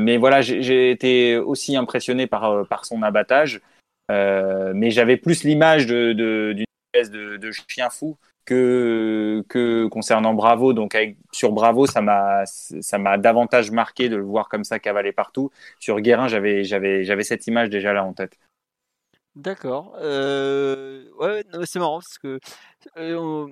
[0.00, 3.60] mais voilà, j'ai été aussi impressionné par, par son abattage,
[4.08, 8.16] mais j'avais plus l'image d'une de, espèce de, de, chien fou
[8.48, 10.72] que, que concernant Bravo.
[10.72, 10.96] Donc
[11.32, 15.50] sur Bravo, ça m'a davantage marqué de le voir comme ça cavaler partout.
[15.78, 18.38] Sur Guérin, j'avais cette image déjà là en tête.
[19.38, 19.94] D'accord.
[20.00, 22.40] Euh, ouais, c'est marrant parce que
[22.96, 23.46] euh,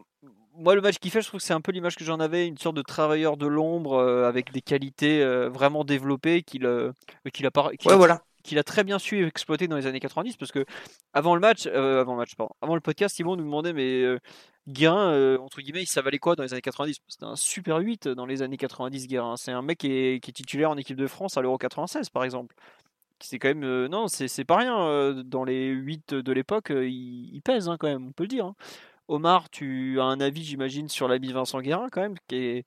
[0.57, 2.49] moi le match qui fait, je trouve que c'est un peu l'image que j'en avais,
[2.49, 6.69] une sorte de travailleur de l'ombre euh, avec des qualités vraiment développées qu'il
[7.33, 10.53] qu'il a ouais, voilà qu'il a très bien su exploiter dans les années 90 parce
[10.53, 10.65] que
[11.13, 14.05] avant le match, euh, avant le match, pardon, avant le podcast, Simon nous demandait mais
[14.69, 18.27] Guérin, entre guillemets, il valait quoi dans les années 90 C'était un super 8 dans
[18.27, 19.37] les années 90, Guérin.
[19.37, 22.11] C'est un mec qui est, qui est, titulaire en équipe de France à l'Euro 96
[22.11, 22.57] par exemple.
[23.21, 27.69] C'est quand même non, c'est pas rien dans les 8 de l'époque, il, il, pèse
[27.69, 28.47] hein, quand même, on peut le dire.
[28.47, 28.55] Hein.
[29.09, 32.65] Omar, tu as un avis, j'imagine, sur l'ami Vincent Guérin, quand même, qui est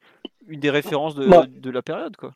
[0.48, 1.46] une des références de, bah.
[1.48, 2.34] de la période, quoi.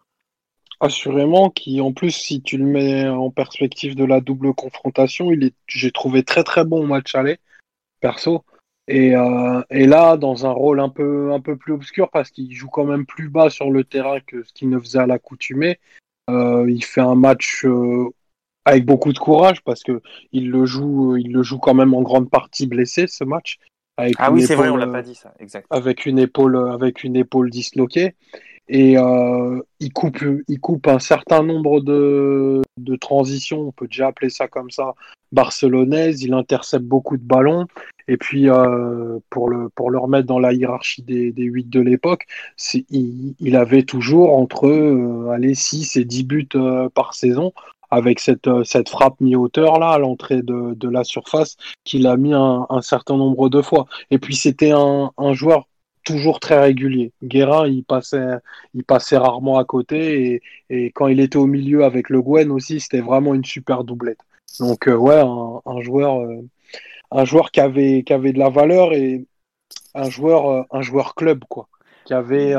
[0.80, 5.46] Assurément, qui en plus, si tu le mets en perspective de la double confrontation, il
[5.46, 7.38] est, j'ai trouvé très très bon au match aller,
[8.02, 8.44] perso.
[8.90, 12.54] Et, euh, et, là, dans un rôle un peu, un peu plus obscur, parce qu'il
[12.54, 15.80] joue quand même plus bas sur le terrain que ce qu'il ne faisait à l'accoutumée,
[16.30, 18.10] euh, il fait un match euh,
[18.66, 20.02] avec beaucoup de courage, parce que
[20.32, 23.60] il le joue, il le joue quand même en grande partie blessé ce match
[23.98, 25.68] ah oui, c'est vrai, on l'a pas dit ça, exact.
[25.70, 28.16] Avec une épaule, avec une épaule disloquée.
[28.70, 34.08] Et euh, il, coupe, il coupe un certain nombre de, de transitions, on peut déjà
[34.08, 34.94] appeler ça comme ça,
[35.34, 36.22] barcelonaises.
[36.24, 37.68] Il intercepte beaucoup de ballons.
[38.08, 41.82] Et puis, euh, pour, le, pour le remettre dans la hiérarchie des, des 8 de
[41.82, 42.26] l'époque,
[42.90, 47.54] il, avait toujours entre euh, allez, 6 et 10 buts euh, par saison
[47.92, 52.34] avec cette, cette frappe mi-hauteur là à l'entrée de, de, la surface qu'il a mis
[52.34, 53.86] un, un, certain nombre de fois.
[54.10, 55.68] Et puis c'était un, un, joueur
[56.04, 57.12] toujours très régulier.
[57.24, 58.38] Guérin, il passait,
[58.74, 62.80] il passait rarement à côté et, quand il était au milieu avec Le Guen aussi,
[62.80, 64.20] c'était vraiment une super doublette.
[64.60, 66.42] Donc euh, ouais, un, un joueur, euh,
[67.12, 69.26] un joueur qui avait, qui avait de la valeur et
[69.96, 71.68] un joueur, un joueur club quoi,
[72.06, 72.56] qui avait,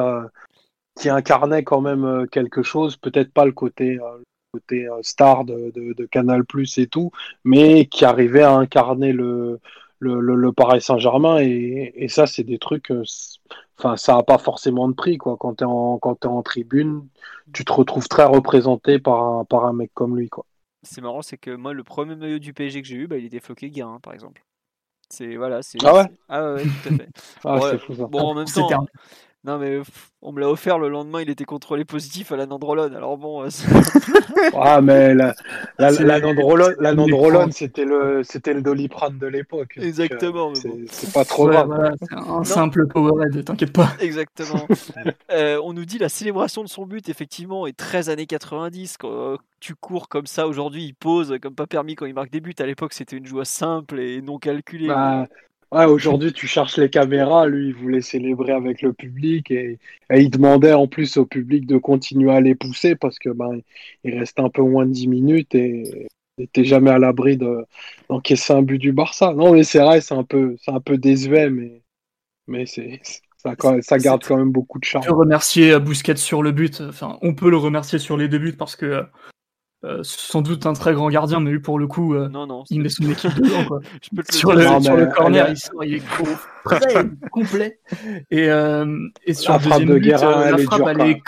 [1.00, 3.98] qui incarnait quand même quelque chose, peut-être pas le côté
[4.54, 7.10] côté euh, star de, de, Canal Plus et tout,
[7.44, 9.60] mais qui arrivait à incarner le,
[10.04, 13.02] le, le, Paris Saint-Germain et, et, ça c'est des trucs euh,
[13.78, 15.36] enfin ça a pas forcément de prix quoi.
[15.38, 17.06] Quand tu es en quand es en tribune
[17.52, 20.44] tu te retrouves très représenté par un, par un mec comme lui quoi.
[20.82, 23.24] C'est marrant c'est que moi le premier maillot du PSG que j'ai eu bah, il
[23.24, 24.44] était floqué Guérin par exemple.
[25.10, 26.06] C'est voilà c'est ah ouais?
[26.28, 27.08] Ah ouais, tout à fait.
[27.44, 28.06] Ah, bon, fou, ça.
[28.06, 28.86] bon en même temps
[29.44, 29.80] non, mais
[30.22, 32.96] on me l'a offert le lendemain, il était contrôlé positif à la nandrolone.
[32.96, 33.44] Alors bon.
[33.44, 33.48] Euh,
[34.54, 35.34] ah, mais la,
[35.78, 39.76] la, la nandrolone, c'était le, c'était le doliprane de l'époque.
[39.76, 40.54] Exactement.
[40.54, 41.94] c'est pas trop grave.
[42.00, 43.92] c'est un simple Powerade, t'inquiète pas.
[44.00, 44.66] Exactement.
[45.30, 48.96] euh, on nous dit la célébration de son but, effectivement, est 13 années 90.
[48.96, 52.30] Quand euh, tu cours comme ça, aujourd'hui, il pose comme pas permis quand il marque
[52.30, 52.54] des buts.
[52.58, 54.88] À l'époque, c'était une joie simple et non calculée.
[54.88, 55.26] Bah,
[55.74, 57.48] Ouais, aujourd'hui, tu cherches les caméras.
[57.48, 61.78] Lui, il voulait célébrer avec le public et, il demandait en plus au public de
[61.78, 63.60] continuer à les pousser parce que ben,
[64.04, 66.06] il reste un peu moins de 10 minutes et
[66.38, 69.34] n'était jamais à l'abri d'encaisser un but du Barça.
[69.34, 71.82] Non, mais c'est vrai, c'est un peu, c'est un peu désuet, mais,
[72.46, 73.00] mais c'est,
[73.36, 75.04] ça, ça garde quand même beaucoup de charme.
[75.04, 76.82] On peut remercier Bousquet sur le but.
[76.82, 79.04] Enfin, on peut le remercier sur les deux buts parce que
[79.84, 82.64] euh, sans doute un très grand gardien, mais lui pour le coup, euh, non, non,
[82.70, 83.64] il met son équipe dedans.
[83.66, 83.80] Quoi.
[84.02, 86.02] Je peux te sur, le, sur le corner, il, sort, il, est
[86.64, 87.78] très complet.
[88.30, 90.88] Et, euh, et sur la le deuxième de but, Guerra, la elle frappe, est, dure,
[90.88, 91.22] elle, est,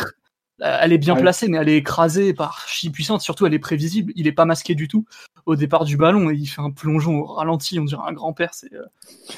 [0.60, 1.20] elle est bien ouais.
[1.20, 3.20] placée, mais elle est écrasée par chi puissante.
[3.20, 4.12] Surtout, elle est prévisible.
[4.16, 5.04] Il est pas masqué du tout
[5.46, 7.78] au départ du ballon et il fait un plongeon au ralenti.
[7.78, 8.50] On dirait un grand-père.
[8.52, 8.82] C'est euh,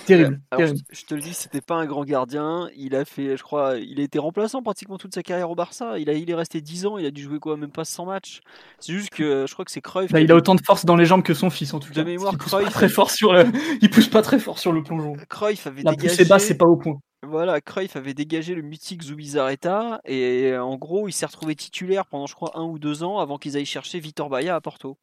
[0.06, 0.40] terrible.
[0.50, 0.80] Alors, terrible.
[0.90, 2.68] Je, je, te le dis, c'était pas un grand gardien.
[2.76, 5.98] Il a fait, je crois, il a été remplaçant pratiquement toute sa carrière au Barça.
[5.98, 6.98] Il, a, il est resté 10 ans.
[6.98, 8.40] Il a dû jouer quoi, même pas 100 matchs.
[8.80, 10.10] C'est juste que je crois que c'est Cruyff.
[10.10, 12.00] Bah, il a autant de force dans les jambes que son fils en tout cas.
[12.00, 12.64] De mémoire, il pousse Cruyff.
[12.66, 13.44] pas très fort sur le,
[13.82, 15.14] il pousse pas très fort sur le plongeon.
[15.28, 16.16] Cruyff avait La dégagé.
[16.16, 16.98] poussée basse, c'est pas au point.
[17.22, 22.26] Voilà, Cruyff avait dégagé le mythique Zubizarreta et en gros, il s'est retrouvé titulaire pendant,
[22.26, 24.98] je crois, un ou deux ans avant qu'ils aillent chercher Vitor Baia à Porto.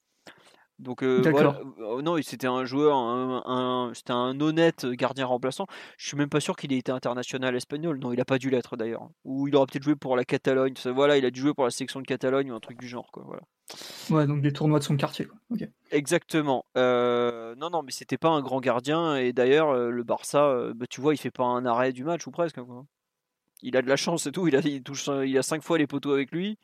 [0.78, 5.68] Donc euh, voilà, euh, non, c'était un joueur, un, un, c'était un honnête gardien remplaçant.
[5.98, 7.98] Je suis même pas sûr qu'il ait été international espagnol.
[7.98, 9.08] Non, il a pas dû l'être d'ailleurs.
[9.24, 10.74] Ou il aura peut-être joué pour la Catalogne.
[10.94, 13.10] Voilà, il a dû jouer pour la sélection de Catalogne ou un truc du genre,
[13.14, 13.24] quoi.
[13.26, 13.44] Voilà.
[14.10, 15.26] Ouais, donc des tournois de son quartier.
[15.26, 15.38] Quoi.
[15.52, 15.70] Okay.
[15.92, 16.66] Exactement.
[16.78, 19.16] Euh, non, non, mais c'était pas un grand gardien.
[19.16, 22.32] Et d'ailleurs, le Barça, bah, tu vois, il fait pas un arrêt du match ou
[22.32, 22.62] presque.
[22.62, 22.86] Quoi.
[23.62, 24.50] Il a de la chance et tout.
[24.50, 26.60] Il a, il touche, il a cinq fois les poteaux avec lui.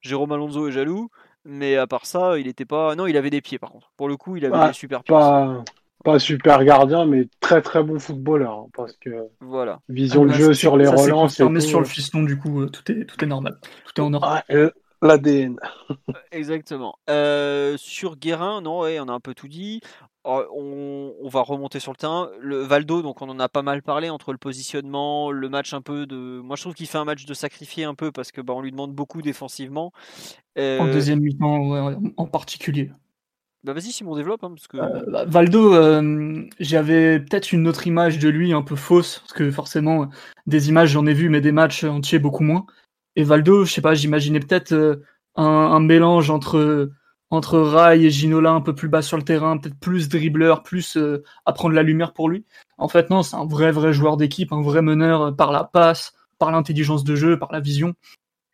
[0.00, 1.10] Jérôme Alonso est jaloux.
[1.44, 2.94] Mais à part ça, il était pas.
[2.94, 3.90] Non, il avait des pieds par contre.
[3.96, 5.14] Pour le coup, il avait pas, des super pieds.
[5.14, 5.64] Pas,
[6.04, 8.52] pas super gardien, mais très très bon footballeur.
[8.52, 9.80] Hein, parce que voilà.
[9.88, 11.40] vision ah, de jeu sur les ça, relances.
[11.40, 13.58] Mais sur le fiston, du coup, tout est, tout est normal.
[13.86, 14.26] Tout est en ordre.
[14.28, 14.70] Ah, euh,
[15.02, 15.56] L'ADN.
[16.30, 16.94] Exactement.
[17.10, 19.80] Euh, sur Guérin, non, ouais, on a un peu tout dit.
[20.24, 22.30] Oh, on, on, va remonter sur le terrain.
[22.40, 25.82] Le Valdo, donc on en a pas mal parlé entre le positionnement, le match un
[25.82, 26.40] peu de.
[26.40, 28.60] Moi, je trouve qu'il fait un match de sacrifié un peu parce que bah, on
[28.60, 29.92] lui demande beaucoup défensivement.
[30.58, 30.78] Euh...
[30.78, 32.92] En deuxième mi-temps, ouais, en particulier.
[33.64, 37.86] Bah vas-y Simon développe hein, parce que euh, bah, Valdo euh, j'avais peut-être une autre
[37.86, 40.08] image de lui un peu fausse parce que forcément
[40.48, 42.66] des images j'en ai vu mais des matchs entiers beaucoup moins
[43.14, 44.96] et Valdo je sais pas j'imaginais peut-être euh,
[45.36, 46.90] un, un, mélange entre
[47.32, 50.98] entre Rai et Ginola un peu plus bas sur le terrain, peut-être plus dribbleur, plus
[50.98, 52.44] euh, à prendre la lumière pour lui.
[52.76, 55.64] En fait, non, c'est un vrai, vrai joueur d'équipe, un vrai meneur euh, par la
[55.64, 57.94] passe, par l'intelligence de jeu, par la vision,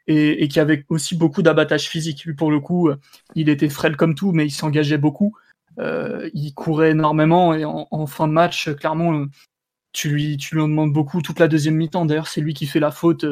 [0.06, 2.24] et, qui avait aussi beaucoup d'abattage physique.
[2.24, 2.96] Lui, pour le coup, euh,
[3.34, 5.34] il était frêle comme tout, mais il s'engageait beaucoup.
[5.76, 9.26] il courait énormément, et en, fin de match, clairement,
[9.92, 12.04] tu lui, en demandes beaucoup toute la deuxième mi-temps.
[12.04, 13.26] D'ailleurs, c'est lui qui fait la faute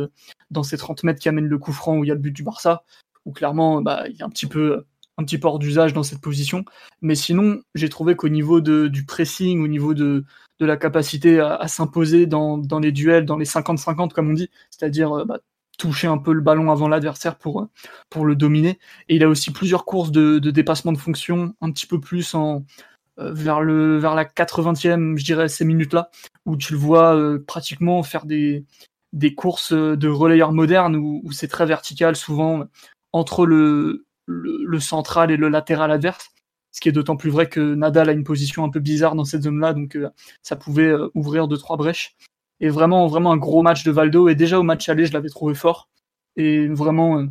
[0.50, 2.32] dans ces 30 mètres qui amènent le coup franc où il y a le but
[2.32, 2.82] du Barça,
[3.24, 4.84] où clairement, bah, il a un petit peu
[5.18, 6.64] un petit peu hors d'usage dans cette position.
[7.02, 10.24] Mais sinon, j'ai trouvé qu'au niveau du pressing, au niveau de,
[10.60, 15.24] la capacité à, s'imposer dans, les duels, dans les 50-50 comme on dit, c'est-à-dire euh,
[15.24, 15.40] bah,
[15.78, 17.68] toucher un peu le ballon avant l'adversaire pour,
[18.08, 18.78] pour le dominer.
[19.08, 22.64] Et il a aussi plusieurs courses de, dépassement de fonction, un petit peu plus en,
[23.18, 26.10] euh, vers, le, la 80e, je dirais, ces minutes-là,
[26.44, 28.64] où tu le vois euh, pratiquement faire des,
[29.36, 32.64] courses de relayeur moderne où, c'est très vertical, souvent
[33.12, 33.46] entre
[34.26, 36.30] le, central et le latéral adverse.
[36.72, 39.24] Ce qui est d'autant plus vrai que Nadal a une position un peu bizarre dans
[39.24, 40.10] cette zone-là, donc euh,
[40.42, 42.16] ça pouvait euh, ouvrir deux trois brèches.
[42.60, 44.28] Et vraiment, vraiment un gros match de Valdo.
[44.28, 45.88] Et déjà au match aller, je l'avais trouvé fort
[46.36, 47.26] et vraiment, euh,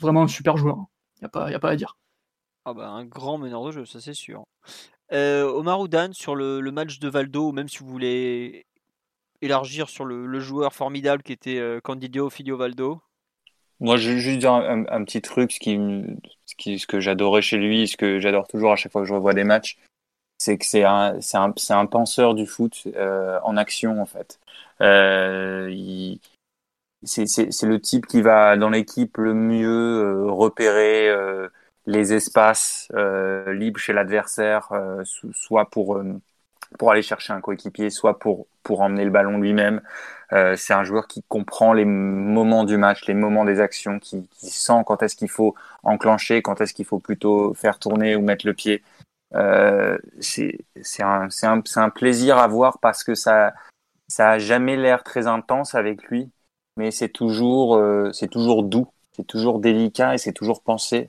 [0.00, 0.78] vraiment un super joueur.
[1.16, 1.96] Il n'y a pas, y a pas à dire.
[2.64, 4.44] Ah bah, un grand meneur de jeu, ça c'est sûr.
[5.10, 8.66] Omar Oudan sur le, match de Valdo, même si vous voulez
[9.40, 13.00] élargir sur le, joueur formidable qui était Candidio Filio Valdo.
[13.80, 15.78] Moi, je vais juste dire un, petit truc, ce, qui,
[16.46, 19.08] ce, qui, ce que j'adorais chez lui, ce que j'adore toujours à chaque fois que
[19.08, 19.78] je revois des matchs,
[20.38, 24.06] c'est que c'est un, c'est un, c'est un penseur du foot euh, en action en
[24.06, 24.40] fait.
[24.80, 26.20] Euh, il,
[27.02, 31.48] c'est, c'est, c'est le type qui va dans l'équipe le mieux euh, repérer euh,
[31.86, 34.70] les espaces euh, libres chez l'adversaire,
[35.32, 36.02] soit pour
[36.78, 39.80] pour aller chercher un coéquipier, soit pour pour emmener le ballon lui-même.
[40.34, 44.28] Euh, c'est un joueur qui comprend les moments du match, les moments des actions, qui,
[44.34, 45.54] sent quand est-ce qu'il faut
[45.84, 48.82] enclencher, quand est-ce qu'il faut plutôt faire tourner ou mettre le pied.
[49.34, 50.52] Euh, c'est
[51.02, 53.54] un, plaisir à voir parce que ça
[54.06, 56.30] ça jamais l'air très intense avec lui,
[56.76, 61.08] mais c'est toujours euh, c'est toujours doux, c'est toujours délicat et c'est toujours pensé.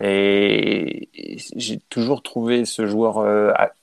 [0.00, 1.10] Et
[1.54, 3.18] j'ai toujours trouvé ce joueur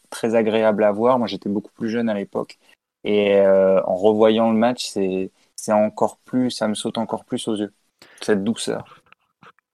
[0.10, 1.18] très agréable à voir.
[1.18, 2.60] Moi, j'étais beaucoup plus jeune à l'époque.
[3.04, 7.48] Et euh, en revoyant le match, c'est, c'est encore plus, ça me saute encore plus
[7.48, 7.74] aux yeux,
[8.22, 9.02] cette douceur.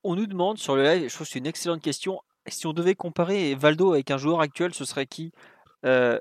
[0.03, 2.21] On nous demande sur le live, je trouve que c'est une excellente question.
[2.47, 5.33] Si on devait comparer Valdo avec un joueur actuel, ce serait qui?
[5.85, 6.17] Euh,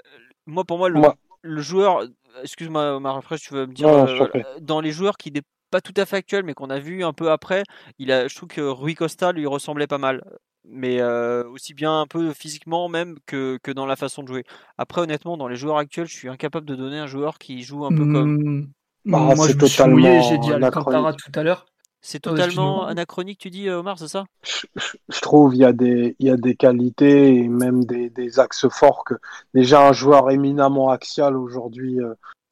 [0.47, 2.03] Moi, pour moi, le, joueur,
[2.43, 4.27] excuse-moi, après, tu veux me dire, euh,
[4.61, 7.13] dans les joueurs qui n'est pas tout à fait actuel, mais qu'on a vu un
[7.13, 7.63] peu après,
[7.99, 10.23] il a, je trouve que Rui Costa lui ressemblait pas mal
[10.69, 14.45] mais aussi bien un peu physiquement même que, que, dans la façon de jouer.
[14.79, 17.85] Après, honnêtement, dans les joueurs actuels, je suis incapable de donner un joueur qui joue
[17.85, 18.43] un peu comme.
[18.43, 18.69] Mmh.
[19.07, 21.67] Bah, moi, je totalement j'ai dit Alcantara tout à l'heure.
[22.03, 24.27] C'est totalement anachronique, tu dis, Omar, c'est ça?
[24.45, 28.39] Je, trouve il y, a des, il y a des qualités et même des, des
[28.39, 29.15] axes forts que
[29.55, 31.99] déjà un joueur éminemment axial aujourd'hui,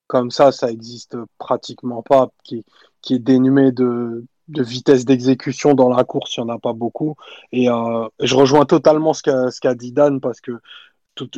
[0.08, 2.64] comme ça, ça existe pratiquement pas, qui,
[3.00, 6.72] qui est dénué de, de vitesse d'exécution dans la course, il n'y en a pas
[6.72, 7.16] beaucoup.
[7.52, 9.22] Et euh, je rejoins totalement ce
[9.60, 10.52] qu'a dit Dan parce que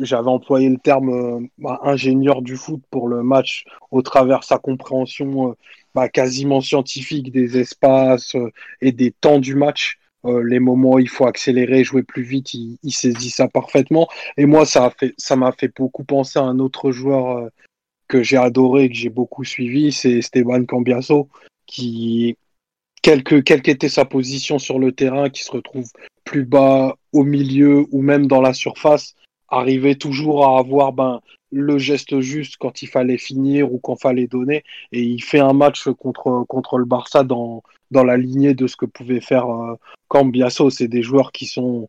[0.01, 4.57] j'avais employé le terme euh, bah, ingénieur du foot pour le match au travers sa
[4.57, 5.53] compréhension euh,
[5.93, 8.35] bah, quasiment scientifique des espaces
[8.81, 9.97] et des temps du match.
[10.25, 14.07] les moments où il faut accélérer, jouer plus vite, il, il saisit ça parfaitement.
[14.35, 17.49] Et moi, ça fait, m'a fait beaucoup penser à un autre joueur
[18.09, 21.29] que j'ai adoré et que j'ai beaucoup suivi, c'est Esteban Cambiaso,
[21.65, 22.37] qui
[23.07, 25.89] quelle qu'était sa position sur le terrain, qui se retrouve
[26.25, 29.15] plus bas au milieu ou même dans la surface,
[29.47, 34.01] arrivait toujours à avoir ben, le geste juste quand il fallait finir ou quand il
[34.01, 34.65] fallait donner.
[34.91, 38.85] Et il fait un match contre, contre le Barça dans, la lignée de ce que
[38.85, 39.75] pouvait faire euh,
[40.09, 40.69] Cambiaso.
[40.69, 41.87] C'est des joueurs qui sont,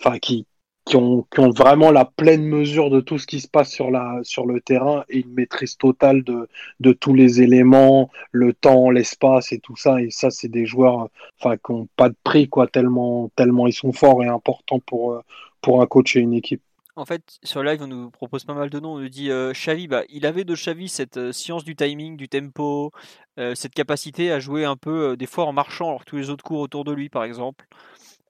[0.00, 0.44] enfin, qui,
[0.88, 4.46] qui ont, vraiment la pleine mesure de tout ce qui se passe sur, la, sur
[4.46, 6.48] le terrain et une maîtrise totale de,
[6.80, 10.00] de tous les éléments, le temps, l'espace et tout ça.
[10.00, 11.08] Et ça, c'est des joueurs
[11.42, 15.22] qui n'ont pas de prix, quoi, tellement, tellement ils sont forts et importants pour,
[15.60, 16.62] pour un coach et une équipe.
[16.96, 18.94] En fait, sur live, on nous propose pas mal de noms.
[18.94, 22.16] On nous dit euh, Xavi, bah, il avait de Xavi cette euh, science du timing,
[22.16, 22.90] du tempo,
[23.38, 26.42] euh, cette capacité à jouer un peu, des fois en marchant, alors tous les autres
[26.42, 27.66] courent autour de lui, par exemple.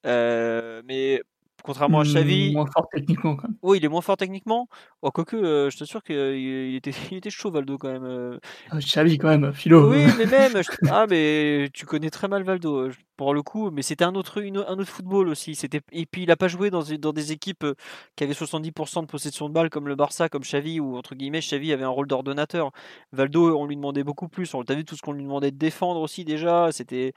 [0.05, 1.23] mais
[1.63, 2.51] Contrairement à Xavi.
[2.51, 3.57] Mmh, moins fort techniquement quand même.
[3.63, 4.69] Oui, il est moins fort techniquement.
[5.03, 8.05] Oh, quoique, euh, je t'assure qu'il il était, il était chaud, Valdo, quand même.
[8.05, 8.39] Euh.
[8.71, 9.91] Ah, Xavi, quand même, philo.
[9.91, 10.63] Oui, mais même.
[10.91, 12.91] Ah, mais tu connais très mal Valdo.
[13.19, 15.59] Pour le coup, mais c'était un autre, un autre football aussi.
[15.93, 17.75] Et puis il a pas joué dans, dans des équipes euh,
[18.15, 21.41] qui avaient 70% de possession de balle comme le Barça, comme Xavi ou entre guillemets
[21.41, 22.71] Xavi avait un rôle d'ordonnateur.
[23.13, 24.55] Valdo, on lui demandait beaucoup plus.
[24.55, 26.71] On t'a vu tout ce qu'on lui demandait de défendre aussi déjà.
[26.71, 27.13] C'était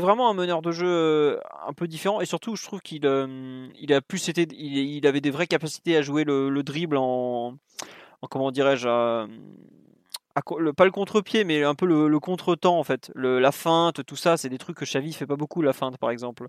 [0.00, 3.68] vraiment un meneur de jeu euh, un peu différent et surtout je trouve qu'il euh,
[3.80, 7.54] il a plus été il, avait des vraies capacités à jouer le, dribble en
[8.28, 8.88] comment dirais-je
[10.42, 13.10] pas le contre-pied, mais un peu le, contre-temps en fait.
[13.14, 16.10] la feinte, tout ça, c'est des trucs que Xavi fait pas beaucoup, la feinte par
[16.10, 16.48] exemple.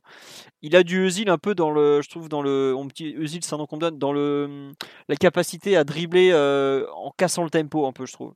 [0.62, 3.40] Il a du Eusil un peu dans le, je trouve, dans le, on petit Eusil,
[3.44, 4.72] c'est un nom qu'on donne, dans le,
[5.08, 8.34] la capacité à dribbler euh, en cassant le tempo un peu, je trouve.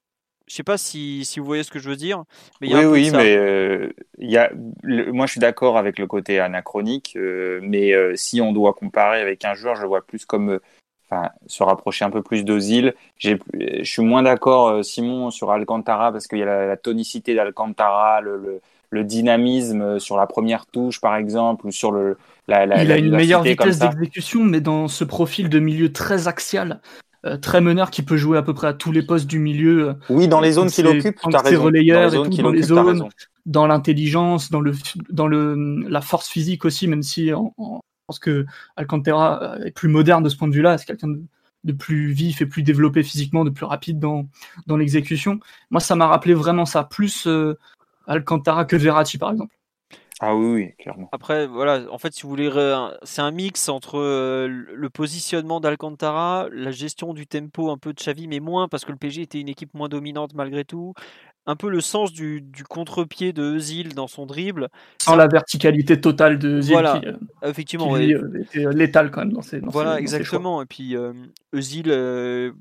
[0.47, 2.23] Je sais pas si, si vous voyez ce que je veux dire.
[2.59, 4.51] Mais oui, oui, mais euh, y a,
[4.83, 9.45] moi je suis d'accord avec le côté anachronique, euh, mais si on doit comparer avec
[9.45, 10.59] un joueur, je le vois plus comme
[11.47, 12.93] se rapprocher un peu plus d'Ozil.
[13.17, 13.37] Je
[13.83, 18.61] suis moins d'accord, euh, Simon, sur Alcantara parce qu'il y a la, tonicité d'Alcantara, le,
[18.89, 22.17] le, dynamisme euh, sur la première touche, par exemple, ou sur le.
[22.47, 26.81] La, il a une meilleure vitesse d'exécution, mais dans ce profil de milieu très axial.
[27.23, 29.93] Euh, très meneur qui peut jouer à peu près à tous les postes du milieu.
[30.09, 31.65] Oui, dans les zones qu'il occupe, tu as raison.
[31.65, 33.09] Relayeurs dans les zones, et tout, dans, les zones
[33.45, 34.73] dans l'intelligence, dans le
[35.09, 37.53] dans le la force physique aussi, même si en,
[38.11, 40.77] pense que Alcantara est plus moderne de ce point de vue-là.
[40.77, 41.15] C'est quelqu'un
[41.63, 44.27] de, plus vif et plus développé physiquement, de plus rapide dans,
[44.67, 45.39] dans l'exécution.
[45.69, 47.57] Moi, ça m'a rappelé vraiment ça, plus euh,
[48.07, 49.55] Alcantara que Verratti, par exemple.
[50.23, 51.09] Ah oui, oui, clairement.
[51.13, 52.51] Après, voilà, en fait, si vous voulez,
[53.01, 57.97] c'est un mix entre euh, le positionnement d'Alcantara, la gestion du tempo un peu de
[57.99, 60.93] Xavi, mais moins parce que le PG était une équipe moins dominante malgré tout,
[61.45, 64.69] un peu le sens du, contre-pied de Özil dans son dribble.
[65.01, 66.73] Sans la verticalité totale de Özil.
[66.73, 67.13] Voilà, qui, euh,
[67.43, 67.93] effectivement.
[67.95, 70.61] Qui, euh, était létal quand même dans ses dans Voilà, exactement.
[70.61, 71.13] Et puis euh,
[71.53, 71.89] Özil,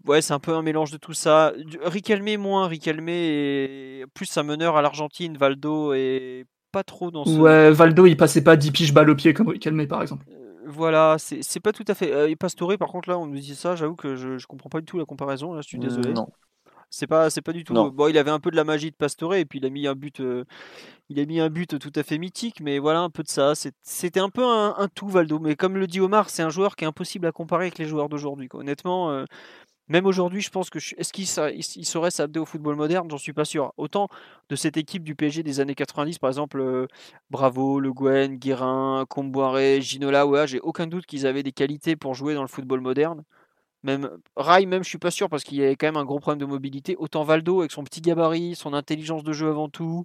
[0.06, 1.52] ouais, c'est un peu un mélange de tout ça.
[1.82, 7.36] Riquelme moins, et plus un meneur à l'Argentine, Valdo et pas trop dans ce...
[7.36, 10.24] Ouais, Valdo, il passait pas 10 piges balle au pied comme Riquelme par exemple.
[10.66, 12.30] Voilà, c'est pas tout à fait.
[12.30, 14.78] et Pastore, par contre, là, on nous dit ça, j'avoue que je, je comprends pas
[14.78, 16.12] du tout la comparaison, là, je suis désolé.
[16.12, 16.28] non.
[16.90, 17.72] C'est pas, c'est pas du tout.
[17.72, 19.86] Bon, il avait un peu de la magie de Pastore et puis il a mis
[19.86, 20.44] un but, euh,
[21.08, 22.60] il a mis un but tout à fait mythique.
[22.60, 23.52] Mais voilà un peu de ça.
[23.82, 25.38] C'était un peu un, tout Valdo.
[25.38, 27.84] Mais comme le dit Omar, c'est un joueur qui est impossible à comparer avec les
[27.84, 28.48] joueurs d'aujourd'hui.
[28.52, 29.24] Honnêtement, euh,
[29.90, 31.26] même aujourd'hui, je pense que est-ce qu'il
[31.76, 33.08] il saurait s'adapter au football moderne?
[33.10, 33.72] J'en suis pas sûr.
[33.76, 34.08] Autant
[34.48, 36.86] de cette équipe du PSG des années 90, par exemple, euh,
[37.30, 42.14] Bravo, Le Guen, Guérin, Comboiré, Ginola, ouais, j'ai aucun doute qu'ils avaient des qualités pour
[42.14, 43.24] jouer dans le football moderne.
[43.82, 46.20] Même Rai, même, je suis pas sûr parce qu'il y avait quand même un gros
[46.20, 46.96] problème de mobilité.
[46.98, 50.04] Autant Valdo avec son petit gabarit, son intelligence de jeu avant tout,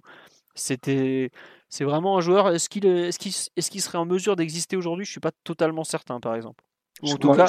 [0.54, 1.30] c'était,
[1.68, 2.48] c'est vraiment un joueur.
[2.48, 2.82] Est-ce qu'il,
[3.18, 5.04] qu'il, est-ce qu'il serait en mesure d'exister aujourd'hui?
[5.04, 6.64] Je suis pas totalement certain, par exemple.
[7.02, 7.46] en tout cas,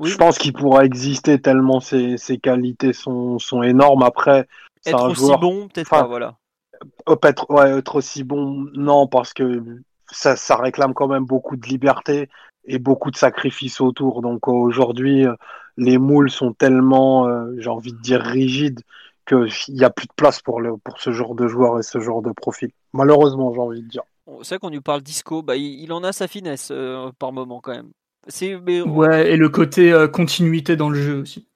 [0.00, 4.02] je, pense qu'il pourra exister tellement ses, ses qualités sont, sont énormes.
[4.02, 4.48] Après,
[4.86, 6.36] être aussi bon, peut-être pas, voilà.
[7.24, 9.62] Être, ouais, être aussi bon, non, parce que
[10.10, 12.28] ça, ça réclame quand même beaucoup de liberté
[12.64, 14.22] et beaucoup de sacrifices autour.
[14.22, 15.34] Donc aujourd'hui, euh,
[15.76, 18.80] les moules sont tellement, euh, j'ai envie de dire, rigides
[19.26, 22.00] qu'il n'y a plus de place pour, le, pour ce genre de joueur et ce
[22.00, 22.70] genre de profil.
[22.92, 24.02] Malheureusement, j'ai envie de dire.
[24.42, 27.60] C'est vrai qu'on lui parle disco, bah, il, en a sa finesse euh, par moment
[27.60, 27.90] quand même.
[28.82, 31.48] Ouais, et le côté continuité dans le jeu aussi.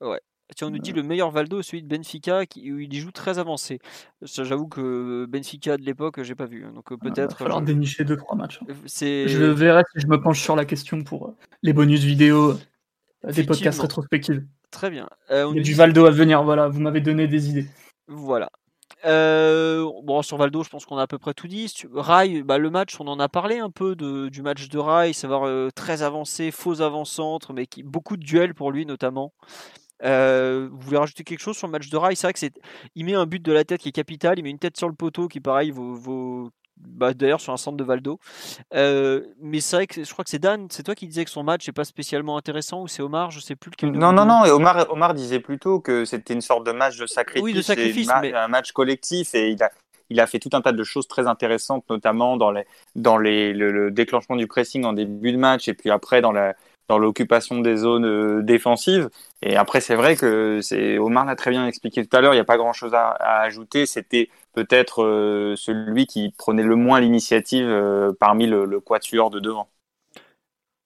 [0.00, 0.20] Ouais.
[0.54, 3.10] Tiens, on nous dit le meilleur Valdo, celui de Benfica, qui, où il y joue
[3.10, 3.80] très avancé.
[4.22, 6.64] J'avoue que Benfica de l'époque, j'ai pas vu.
[6.64, 7.36] Hein, donc peut-être.
[7.40, 8.60] Il va falloir dénicher 2-3 matchs.
[8.62, 8.74] Hein.
[8.84, 12.54] Je verrai si je me penche sur la question pour les bonus vidéo
[13.24, 14.40] des podcasts rétrospectifs.
[14.70, 15.08] Très bien.
[15.30, 17.66] il y a du Valdo à venir, voilà, vous m'avez donné des idées.
[18.08, 18.50] Voilà.
[19.04, 21.72] bon, sur Valdo, je pense qu'on a à peu près tout dit.
[21.94, 25.12] Rai, bah, le match, on en a parlé un peu de, du match de Rai,
[25.12, 29.32] savoir très avancé, faux avant-centre, mais qui, beaucoup de duels pour lui notamment.
[30.04, 32.54] Euh, vous voulez rajouter quelque chose sur le match de Rai C'est vrai que c'est,
[32.94, 34.88] il met un but de la tête qui est capital, il met une tête sur
[34.88, 38.18] le poteau qui pareil vaut, bah, d'ailleurs sur un centre de Valdo.
[38.74, 41.30] Euh, mais c'est vrai que je crois que c'est Dan, c'est toi qui disais que
[41.30, 43.92] son match n'est pas spécialement intéressant ou c'est Omar, je sais plus lequel.
[43.92, 47.06] Non non non, et Omar Omar disait plutôt que c'était une sorte de match de
[47.06, 48.34] sacrifice, oui, de sacrifice mais...
[48.34, 49.70] un match collectif et il a
[50.10, 52.66] il a fait tout un tas de choses très intéressantes, notamment dans, les,
[52.96, 56.54] dans les, le, déclenchement du pressing en début de match et puis après dans la,
[56.92, 59.08] dans l'occupation des zones euh, défensives.
[59.40, 62.34] Et après, c'est vrai que c'est Omar l'a très bien expliqué tout à l'heure.
[62.34, 63.86] Il n'y a pas grand-chose à, ajouter.
[63.86, 69.40] C'était peut-être euh, celui qui prenait le moins l'initiative euh, parmi le, le, quatuor de
[69.40, 69.70] devant.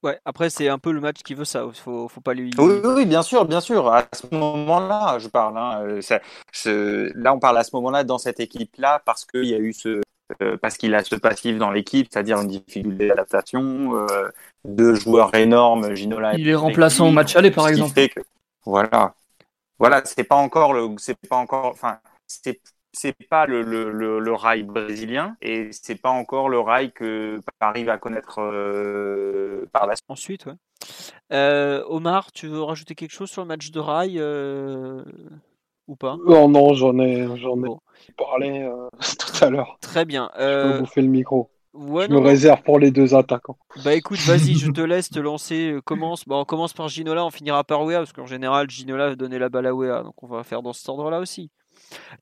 [0.04, 1.66] Ouais, après c'est un peu le match qui veut ça.
[1.74, 2.52] Faut, faut pas lui.
[2.56, 3.88] Oui, oui, bien sûr, bien sûr.
[3.88, 5.58] À ce moment-là, je parle.
[5.58, 5.98] Hein,
[7.16, 10.02] là, on parle à ce moment-là dans cette équipe-là parce qu'il y a eu ce,
[10.42, 14.28] euh, parce qu'il a ce passif dans l'équipe, c'est-à-dire une difficulté d'adaptation, euh,
[14.64, 16.34] deux joueurs énormes, Ginola.
[16.36, 17.92] Il est remplaçant au match aller, par exemple.
[18.64, 19.14] voilà,
[19.78, 22.60] voilà, c'est pas encore le, c'est pas encore, enfin, c'est
[22.96, 27.84] c'est pas le, le, le, rail brésilien et c'est pas encore le rail que Paris
[27.84, 30.06] va connaître euh, par la suite.
[30.08, 30.54] Ensuite, ouais.
[31.32, 35.02] Euh, Omar, tu veux rajouter quelque chose sur le match de rail euh,
[35.86, 36.16] ou pas?
[36.26, 37.68] Non, non, j'en ai, j'en ai
[38.16, 38.68] parlé
[39.18, 39.78] tout à l'heure.
[39.80, 40.30] Très bien.
[40.38, 41.50] Je peux bouffer le micro.
[41.74, 43.58] Ouais, je me réserve pour les deux attaquants.
[43.84, 45.76] Bah écoute, vas-y, je te laisse te lancer.
[45.84, 46.26] Commence.
[46.26, 49.38] Bah, on commence par Ginola, on finira par Wea, parce qu'en général, Ginola va donner
[49.38, 51.50] la balle à Wea, donc on va faire dans cet ordre-là aussi.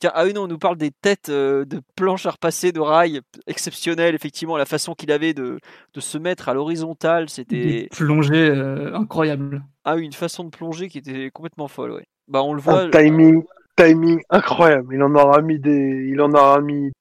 [0.00, 2.80] Tiens, ah oui, non, on nous parle des têtes euh, de planches à repasser de
[2.80, 4.14] rail exceptionnelles.
[4.14, 5.58] Effectivement, la façon qu'il avait de,
[5.94, 7.88] de, se mettre à l'horizontale, c'était.
[7.90, 9.62] Plongée euh, incroyable.
[9.84, 12.06] Ah oui, une façon de plonger qui était complètement folle, ouais.
[12.28, 12.82] Bah, on le voit.
[12.82, 13.42] Un timing,
[13.76, 14.94] timing incroyable.
[14.94, 16.92] Il en aura mis des, il en aura mis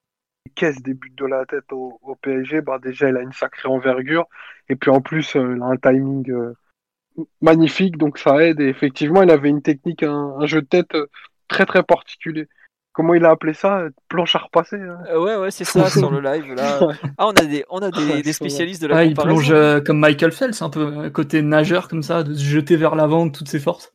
[0.46, 2.62] des caisses des buts de la tête au, PSG.
[2.62, 4.26] Bah, déjà, il a une sacrée envergure.
[4.70, 6.32] Et puis en plus, euh, il a un timing
[7.42, 8.60] magnifique, donc ça aide.
[8.60, 10.96] Et effectivement, il avait une technique, un jeu de tête
[11.48, 12.48] très très particulier.
[12.94, 13.88] Comment il a appelé ça?
[14.08, 16.54] Planche à repasser hein euh, Ouais, ouais, c'est ça sur le live.
[16.54, 16.80] Là.
[17.18, 20.00] Ah, on a des, on a des, spécialistes de la ah, Il plonge euh, comme
[20.00, 23.50] Michael Phelps, un peu côté nageur comme ça, de se jeter vers l'avant de toutes
[23.50, 23.93] ses forces.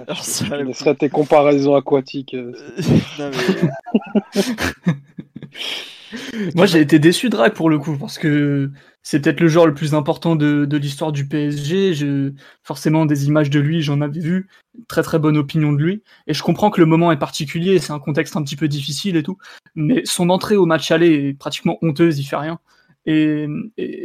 [0.00, 2.34] Alors, ça, laisserai tes comparaisons aquatiques.
[2.34, 2.52] Euh,
[3.18, 4.92] non, mais...
[6.54, 8.70] Moi, j'ai été déçu de Drake pour le coup, parce que
[9.02, 11.94] c'est peut-être le joueur le plus important de, l'histoire du PSG.
[11.94, 14.48] Je, forcément, des images de lui, j'en avais vu.
[14.86, 16.02] Très très bonne opinion de lui.
[16.26, 19.16] Et je comprends que le moment est particulier, c'est un contexte un petit peu difficile
[19.16, 19.38] et tout.
[19.74, 22.58] Mais son entrée au match aller est pratiquement honteuse, il fait rien.
[23.06, 23.46] Et,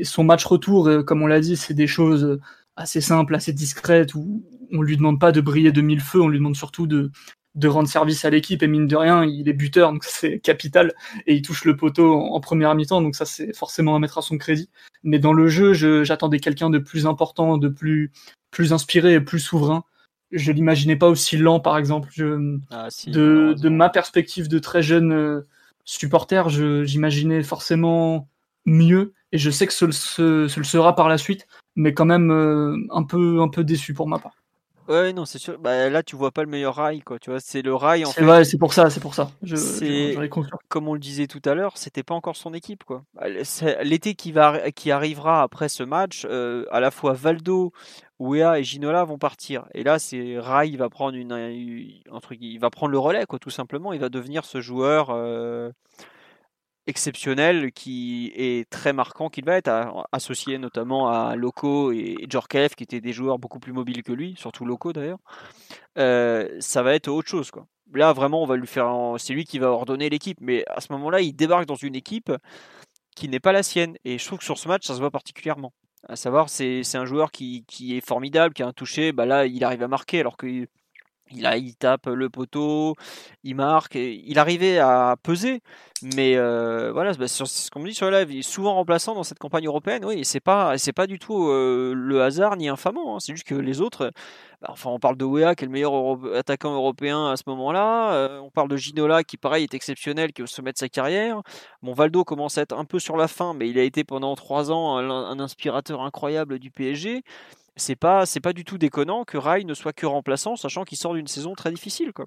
[0.04, 2.40] son match retour, euh, comme on l'a dit, c'est des choses
[2.76, 4.44] assez simples, assez discrètes, où
[4.74, 7.12] on lui demande pas de briller de mille feux, on lui demande surtout de,
[7.56, 10.94] de rendre service à l'équipe et mine de rien il est buteur donc c'est capital
[11.28, 14.22] et il touche le poteau en, première mi-temps donc ça c'est forcément à mettre à
[14.22, 14.70] son crédit.
[15.04, 15.74] Mais dans le jeu
[16.04, 18.12] j'attendais quelqu'un de plus important de plus
[18.52, 19.84] plus inspiré et plus souverain.
[20.32, 22.10] Je l'imaginais pas aussi lent par exemple.
[22.72, 25.42] Ah, de, de ma perspective de très jeune euh,
[25.86, 28.28] supporter j'imaginais forcément
[28.66, 32.32] mieux et je sais que ce, ce, le sera par la suite mais quand même
[32.32, 34.43] euh, un peu un peu déçu pour ma part
[34.88, 35.58] Ouais, non, c'est sûr.
[35.60, 37.20] Bah, là, tu vois pas le meilleur rail, quoi.
[37.20, 38.26] Tu vois, c'est le rail en fait.
[38.26, 39.32] Ouais, c'est pour ça, c'est pour ça.
[39.42, 39.56] Je,
[40.68, 43.04] comme on le disait tout à l'heure, c'était pas encore son équipe, quoi.
[43.14, 43.26] Bah,
[43.84, 47.72] l'été qui va, qui arrivera après ce match, euh, à la fois Valdo,
[48.20, 49.66] Wea et Ginola vont partir.
[49.74, 51.32] Et là, c'est Rai, il va prendre une,
[52.12, 53.94] un truc, il va prendre le relais, quoi, tout simplement.
[53.94, 55.10] Il va devenir ce joueur.
[55.12, 55.72] Euh,
[56.88, 59.72] exceptionnel qui est très marquant qu'il va être
[60.12, 64.36] associé notamment à Loco et Djorkaeff qui étaient des joueurs beaucoup plus mobiles que lui,
[64.38, 65.20] surtout Loco d'ailleurs.
[65.98, 67.66] Euh, ça va être autre chose quoi.
[67.94, 70.92] Là vraiment on va lui faire c'est lui qui va ordonner l'équipe mais à ce
[70.94, 72.32] moment-là, il débarque dans une équipe
[73.16, 75.12] qui n'est pas la sienne et je trouve que sur ce match ça se voit
[75.12, 75.74] particulièrement.
[76.10, 79.46] À savoir c'est un joueur qui, qui, est formidable, qui a un touché, bah là
[79.46, 80.68] il arrive à marquer alors que
[81.36, 82.96] il, a, tape le poteau,
[83.44, 85.62] il marque, il arrivait à peser,
[86.02, 89.16] mais voilà, bah, c'est ce qu'on me dit sur le live, il est souvent remplaçant
[89.16, 93.16] dans cette campagne européenne, oui, c'est pas, c'est pas du tout le hasard ni infamant,
[93.16, 93.20] hein.
[93.20, 94.12] c'est juste que les autres,
[94.62, 95.94] bah, enfin, on parle de Wea qui est le meilleur
[96.36, 100.44] attaquant européen à ce moment-là, on parle de Ginola qui, pareil, est exceptionnel, qui est
[100.44, 101.42] au sommet de sa carrière.
[101.82, 104.36] Bon, Valdo commence à être un peu sur la fin, mais il a été pendant
[104.36, 107.24] trois ans un inspirateur incroyable du PSG
[107.76, 110.98] c'est pas c'est pas du tout déconnant que Rai ne soit que remplaçant, sachant qu'il
[110.98, 112.14] sort d'une saison très difficile.
[112.14, 112.26] Quoi.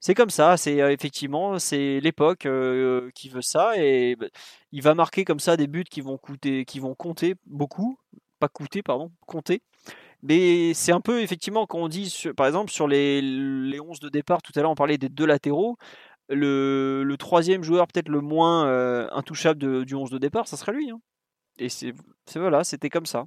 [0.00, 4.26] C'est comme ça, c'est euh, effectivement c'est l'époque euh, qui veut ça et bah,
[4.72, 7.98] il va marquer comme ça des buts qui vont coûter, qui vont compter beaucoup,
[8.38, 9.62] pas coûter pardon, compter.
[10.22, 14.08] Mais c'est un peu effectivement quand on dit par exemple sur les, les 11 de
[14.08, 15.76] départ, tout à l'heure on parlait des deux latéraux,
[16.28, 20.72] le, le troisième joueur peut-être le moins euh, intouchable du 11 de départ, ça serait
[20.72, 20.90] lui.
[20.90, 21.00] Hein.
[21.58, 21.94] Et c'est
[22.34, 23.26] voilà, c'était comme ça.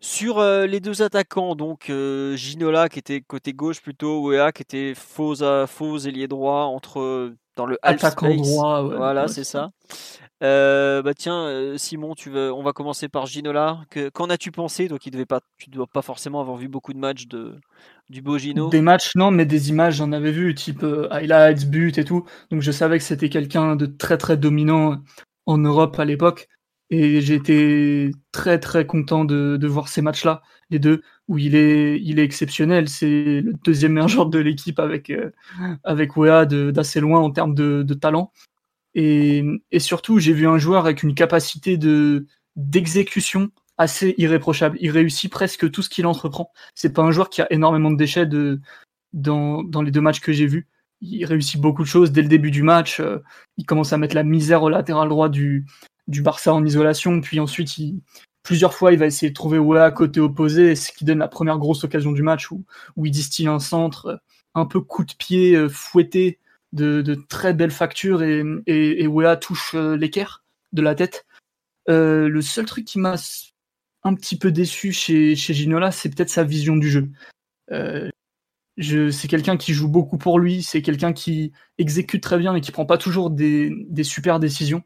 [0.00, 4.62] Sur euh, les deux attaquants, donc euh, Ginola qui était côté gauche plutôt, Wea qui
[4.62, 5.34] était faux,
[5.66, 8.82] faux ailier droit entre dans le attaquant droit.
[8.82, 9.70] voilà, c'est ça.
[10.44, 13.80] Euh, bah tiens, Simon, tu veux, on va commencer par Ginola.
[14.14, 14.86] Qu'en as-tu pensé?
[14.86, 17.56] Toi qui devais pas, tu dois pas forcément avoir vu beaucoup de matchs de
[18.08, 18.68] du beau Gino.
[18.68, 22.24] Des matchs, non, mais des images, j'en avais vu, type highlights, but et tout.
[22.52, 24.98] Donc je savais que c'était quelqu'un de très très dominant
[25.46, 26.46] en Europe à l'époque.
[26.90, 30.40] Et été très très content de, de voir ces matchs-là,
[30.70, 32.88] les deux, où il est, il est exceptionnel.
[32.88, 35.30] C'est le deuxième meilleur joueur de l'équipe avec, euh,
[35.84, 38.32] avec Wea d'assez loin en termes de, de talent.
[38.94, 44.78] Et, et surtout, j'ai vu un joueur avec une capacité de d'exécution assez irréprochable.
[44.80, 46.50] Il réussit presque tout ce qu'il entreprend.
[46.74, 48.60] C'est pas un joueur qui a énormément de déchets de,
[49.12, 50.66] dans, dans les deux matchs que j'ai vus.
[51.00, 52.98] Il réussit beaucoup de choses dès le début du match.
[52.98, 53.18] Euh,
[53.58, 55.66] il commence à mettre la misère au latéral droit du,
[56.08, 57.70] du Barça en isolation, puis ensuite
[58.42, 61.58] plusieurs fois il va essayer de trouver à côté opposé, ce qui donne la première
[61.58, 62.64] grosse occasion du match où,
[62.96, 64.20] où il distille un centre,
[64.54, 66.38] un peu coup de pied euh, fouetté
[66.72, 69.08] de, très belles factures et, et,
[69.40, 71.26] touche l'équerre de la tête.
[71.86, 73.16] le seul truc qui m'a
[74.04, 77.08] un petit peu déçu chez, chez Ginola, c'est peut-être sa vision du jeu.
[77.70, 78.10] Euh,
[78.78, 82.70] c'est quelqu'un qui joue beaucoup pour lui, c'est quelqu'un qui exécute très bien et qui
[82.70, 84.84] prend pas toujours des super décisions,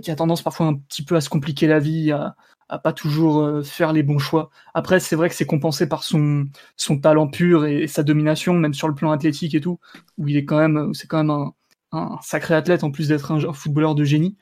[0.00, 2.36] qui a tendance parfois un petit peu à se compliquer la vie, à,
[2.68, 4.50] à pas toujours euh, faire les bons choix.
[4.74, 6.46] Après, c'est vrai que c'est compensé par son,
[6.76, 9.78] son talent pur et, sa domination, même sur le plan athlétique et tout,
[10.18, 11.52] où il est quand même, c'est quand même un,
[11.92, 14.36] un, sacré athlète en plus d'être un, footballeur de génie.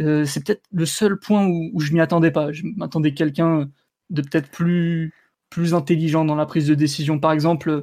[0.00, 2.52] Euh, c'est peut-être le seul point où, où je m'y attendais pas.
[2.52, 3.68] Je m'attendais quelqu'un
[4.10, 5.12] de peut-être plus
[5.50, 7.18] plus intelligent dans la prise de décision.
[7.20, 7.80] Par exemple,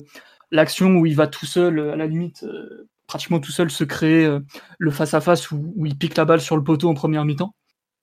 [0.51, 4.25] l'action où il va tout seul, à la limite, euh, pratiquement tout seul, se créer
[4.25, 4.39] euh,
[4.79, 7.53] le face-à-face où, il pique la balle sur le poteau en première mi-temps,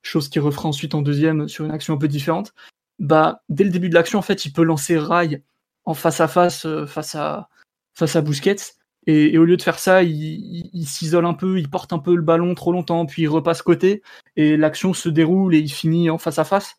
[0.02, 2.54] chose qu'il refera ensuite en deuxième sur une action un peu différente.
[3.00, 5.42] Bah, dès le début de l'action, en fait, il peut lancer Rail
[5.84, 7.48] en face-à-face euh, face à
[7.94, 8.76] face à Busquets.
[9.08, 12.22] Et, au lieu de faire ça, il, s'isole un peu, il porte un peu le
[12.22, 14.02] ballon trop longtemps, puis il repasse côté,
[14.36, 16.76] et l'action se déroule et il finit en face à face.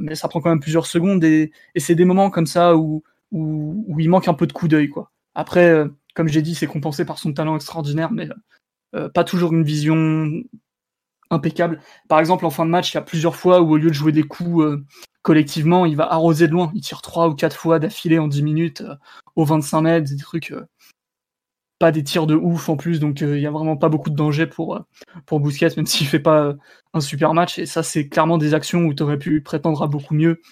[0.00, 3.02] mais ça prend quand même plusieurs secondes, et, c'est des moments comme ça où,
[3.32, 4.90] où, il manque un peu de coup d'œil.
[4.90, 5.10] quoi.
[5.34, 8.28] Après, euh, comme j'ai dit, c'est compensé par son talent extraordinaire, mais
[8.94, 10.30] euh, pas toujours une vision
[11.30, 11.80] impeccable.
[12.08, 13.94] Par exemple, en fin de match, il y a plusieurs fois où au lieu de
[13.94, 14.84] jouer des coups euh,
[15.22, 16.72] collectivement, il va arroser de loin.
[16.74, 18.82] Il tire trois ou quatre fois d'affilée en 10 minutes
[19.36, 20.54] au 25 mètres, des trucs
[21.78, 24.14] pas des tirs de ouf en plus, donc il y a vraiment pas beaucoup de
[24.14, 24.84] danger pour,
[25.24, 25.50] pour même
[25.86, 26.54] s'il fait pas
[26.92, 27.58] un super match.
[27.58, 30.42] Et ça, c'est clairement des actions où tu aurais pu prétendre à beaucoup mieux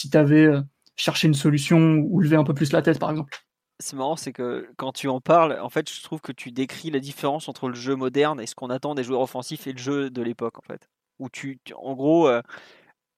[0.00, 0.48] si tu avais
[0.96, 3.38] chercher une solution ou lever un peu plus la tête, par exemple.
[3.80, 6.90] C'est marrant, c'est que quand tu en parles, en fait, je trouve que tu décris
[6.90, 9.78] la différence entre le jeu moderne et ce qu'on attend des joueurs offensifs et le
[9.78, 10.88] jeu de l'époque, en fait.
[11.20, 12.42] Où tu, en gros, euh,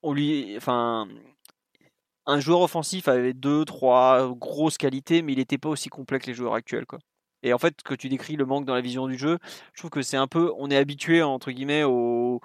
[0.02, 1.08] on lui, enfin,
[2.26, 6.26] un joueur offensif avait deux, trois grosses qualités, mais il n'était pas aussi complet que
[6.26, 6.98] les joueurs actuels, quoi.
[7.42, 9.38] Et en fait, que tu décris le manque dans la vision du jeu,
[9.72, 12.40] je trouve que c'est un peu, on est habitué entre guillemets au,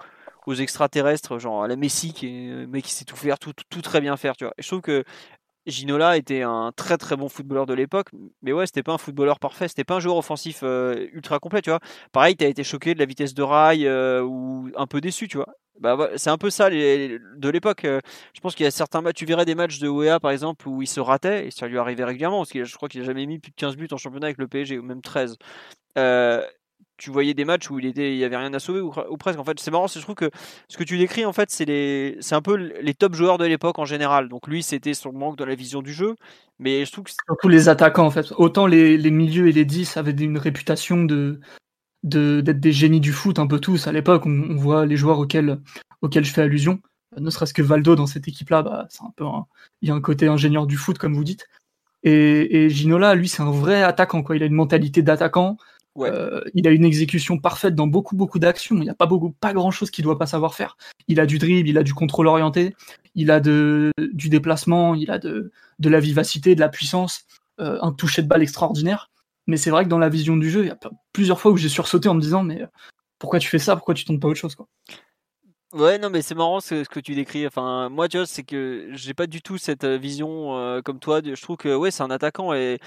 [0.46, 3.82] aux extraterrestres, genre à la Messi, qui est mec qui sait tout faire, tout, tout,
[3.82, 4.54] très bien faire, tu vois.
[4.58, 5.04] Et je trouve que
[5.68, 8.10] Ginola était un très très bon footballeur de l'époque,
[8.42, 11.62] mais ouais, c'était pas un footballeur parfait, c'était pas un joueur offensif euh, ultra complet,
[11.62, 11.80] tu vois.
[12.12, 15.38] Pareil, t'as été choqué de la vitesse de rail euh, ou un peu déçu, tu
[15.38, 15.48] vois.
[15.80, 17.84] Bah, c'est un peu ça de l'époque.
[17.86, 18.00] Euh.
[18.34, 20.68] je pense qu'il y a certains matchs, tu verrais des matchs de OEA par exemple
[20.70, 23.04] où il se ratait, et ça lui arrivait régulièrement, parce que je crois qu'il a
[23.04, 25.38] jamais mis plus de 15 buts en championnat avec le PSG, ou même 13
[26.98, 29.40] tu voyais des matchs où il était, y avait rien à sauver ou, presque.
[29.40, 30.30] En fait, c'est marrant, je trouve que
[30.68, 33.86] ce que tu décris en fait, c'est un peu les top joueurs de l'époque en
[33.86, 34.30] général.
[34.30, 36.16] Donc lui, c'était son manque dans la vision du jeu,
[36.60, 38.32] mais je trouve que surtout les attaquants en fait.
[38.38, 41.40] Autant les, milieux et les 10 avaient une réputation de
[42.04, 44.26] d'être des génies du foot un peu tous à l'époque.
[44.28, 45.60] On, voit les joueurs auxquels
[46.02, 46.80] auxquels je fais allusion.
[47.18, 49.26] Ne serait-ce que Valdo dans cette équipe-là, bah, c'est un peu,
[49.82, 51.48] il y a un côté ingénieur du foot comme vous dites.
[52.06, 54.24] Et, Ginola, lui, c'est un vrai attaquant.
[54.32, 55.58] Il a une mentalité d'attaquant.
[55.98, 58.76] Euh, il a une exécution parfaite dans beaucoup beaucoup d'actions.
[58.76, 60.78] Il n'y a pas beaucoup, pas grand chose qu'il doit pas savoir faire.
[61.08, 62.76] Il a du dribble, il a du contrôle orienté,
[63.16, 67.22] il a de, du déplacement, il a de, de la vivacité, de la puissance,
[67.60, 69.10] euh, un toucher de balle extraordinaire.
[69.48, 70.80] Mais c'est vrai que dans la vision du jeu, il y a
[71.14, 72.66] plusieurs fois où j'ai sursauté en me disant mais
[73.20, 73.76] pourquoi tu fais ça?
[73.76, 74.68] Pourquoi tu tentes pas autre chose quoi?
[75.74, 77.46] Ouais, non, mais c'est marrant ce, que tu décris.
[77.46, 81.22] Enfin, moi, tu vois, c'est que j'ai pas du tout cette euh, vision comme toi.
[81.24, 82.80] Je trouve que ouais, c'est un attaquant et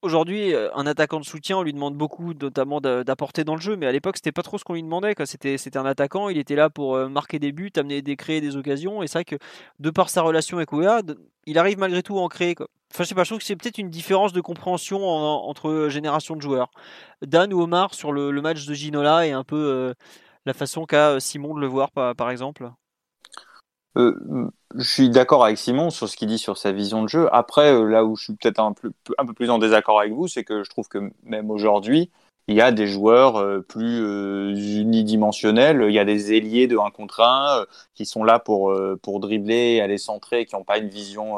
[0.00, 3.74] Aujourd'hui, euh, un attaquant de soutien, on lui demande beaucoup, notamment d'apporter dans le jeu,
[3.74, 5.14] mais à l'époque, c'était pas trop ce qu'on lui demandait.
[5.24, 8.56] C'était, un attaquant, il était là pour euh, marquer des buts, amener, des, créer des
[8.56, 9.34] occasions, et c'est vrai que
[9.80, 11.02] de par sa relation avec Ouéa,
[11.46, 12.54] il arrive malgré tout à en créer.
[12.60, 16.36] Enfin, je sais pas, je trouve que c'est peut-être une différence de compréhension entre générations
[16.36, 16.70] de joueurs.
[17.22, 19.94] Dan ou Omar sur le, match de Ginola et un peu euh,
[20.46, 22.70] la façon qu'a Simon de le voir, par exemple.
[23.98, 27.28] Euh, je suis d'accord avec Simon sur ce qu'il dit sur sa vision de jeu.
[27.32, 28.92] Après, euh, là où je suis peut-être un, peu,
[29.34, 32.10] plus en désaccord avec vous, c'est que je trouve que même aujourd'hui,
[32.46, 33.98] il y a des joueurs euh, plus
[34.80, 35.84] unidimensionnels.
[35.88, 37.64] Il y a des ailiers de 1 contre 1
[37.94, 38.72] qui sont là pour,
[39.20, 41.36] dribbler, aller centrer, qui n'ont pas une vision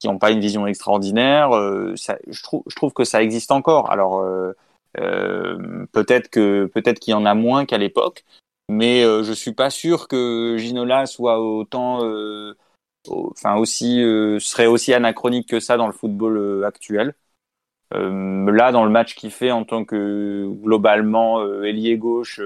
[0.00, 1.50] qui n'ont pas une vision extraordinaire.
[1.96, 3.90] Ça, je, trouve, je trouve que ça existe encore.
[3.90, 4.24] Alors
[4.94, 8.24] peut-être que peut-être qu'il y en a moins qu'à l'époque,
[8.68, 12.54] mais euh, je suis pas sûr que Ginola soit autant, euh,
[13.08, 17.14] enfin aussi, euh, serait aussi anachronique que ça dans le football actuel.
[17.92, 22.40] là, dans le match qu'il fait en tant que globalement ailier gauche,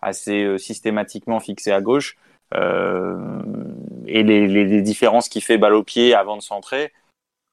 [0.00, 2.16] assez systématiquement fixé à gauche,
[2.54, 6.92] et les, les, les différences qu'il fait balle au pied avant de centrer,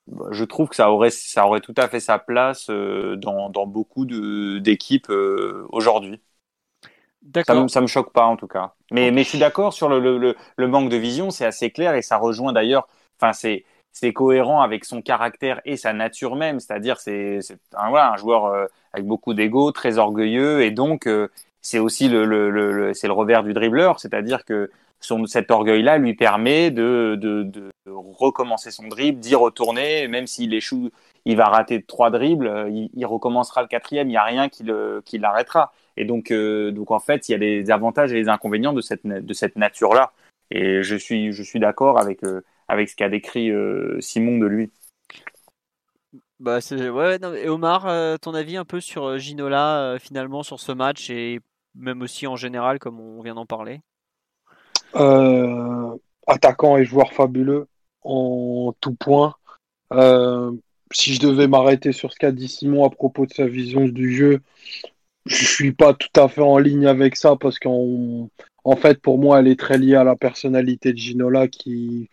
[0.08, 3.68] bah, je trouve que ça aurait, ça aurait tout à fait sa place dans, dans
[3.68, 5.12] beaucoup d'équipes
[5.70, 6.22] aujourd'hui.
[7.46, 8.74] Ça me, ça me choque pas en tout cas.
[8.92, 11.94] Mais, mais je suis d'accord sur le, le, le, manque de vision, c'est assez clair
[11.96, 12.88] et ça rejoint d'ailleurs.
[13.20, 17.40] Enfin, c'est c'est cohérent avec son caractère et sa nature même, c'est-à-dire c'est
[17.76, 21.28] un, voilà, un joueur euh, avec beaucoup d'ego, très orgueilleux, et donc euh,
[21.62, 25.98] c'est aussi le, le, le, c'est le revers du dribbleur, c'est-à-dire que son, cet orgueil-là
[25.98, 30.92] lui permet de, de, de, recommencer son dribble, d'y retourner, même s'il échoue,
[31.26, 34.50] il va rater trois dribbles, euh, il, il recommencera le quatrième, il n'y a rien
[34.50, 35.72] qui, le, qui l'arrêtera.
[35.98, 39.06] Et donc, donc en fait, il y a des avantages et des inconvénients de cette,
[39.06, 40.14] de cette nature-là.
[40.50, 42.22] Et je suis, je suis d'accord avec,
[42.70, 44.72] avec ce qu'a décrit euh, Simon de lui.
[46.40, 47.18] Bah c'est ouais.
[47.36, 51.42] et Omar, euh, ton avis un peu sur euh, Ginola finalement sur ce match et
[51.76, 53.82] même aussi en général comme on vient d'en parler?
[56.26, 57.68] attaquant et joueur fabuleux
[58.04, 59.36] en tout point.
[60.94, 64.16] Si je devais m'arrêter sur ce qu'a dit Simon à propos de sa vision du
[64.16, 64.42] jeu,
[65.26, 68.30] je suis pas tout à fait en ligne avec ça parce qu'en
[68.64, 72.10] en fait pour moi elle est très liée à la personnalité de Ginola qui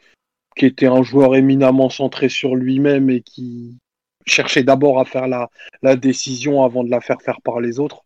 [0.56, 3.76] qui était un joueur éminemment centré sur lui-même et qui
[4.26, 8.04] cherchait d'abord à faire la, décision avant de la faire faire par les autres.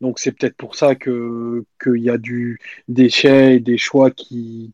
[0.00, 2.58] Donc c'est peut-être pour ça que qu'il y a du
[2.88, 4.72] déchet et des choix qui,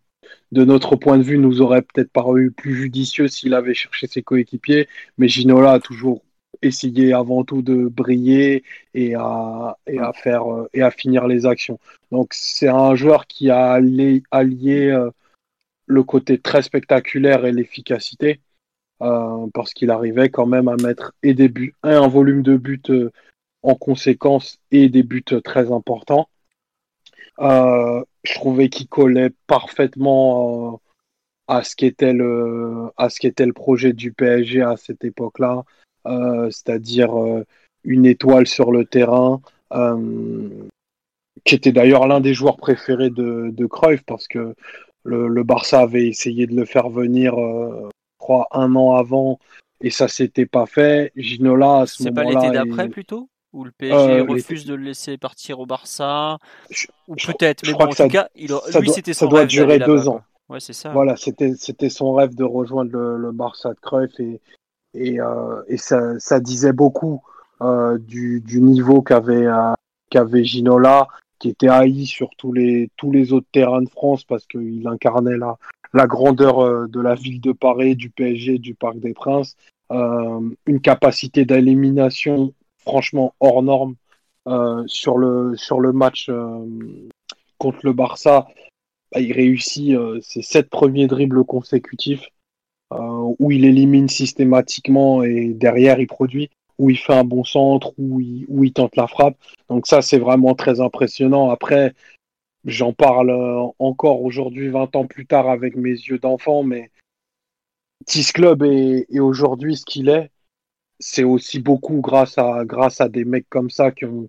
[0.52, 4.22] de notre point de vue, nous auraient peut-être paru plus judicieux s'il avait cherché ses
[4.22, 4.88] coéquipiers.
[5.18, 6.22] Mais Ginola a toujours
[6.62, 8.64] essayé avant tout de briller
[8.94, 11.78] et à, et à faire et à finir les actions.
[12.10, 15.10] Donc c'est un joueur qui a allié, allié euh,
[15.86, 18.40] le côté très spectaculaire et l'efficacité,
[19.02, 22.82] euh, parce qu'il arrivait quand même à mettre et des buts, un, volume de buts
[22.90, 23.10] euh,
[23.62, 26.28] en conséquence et des buts très importants.
[27.40, 30.80] Euh, je trouvais qu'il collait parfaitement
[31.46, 35.64] à ce qu'était le à ce qu'était le projet du PSG à cette époque-là,
[36.50, 37.12] c'est-à-dire
[37.84, 39.40] une étoile sur le terrain,
[41.44, 44.54] qui était d'ailleurs l'un des joueurs préférés de, de Cruyff parce que
[45.08, 49.38] le, Barça avait essayé de le faire venir, euh, je crois, un an avant,
[49.80, 51.12] et ça s'était pas fait.
[51.16, 52.28] Ginola, à ce moment-là.
[52.28, 53.28] C'est pas l'été d'après plutôt?
[53.58, 56.38] Où le PSG euh, refuse de le laisser partir au Barça
[57.08, 60.08] Ou peut-être, mais bon, en tout cas, il, lui, c'était son ça doit durer deux
[60.08, 60.22] ans.
[60.48, 60.90] Ouais, c'est ça.
[60.90, 64.40] Voilà, c'était, c'était son rêve de rejoindre le, Barça de Cruyff et,
[64.94, 67.22] et, euh, et ça, ça, disait beaucoup
[67.98, 69.46] du, du, niveau qu'avait,
[70.10, 71.08] qu'avait Ginola
[71.38, 75.36] qui était haï sur tous les, tous les autres terrains de France parce qu'il incarnait
[75.36, 75.56] la,
[75.92, 79.56] la grandeur euh, de la ville de Paris, du PSG, du Parc des Princes,
[79.90, 82.52] euh, une capacité d'élimination
[82.88, 83.94] franchement hors norme
[84.46, 86.30] euh, sur, le, match
[87.58, 88.48] contre le Barça.
[89.12, 92.28] Bah, il réussit ses sept premiers dribbles consécutifs
[92.90, 98.20] où il élimine systématiquement et derrière il produit où il fait un bon centre, où
[98.20, 99.36] il, tente la frappe.
[99.68, 101.50] Donc ça, c'est vraiment très impressionnant.
[101.50, 101.94] Après,
[102.64, 106.90] j'en parle euh, encore aujourd'hui, 20 ans plus tard, avec mes yeux d'enfant, mais
[108.06, 110.30] Tis Club est, aujourd'hui ce qu'il est.
[111.00, 114.28] C'est aussi beaucoup grâce à, grâce à des mecs comme ça qui, ont,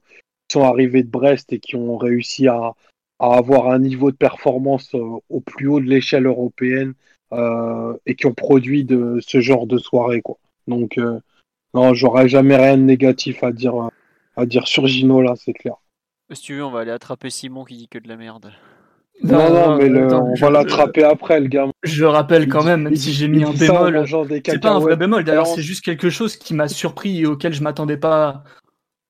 [0.51, 2.73] sont arrivés de Brest et qui ont réussi à,
[3.19, 6.93] à avoir un niveau de performance euh, au plus haut de l'échelle européenne
[7.31, 10.21] euh, et qui ont produit de ce genre de soirée.
[10.21, 10.37] Quoi.
[10.67, 11.19] Donc, euh,
[11.73, 13.89] non, j'aurais jamais rien de négatif à dire,
[14.35, 15.75] à dire sur Gino là, c'est clair.
[16.31, 18.51] Si tu veux, on va aller attraper Simon qui dit que de la merde.
[19.21, 21.67] Non, non, mais on va l'attraper après, le gars.
[21.83, 24.05] Je rappelle quand même, même si j'ai mis un bémol,
[24.45, 25.23] c'est pas un vrai bémol.
[25.23, 28.43] D'ailleurs, c'est juste quelque chose qui m'a surpris et auquel je m'attendais pas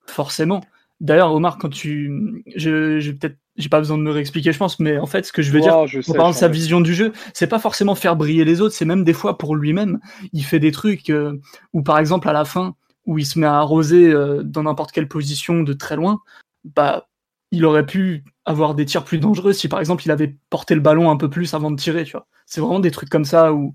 [0.06, 0.62] forcément.
[1.02, 4.80] D'ailleurs, Omar, quand tu, je, je peut-être, j'ai pas besoin de me réexpliquer, je pense,
[4.80, 7.14] mais en fait, ce que je veux dire, en parlant de sa vision du jeu,
[7.34, 10.00] c'est pas forcément faire briller les autres, c'est même des fois pour lui-même,
[10.34, 11.40] il fait des trucs euh,
[11.74, 12.76] où, par exemple, à la fin,
[13.06, 16.20] où il se met à arroser euh, dans n'importe quelle position de très loin,
[16.64, 17.09] bah,
[17.52, 20.82] il aurait pu avoir des tirs plus dangereux si, par exemple, il avait porté le
[20.82, 22.06] ballon un peu plus avant de tirer.
[22.46, 23.74] C'est vraiment des trucs comme ça où,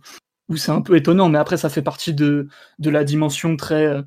[0.56, 2.48] c'est un peu étonnant, mais après, ça fait partie de,
[2.78, 4.02] la dimension très, euh,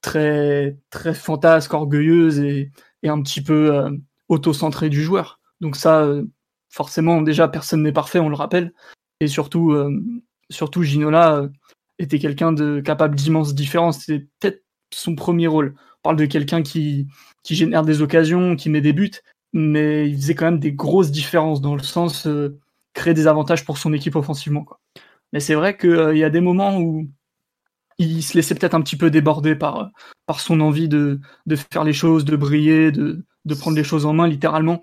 [0.00, 2.70] très très fantasque, orgueilleuse et,
[3.04, 3.90] un petit peu euh,
[4.28, 5.40] auto-centrée du joueur.
[5.60, 6.24] Donc ça, euh,
[6.68, 8.72] forcément, déjà personne n'est parfait, on le rappelle.
[9.20, 10.00] Et surtout, euh,
[10.50, 11.48] surtout Ginola
[11.98, 14.00] était quelqu'un de capable d'immenses différences.
[14.00, 14.62] C'était peut-être
[14.92, 15.74] son premier rôle.
[15.98, 17.06] On parle de quelqu'un qui,
[17.42, 19.10] qui génère des occasions, qui met des buts,
[19.52, 22.28] mais il faisait quand même des grosses différences dans le sens
[22.94, 24.64] créer des avantages pour son équipe offensivement.
[24.64, 24.80] Quoi.
[25.32, 27.08] Mais c'est vrai qu'il y a des moments où
[27.98, 29.90] il se laissait peut-être un petit peu déborder par,
[30.26, 34.06] par son envie de, de faire les choses, de briller, de, de prendre les choses
[34.06, 34.80] en main littéralement.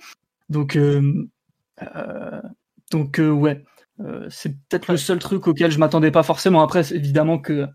[0.50, 1.28] Donc, euh,
[1.96, 2.42] euh,
[2.92, 3.64] donc euh, ouais,
[4.30, 6.62] c'est peut-être le seul truc auquel je m'attendais pas forcément.
[6.62, 7.68] Après, évidemment que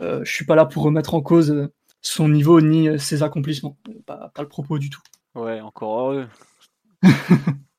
[0.00, 1.68] je suis pas là pour remettre en cause
[2.02, 3.76] son niveau ni ses accomplissements.
[4.06, 5.02] Pas, pas le propos du tout.
[5.34, 6.28] Ouais, encore heureux.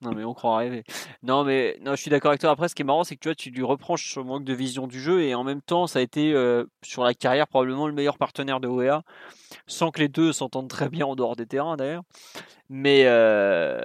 [0.01, 0.83] Non, mais on croit rêver.
[1.21, 2.49] Non, mais non, je suis d'accord avec toi.
[2.49, 4.53] Après, ce qui est marrant, c'est que tu vois, tu lui reproches ce manque de
[4.53, 7.87] vision du jeu et en même temps, ça a été euh, sur la carrière probablement
[7.87, 9.03] le meilleur partenaire de OEA,
[9.67, 12.01] sans que les deux s'entendent très bien en dehors des terrains d'ailleurs.
[12.67, 13.79] Mais euh,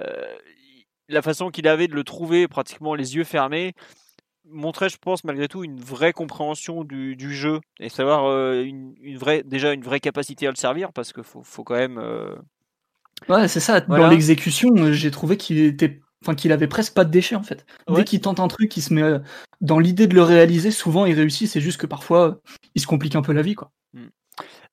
[1.07, 3.73] la façon qu'il avait de le trouver pratiquement les yeux fermés
[4.49, 9.43] montrait, je pense, malgré tout, une vraie compréhension du, jeu et savoir euh, une, vraie,
[9.43, 11.97] déjà une vraie capacité à le servir parce qu'il faut, faut, quand même.
[13.29, 13.81] Ouais, c'est ça.
[13.81, 17.65] Dans l'exécution, j'ai trouvé qu'il était enfin qu'il avait presque pas de déchets en fait.
[17.87, 19.19] Dès qu'il tente un truc, il se met euh,
[19.61, 20.71] dans l'idée de le réaliser.
[20.71, 21.47] Souvent, il réussit.
[21.47, 22.39] C'est juste que parfois,
[22.75, 23.71] il se complique un peu la vie, quoi.
[23.93, 24.07] Hmm.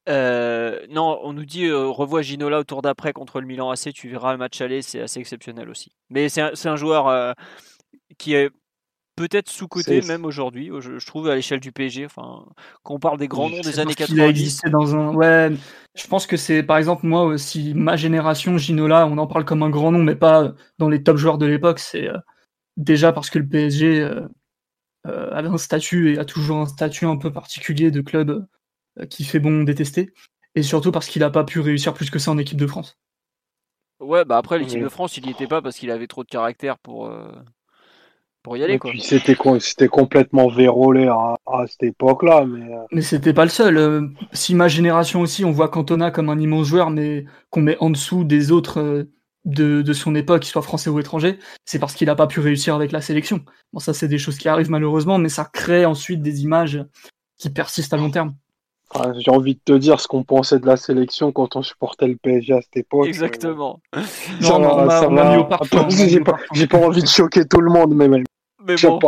[0.08, 3.92] Euh, non, on nous dit euh, revois Ginola au tour d'après contre le Milan AC.
[3.92, 5.92] Tu verras le match aller, c'est assez exceptionnel aussi.
[6.10, 7.34] Mais c'est un, un, joueur
[8.18, 8.50] qui est
[9.16, 12.06] peut-être sous-côté même aujourd'hui, je, trouve, à l'échelle du PSG.
[12.06, 12.44] Enfin,
[12.82, 14.14] quand on parle des grands noms des années 90.
[14.14, 15.14] Il a existé dans un.
[15.14, 15.52] Ouais,
[15.94, 19.62] je pense que c'est, par exemple, moi aussi, ma génération, Ginola, on en parle comme
[19.62, 21.78] un grand nom, mais pas dans les top joueurs de l'époque.
[21.78, 22.18] C'est euh,
[22.76, 24.22] déjà parce que le PSG euh,
[25.06, 28.46] euh, avait un statut et a toujours un statut un peu particulier de club
[29.10, 30.12] qui fait bon détester.
[30.54, 32.96] Et surtout parce qu'il n'a pas pu réussir plus que ça en équipe de France.
[33.98, 36.28] Ouais, bah après, l'équipe de France, il n'y était pas parce qu'il avait trop de
[36.28, 37.10] caractère pour
[38.44, 38.78] pour y aller.
[38.78, 38.92] Quoi.
[39.00, 41.34] c'était, c'était complètement vérolé à,
[41.66, 42.44] cette époque-là.
[42.44, 42.84] Mais, euh.
[42.92, 43.76] mais c'était pas le seul.
[43.76, 47.76] Euh, si ma génération aussi, on voit Cantona comme un immense joueur, mais qu'on met
[47.80, 49.10] en dessous des autres euh,
[49.46, 52.38] de, de, son époque, qu'ils soient français ou étrangers, c'est parce qu'il n'a pas pu
[52.38, 53.40] réussir avec la sélection.
[53.72, 56.84] Bon, ça, c'est des choses qui arrivent malheureusement, mais ça crée ensuite des images
[57.38, 58.34] qui persistent à long terme.
[59.18, 62.16] J'ai envie de te dire ce qu'on pensait de la sélection quand on supportait le
[62.16, 63.06] PSG à cette époque.
[63.06, 63.80] Exactement.
[64.40, 64.86] Non, non,
[66.52, 68.24] J'ai pas envie de choquer tout le monde, mais même.
[68.66, 68.98] Mais bon.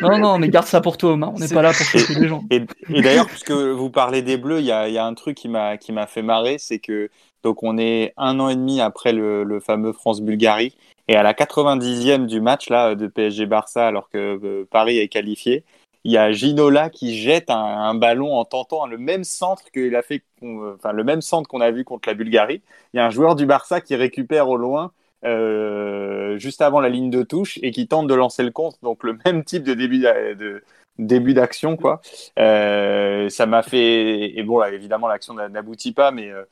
[0.00, 1.32] non, non, mais garde ça pour toi, Omar.
[1.34, 2.44] On n'est pas là pour choquer les gens.
[2.50, 5.48] Et, d'ailleurs, puisque vous parlez des Bleus, il y a, y a, un truc qui
[5.48, 7.10] m'a qui m'a fait marrer, c'est que
[7.42, 10.76] donc on est un an et demi après le, le fameux France-Bulgarie,
[11.08, 15.64] et à la 90e du match là de PSG-Barça, alors que euh, Paris est qualifié,
[16.04, 19.94] il y a Ginola qui jette un, un ballon en tentant le même centre qu'il
[19.96, 22.62] a fait, enfin le même centre qu'on a vu contre la Bulgarie.
[22.92, 24.92] Il y a un joueur du Barça qui récupère au loin
[25.24, 28.76] euh, juste avant la ligne de touche et qui tente de lancer le compte.
[28.82, 30.62] Donc le même type de début de,
[30.98, 32.00] début d'action quoi.
[32.38, 36.42] Euh, ça m'a fait et bon là évidemment l'action n'aboutit pas mais euh,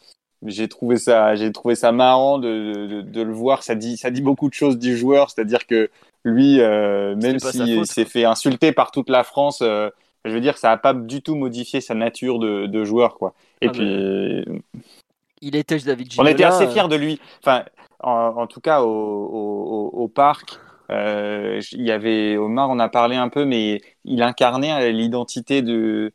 [0.47, 3.63] j'ai trouvé ça j'ai trouvé ça marrant de, de, de, le voir.
[3.63, 5.31] Ça dit ça dit beaucoup de choses du joueur.
[5.31, 5.91] C'est-à-dire que
[6.25, 10.77] lui même s'il s'est fait insulter par toute la France je veux dire ça a
[10.77, 13.35] pas du tout modifié sa nature de, de joueur quoi.
[13.63, 14.45] Et ah, puis
[15.41, 17.19] il était David Ginola, on était assez fiers de lui.
[17.43, 17.65] Enfin
[18.03, 20.59] en, tout cas au, parc.
[20.91, 26.13] Euh, il y avait Omar, on a parlé un peu, mais il incarnait l'identité de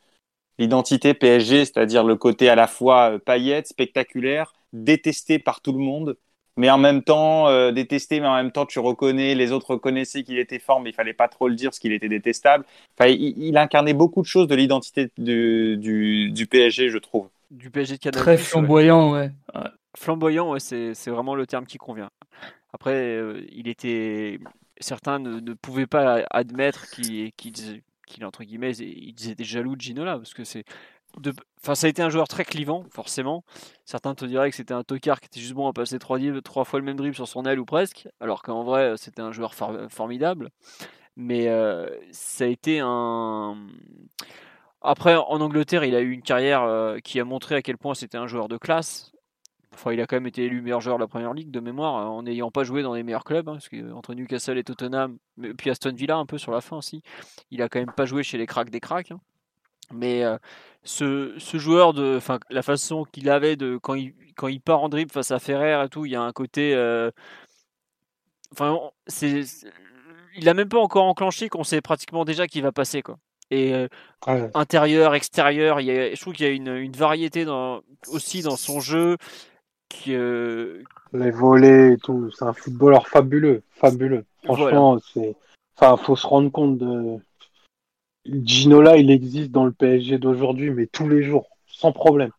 [0.57, 6.18] l'identité PSG, c'est-à-dire le côté à la fois paillette, spectaculaire, détesté par tout le monde,
[6.57, 10.24] mais en même temps euh, détesté, mais en même temps tu reconnais, les autres reconnaissaient
[10.24, 12.66] qu'il était fort, mais il fallait pas trop le dire parce qu'il était détestable.
[12.98, 17.30] Enfin, il, incarnait beaucoup de choses de l'identité du, du, PSG, je trouve.
[17.52, 18.22] Du PSG de Canal.
[18.22, 19.32] Très flamboyant, ouais.
[19.53, 19.62] ouais.
[19.96, 22.10] Flamboyant, c'est vraiment le terme qui convient.
[22.74, 24.40] Après, euh, il était.
[24.82, 27.32] Certains ne, pouvaient pas admettre qu'il
[28.22, 30.66] entre guillemets, ils étaient jaloux de Ginola parce que c'est.
[31.62, 33.46] Enfin, ça a été un joueur très clivant, forcément.
[33.86, 36.66] Certains te diraient que c'était un tocard qui était juste bon à passer trois, trois
[36.66, 39.54] fois le même dribble sur son aile ou presque, alors qu'en vrai, c'était un joueur
[39.90, 40.50] formidable.
[41.16, 43.56] Mais euh, ça a été un.
[44.82, 47.96] Après, en Angleterre, il a eu une carrière euh, qui a montré à quel point
[47.96, 49.15] c'était un joueur de classe.
[49.76, 52.10] Enfin, il a quand même été élu meilleur joueur de la première ligue de mémoire,
[52.10, 55.18] en n'ayant pas joué dans les meilleurs clubs, hein, parce que entre Newcastle et Tottenham,
[55.58, 57.02] puis Aston Villa un peu sur la fin aussi,
[57.52, 59.12] il a quand même pas joué chez les cracks des cracks.
[59.12, 59.20] Hein.
[59.92, 60.38] Mais euh,
[60.84, 62.20] ce, joueur, de,
[62.50, 65.84] la façon qu'il avait de quand il, quand il part en dribble face à Ferrer
[65.84, 66.74] et tout, il y a un côté.
[66.74, 67.12] Euh,
[68.54, 69.44] enfin, c'est,
[70.38, 73.18] il a même pas encore enclenché qu'on sait pratiquement déjà qu'il va passer quoi.
[73.52, 73.88] Et euh,
[74.56, 78.42] intérieur, extérieur, il y a, je trouve qu'il y a une, une variété dans, aussi
[78.42, 79.18] dans son jeu
[80.07, 80.84] euh,
[81.14, 84.26] Les volets et tout, c'est un footballeur fabuleux, fabuleux.
[84.44, 85.36] Franchement, c'est.
[85.78, 87.18] Enfin, faut se rendre compte de.
[88.26, 92.32] Ginola, il existe dans le PSG d'aujourd'hui, mais tous les jours, sans problème.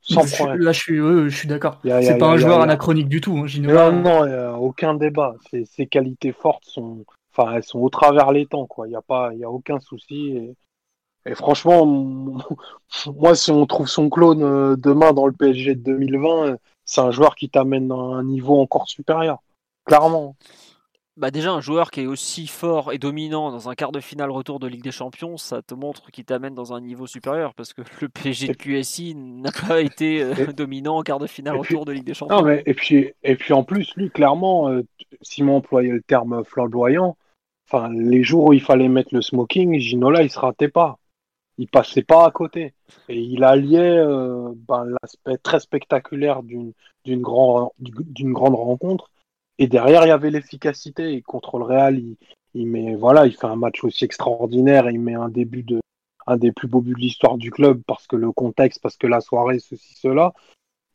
[0.00, 0.60] Sans problème.
[0.60, 1.80] là, je suis, je suis d'accord.
[1.82, 3.90] C'est pas un joueur anachronique du tout, hein, Ginola.
[3.90, 5.34] Non, non, aucun débat.
[5.64, 8.86] Ses, qualités fortes sont, enfin, elles sont au travers les temps, quoi.
[8.86, 10.36] Il n'y a pas, il y a aucun souci.
[10.36, 10.54] Et...
[11.26, 11.86] Et franchement,
[13.06, 17.10] moi, si on trouve son clone euh, demain dans le PSG de 2020, c'est un
[17.10, 19.38] joueur qui t'amène à un niveau encore supérieur.
[19.84, 20.36] Clairement.
[21.18, 24.30] Bah déjà, un joueur qui est aussi fort et dominant dans un quart de finale
[24.30, 27.74] retour de Ligue des Champions, ça te montre qu'il t'amène dans un niveau supérieur parce
[27.74, 31.84] que le PSG de QSI n'a pas été euh, dominant en quart de finale retour
[31.84, 32.38] de Ligue des Champions.
[32.38, 34.86] Non, mais, et, puis, et puis en plus, lui, clairement, euh,
[35.20, 37.18] Simon employait le terme flamboyant.
[37.68, 40.98] Enfin, les jours où il fallait mettre le smoking, Ginola, il se ratait pas.
[41.62, 42.74] Il passait pas à côté.
[43.08, 46.72] Et il alliait euh, ben, l'aspect très spectaculaire d'une
[47.04, 49.12] d'une grand, d'une grande rencontre.
[49.58, 51.12] Et derrière, il y avait l'efficacité.
[51.12, 52.16] Et contre le Real, il,
[52.54, 54.88] il met, voilà, il fait un match aussi extraordinaire.
[54.88, 55.80] Et il met un début de,
[56.26, 59.06] un des plus beaux buts de l'histoire du club parce que le contexte, parce que
[59.06, 60.32] la soirée, ceci, cela.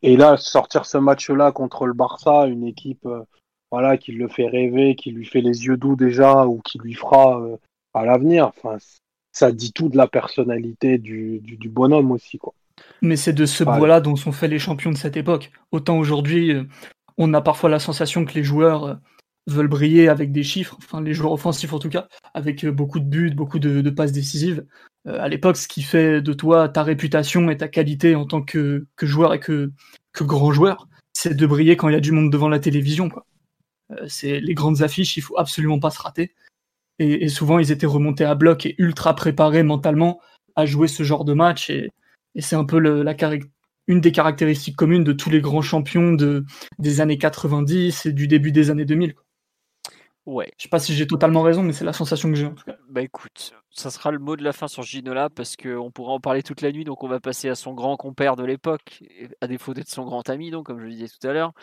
[0.01, 3.23] Et là, sortir ce match-là contre le Barça, une équipe euh,
[3.71, 6.93] voilà, qui le fait rêver, qui lui fait les yeux doux déjà, ou qui lui
[6.93, 7.55] fera euh,
[7.93, 8.77] à l'avenir, enfin,
[9.37, 12.37] ça dit tout de la personnalité du, du, bonhomme aussi.
[12.37, 12.53] Quoi.
[13.01, 15.51] Mais c'est de ce bois-là dont sont faits les champions de cette époque.
[15.71, 16.63] Autant aujourd'hui, euh,
[17.17, 18.99] on a parfois la sensation que les joueurs
[19.45, 23.05] veulent briller avec des chiffres, enfin les joueurs offensifs en tout cas, avec beaucoup de
[23.05, 24.65] buts, beaucoup de, de passes décisives.
[25.07, 28.41] Euh, à l'époque, ce qui fait de toi ta réputation et ta qualité en tant
[28.41, 29.71] que, joueur et que,
[30.19, 33.09] grand joueur, c'est de briller quand il y a du monde devant la télévision.
[33.91, 36.33] Euh, c'est les grandes affiches, il faut absolument pas se rater.
[36.99, 40.19] Et, souvent, ils étaient remontés à bloc et ultra préparés mentalement
[40.55, 41.69] à jouer ce genre de match.
[41.69, 41.89] Et,
[42.39, 42.79] c'est un peu
[43.87, 46.45] une des caractéristiques communes de tous les grands champions de,
[46.79, 49.15] des années 90 et du début des années 2000.
[50.27, 50.51] Ouais.
[50.57, 52.65] Je sais pas si j'ai totalement raison, mais c'est la sensation que j'ai en tout
[52.65, 52.75] cas.
[52.89, 56.19] Bah écoute, ça sera le mot de la fin sur Ginola parce qu'on pourra en
[56.19, 59.05] parler toute la nuit, donc on va passer à son grand compère de l'époque,
[59.39, 61.53] à défaut d'être son grand ami, donc comme je le disais tout à l'heure,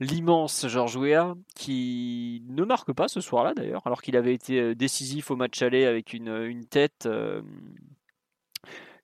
[0.00, 4.74] l'immense Georges Weah, qui ne marque pas ce soir-là d'ailleurs, alors qu'il avait été euh,
[4.74, 7.40] décisif au match aller avec une, une tête euh,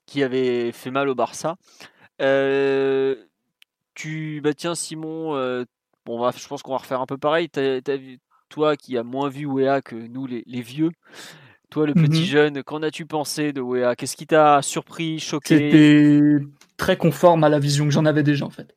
[0.05, 1.55] qui avait fait mal au Barça.
[2.21, 3.15] Euh,
[3.93, 5.65] tu, bah tiens Simon,
[6.05, 7.49] bon, je pense qu'on va refaire un peu pareil.
[7.55, 7.79] As
[8.55, 10.91] toi qui as moins vu Wea que nous les, vieux,
[11.69, 12.25] toi le petit mhm.
[12.25, 15.57] jeune, qu'en as-tu pensé de Wea Qu'est-ce qui t'a surpris, choqué?
[15.57, 16.21] C'était
[16.77, 18.73] très conforme à la vision que j'en avais déjà en fait.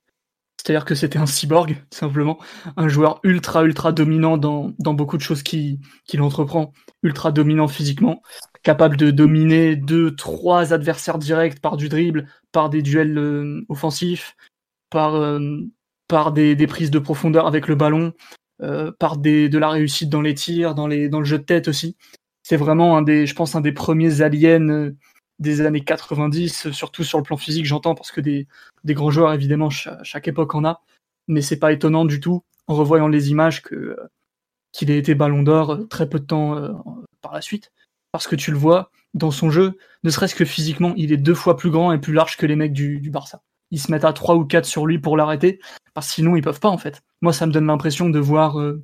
[0.61, 2.39] C'est-à-dire que c'était un cyborg, simplement,
[2.77, 5.79] un joueur ultra ultra dominant dans, beaucoup de choses qu'il
[6.19, 6.73] entreprend,
[7.05, 8.21] ultra dominant physiquement,
[8.65, 14.35] capable de dominer deux, trois adversaires directs par du dribble, par des duels euh, offensifs,
[14.91, 15.61] par, euh,
[16.09, 18.13] par des, des, prises de profondeur avec le ballon,
[18.99, 21.69] par des, de la réussite dans les tirs, dans, les, dans le jeu de tête
[21.69, 21.97] aussi.
[22.43, 24.97] C'est vraiment un des, je pense, un des premiers aliens euh,
[25.39, 28.47] des années 90, surtout sur le plan physique, j'entends, parce que des,
[28.87, 30.83] grands joueurs, évidemment, chaque, époque en a.
[31.29, 33.97] Mais c'est pas étonnant du tout, en revoyant les images, que euh,
[34.73, 36.83] qu'il ait été ballon d'or très peu de temps
[37.21, 37.71] par la suite.
[38.13, 41.35] Parce que tu le vois, dans son jeu, ne serait-ce que physiquement, il est deux
[41.35, 43.43] fois plus grand et plus large que les mecs du Barça.
[43.71, 45.61] Ils se mettent à trois ou quatre sur lui pour l'arrêter,
[45.95, 47.03] parce que sinon ils peuvent pas en fait.
[47.21, 48.83] Moi, ça me donne l'impression de voir euh,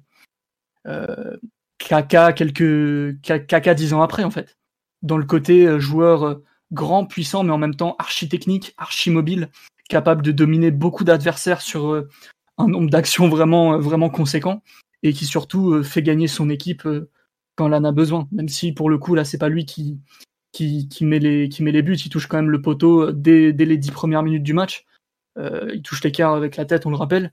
[0.87, 1.37] euh,
[1.79, 4.57] Kaka quelques Kaka dix ans après en fait,
[5.03, 6.41] dans le côté euh, joueur
[6.73, 9.51] grand, puissant, mais en même temps archi technique, archi mobile,
[9.89, 12.05] capable de dominer beaucoup d'adversaires sur
[12.59, 14.63] un nombre d'actions vraiment vraiment conséquent
[15.03, 16.89] et qui surtout fait gagner son équipe
[17.55, 18.27] quand en a besoin.
[18.33, 20.01] Même si pour le coup là c'est pas lui qui
[20.55, 23.65] qui, met les qui met les buts, il touche quand même le poteau dès, dès
[23.65, 24.87] les dix premières minutes du match.
[25.37, 27.33] il touche l'écart avec la tête, on le rappelle.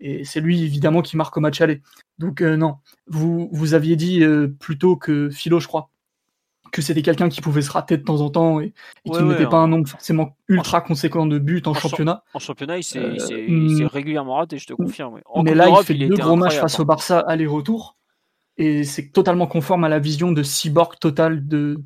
[0.00, 1.82] Et c'est lui, évidemment, qui marque au match aller.
[2.18, 2.76] Donc, euh, non.
[3.06, 5.90] Vous, vous aviez dit euh, plutôt que Philo, je crois,
[6.72, 8.72] que c'était quelqu'un qui pouvait se rater de temps en temps et,
[9.04, 12.24] qui ne mettait pas un nombre forcément ultra conséquent de buts en, championnat.
[12.32, 15.20] En championnat, il s'est euh, régulièrement raté, je te confirme.
[15.42, 17.96] mais là, il fait deux gros matchs face au Barça aller-retour.
[18.56, 21.82] Et c'est totalement conforme à la vision de cyborg total de,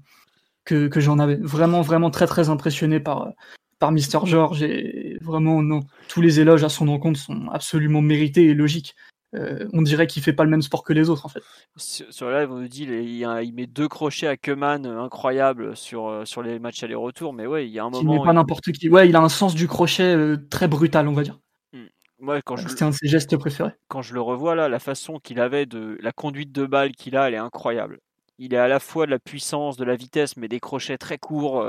[0.64, 1.36] que, que j'en avais.
[1.36, 3.32] Vraiment, vraiment très, très impressionné par,
[3.78, 8.44] par Mister George et vraiment non, tous les éloges à son encontre sont absolument mérités
[8.44, 8.94] et logiques.
[9.34, 11.42] Euh, on dirait qu'il fait pas le même sport que les autres en fait.
[11.76, 16.06] Sur, le live, on nous dit il, met deux crochets à Keman euh, incroyables sur,
[16.08, 18.14] euh, sur les matchs aller-retour, mais ouais, il y a un moment.
[18.14, 18.88] Il met pas n'importe qui.
[18.88, 20.16] Ouais, il a un sens du crochet
[20.50, 21.40] très brutal, on va dire.
[21.72, 22.26] Hmm.
[22.26, 23.72] Ouais, quand C'était un de ses gestes préférés.
[23.88, 27.16] Quand je le revois là, la façon qu'il avait de la conduite de balle qu'il
[27.16, 27.98] a, elle est incroyable.
[28.38, 31.18] Il est à la fois de la puissance, de la vitesse, mais des crochets très
[31.18, 31.64] courts.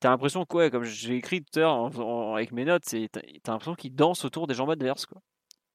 [0.00, 3.94] T'as l'impression que, comme j'ai écrit tout à l'heure avec mes notes, t'as l'impression qu'il
[3.94, 5.04] danse autour des jambes adverses.
[5.04, 5.20] Quoi.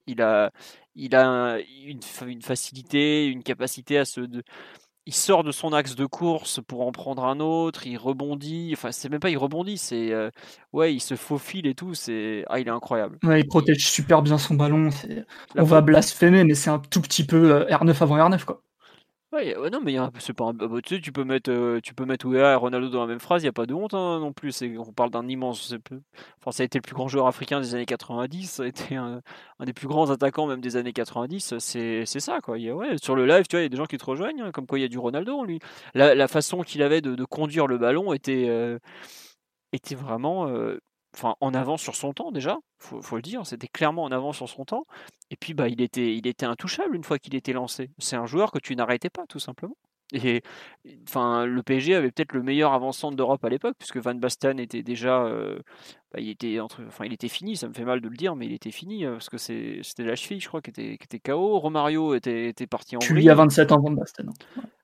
[0.08, 0.52] Il a,
[0.96, 4.22] il a une, une, facilité, une capacité à se.
[4.22, 4.44] De,
[5.08, 8.72] il sort de son axe de course pour en prendre un autre, il rebondit.
[8.74, 10.12] Enfin, c'est même pas il rebondit, c'est.
[10.12, 10.32] Euh,
[10.74, 11.94] ouais, il se faufile et tout.
[11.94, 13.20] C'est, ah, il est incroyable.
[13.24, 14.90] Ouais, il protège super bien son ballon.
[15.56, 18.62] On va blasphémer, mais c'est un tout petit peu euh, R9 avant R9, quoi.
[19.72, 22.90] Non, mais c'est pas bah, tu tu peux mettre, euh, tu peux mettre et Ronaldo
[22.90, 24.64] dans la même phrase, il n'y a pas de honte hein, non plus.
[24.78, 25.74] On parle d'un immense.
[26.40, 28.96] Enfin, ça a été le plus grand joueur africain des années 90, ça a été
[28.96, 29.22] un,
[29.66, 31.56] des plus grands attaquants même des années 90.
[31.60, 32.58] C'est ça, quoi.
[33.02, 34.68] Sur le live, tu vois, il y a des gens qui te rejoignent, hein, comme
[34.68, 35.60] quoi il y a du Ronaldo lui.
[35.94, 38.80] La, façon qu'il avait de, conduire le ballon était, euh,
[39.96, 40.48] vraiment.
[40.48, 40.80] Euh,
[41.16, 44.38] enfin en avance sur son temps déjà, faut, faut le dire, c'était clairement en avance
[44.38, 44.86] sur son temps.
[45.32, 47.90] Et puis bah il était, il était intouchable une fois qu'il était lancé.
[48.00, 49.76] C'est un joueur que tu n'arrêtais pas tout simplement.
[50.14, 50.44] Et
[51.08, 54.84] enfin, le PSG avait peut-être le meilleur avant-centre d'Europe à l'époque, puisque Van Basten était
[54.84, 55.58] déjà, euh,
[56.14, 57.58] bah, il était entre, enfin, il était fini.
[57.58, 60.04] Ça me fait mal de le dire, mais il était fini euh, parce que c'était
[60.04, 61.60] la cheville, je crois, qui était, qui était KO.
[61.60, 63.00] Romario était, était parti en.
[63.00, 64.30] Tu lui as 27 ans, Van Basten.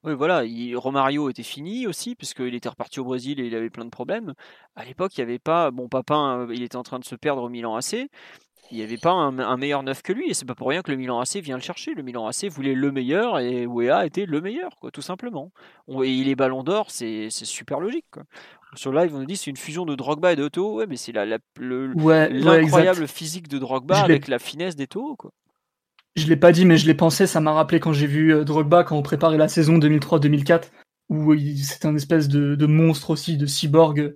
[0.04, 0.44] Oui, voilà.
[0.76, 4.34] Romario était fini aussi, puisqu'il était reparti au Brésil et il avait plein de problèmes.
[4.76, 5.70] À l'époque, il n'y avait pas.
[5.70, 8.10] Bon, Papin, il était en train de se perdre au Milan AC
[8.72, 10.92] il n'y avait pas un, meilleur neuf que lui, et c'est pas pour rien que
[10.92, 11.94] le Milan AC vient le chercher.
[11.94, 15.52] Le Milan AC voulait le meilleur, et Wea était le meilleur, quoi, tout simplement.
[15.90, 18.06] et il est ballon d'or, c'est super logique.
[18.12, 18.24] Quoi.
[18.76, 20.78] Sur live, on nous dit c'est une fusion de Drogba et d'Eto.
[20.78, 25.16] Ouais, mais c'est l'incroyable physique de Drogba avec la finesse d'Eto.
[25.18, 25.32] Quoi.
[26.16, 27.28] Je l'ai pas dit, mais je l'ai pensé.
[27.28, 30.70] Ça m'a rappelé quand j'ai vu euh, Drogba quand on préparait la saison 2003-2004,
[31.10, 34.16] où c'était un espèce de, de, monstre aussi, de cyborg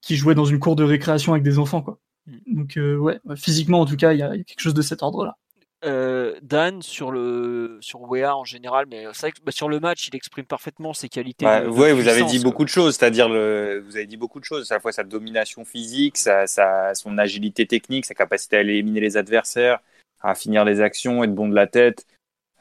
[0.00, 1.82] qui jouait dans une cour de récréation avec des enfants.
[1.82, 1.98] quoi.
[2.46, 5.36] Donc euh, ouais, physiquement en tout cas, il y, a quelque chose de cet ordre-là.
[5.84, 9.78] Euh, Dan sur le sur Wea en général, mais c'est vrai que bah, sur le
[9.78, 11.46] match, il exprime parfaitement ses qualités.
[11.68, 14.72] oui, vous avez dit beaucoup de choses, c'est-à-dire le, vous avez dit beaucoup de choses,
[14.72, 19.00] à la fois sa domination physique, sa, sa, son agilité technique, sa capacité à éliminer
[19.00, 19.78] les adversaires,
[20.20, 22.06] à finir les actions, être bon de la tête.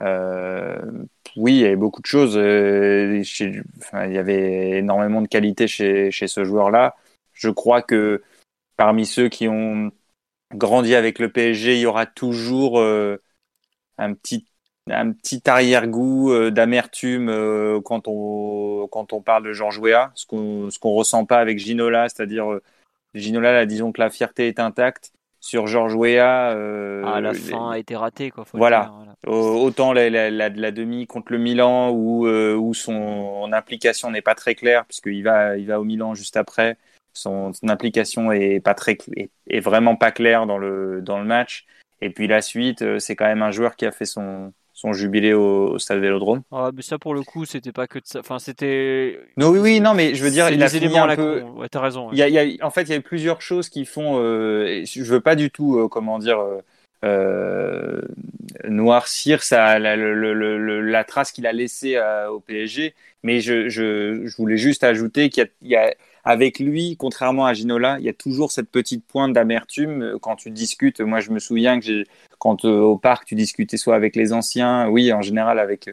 [0.02, 0.78] Euh,
[1.38, 2.38] oui, il y avait beaucoup de choses.
[2.38, 6.96] Euh, il y avait énormément de qualités chez, chez ce joueur-là.
[7.34, 8.22] Je crois que
[8.78, 9.92] parmi ceux qui ont
[10.54, 13.22] grandi avec le PSG, il y aura toujours euh,
[13.98, 14.46] un petit
[14.92, 20.26] un petit arrière-goût euh, d'amertume euh, quand on quand on parle de Georges Weah, ce
[20.28, 22.60] qu'on ce qu'on ressent pas avec Ginola, c'est-à-dire
[23.16, 25.12] Ginola, là, disons que la fierté est intacte.
[25.42, 26.50] Sur Georges Weah,
[27.06, 28.46] ah, la fin a été ratée quoi.
[28.54, 28.92] voilà.
[29.28, 34.56] Autant la, la, la, demi contre le Milan où où son implication n'est pas très
[34.56, 36.78] claire puisqu'il va il va au Milan juste après
[37.18, 41.66] son, implication est pas très est, vraiment pas claire dans le dans le match.
[42.02, 44.92] Et puis la suite, euh, c'est quand même un joueur qui a fait son son
[44.92, 46.42] jubilé au, stade Vélodrome.
[46.52, 48.20] Ah, mais ça pour le coup, c'était pas que de ça.
[48.20, 49.20] Enfin, c'était.
[49.38, 51.42] Non, oui, oui, non, mais je veux dire, il a fini un peu.
[51.42, 52.10] Ouais, t'as raison.
[52.12, 54.20] Il, y a, il y a, en fait, il y a plusieurs choses qui font.
[54.20, 56.44] Euh, je veux pas du tout, euh, comment dire.
[57.04, 58.02] Euh,
[58.68, 62.00] noircir ça, la, le, la trace qu'il a laissée
[62.32, 65.94] au PSG, mais je, je, je voulais juste ajouter qu'il y, y a,
[66.26, 70.36] avec lui, contrairement à Ginola, il y a toujours cette petite pointe d'amertume euh, quand
[70.36, 71.00] tu discutes.
[71.00, 72.04] Moi, je me souviens que
[72.40, 75.90] quand euh, au parc, tu discutais soit avec les anciens, oui, en général avec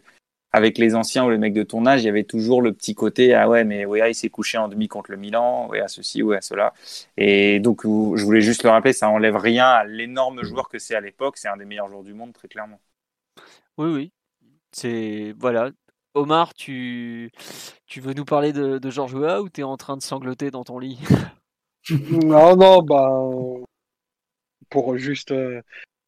[0.53, 2.95] avec les anciens ou les mecs de ton âge, il y avait toujours le petit
[2.95, 5.89] côté ah ouais mais ouais il s'est couché en demi contre le Milan, ouais à
[5.89, 6.75] ceci, ouais à cela.
[7.17, 10.95] Et donc je voulais juste le rappeler, ça enlève rien à l'énorme joueur que c'est
[10.95, 12.81] à l'époque, c'est un des meilleurs joueurs du monde très clairement.
[13.79, 14.13] Oui oui,
[14.73, 15.71] c'est voilà,
[16.15, 17.31] Omar, tu,
[17.87, 20.51] tu veux nous parler de, de Georges Weah ou tu es en train de sangloter
[20.51, 20.99] dans ton lit?
[21.91, 23.21] Non, non, bah,
[24.71, 25.33] pour juste.
[25.33, 25.61] Euh,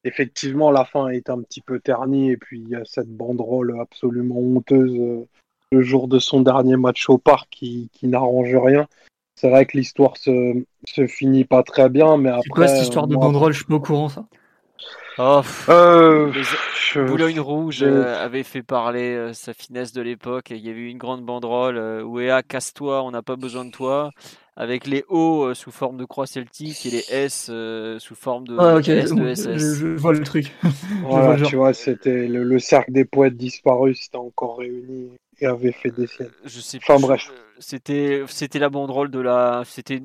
[0.05, 3.81] effectivement, la fin est un petit peu ternie et puis il y a cette banderole
[3.81, 5.27] absolument honteuse euh,
[5.73, 8.87] le jour de son dernier match au parc qui, qui n'arrange rien.
[9.35, 12.43] C'est vrai que l'histoire se, se finit pas très bien, mais après.
[12.45, 13.53] C'est quoi cette histoire de banderole?
[13.53, 14.27] Je suis pas au courant, ça.
[15.17, 16.33] Oh, euh,
[16.97, 20.51] Boulogne Rouge euh, avait fait parler euh, sa finesse de l'époque.
[20.51, 24.11] Il y avait eu une grande banderole Ouéa, casse-toi, on n'a pas besoin de toi.
[24.57, 27.51] Avec les O sous forme de croix celtique et les S
[27.99, 29.75] sous forme de, ah, S de SS.
[29.79, 30.53] Je, vois le truc.
[31.49, 35.11] tu vois, c'était le, cercle des poètes disparus, c'était encore réuni
[35.41, 36.31] et avait fait des siennes.
[36.45, 37.33] Je sais enfin, bref.
[37.59, 39.63] C'était, c'était la banderole de la.
[39.65, 40.03] C'était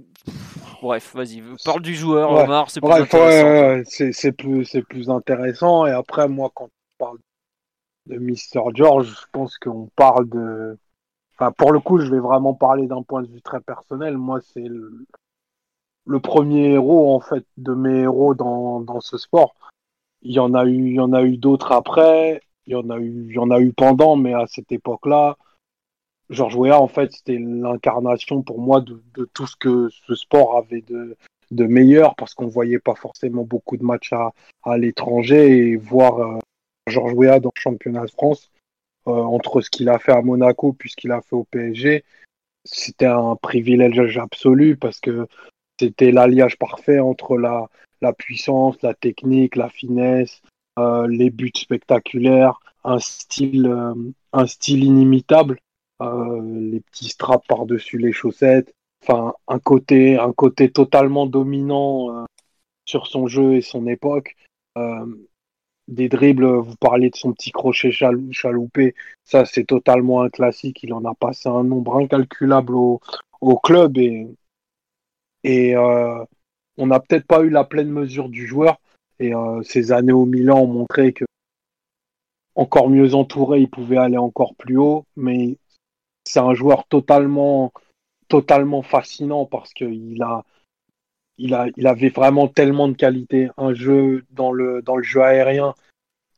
[0.82, 3.90] bref, vas-y, parle du joueur, Omar, c'est plus intéressant.
[4.12, 5.86] c'est plus, plus intéressant.
[5.86, 7.18] Et après, moi, quand on parle
[8.08, 10.78] de Mister George, je pense qu'on parle de.
[11.36, 14.18] Enfin, pour le coup, je vais vraiment parler d'un point de vue très personnel.
[14.18, 15.06] Moi, c'est le...
[16.06, 19.56] le, premier héros, en fait, de mes héros dans, dans ce sport.
[20.22, 22.42] Il y en a eu, il y en a eu d'autres après.
[22.66, 25.38] Il y en a eu, il y en a eu pendant, mais à cette époque-là,
[26.30, 29.02] Georges Weah, en fait, c'était l'incarnation pour moi de,
[29.34, 33.84] tout ce que ce sport avait de, meilleur, parce qu'on voyait pas forcément beaucoup de
[33.84, 36.40] matchs à, l'étranger et voir euh,
[36.88, 38.52] Georges Weah dans le championnat de France,
[39.08, 42.04] euh, entre ce qu'il a fait à Monaco puis ce qu'il a fait au PSG,
[42.64, 45.28] c'était un privilège absolu parce que
[45.80, 47.70] c'était l'alliage parfait entre la,
[48.14, 50.42] puissance, la technique, la finesse,
[50.78, 53.74] euh, les buts spectaculaires, un style,
[54.46, 55.58] style inimitable.
[55.58, 55.69] euh,
[56.02, 58.74] les petits straps par-dessus les chaussettes.
[59.04, 62.26] Enfin, un côté, un côté totalement dominant euh,
[62.86, 64.36] sur son jeu et son époque.
[64.78, 65.06] Euh,
[65.88, 70.84] des dribbles, vous parlez de son petit crochet chaloupé, ça c'est totalement un classique.
[70.84, 73.00] Il en a passé un nombre incalculable au,
[73.64, 75.76] club et,
[76.78, 78.80] on n'a peut-être pas eu la pleine mesure du joueur.
[79.20, 81.26] Et ces années au Milan ont montré que
[82.56, 85.06] encore mieux entouré, il pouvait aller encore plus haut.
[85.16, 85.58] Mais
[86.30, 87.74] c'est un joueur totalement,
[88.28, 90.44] totalement fascinant parce qu'il a,
[91.40, 93.50] il a, il avait vraiment tellement de qualité.
[93.58, 95.74] Un jeu dans le, dans le jeu aérien,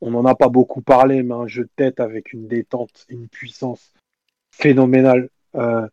[0.00, 3.28] on n'en a pas beaucoup parlé, mais un jeu de tête avec une détente, une
[3.28, 3.92] puissance
[4.50, 5.28] phénoménale.
[5.56, 5.86] Euh,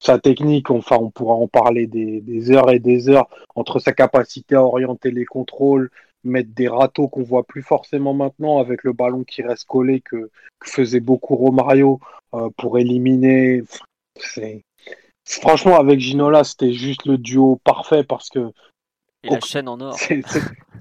[0.00, 4.56] sa technique, enfin, on pourra en parler des, heures et des heures entre sa capacité
[4.56, 5.90] à orienter les contrôles,
[6.24, 10.30] mettre des râteaux qu'on voit plus forcément maintenant avec le ballon qui reste collé que,
[10.64, 12.00] faisait beaucoup Romario
[12.34, 13.62] euh, pour éliminer.
[15.26, 18.50] Franchement, avec Ginola, c'était juste le duo parfait parce que.
[19.24, 19.98] Et la chaîne en or.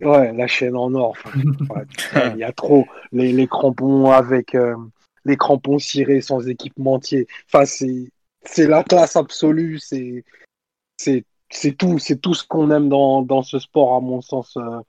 [0.02, 1.16] Ouais, la chaîne en or.
[2.34, 2.86] il y a trop.
[3.12, 4.56] Les, les crampons avec.
[4.56, 4.76] Euh,
[5.26, 7.28] les crampons cirés sans équipementier.
[7.48, 8.10] Enfin, c'est
[8.46, 10.24] c'est la classe absolue, c'est
[11.54, 14.80] c'est tout, c'est tout ce qu'on aime dans, dans, ce sport à mon sens, euh,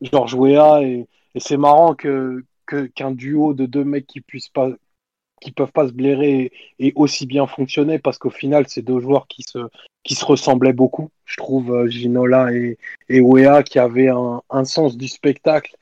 [0.00, 2.44] Georges Weah et, c'est marrant que
[2.94, 4.70] qu'un duo de deux mecs qui puissent pas
[5.40, 9.26] qui peuvent pas se blairer et, aussi bien fonctionner parce qu'au final c'est deux joueurs
[9.26, 9.58] qui se
[10.04, 11.10] qui se ressemblaient beaucoup.
[11.24, 12.78] Je trouve euh, Ginola et,
[13.08, 15.76] et Weah qui avaient un, un sens du spectacle,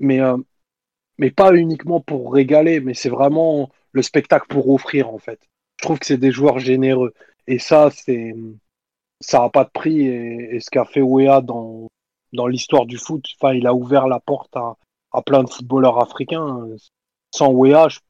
[0.00, 0.38] mais euh,
[1.18, 5.40] mais pas uniquement pour régaler, mais c'est vraiment le spectacle pour offrir en fait
[5.78, 7.12] je trouve que c'est des joueurs généreux.
[7.46, 8.34] Et ça, c'est
[9.20, 10.06] ça n'a pas de prix.
[10.06, 11.88] Et, ce qu'a fait Wea dans,
[12.32, 14.76] dans l'histoire du foot, enfin, il a ouvert la porte à,
[15.12, 16.66] à plein de footballeurs africains.
[17.34, 18.04] Sans Wea, je peux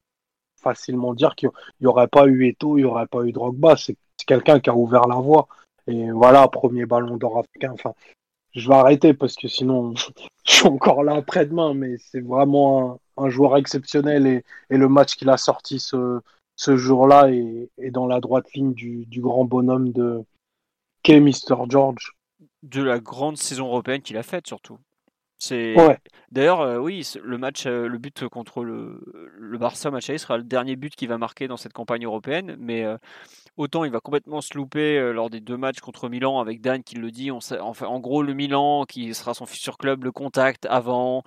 [0.63, 3.77] facilement dire qu'il n'y aurait pas eu Eto, il n'y aurait pas eu Drogba.
[3.77, 5.49] C'est quelqu'un qui a ouvert la voie.
[5.87, 7.73] Et voilà, premier ballon d'or africain.
[7.73, 7.95] Enfin,
[8.55, 9.95] je vais arrêter parce que sinon,
[10.45, 11.75] je suis encore là après-demain.
[11.75, 14.27] Mais c'est vraiment un, joueur exceptionnel.
[14.27, 16.21] Et, et le match qu'il a sorti ce,
[16.57, 20.23] ce jour-là est, dans la droite ligne du, grand bonhomme de
[21.09, 21.69] Mr.
[21.69, 22.13] George?
[22.63, 24.79] De la grande saison européenne qu'il a faite surtout.
[25.39, 25.75] C'est
[26.33, 29.01] d'ailleurs euh, oui le match euh, le but contre le,
[29.39, 32.57] le Barça match aller sera le dernier but qu'il va marquer dans cette campagne européenne.
[32.59, 32.97] Mais euh,
[33.59, 36.97] autant il va complètement se louper lors des deux matchs contre Milan avec Dan qui
[36.97, 40.67] le dit on enfin en gros le Milan qui sera son futur club le contact
[40.71, 41.23] avant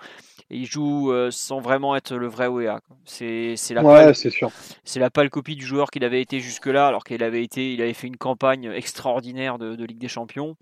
[0.50, 4.50] et il joue sans vraiment être le vrai OEA c'est c'est la ouais, c'est sûr.
[4.84, 7.72] c'est la pâle copie du joueur qu'il avait été jusque là alors qu'il avait été
[7.72, 10.56] il avait fait une campagne extraordinaire de, de Ligue des Champions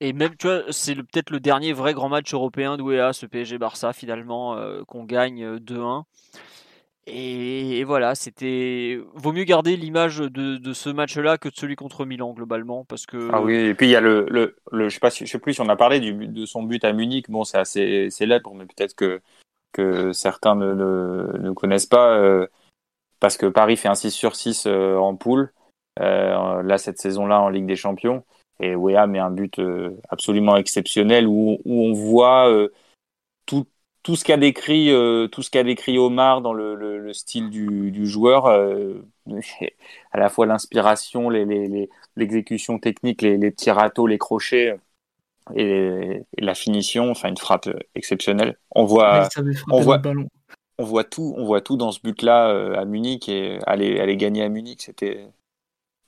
[0.00, 3.92] et même, tu vois, c'est peut-être le dernier vrai grand match européen d'UEA, ce PSG-Barça,
[3.92, 5.98] finalement, euh, qu'on gagne 2-1.
[5.98, 6.02] Euh,
[7.06, 8.98] et, voilà, c'était.
[9.14, 13.30] Vaut mieux garder l'image de, ce match-là que de celui contre Milan, globalement, parce que.
[13.32, 14.26] Ah oui, et puis il y a le.
[14.30, 17.30] le, je sais sais plus si on a parlé de son but à Munich.
[17.30, 19.20] Bon, c'est assez célèbre, mais peut-être que,
[19.72, 22.46] que certains ne, ne, connaissent pas, euh,
[23.20, 25.52] parce que Paris fait un 6 sur 6 en poule,
[25.98, 28.24] là, cette saison-là, en Ligue des Champions.
[28.60, 32.72] Et Wea met un but euh, absolument exceptionnel où, où on voit euh,
[33.46, 33.66] tout,
[34.02, 37.90] tout ce qu'a décrit euh, tout ce qu'a décrit Omar dans le, le, style du,
[37.90, 38.46] du joueur,
[40.12, 44.78] à la fois l'inspiration, l'exécution les, les, technique, les, les petits râteaux, les crochets
[45.54, 48.56] et, la finition, enfin une frappe exceptionnelle.
[48.70, 49.28] On voit,
[49.70, 50.00] on voit,
[50.78, 54.44] on voit tout, on voit tout dans ce but-là à Munich et aller, aller gagner
[54.44, 55.26] à Munich, c'était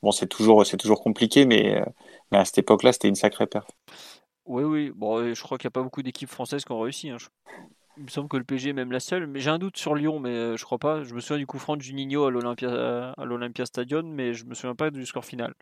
[0.03, 1.83] bon, c'est toujours, c'est toujours compliqué, mais
[2.33, 3.67] mais à cette époque-là, c'était une sacrée perf.
[4.47, 4.93] Oui, oui.
[4.95, 7.11] Bon, je crois qu'il n'y a pas beaucoup d'équipes françaises qui ont réussi.
[7.11, 7.17] Hein.
[7.97, 9.27] Il me semble que le PG est même la seule.
[9.27, 11.03] Mais j'ai un doute sur Lyon, mais euh, je crois pas.
[11.03, 14.75] Je me souviens du coup franc de Juninho à l'Olympia, Stadium, mais je me souviens
[14.75, 15.55] pas du score final.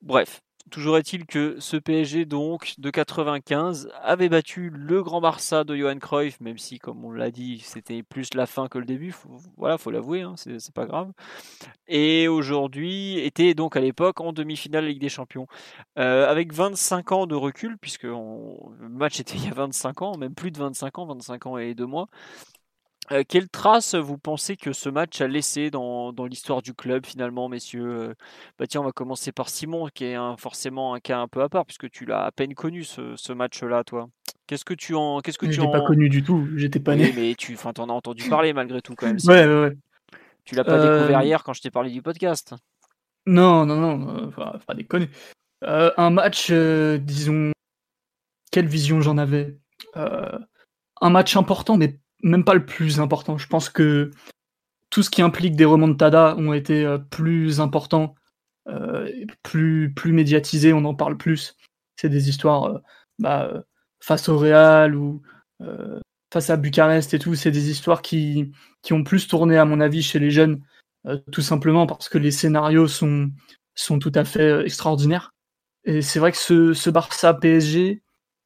[0.00, 5.76] Bref, Toujours est-il que ce PSG donc de 95 avait battu le Grand Barça de
[5.76, 9.14] Johan Cruyff, même si comme on l'a dit c'était plus la fin que le début.
[9.56, 11.12] Voilà, faut l'avouer, hein, c'est pas grave.
[11.86, 15.46] Et aujourd'hui était donc à l'époque en demi-finale Ligue des Champions,
[15.98, 20.16] euh, avec 25 ans de recul puisque le match était il y a 25 ans,
[20.16, 22.08] même plus de 25 ans, 25 ans et deux mois.
[23.12, 27.04] Euh, quelle trace vous pensez que ce match a laissé dans, dans l'histoire du club
[27.04, 27.86] finalement, messieurs?
[27.86, 28.14] Euh,
[28.58, 31.48] bah Tiens, on va commencer par Simon, qui est forcément un cas un peu à
[31.48, 34.08] part, puisque tu l'as à peine connu ce, ce match-là, toi.
[34.46, 37.12] Qu'est-ce que tu en, qu'est-ce que tu l'ai pas connu du tout, j'étais pas né.
[37.16, 39.18] mais tu, t'en as entendu parler malgré tout quand même.
[39.26, 39.76] ouais, ouais, ouais.
[40.44, 42.54] Tu l'as pas découvert euh, hier quand je t'ai parlé du podcast.
[43.26, 45.08] Non, non, non, enfin, pas déconner.
[45.62, 47.52] un match, disons,
[48.50, 49.58] quelle vision j'en avais?
[49.94, 53.38] Un match important, mais même pas le plus important.
[53.38, 54.10] Je pense que
[54.90, 58.14] tout ce qui implique des remontadas ont été euh, plus importants,
[58.68, 59.08] euh,
[59.42, 61.56] plus, plus médiatisés, on en parle plus.
[61.96, 62.78] C'est des histoires euh,
[63.18, 63.64] bah,
[64.00, 65.22] face au Real ou
[66.32, 67.34] face à Bucarest et tout.
[67.34, 70.62] C'est des histoires qui, qui ont plus tourné, à mon avis, chez les jeunes,
[71.30, 73.30] tout simplement parce que les scénarios sont,
[73.74, 75.32] sont tout à fait extraordinaires.
[75.84, 78.02] Et c'est vrai que ce, ce Barça PSG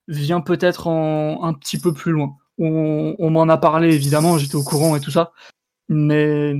[0.06, 2.36] vient peut-être un petit peu plus loin.
[2.58, 5.32] On, m'en a parlé évidemment, j'étais au courant et tout ça,
[5.88, 6.54] mais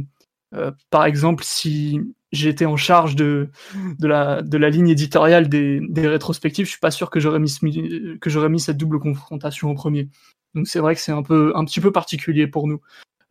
[0.55, 2.01] euh, par exemple, si
[2.33, 3.49] j'étais en charge de,
[3.99, 7.41] de, la, de la ligne éditoriale des, des rétrospectives, je suis pas sûr que j'aurais
[7.41, 10.09] mis, que j'aurais mis cette double confrontation en premier.
[10.55, 12.81] Donc c'est vrai que c'est un peu un petit peu particulier pour nous.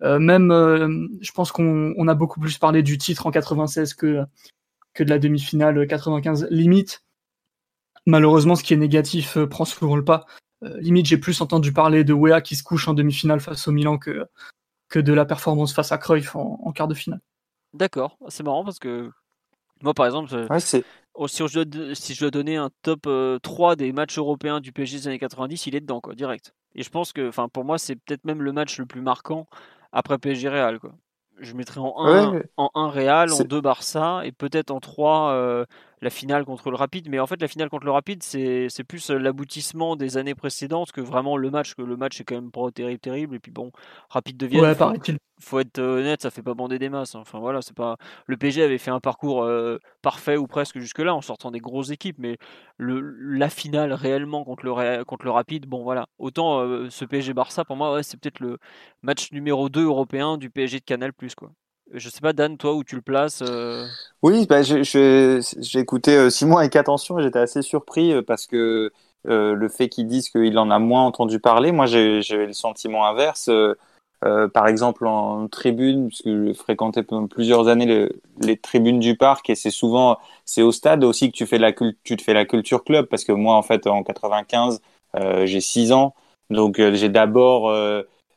[0.03, 3.93] Euh, même, euh, je pense qu'on on a beaucoup plus parlé du titre en 96
[3.93, 4.23] que
[4.93, 6.47] que de la demi-finale 95.
[6.49, 7.03] Limite,
[8.05, 10.25] malheureusement, ce qui est négatif prend souvent le pas.
[10.61, 13.97] Limite, j'ai plus entendu parler de Wea qui se couche en demi-finale face au Milan
[13.97, 14.27] que
[14.89, 17.19] que de la performance face à Cruyff en, quart de finale.
[17.73, 19.11] D'accord, c'est marrant parce que
[19.81, 20.37] moi par exemple, si,
[21.47, 24.97] je dois, si, je dois, donner un top 3 euh, des matchs européens du PSG
[24.97, 26.53] des années 90, il est dedans, quoi, direct.
[26.75, 29.47] Et je pense que pour moi, c'est peut-être même le match le plus marquant
[29.91, 30.79] après PSG Real.
[30.79, 30.93] Quoi.
[31.39, 35.65] Je mettrais en 1, en 1 Real, en 2 Barça et peut-être en 3
[36.01, 37.09] la finale contre le Rapide.
[37.09, 40.91] Mais en fait, la finale contre le Rapide, c'est plus euh, l'aboutissement des années précédentes
[40.91, 41.75] que vraiment le match.
[41.75, 43.35] Que le match est quand même pas terrible, terrible.
[43.35, 43.71] Et puis bon,
[44.09, 44.75] Rapide de Vienne.
[45.39, 47.15] faut, être euh, honnête, ça fait pas bander des masses.
[47.15, 47.19] Hein.
[47.21, 47.97] Enfin voilà, c'est pas.
[48.25, 51.91] Le PSG avait fait un parcours euh, parfait ou presque jusque-là en sortant des grosses
[51.91, 52.37] équipes, mais
[52.77, 56.07] le, la finale réellement contre le, contre le Rapide, bon voilà.
[56.19, 58.57] Autant ce PSG Barça, pour moi, ouais, c'est peut-être le
[59.01, 61.51] match numéro 2 européen du PSG de Canal quoi.
[61.93, 63.85] Je sais pas, Dan, toi, où tu le places euh
[64.21, 65.39] Oui, bah, j'ai
[65.75, 68.91] écouté euh, Simon avec attention et j'étais assez surpris euh, parce que
[69.29, 73.49] le fait qu'ils disent qu'il en a moins entendu parler, moi j'ai le sentiment inverse.
[74.21, 78.09] par exemple, en tribune, puisque je fréquentais pendant plusieurs années
[78.39, 81.73] les tribunes du parc et c'est souvent, c'est au stade aussi que tu fais la,
[81.73, 84.79] te fais la culture club parce que moi, en fait, en 95,
[85.43, 86.15] j'ai 6 ans.
[86.49, 87.69] Donc j'ai d'abord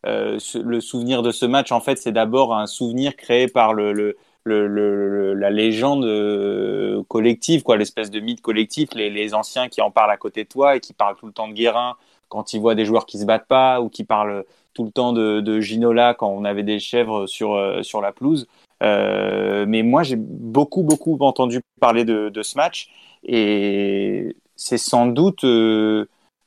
[0.06, 4.16] euh, le souvenir de ce match, en fait, c'est d'abord un souvenir créé par le,
[4.46, 10.16] la légende euh, collective, quoi, l'espèce de mythe collectif, les, anciens qui en parlent à
[10.16, 11.96] côté de toi et qui parlent tout le temps de Guérin
[12.28, 15.12] quand ils voient des joueurs qui se battent pas ou qui parlent tout le temps
[15.12, 18.46] de, Ginola quand on avait des chèvres sur, euh, sur la pelouse.
[18.80, 22.88] Mais moi, j'ai beaucoup, beaucoup entendu parler de, ce match
[23.24, 25.44] et c'est sans doute.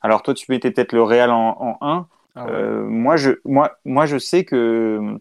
[0.02, 2.08] Alors, toi, tu mettais peut-être le Real en, en 1.
[2.34, 5.18] Ah euh, moi, je, moi, moi, je sais que,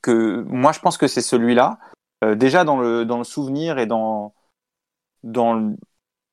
[0.00, 1.78] que moi, je pense que c'est celui-là.
[2.22, 4.34] Euh, déjà dans le, dans le souvenir et dans,
[5.22, 5.74] dans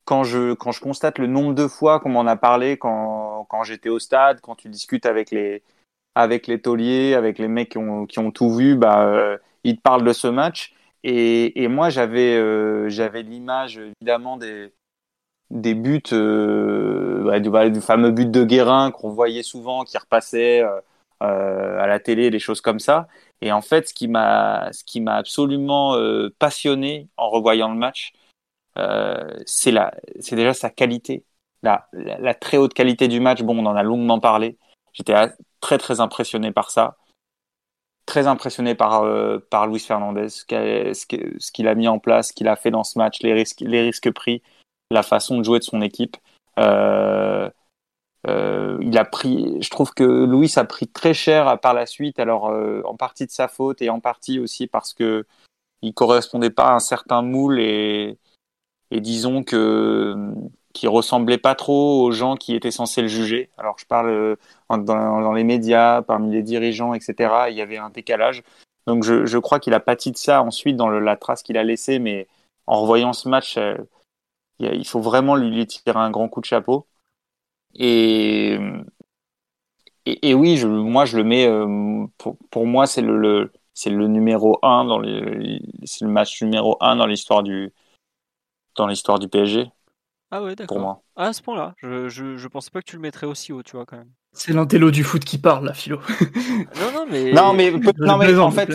[0.04, 3.64] quand je, quand je constate le nombre de fois qu'on m'en a parlé quand, quand
[3.64, 5.62] j'étais au stade, quand tu discutes avec les,
[6.14, 9.76] avec les tauliers, avec les mecs qui ont, qui ont tout vu, bah, euh, ils
[9.76, 10.74] te parlent de ce match.
[11.04, 14.72] Et, et moi, j'avais, j'avais l'image évidemment des,
[15.52, 20.80] des buts, euh, du, fameux but de Guérin qu'on voyait souvent, qui repassait euh,
[21.22, 23.06] euh, à la télé, des choses comme ça.
[23.42, 25.96] Et en fait, ce qui m'a, ce qui m'a absolument
[26.38, 28.12] passionné en revoyant le match,
[29.46, 31.24] c'est la, c'est déjà sa qualité,
[31.62, 31.88] la,
[32.40, 33.42] très haute qualité du match.
[33.42, 34.58] Bon, on en a longuement parlé.
[34.92, 35.14] J'étais
[35.60, 36.96] très très impressionné par ça
[38.04, 39.04] très impressionné par
[39.50, 42.98] par Luis Fernandez, ce qu'il a mis en place, ce qu'il a fait dans ce
[42.98, 44.42] match, les risques les risques pris
[44.92, 46.16] la façon de jouer de son équipe.
[46.58, 47.48] Euh,
[48.28, 52.20] euh, il a pris, je trouve que Louis a pris très cher par la suite,
[52.20, 55.26] alors euh, en partie de sa faute et en partie aussi parce que
[55.82, 58.18] il correspondait pas à un certain moule et,
[58.92, 60.14] disons que
[60.74, 63.50] qui ressemblait pas trop aux gens qui étaient censés le juger.
[63.58, 64.36] Alors je parle
[64.70, 67.46] dans, les médias, parmi les dirigeants, etc.
[67.50, 68.42] Il y avait un décalage.
[68.86, 71.98] Donc je, crois qu'il a pâti de ça ensuite dans la trace qu'il a laissée,
[71.98, 72.26] mais
[72.66, 73.58] en revoyant ce match,
[74.62, 76.86] il faut vraiment lui, tirer un grand coup de chapeau.
[77.74, 78.58] Et,
[80.06, 84.08] et, oui, je, moi je le mets, euh, pour, pour moi c'est le, c'est le
[84.08, 87.72] numéro 1 dans les, c'est le match numéro 1 dans l'histoire du,
[88.76, 89.70] dans l'histoire du PSG.
[90.30, 90.76] Ah ouais, d'accord.
[90.76, 91.02] Pour moi.
[91.14, 93.62] Ah, à ce point-là, je, je, je, pensais pas que tu le mettrais aussi haut,
[93.62, 94.10] tu vois, quand même.
[94.32, 96.00] C'est l'intello du foot qui parle, la philo.
[96.80, 97.32] non, non, mais.
[97.32, 98.70] Non, mais, non, mais en fait,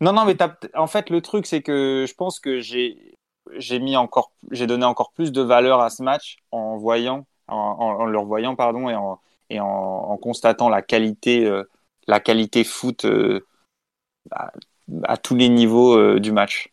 [0.00, 0.36] non, non, mais
[0.74, 3.18] en fait, le truc, c'est que je pense que j'ai,
[3.56, 7.56] j'ai mis encore, j'ai donné encore plus de valeur à ce match en voyant, en,
[7.56, 9.20] en, le revoyant pardon, et en,
[9.50, 11.64] et en, constatant la qualité, euh,
[12.06, 13.46] la qualité foot euh,
[14.30, 16.72] à, tous les niveaux euh, du match.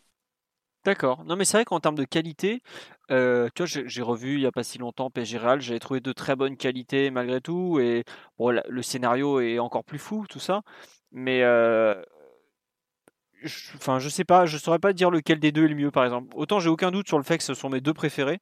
[0.86, 1.26] D'accord.
[1.26, 2.62] Non, mais c'est vrai qu'en termes de qualité,
[3.10, 6.14] tu vois, j'ai revu il n'y a pas si longtemps PSG Real, j'avais trouvé de
[6.14, 8.06] très bonnes qualités malgré tout, et
[8.38, 10.62] bon, le scénario est encore plus fou, tout ça.
[11.12, 11.44] Mais
[13.76, 16.06] enfin, je sais pas, je saurais pas dire lequel des deux est le mieux, par
[16.06, 16.30] exemple.
[16.36, 18.40] Autant j'ai aucun doute sur le fait que ce sont mes deux préférés.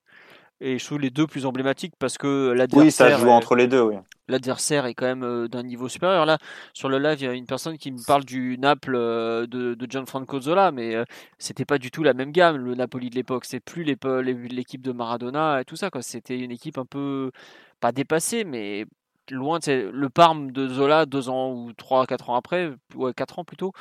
[0.62, 2.86] Et je trouve les deux plus emblématiques parce que l'adversaire.
[2.86, 3.96] Oui, ça joue entre les deux, oui.
[4.30, 6.26] L'adversaire est quand même d'un niveau supérieur.
[6.26, 6.38] Là,
[6.74, 9.92] sur le live, il y a une personne qui me parle du Naples de, de
[9.92, 10.96] Gianfranco Zola, mais
[11.40, 13.44] c'était pas du tout la même gamme, le Napoli de l'époque.
[13.44, 15.90] C'est plus l'équipe de Maradona et tout ça.
[16.00, 17.32] C'était une équipe un peu,
[17.82, 18.86] pas dépassée, mais
[19.32, 23.40] loin de le Parme de Zola deux ans ou trois quatre ans après ou quatre
[23.40, 23.74] ans plutôt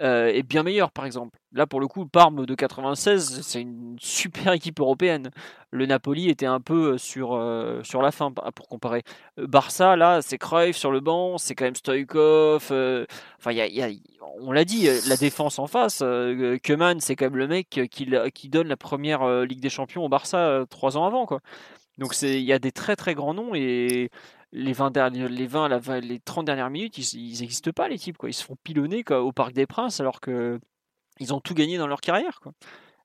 [0.00, 1.38] euh, est bien meilleur par exemple.
[1.52, 5.30] Là pour le coup Parme de 96 c'est une super équipe européenne.
[5.70, 9.02] Le Napoli était un peu euh, sur euh, sur la fin pour comparer.
[9.36, 12.64] Barça là c'est Cruyff sur le banc c'est quand même Stoïkov
[13.38, 13.88] enfin il y a,
[14.40, 16.02] on l'a dit la défense en face
[16.62, 20.08] Keman c'est quand même le mec qui, qui donne la première Ligue des Champions au
[20.08, 21.40] Barça trois ans avant quoi.
[21.98, 24.10] Donc il y a des très très grands noms et
[24.52, 28.18] les 20, derniers, les 20 les 30 dernières minutes, ils n'existent pas, les types.
[28.24, 30.60] Ils se font pilonner au Parc des Princes alors que
[31.20, 32.40] ils ont tout gagné dans leur carrière.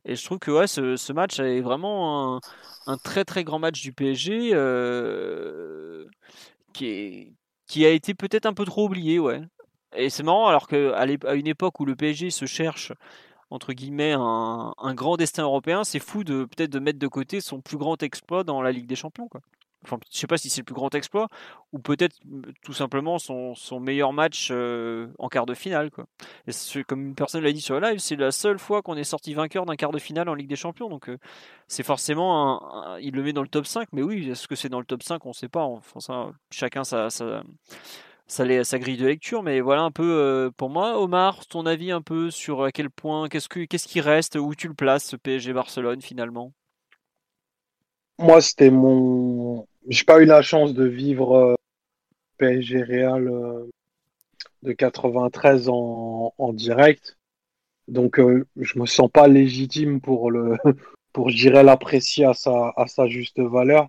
[0.06, 2.40] Et je trouve que ouais, ce, match est vraiment
[2.86, 6.06] un, très très grand match du PSG euh,
[6.74, 7.36] qui,
[7.86, 9.20] a été peut-être un peu trop oublié.
[9.20, 9.42] Ouais.
[9.96, 12.94] Et c'est marrant alors qu'à une époque où le PSG se cherche
[13.50, 17.62] entre guillemets un, grand destin européen, c'est fou de peut-être de mettre de côté son
[17.62, 19.30] plus grand exploit dans la Ligue des Champions.
[19.88, 21.30] Enfin, je sais pas si c'est le plus grand exploit
[21.72, 22.18] ou peut-être
[22.62, 25.90] tout simplement son, meilleur match en quart de finale.
[25.92, 29.34] Comme une personne l'a dit sur le live, c'est la seule fois qu'on est sorti
[29.34, 30.90] vainqueur d'un quart de finale en Ligue des Champions.
[30.90, 31.10] Donc
[31.68, 34.80] c'est forcément il le met dans le top 5, mais oui, est-ce que c'est dans
[34.80, 35.64] le top 5 On ne sait pas.
[35.64, 37.08] Enfin, ça, chacun sa,
[38.80, 39.44] grille de lecture.
[39.44, 41.00] Mais voilà un peu pour moi.
[41.00, 44.54] Omar, ton avis un peu sur à quel point, qu'est-ce, que, qu'est-ce qui reste, où
[44.54, 46.52] tu le places, ce PSG Barcelone finalement?
[48.20, 49.68] Moi, c'était mon.
[49.88, 51.56] J'ai pas eu la chance de vivre euh,
[52.38, 53.70] PSG Real euh,
[54.64, 57.18] de 93 en, en direct.
[57.88, 60.58] Donc, euh, je me sens pas légitime pour le
[61.14, 63.88] pour j'irai l'apprécier à sa, à sa juste valeur.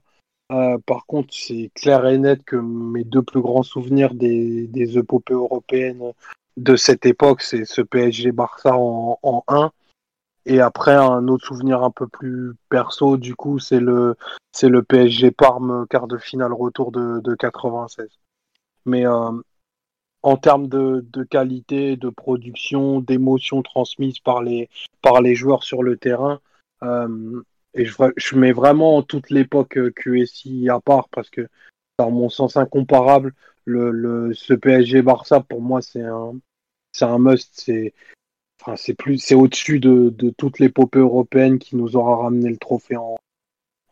[0.87, 5.35] par contre, c'est clair et net que mes deux plus grands souvenirs des, des épopées
[5.35, 6.13] européennes
[6.57, 9.73] de cette époque, c'est ce PSG Barça en, en 1
[10.49, 14.17] et après, un autre souvenir un peu plus perso, du coup, c'est le,
[14.51, 18.09] c'est le PSG Parme quart de finale retour de, de 96.
[18.87, 19.31] Mais euh,
[20.23, 24.71] en termes de, qualité, de production, d'émotion transmise par les,
[25.03, 26.41] par les joueurs sur le terrain,
[26.83, 27.43] euh,
[27.75, 31.47] et je, je, mets vraiment toute l'époque QSI à part parce que,
[31.99, 33.35] dans mon sens incomparable,
[33.67, 36.33] le, le, ce PSG Barça, pour moi, c'est un,
[36.93, 37.51] c'est un must.
[37.53, 37.93] C'est,
[38.77, 42.97] c'est plus, c'est au-dessus de, de toute l'épopée européenne qui nous aura ramené le trophée
[42.97, 43.17] en,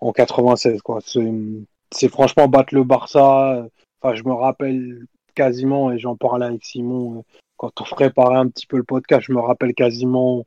[0.00, 0.82] en 96.
[0.82, 1.00] Quoi.
[1.02, 3.66] C'est, franchement battre le Barça.
[4.00, 7.22] Enfin, je me rappelle quasiment, et j'en parlais avec Simon euh,
[7.56, 10.44] quand on préparait un petit peu le podcast, je me rappelle quasiment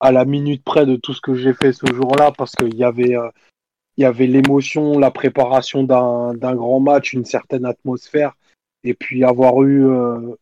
[0.00, 2.84] à la minute près de tout ce que j'ai fait ce jour-là parce qu'il y
[2.84, 3.30] avait, euh,
[3.96, 8.34] il y avait l'émotion, la préparation d'un, d'un grand match, une certaine atmosphère,
[8.84, 10.36] et puis avoir eu, euh,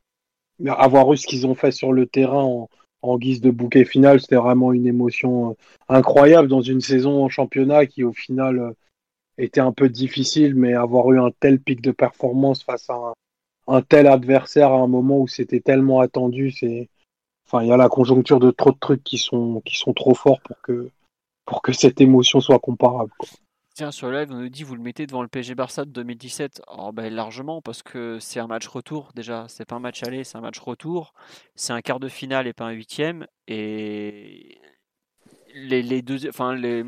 [0.66, 2.68] avoir eu ce qu'ils ont fait sur le terrain en,
[3.02, 5.54] en guise de bouquet final, c'était vraiment une émotion euh,
[5.88, 8.72] incroyable dans une saison en championnat qui au final euh,
[9.38, 13.12] était un peu difficile, mais avoir eu un tel pic de performance face à
[13.66, 16.88] un, tel adversaire à un moment où c'était tellement attendu, c'est
[17.46, 20.14] enfin il y a la conjoncture de trop de trucs qui sont qui sont trop
[20.14, 20.90] forts pour que
[21.46, 23.12] pour que cette émotion soit comparable.
[23.80, 25.90] Tiens, sur le live, on nous dit vous le mettez devant le PSG Barça de
[25.90, 26.60] 2017.
[26.68, 29.46] Oh, ben, largement, parce que c'est un match retour déjà.
[29.48, 31.14] C'est pas un match aller, c'est un match retour.
[31.54, 33.26] C'est un quart de finale et pas un huitième.
[33.48, 34.60] Et
[35.54, 36.28] les, les deux.
[36.28, 36.84] Enfin, les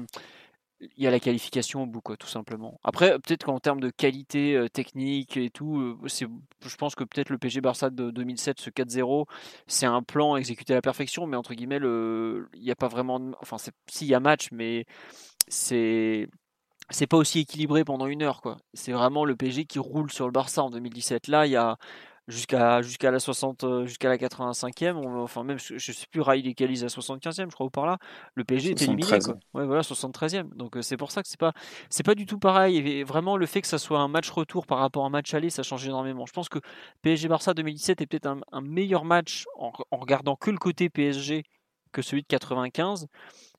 [0.80, 2.78] il y a la qualification au bout, quoi, tout simplement.
[2.84, 7.30] Après, peut-être qu'en termes de qualité euh, technique et tout, euh, je pense que peut-être
[7.30, 9.24] le PSG Barça de 2007, ce 4-0,
[9.66, 13.18] c'est un plan exécuté à la perfection, mais entre guillemets, il n'y a pas vraiment.
[13.40, 13.56] Enfin,
[13.88, 14.84] s'il y a match, mais
[15.48, 16.28] c'est
[16.92, 18.58] c'est pas aussi équilibré pendant une heure quoi.
[18.74, 21.28] C'est vraiment le PSG qui roule sur le Barça en 2017.
[21.28, 21.76] Là, il y a
[22.28, 26.84] jusqu'à jusqu'à la 60 euh, jusqu'à la 85e, enfin même je, sais plus Rai égalise
[26.84, 27.98] à 75e, je crois ou par là.
[28.34, 29.18] Le PSG est éliminé
[29.54, 30.54] Ouais voilà, 73e.
[30.54, 31.52] Donc euh, c'est pour ça que c'est pas
[31.90, 34.66] c'est pas du tout pareil et vraiment le fait que ça soit un match retour
[34.66, 36.26] par rapport à un match aller, ça change énormément.
[36.26, 36.58] Je pense que
[37.02, 41.42] PSG Barça 2017 est peut-être un, meilleur match en, en regardant que le côté PSG
[41.92, 43.08] que celui de 95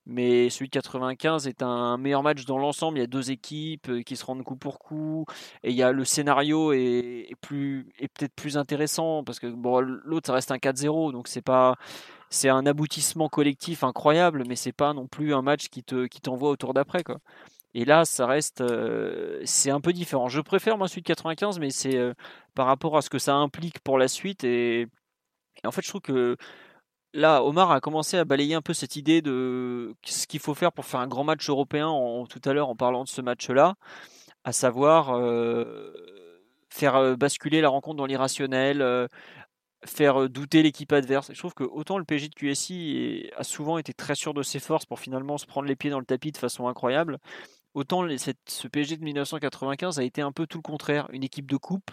[0.05, 2.97] mais celui de 95 est un meilleur match dans l'ensemble.
[2.97, 5.25] Il y a deux équipes euh, qui se rendent coup pour coup,
[5.63, 9.79] et il y a le scénario est, plus est peut-être plus intéressant parce que bon,
[9.79, 11.75] l'autre ça reste un 4-0, donc c'est pas
[12.29, 16.21] c'est un aboutissement collectif incroyable, mais c'est pas non plus un match qui te qui
[16.21, 17.19] t'envoie au tour d'après quoi.
[17.75, 20.29] Et là, ça reste, euh, c'est un peu différent.
[20.29, 22.13] Je préfère moi celui de 95, mais c'est euh,
[22.53, 24.43] par rapport à ce que ça implique pour la suite.
[24.43, 26.37] Et, et, en fait, je trouve que
[27.13, 30.71] là, Omar a commencé à balayer un peu cette idée de ce qu'il faut faire
[30.71, 33.75] pour faire un grand match européen en, tout à l'heure en parlant de ce match-là,
[34.43, 35.17] à savoir
[36.69, 39.09] faire basculer la rencontre dans l'irrationnel,
[39.85, 41.31] faire douter l'équipe adverse.
[41.33, 44.59] je trouve que autant le PJ de QSI a souvent été très sûr de ses
[44.59, 47.19] forces pour finalement se prendre les pieds dans le tapis de façon incroyable,
[47.73, 48.05] autant
[48.45, 51.07] ce PG de 1995 a été un peu tout le contraire.
[51.11, 51.91] Une équipe de coupe,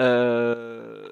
[0.00, 1.08] euh,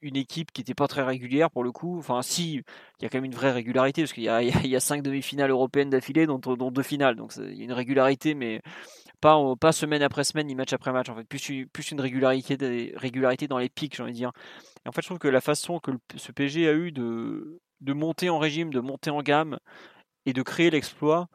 [0.00, 1.98] une équipe qui n'était pas très régulière pour le coup.
[1.98, 5.02] Enfin, si, il y a quand même une vraie régularité, parce qu'il y, a cinq
[5.02, 7.16] demi-finales européennes d'affilée, dont, deux finales.
[7.16, 8.62] Donc il y a une régularité, mais
[9.20, 11.08] pas, semaine après semaine, ni match après match.
[11.08, 14.32] En fait, plus, une régularité, dans les pics, j'ai envie de dire.
[14.86, 18.30] En fait, je trouve que la façon que ce PG a eu de, de monter
[18.30, 19.58] en régime, de monter en gamme
[20.26, 21.28] et de créer l'exploit,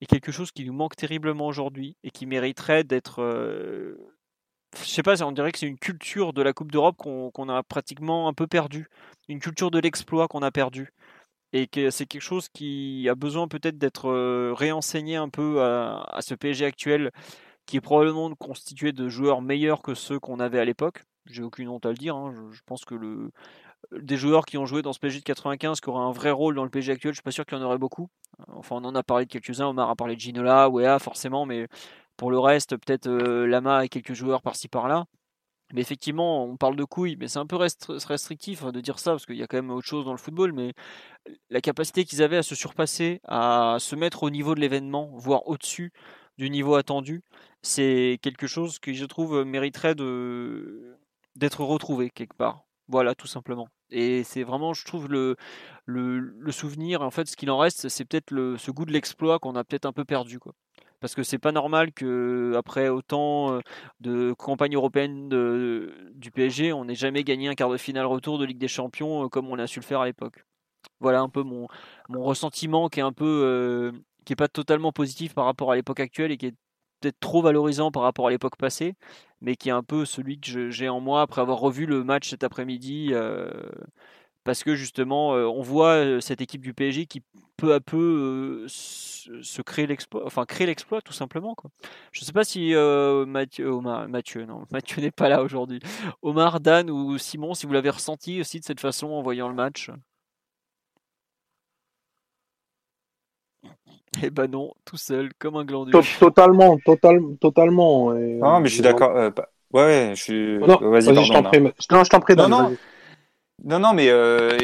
[0.00, 3.22] est quelque chose qui nous manque terriblement aujourd'hui et qui mériterait d'être.
[3.22, 3.96] Euh,
[4.78, 7.62] je sais pas, on dirait que c'est une culture de la Coupe d'Europe qu'on a
[7.62, 8.88] pratiquement un peu perdu,
[9.28, 10.92] une culture de l'exploit qu'on a perdu
[11.52, 16.34] et c'est quelque chose qui a besoin peut-être d'être euh, réenseigné un peu à, ce
[16.34, 17.10] PSG actuel
[17.66, 21.04] qui est probablement constitué de joueurs meilleurs que ceux qu'on avait à l'époque.
[21.26, 22.16] J'ai aucune honte à le dire.
[22.16, 22.34] Hein.
[22.50, 23.30] Je, pense que le,
[23.92, 26.54] des joueurs qui ont joué dans ce PSG de 95 qui auraient un vrai rôle
[26.54, 28.08] dans le PSG actuel, je suis pas sûr qu'il y en aurait beaucoup.
[28.48, 29.68] Enfin, on en a parlé de quelques-uns.
[29.68, 31.68] Omar a parlé de Ginola, Wea, forcément, mais
[32.16, 35.06] pour le reste, peut-être euh, Lama et quelques joueurs par-ci par-là.
[35.72, 39.24] Mais effectivement, on parle de couilles, mais c'est un peu restrictif de dire ça, parce
[39.24, 40.74] qu'il y a quand même autre chose dans le football, mais
[41.50, 45.46] la capacité qu'ils avaient à se surpasser, à se mettre au niveau de l'événement, voire
[45.48, 45.92] au-dessus
[46.36, 47.22] du niveau attendu,
[47.62, 52.64] c'est quelque chose qui, je trouve, mériterait d'être retrouvé quelque part.
[52.88, 53.68] Voilà, tout simplement.
[53.90, 55.36] Et c'est vraiment, je trouve, le,
[56.50, 59.64] souvenir, en fait, ce qu'il en reste, c'est peut-être ce goût de l'exploit qu'on a
[59.64, 60.38] peut-être un peu perdu.
[61.02, 63.60] Parce que c'est pas normal que après autant
[64.00, 68.46] de campagnes européennes du PSG, on n'ait jamais gagné un quart de finale retour de
[68.46, 70.46] Ligue des Champions comme on a su le faire à l'époque.
[71.00, 71.66] Voilà un peu mon,
[72.08, 73.92] ressentiment qui est un peu
[74.24, 76.54] qui est pas totalement positif par rapport à l'époque actuelle et qui est
[77.02, 78.94] peut-être trop valorisant par rapport à l'époque passée,
[79.40, 82.30] mais qui est un peu celui que j'ai en moi après avoir revu le match
[82.30, 83.08] cet après-midi.
[83.12, 83.50] Euh,
[84.44, 87.22] parce que justement, euh, on voit euh, cette équipe du PSG qui
[87.56, 91.54] peu à peu se, crée l'exploit, enfin crée l'exploit tout simplement.
[91.54, 91.70] Quoi.
[92.10, 92.74] Je ne sais pas si
[93.26, 95.80] Mathieu, Mathieu, non, Mathieu n'est pas là aujourd'hui.
[96.22, 99.54] Omar, Dan ou Simon, si vous l'avez ressenti aussi de cette façon en voyant le
[99.54, 99.90] match?
[104.22, 105.92] Eh ben non, tout seul, comme un glandu.
[106.18, 108.12] Totalement, total, totalement.
[108.12, 109.16] non, mais je suis d'accord.
[109.16, 109.30] Euh,
[109.72, 110.58] ouais, je suis.
[110.58, 111.60] Non, vas-y, vas je t'en prie.
[111.60, 112.36] Non, je t'en prie.
[112.36, 112.76] Non, non.
[113.64, 114.58] Non, non, mais euh,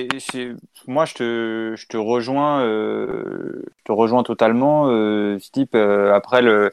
[0.87, 5.75] moi, je te, rejoins, euh, je te rejoins totalement, euh, type.
[5.77, 6.73] après, le,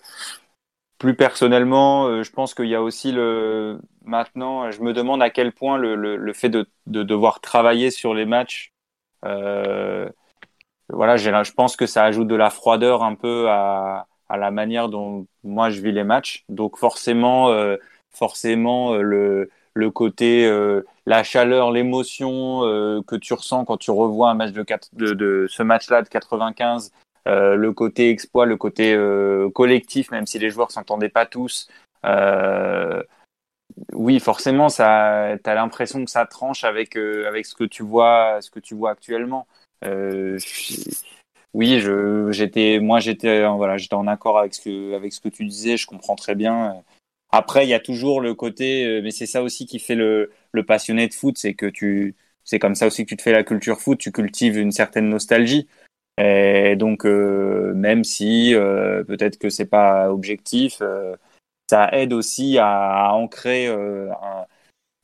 [0.98, 3.80] plus personnellement, je pense qu'il y a aussi le.
[4.03, 8.26] Maintenant, je me demande à quel point le, fait de, de, devoir travailler sur les
[8.26, 8.74] matchs
[10.90, 14.90] voilà, je pense que ça ajoute de la froideur un peu à, à la manière
[14.90, 16.45] dont moi je vis les matchs.
[16.50, 17.77] Donc forcément, euh,
[18.11, 22.62] forcément euh, le, le côté, euh, la chaleur, l'émotion
[23.06, 26.92] que tu ressens quand tu revois un match de, ce match-là de 95,
[27.26, 28.98] le côté exploit, le côté
[29.54, 31.70] collectif, même si les joueurs s'entendaient pas tous.
[33.94, 38.50] oui, forcément, ça, as l'impression que ça tranche avec avec ce que tu vois, ce
[38.50, 39.48] que tu vois actuellement.
[39.84, 40.38] Euh,
[41.54, 41.82] oui,
[42.32, 45.78] j'étais, moi j'étais, voilà, j'étais en accord avec ce avec ce que tu disais.
[45.78, 46.84] Je comprends très bien.
[47.35, 50.31] Après, il y a toujours le côté, euh, mais c'est ça aussi qui fait le,
[50.65, 52.15] passionné de foot, c'est que tu,
[52.45, 53.99] c'est comme ça aussi que tu te fais la culture foot.
[53.99, 55.67] Tu cultives une certaine nostalgie.
[56.17, 58.53] Et donc, euh, même si
[59.07, 60.81] peut-être que c'est pas objectif,
[61.69, 63.67] ça aide aussi à, ancrer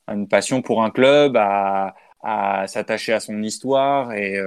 [0.08, 1.94] une passion pour un club, à,
[2.66, 4.38] s'attacher à son histoire et,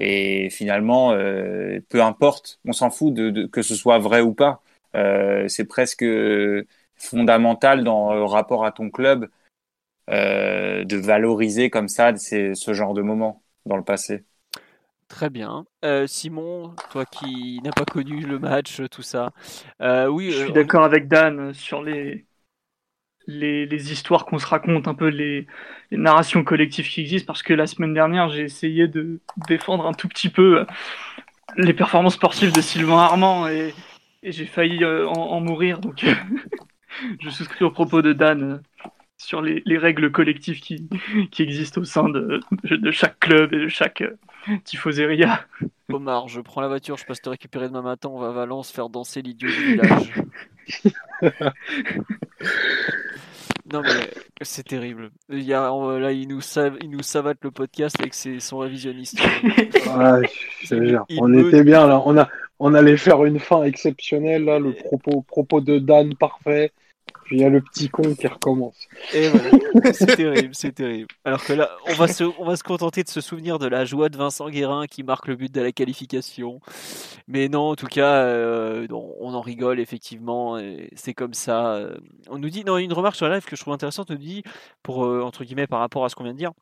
[0.00, 4.62] euh, finalement, euh, peu importe, on s'en fout de, que ce soit vrai ou pas.
[4.94, 6.04] Euh, c'est presque
[7.00, 9.28] fondamental dans le rapport à ton club
[10.08, 14.24] de valoriser comme ça ce genre de moments dans le passé.
[15.08, 15.66] Très bien.
[16.06, 19.32] Simon, toi qui n'as pas connu le match, tout ça.
[19.80, 22.26] oui, je suis d'accord avec Dan sur les,
[23.30, 25.46] les, histoires qu'on se raconte, un peu les,
[25.90, 30.08] narrations collectives qui existent, parce que la semaine dernière, j'ai essayé de défendre un tout
[30.08, 30.64] petit peu euh,
[31.56, 33.74] les performances sportives de Sylvain Armand et,
[34.22, 35.78] j'ai failli euh, en, mourir.
[35.78, 36.04] Donc,
[37.20, 40.88] je souscris au propos de Dan euh, sur les, règles collectives qui,
[41.38, 44.02] existent au sein de, de, chaque club et de chaque
[44.64, 45.44] tifoseria.
[45.92, 48.70] Omar, je prends la voiture, je passe te récupérer demain matin, on va à Valence
[48.70, 50.12] faire danser l'idiot du village.
[53.72, 54.10] Non mais
[54.42, 55.10] c'est terrible.
[55.28, 56.76] Il y a, là, il nous, sav...
[56.80, 58.40] il nous savate le podcast avec ses...
[58.40, 59.20] son révisionniste.
[59.22, 60.28] Ouais,
[60.62, 61.04] je jure.
[61.18, 62.02] On était bien là.
[62.04, 62.28] On, a...
[62.60, 64.58] on allait faire une fin exceptionnelle là.
[64.58, 66.72] Le propos, propos de Dan parfait.
[67.24, 68.76] Puis il y a le petit con qui recommence.
[69.12, 71.08] Voilà, c'est terrible, c'est terrible.
[71.24, 73.84] Alors que là, on va, se, on va se contenter de se souvenir de la
[73.84, 76.60] joie de Vincent Guérin qui marque le but de la qualification.
[77.26, 80.60] Mais non, en tout cas, euh, on en rigole effectivement.
[80.94, 81.88] C'est comme ça.
[82.28, 84.20] On nous dit, non, une remarque sur la live que je trouve intéressante, on nous
[84.20, 84.42] dit,
[84.82, 86.52] pour, euh, entre guillemets, par rapport à ce qu'on vient de dire,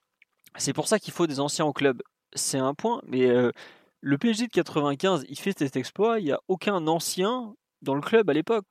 [0.57, 2.03] c'est pour ça qu'il faut des anciens au club.
[2.35, 3.53] C'est un point, mais euh,
[4.01, 8.01] le PSG de 95, il fait cet exploit, il n'y a aucun ancien dans le
[8.01, 8.67] club à l'époque.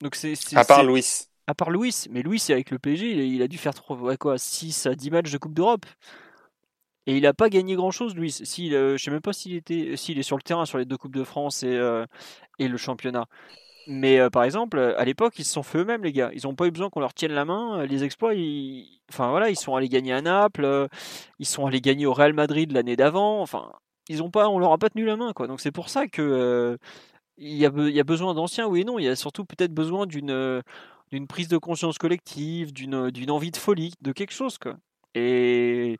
[0.00, 3.48] Donc c'est, à part Louis à part Louis, mais Louis avec le PSG, il a
[3.48, 3.72] dû faire
[4.20, 5.86] quoi, 6 à 10 matchs de Coupe d'Europe.
[7.06, 8.30] Et il n'a pas gagné grand chose, Louis.
[8.30, 10.84] Si, euh, je sais même pas s'il était, s'il est sur le terrain sur les
[10.84, 12.04] deux Coupes de France et, euh,
[12.58, 13.24] et le championnat.
[13.86, 16.30] Mais euh, par exemple, à l'époque, ils se sont fait eux-mêmes, les gars.
[16.34, 17.86] Ils n'ont pas eu besoin qu'on leur tienne la main.
[17.86, 19.00] Les exploits, ils...
[19.10, 20.88] enfin voilà, ils sont allés gagner à Naples,
[21.38, 23.40] ils sont allés gagner au Real Madrid l'année d'avant.
[23.40, 23.72] Enfin,
[24.08, 25.46] ils ont pas, on leur a pas tenu la main, quoi.
[25.46, 26.78] Donc c'est pour ça que
[27.38, 28.98] il y, a, y a besoin d'anciens, oui et non.
[28.98, 30.62] Il y a surtout peut-être besoin d'une
[31.10, 34.58] d'une prise de conscience collective, d'une, d'une envie de folie, de quelque chose.
[34.58, 34.76] Quoi.
[35.14, 35.98] Et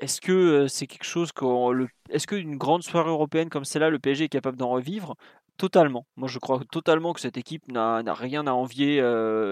[0.00, 3.98] est-ce que c'est quelque chose que le, est-ce qu'une grande soirée européenne comme celle-là, le
[3.98, 5.14] PSG est capable d'en revivre?
[5.58, 6.06] Totalement.
[6.16, 9.00] Moi, je crois totalement que cette équipe n'a, rien à envier.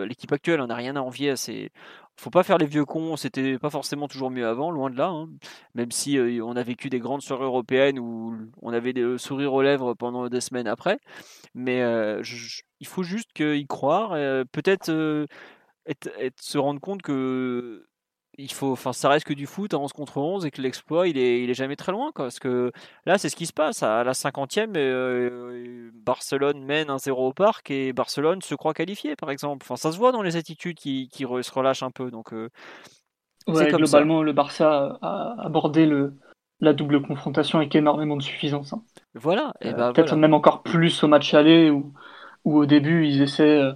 [0.06, 1.70] l'équipe actuelle n'a rien à envier à ces.
[2.20, 3.16] Faut pas faire les vieux cons.
[3.16, 5.08] C'était pas forcément toujours mieux avant, loin de là.
[5.08, 5.30] Hein.
[5.74, 9.62] Même si on a vécu des grandes soirées européennes où on avait des sourires aux
[9.62, 10.98] lèvres pendant des semaines après.
[11.54, 11.80] Mais
[12.22, 14.10] je, il faut juste y croire,
[14.52, 17.86] peut-être se rendre compte que
[18.38, 21.08] il faut, enfin, ça reste que du foot à 11 contre 11 et que l'exploit,
[21.08, 22.12] il est, il est jamais très loin.
[22.12, 22.72] Quoi, parce que
[23.06, 23.82] là, c'est ce qui se passe.
[23.82, 29.30] À la 50e, Barcelone mène un 0 au parc et Barcelone se croit qualifié, par
[29.30, 29.64] exemple.
[29.64, 32.10] Enfin, ça se voit dans les attitudes qui, qui se relâchent un peu.
[32.10, 32.32] Donc,
[33.46, 36.14] globalement, le Barça a abordé le,
[36.60, 38.72] la double confrontation avec énormément de suffisance.
[38.72, 38.82] Hein.
[39.14, 39.52] Voilà.
[39.62, 41.92] Bah, Peut-être même encore plus au match aller où
[42.44, 43.72] où au début ils essaient, euh,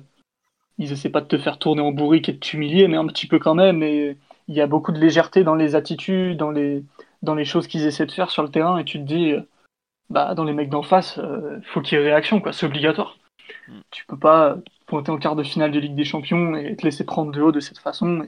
[0.78, 3.26] ils essaient pas de te faire tourner en bourrique et de t'humilier, mais un petit
[3.26, 3.82] peu quand même.
[3.82, 6.84] Et il y a beaucoup de légèreté dans les attitudes, dans les,
[7.22, 9.42] dans les choses qu'ils essaient de faire sur le terrain, et tu te dis, euh,
[10.10, 12.52] bah dans les mecs d'en face, euh, faut qu'il y ait réaction, quoi.
[12.52, 13.18] C'est obligatoire.
[13.68, 13.80] Mm.
[13.90, 17.04] Tu peux pas pointer en quart de finale de Ligue des Champions et te laisser
[17.04, 18.26] prendre de haut de cette façon.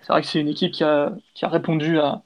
[0.00, 2.22] C'est vrai que c'est une équipe qui a, qui a répondu à,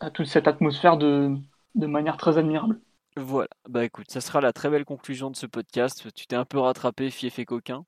[0.00, 1.34] à toute cette atmosphère de,
[1.74, 2.78] de manière très admirable.
[3.18, 6.12] Voilà, bah écoute, ça sera la très belle conclusion de ce podcast.
[6.14, 7.86] Tu t'es un peu rattrapé, fief et coquin.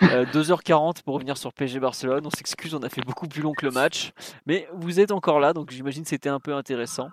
[0.00, 2.24] 2h40 euh, pour revenir sur PSG Barcelone.
[2.24, 4.12] On s'excuse, on a fait beaucoup plus long que le match.
[4.46, 7.08] Mais vous êtes encore là, donc j'imagine que c'était un peu intéressant.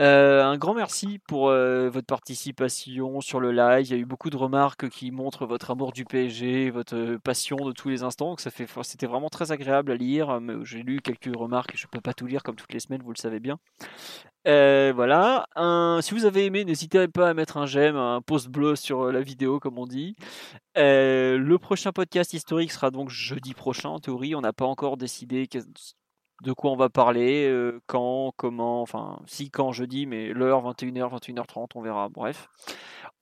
[0.00, 3.86] Euh, un grand merci pour euh, votre participation sur le live.
[3.86, 7.56] Il y a eu beaucoup de remarques qui montrent votre amour du PSG, votre passion
[7.56, 8.30] de tous les instants.
[8.30, 10.40] Donc ça fait, c'était vraiment très agréable à lire.
[10.62, 13.12] J'ai lu quelques remarques, je ne peux pas tout lire comme toutes les semaines, vous
[13.12, 13.58] le savez bien.
[14.46, 15.46] Euh, voilà.
[16.02, 19.12] si vous avez aimé, n'hésitez pas à mettre un j'aime, un post bleu sur euh,
[19.12, 20.16] la vidéo, comme on dit.
[20.76, 24.34] Euh, le prochain podcast historique sera donc jeudi prochain, en théorie.
[24.34, 25.48] On n'a pas encore décidé
[26.42, 27.50] de quoi on va parler,
[27.86, 32.08] quand, comment, enfin, si, quand, jeudi, mais l'heure, 21h, 21h30, on verra.
[32.08, 32.48] Bref.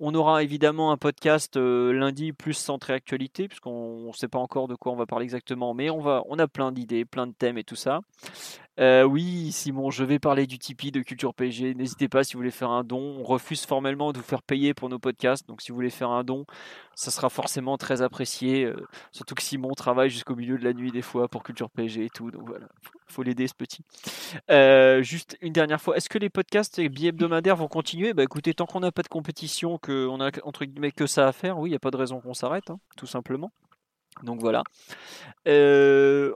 [0.00, 4.74] On aura évidemment un podcast lundi plus centré actualité, puisqu'on ne sait pas encore de
[4.74, 7.58] quoi on va parler exactement, mais on, va, on a plein d'idées, plein de thèmes
[7.58, 8.00] et tout ça.
[8.80, 11.74] Euh, oui, Simon, je vais parler du Tipeee de Culture PSG.
[11.74, 13.16] N'hésitez pas si vous voulez faire un don.
[13.18, 15.46] On refuse formellement de vous faire payer pour nos podcasts.
[15.46, 16.46] Donc, si vous voulez faire un don,
[16.94, 18.64] ça sera forcément très apprécié.
[18.64, 22.06] Euh, surtout que Simon travaille jusqu'au milieu de la nuit des fois pour Culture PSG
[22.06, 22.30] et tout.
[22.30, 23.84] Donc voilà, faut, faut l'aider ce petit.
[24.50, 28.14] Euh, juste une dernière fois, est-ce que les podcasts et billets hebdomadaires vont continuer?
[28.14, 31.32] Bah écoutez, tant qu'on n'a pas de compétition, qu'on a entre guillemets que ça à
[31.32, 33.50] faire, oui, il n'y a pas de raison qu'on s'arrête, hein, tout simplement.
[34.22, 34.62] Donc voilà.
[35.48, 36.32] Euh,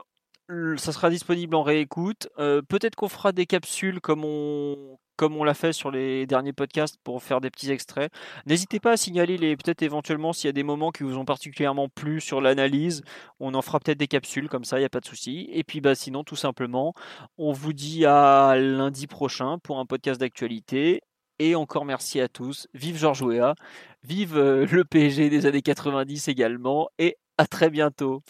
[0.77, 2.29] ça sera disponible en réécoute.
[2.39, 6.53] Euh, peut-être qu'on fera des capsules comme on, comme on l'a fait sur les derniers
[6.53, 8.11] podcasts pour faire des petits extraits.
[8.45, 11.25] N'hésitez pas à signaler les peut-être éventuellement s'il y a des moments qui vous ont
[11.25, 13.01] particulièrement plu sur l'analyse.
[13.39, 15.49] On en fera peut-être des capsules comme ça, il n'y a pas de souci.
[15.51, 16.93] Et puis bah sinon tout simplement,
[17.37, 21.01] on vous dit à lundi prochain pour un podcast d'actualité.
[21.39, 22.67] Et encore merci à tous.
[22.73, 23.55] Vive Georges Weah,
[24.03, 26.89] vive euh, le PSG des années 90 également.
[26.99, 28.23] Et à très bientôt.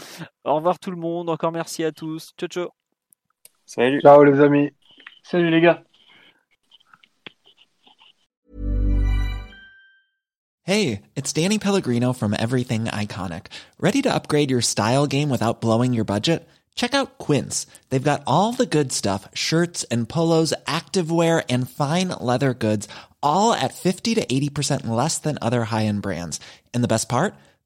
[0.43, 1.29] Au revoir tout le monde.
[1.29, 2.33] Encore merci à tous.
[2.37, 2.69] Ciao, ciao.
[3.65, 4.01] Salut.
[4.01, 4.71] Ciao les amis.
[5.23, 5.83] Salut les gars.
[10.63, 13.45] Hey, it's Danny Pellegrino from Everything Iconic.
[13.79, 16.45] Ready to upgrade your style game without blowing your budget?
[16.75, 17.67] Check out Quince.
[17.89, 22.87] They've got all the good stuff shirts and polos, activewear, and fine leather goods,
[23.23, 26.39] all at 50 to 80% less than other high end brands.
[26.73, 27.33] And the best part?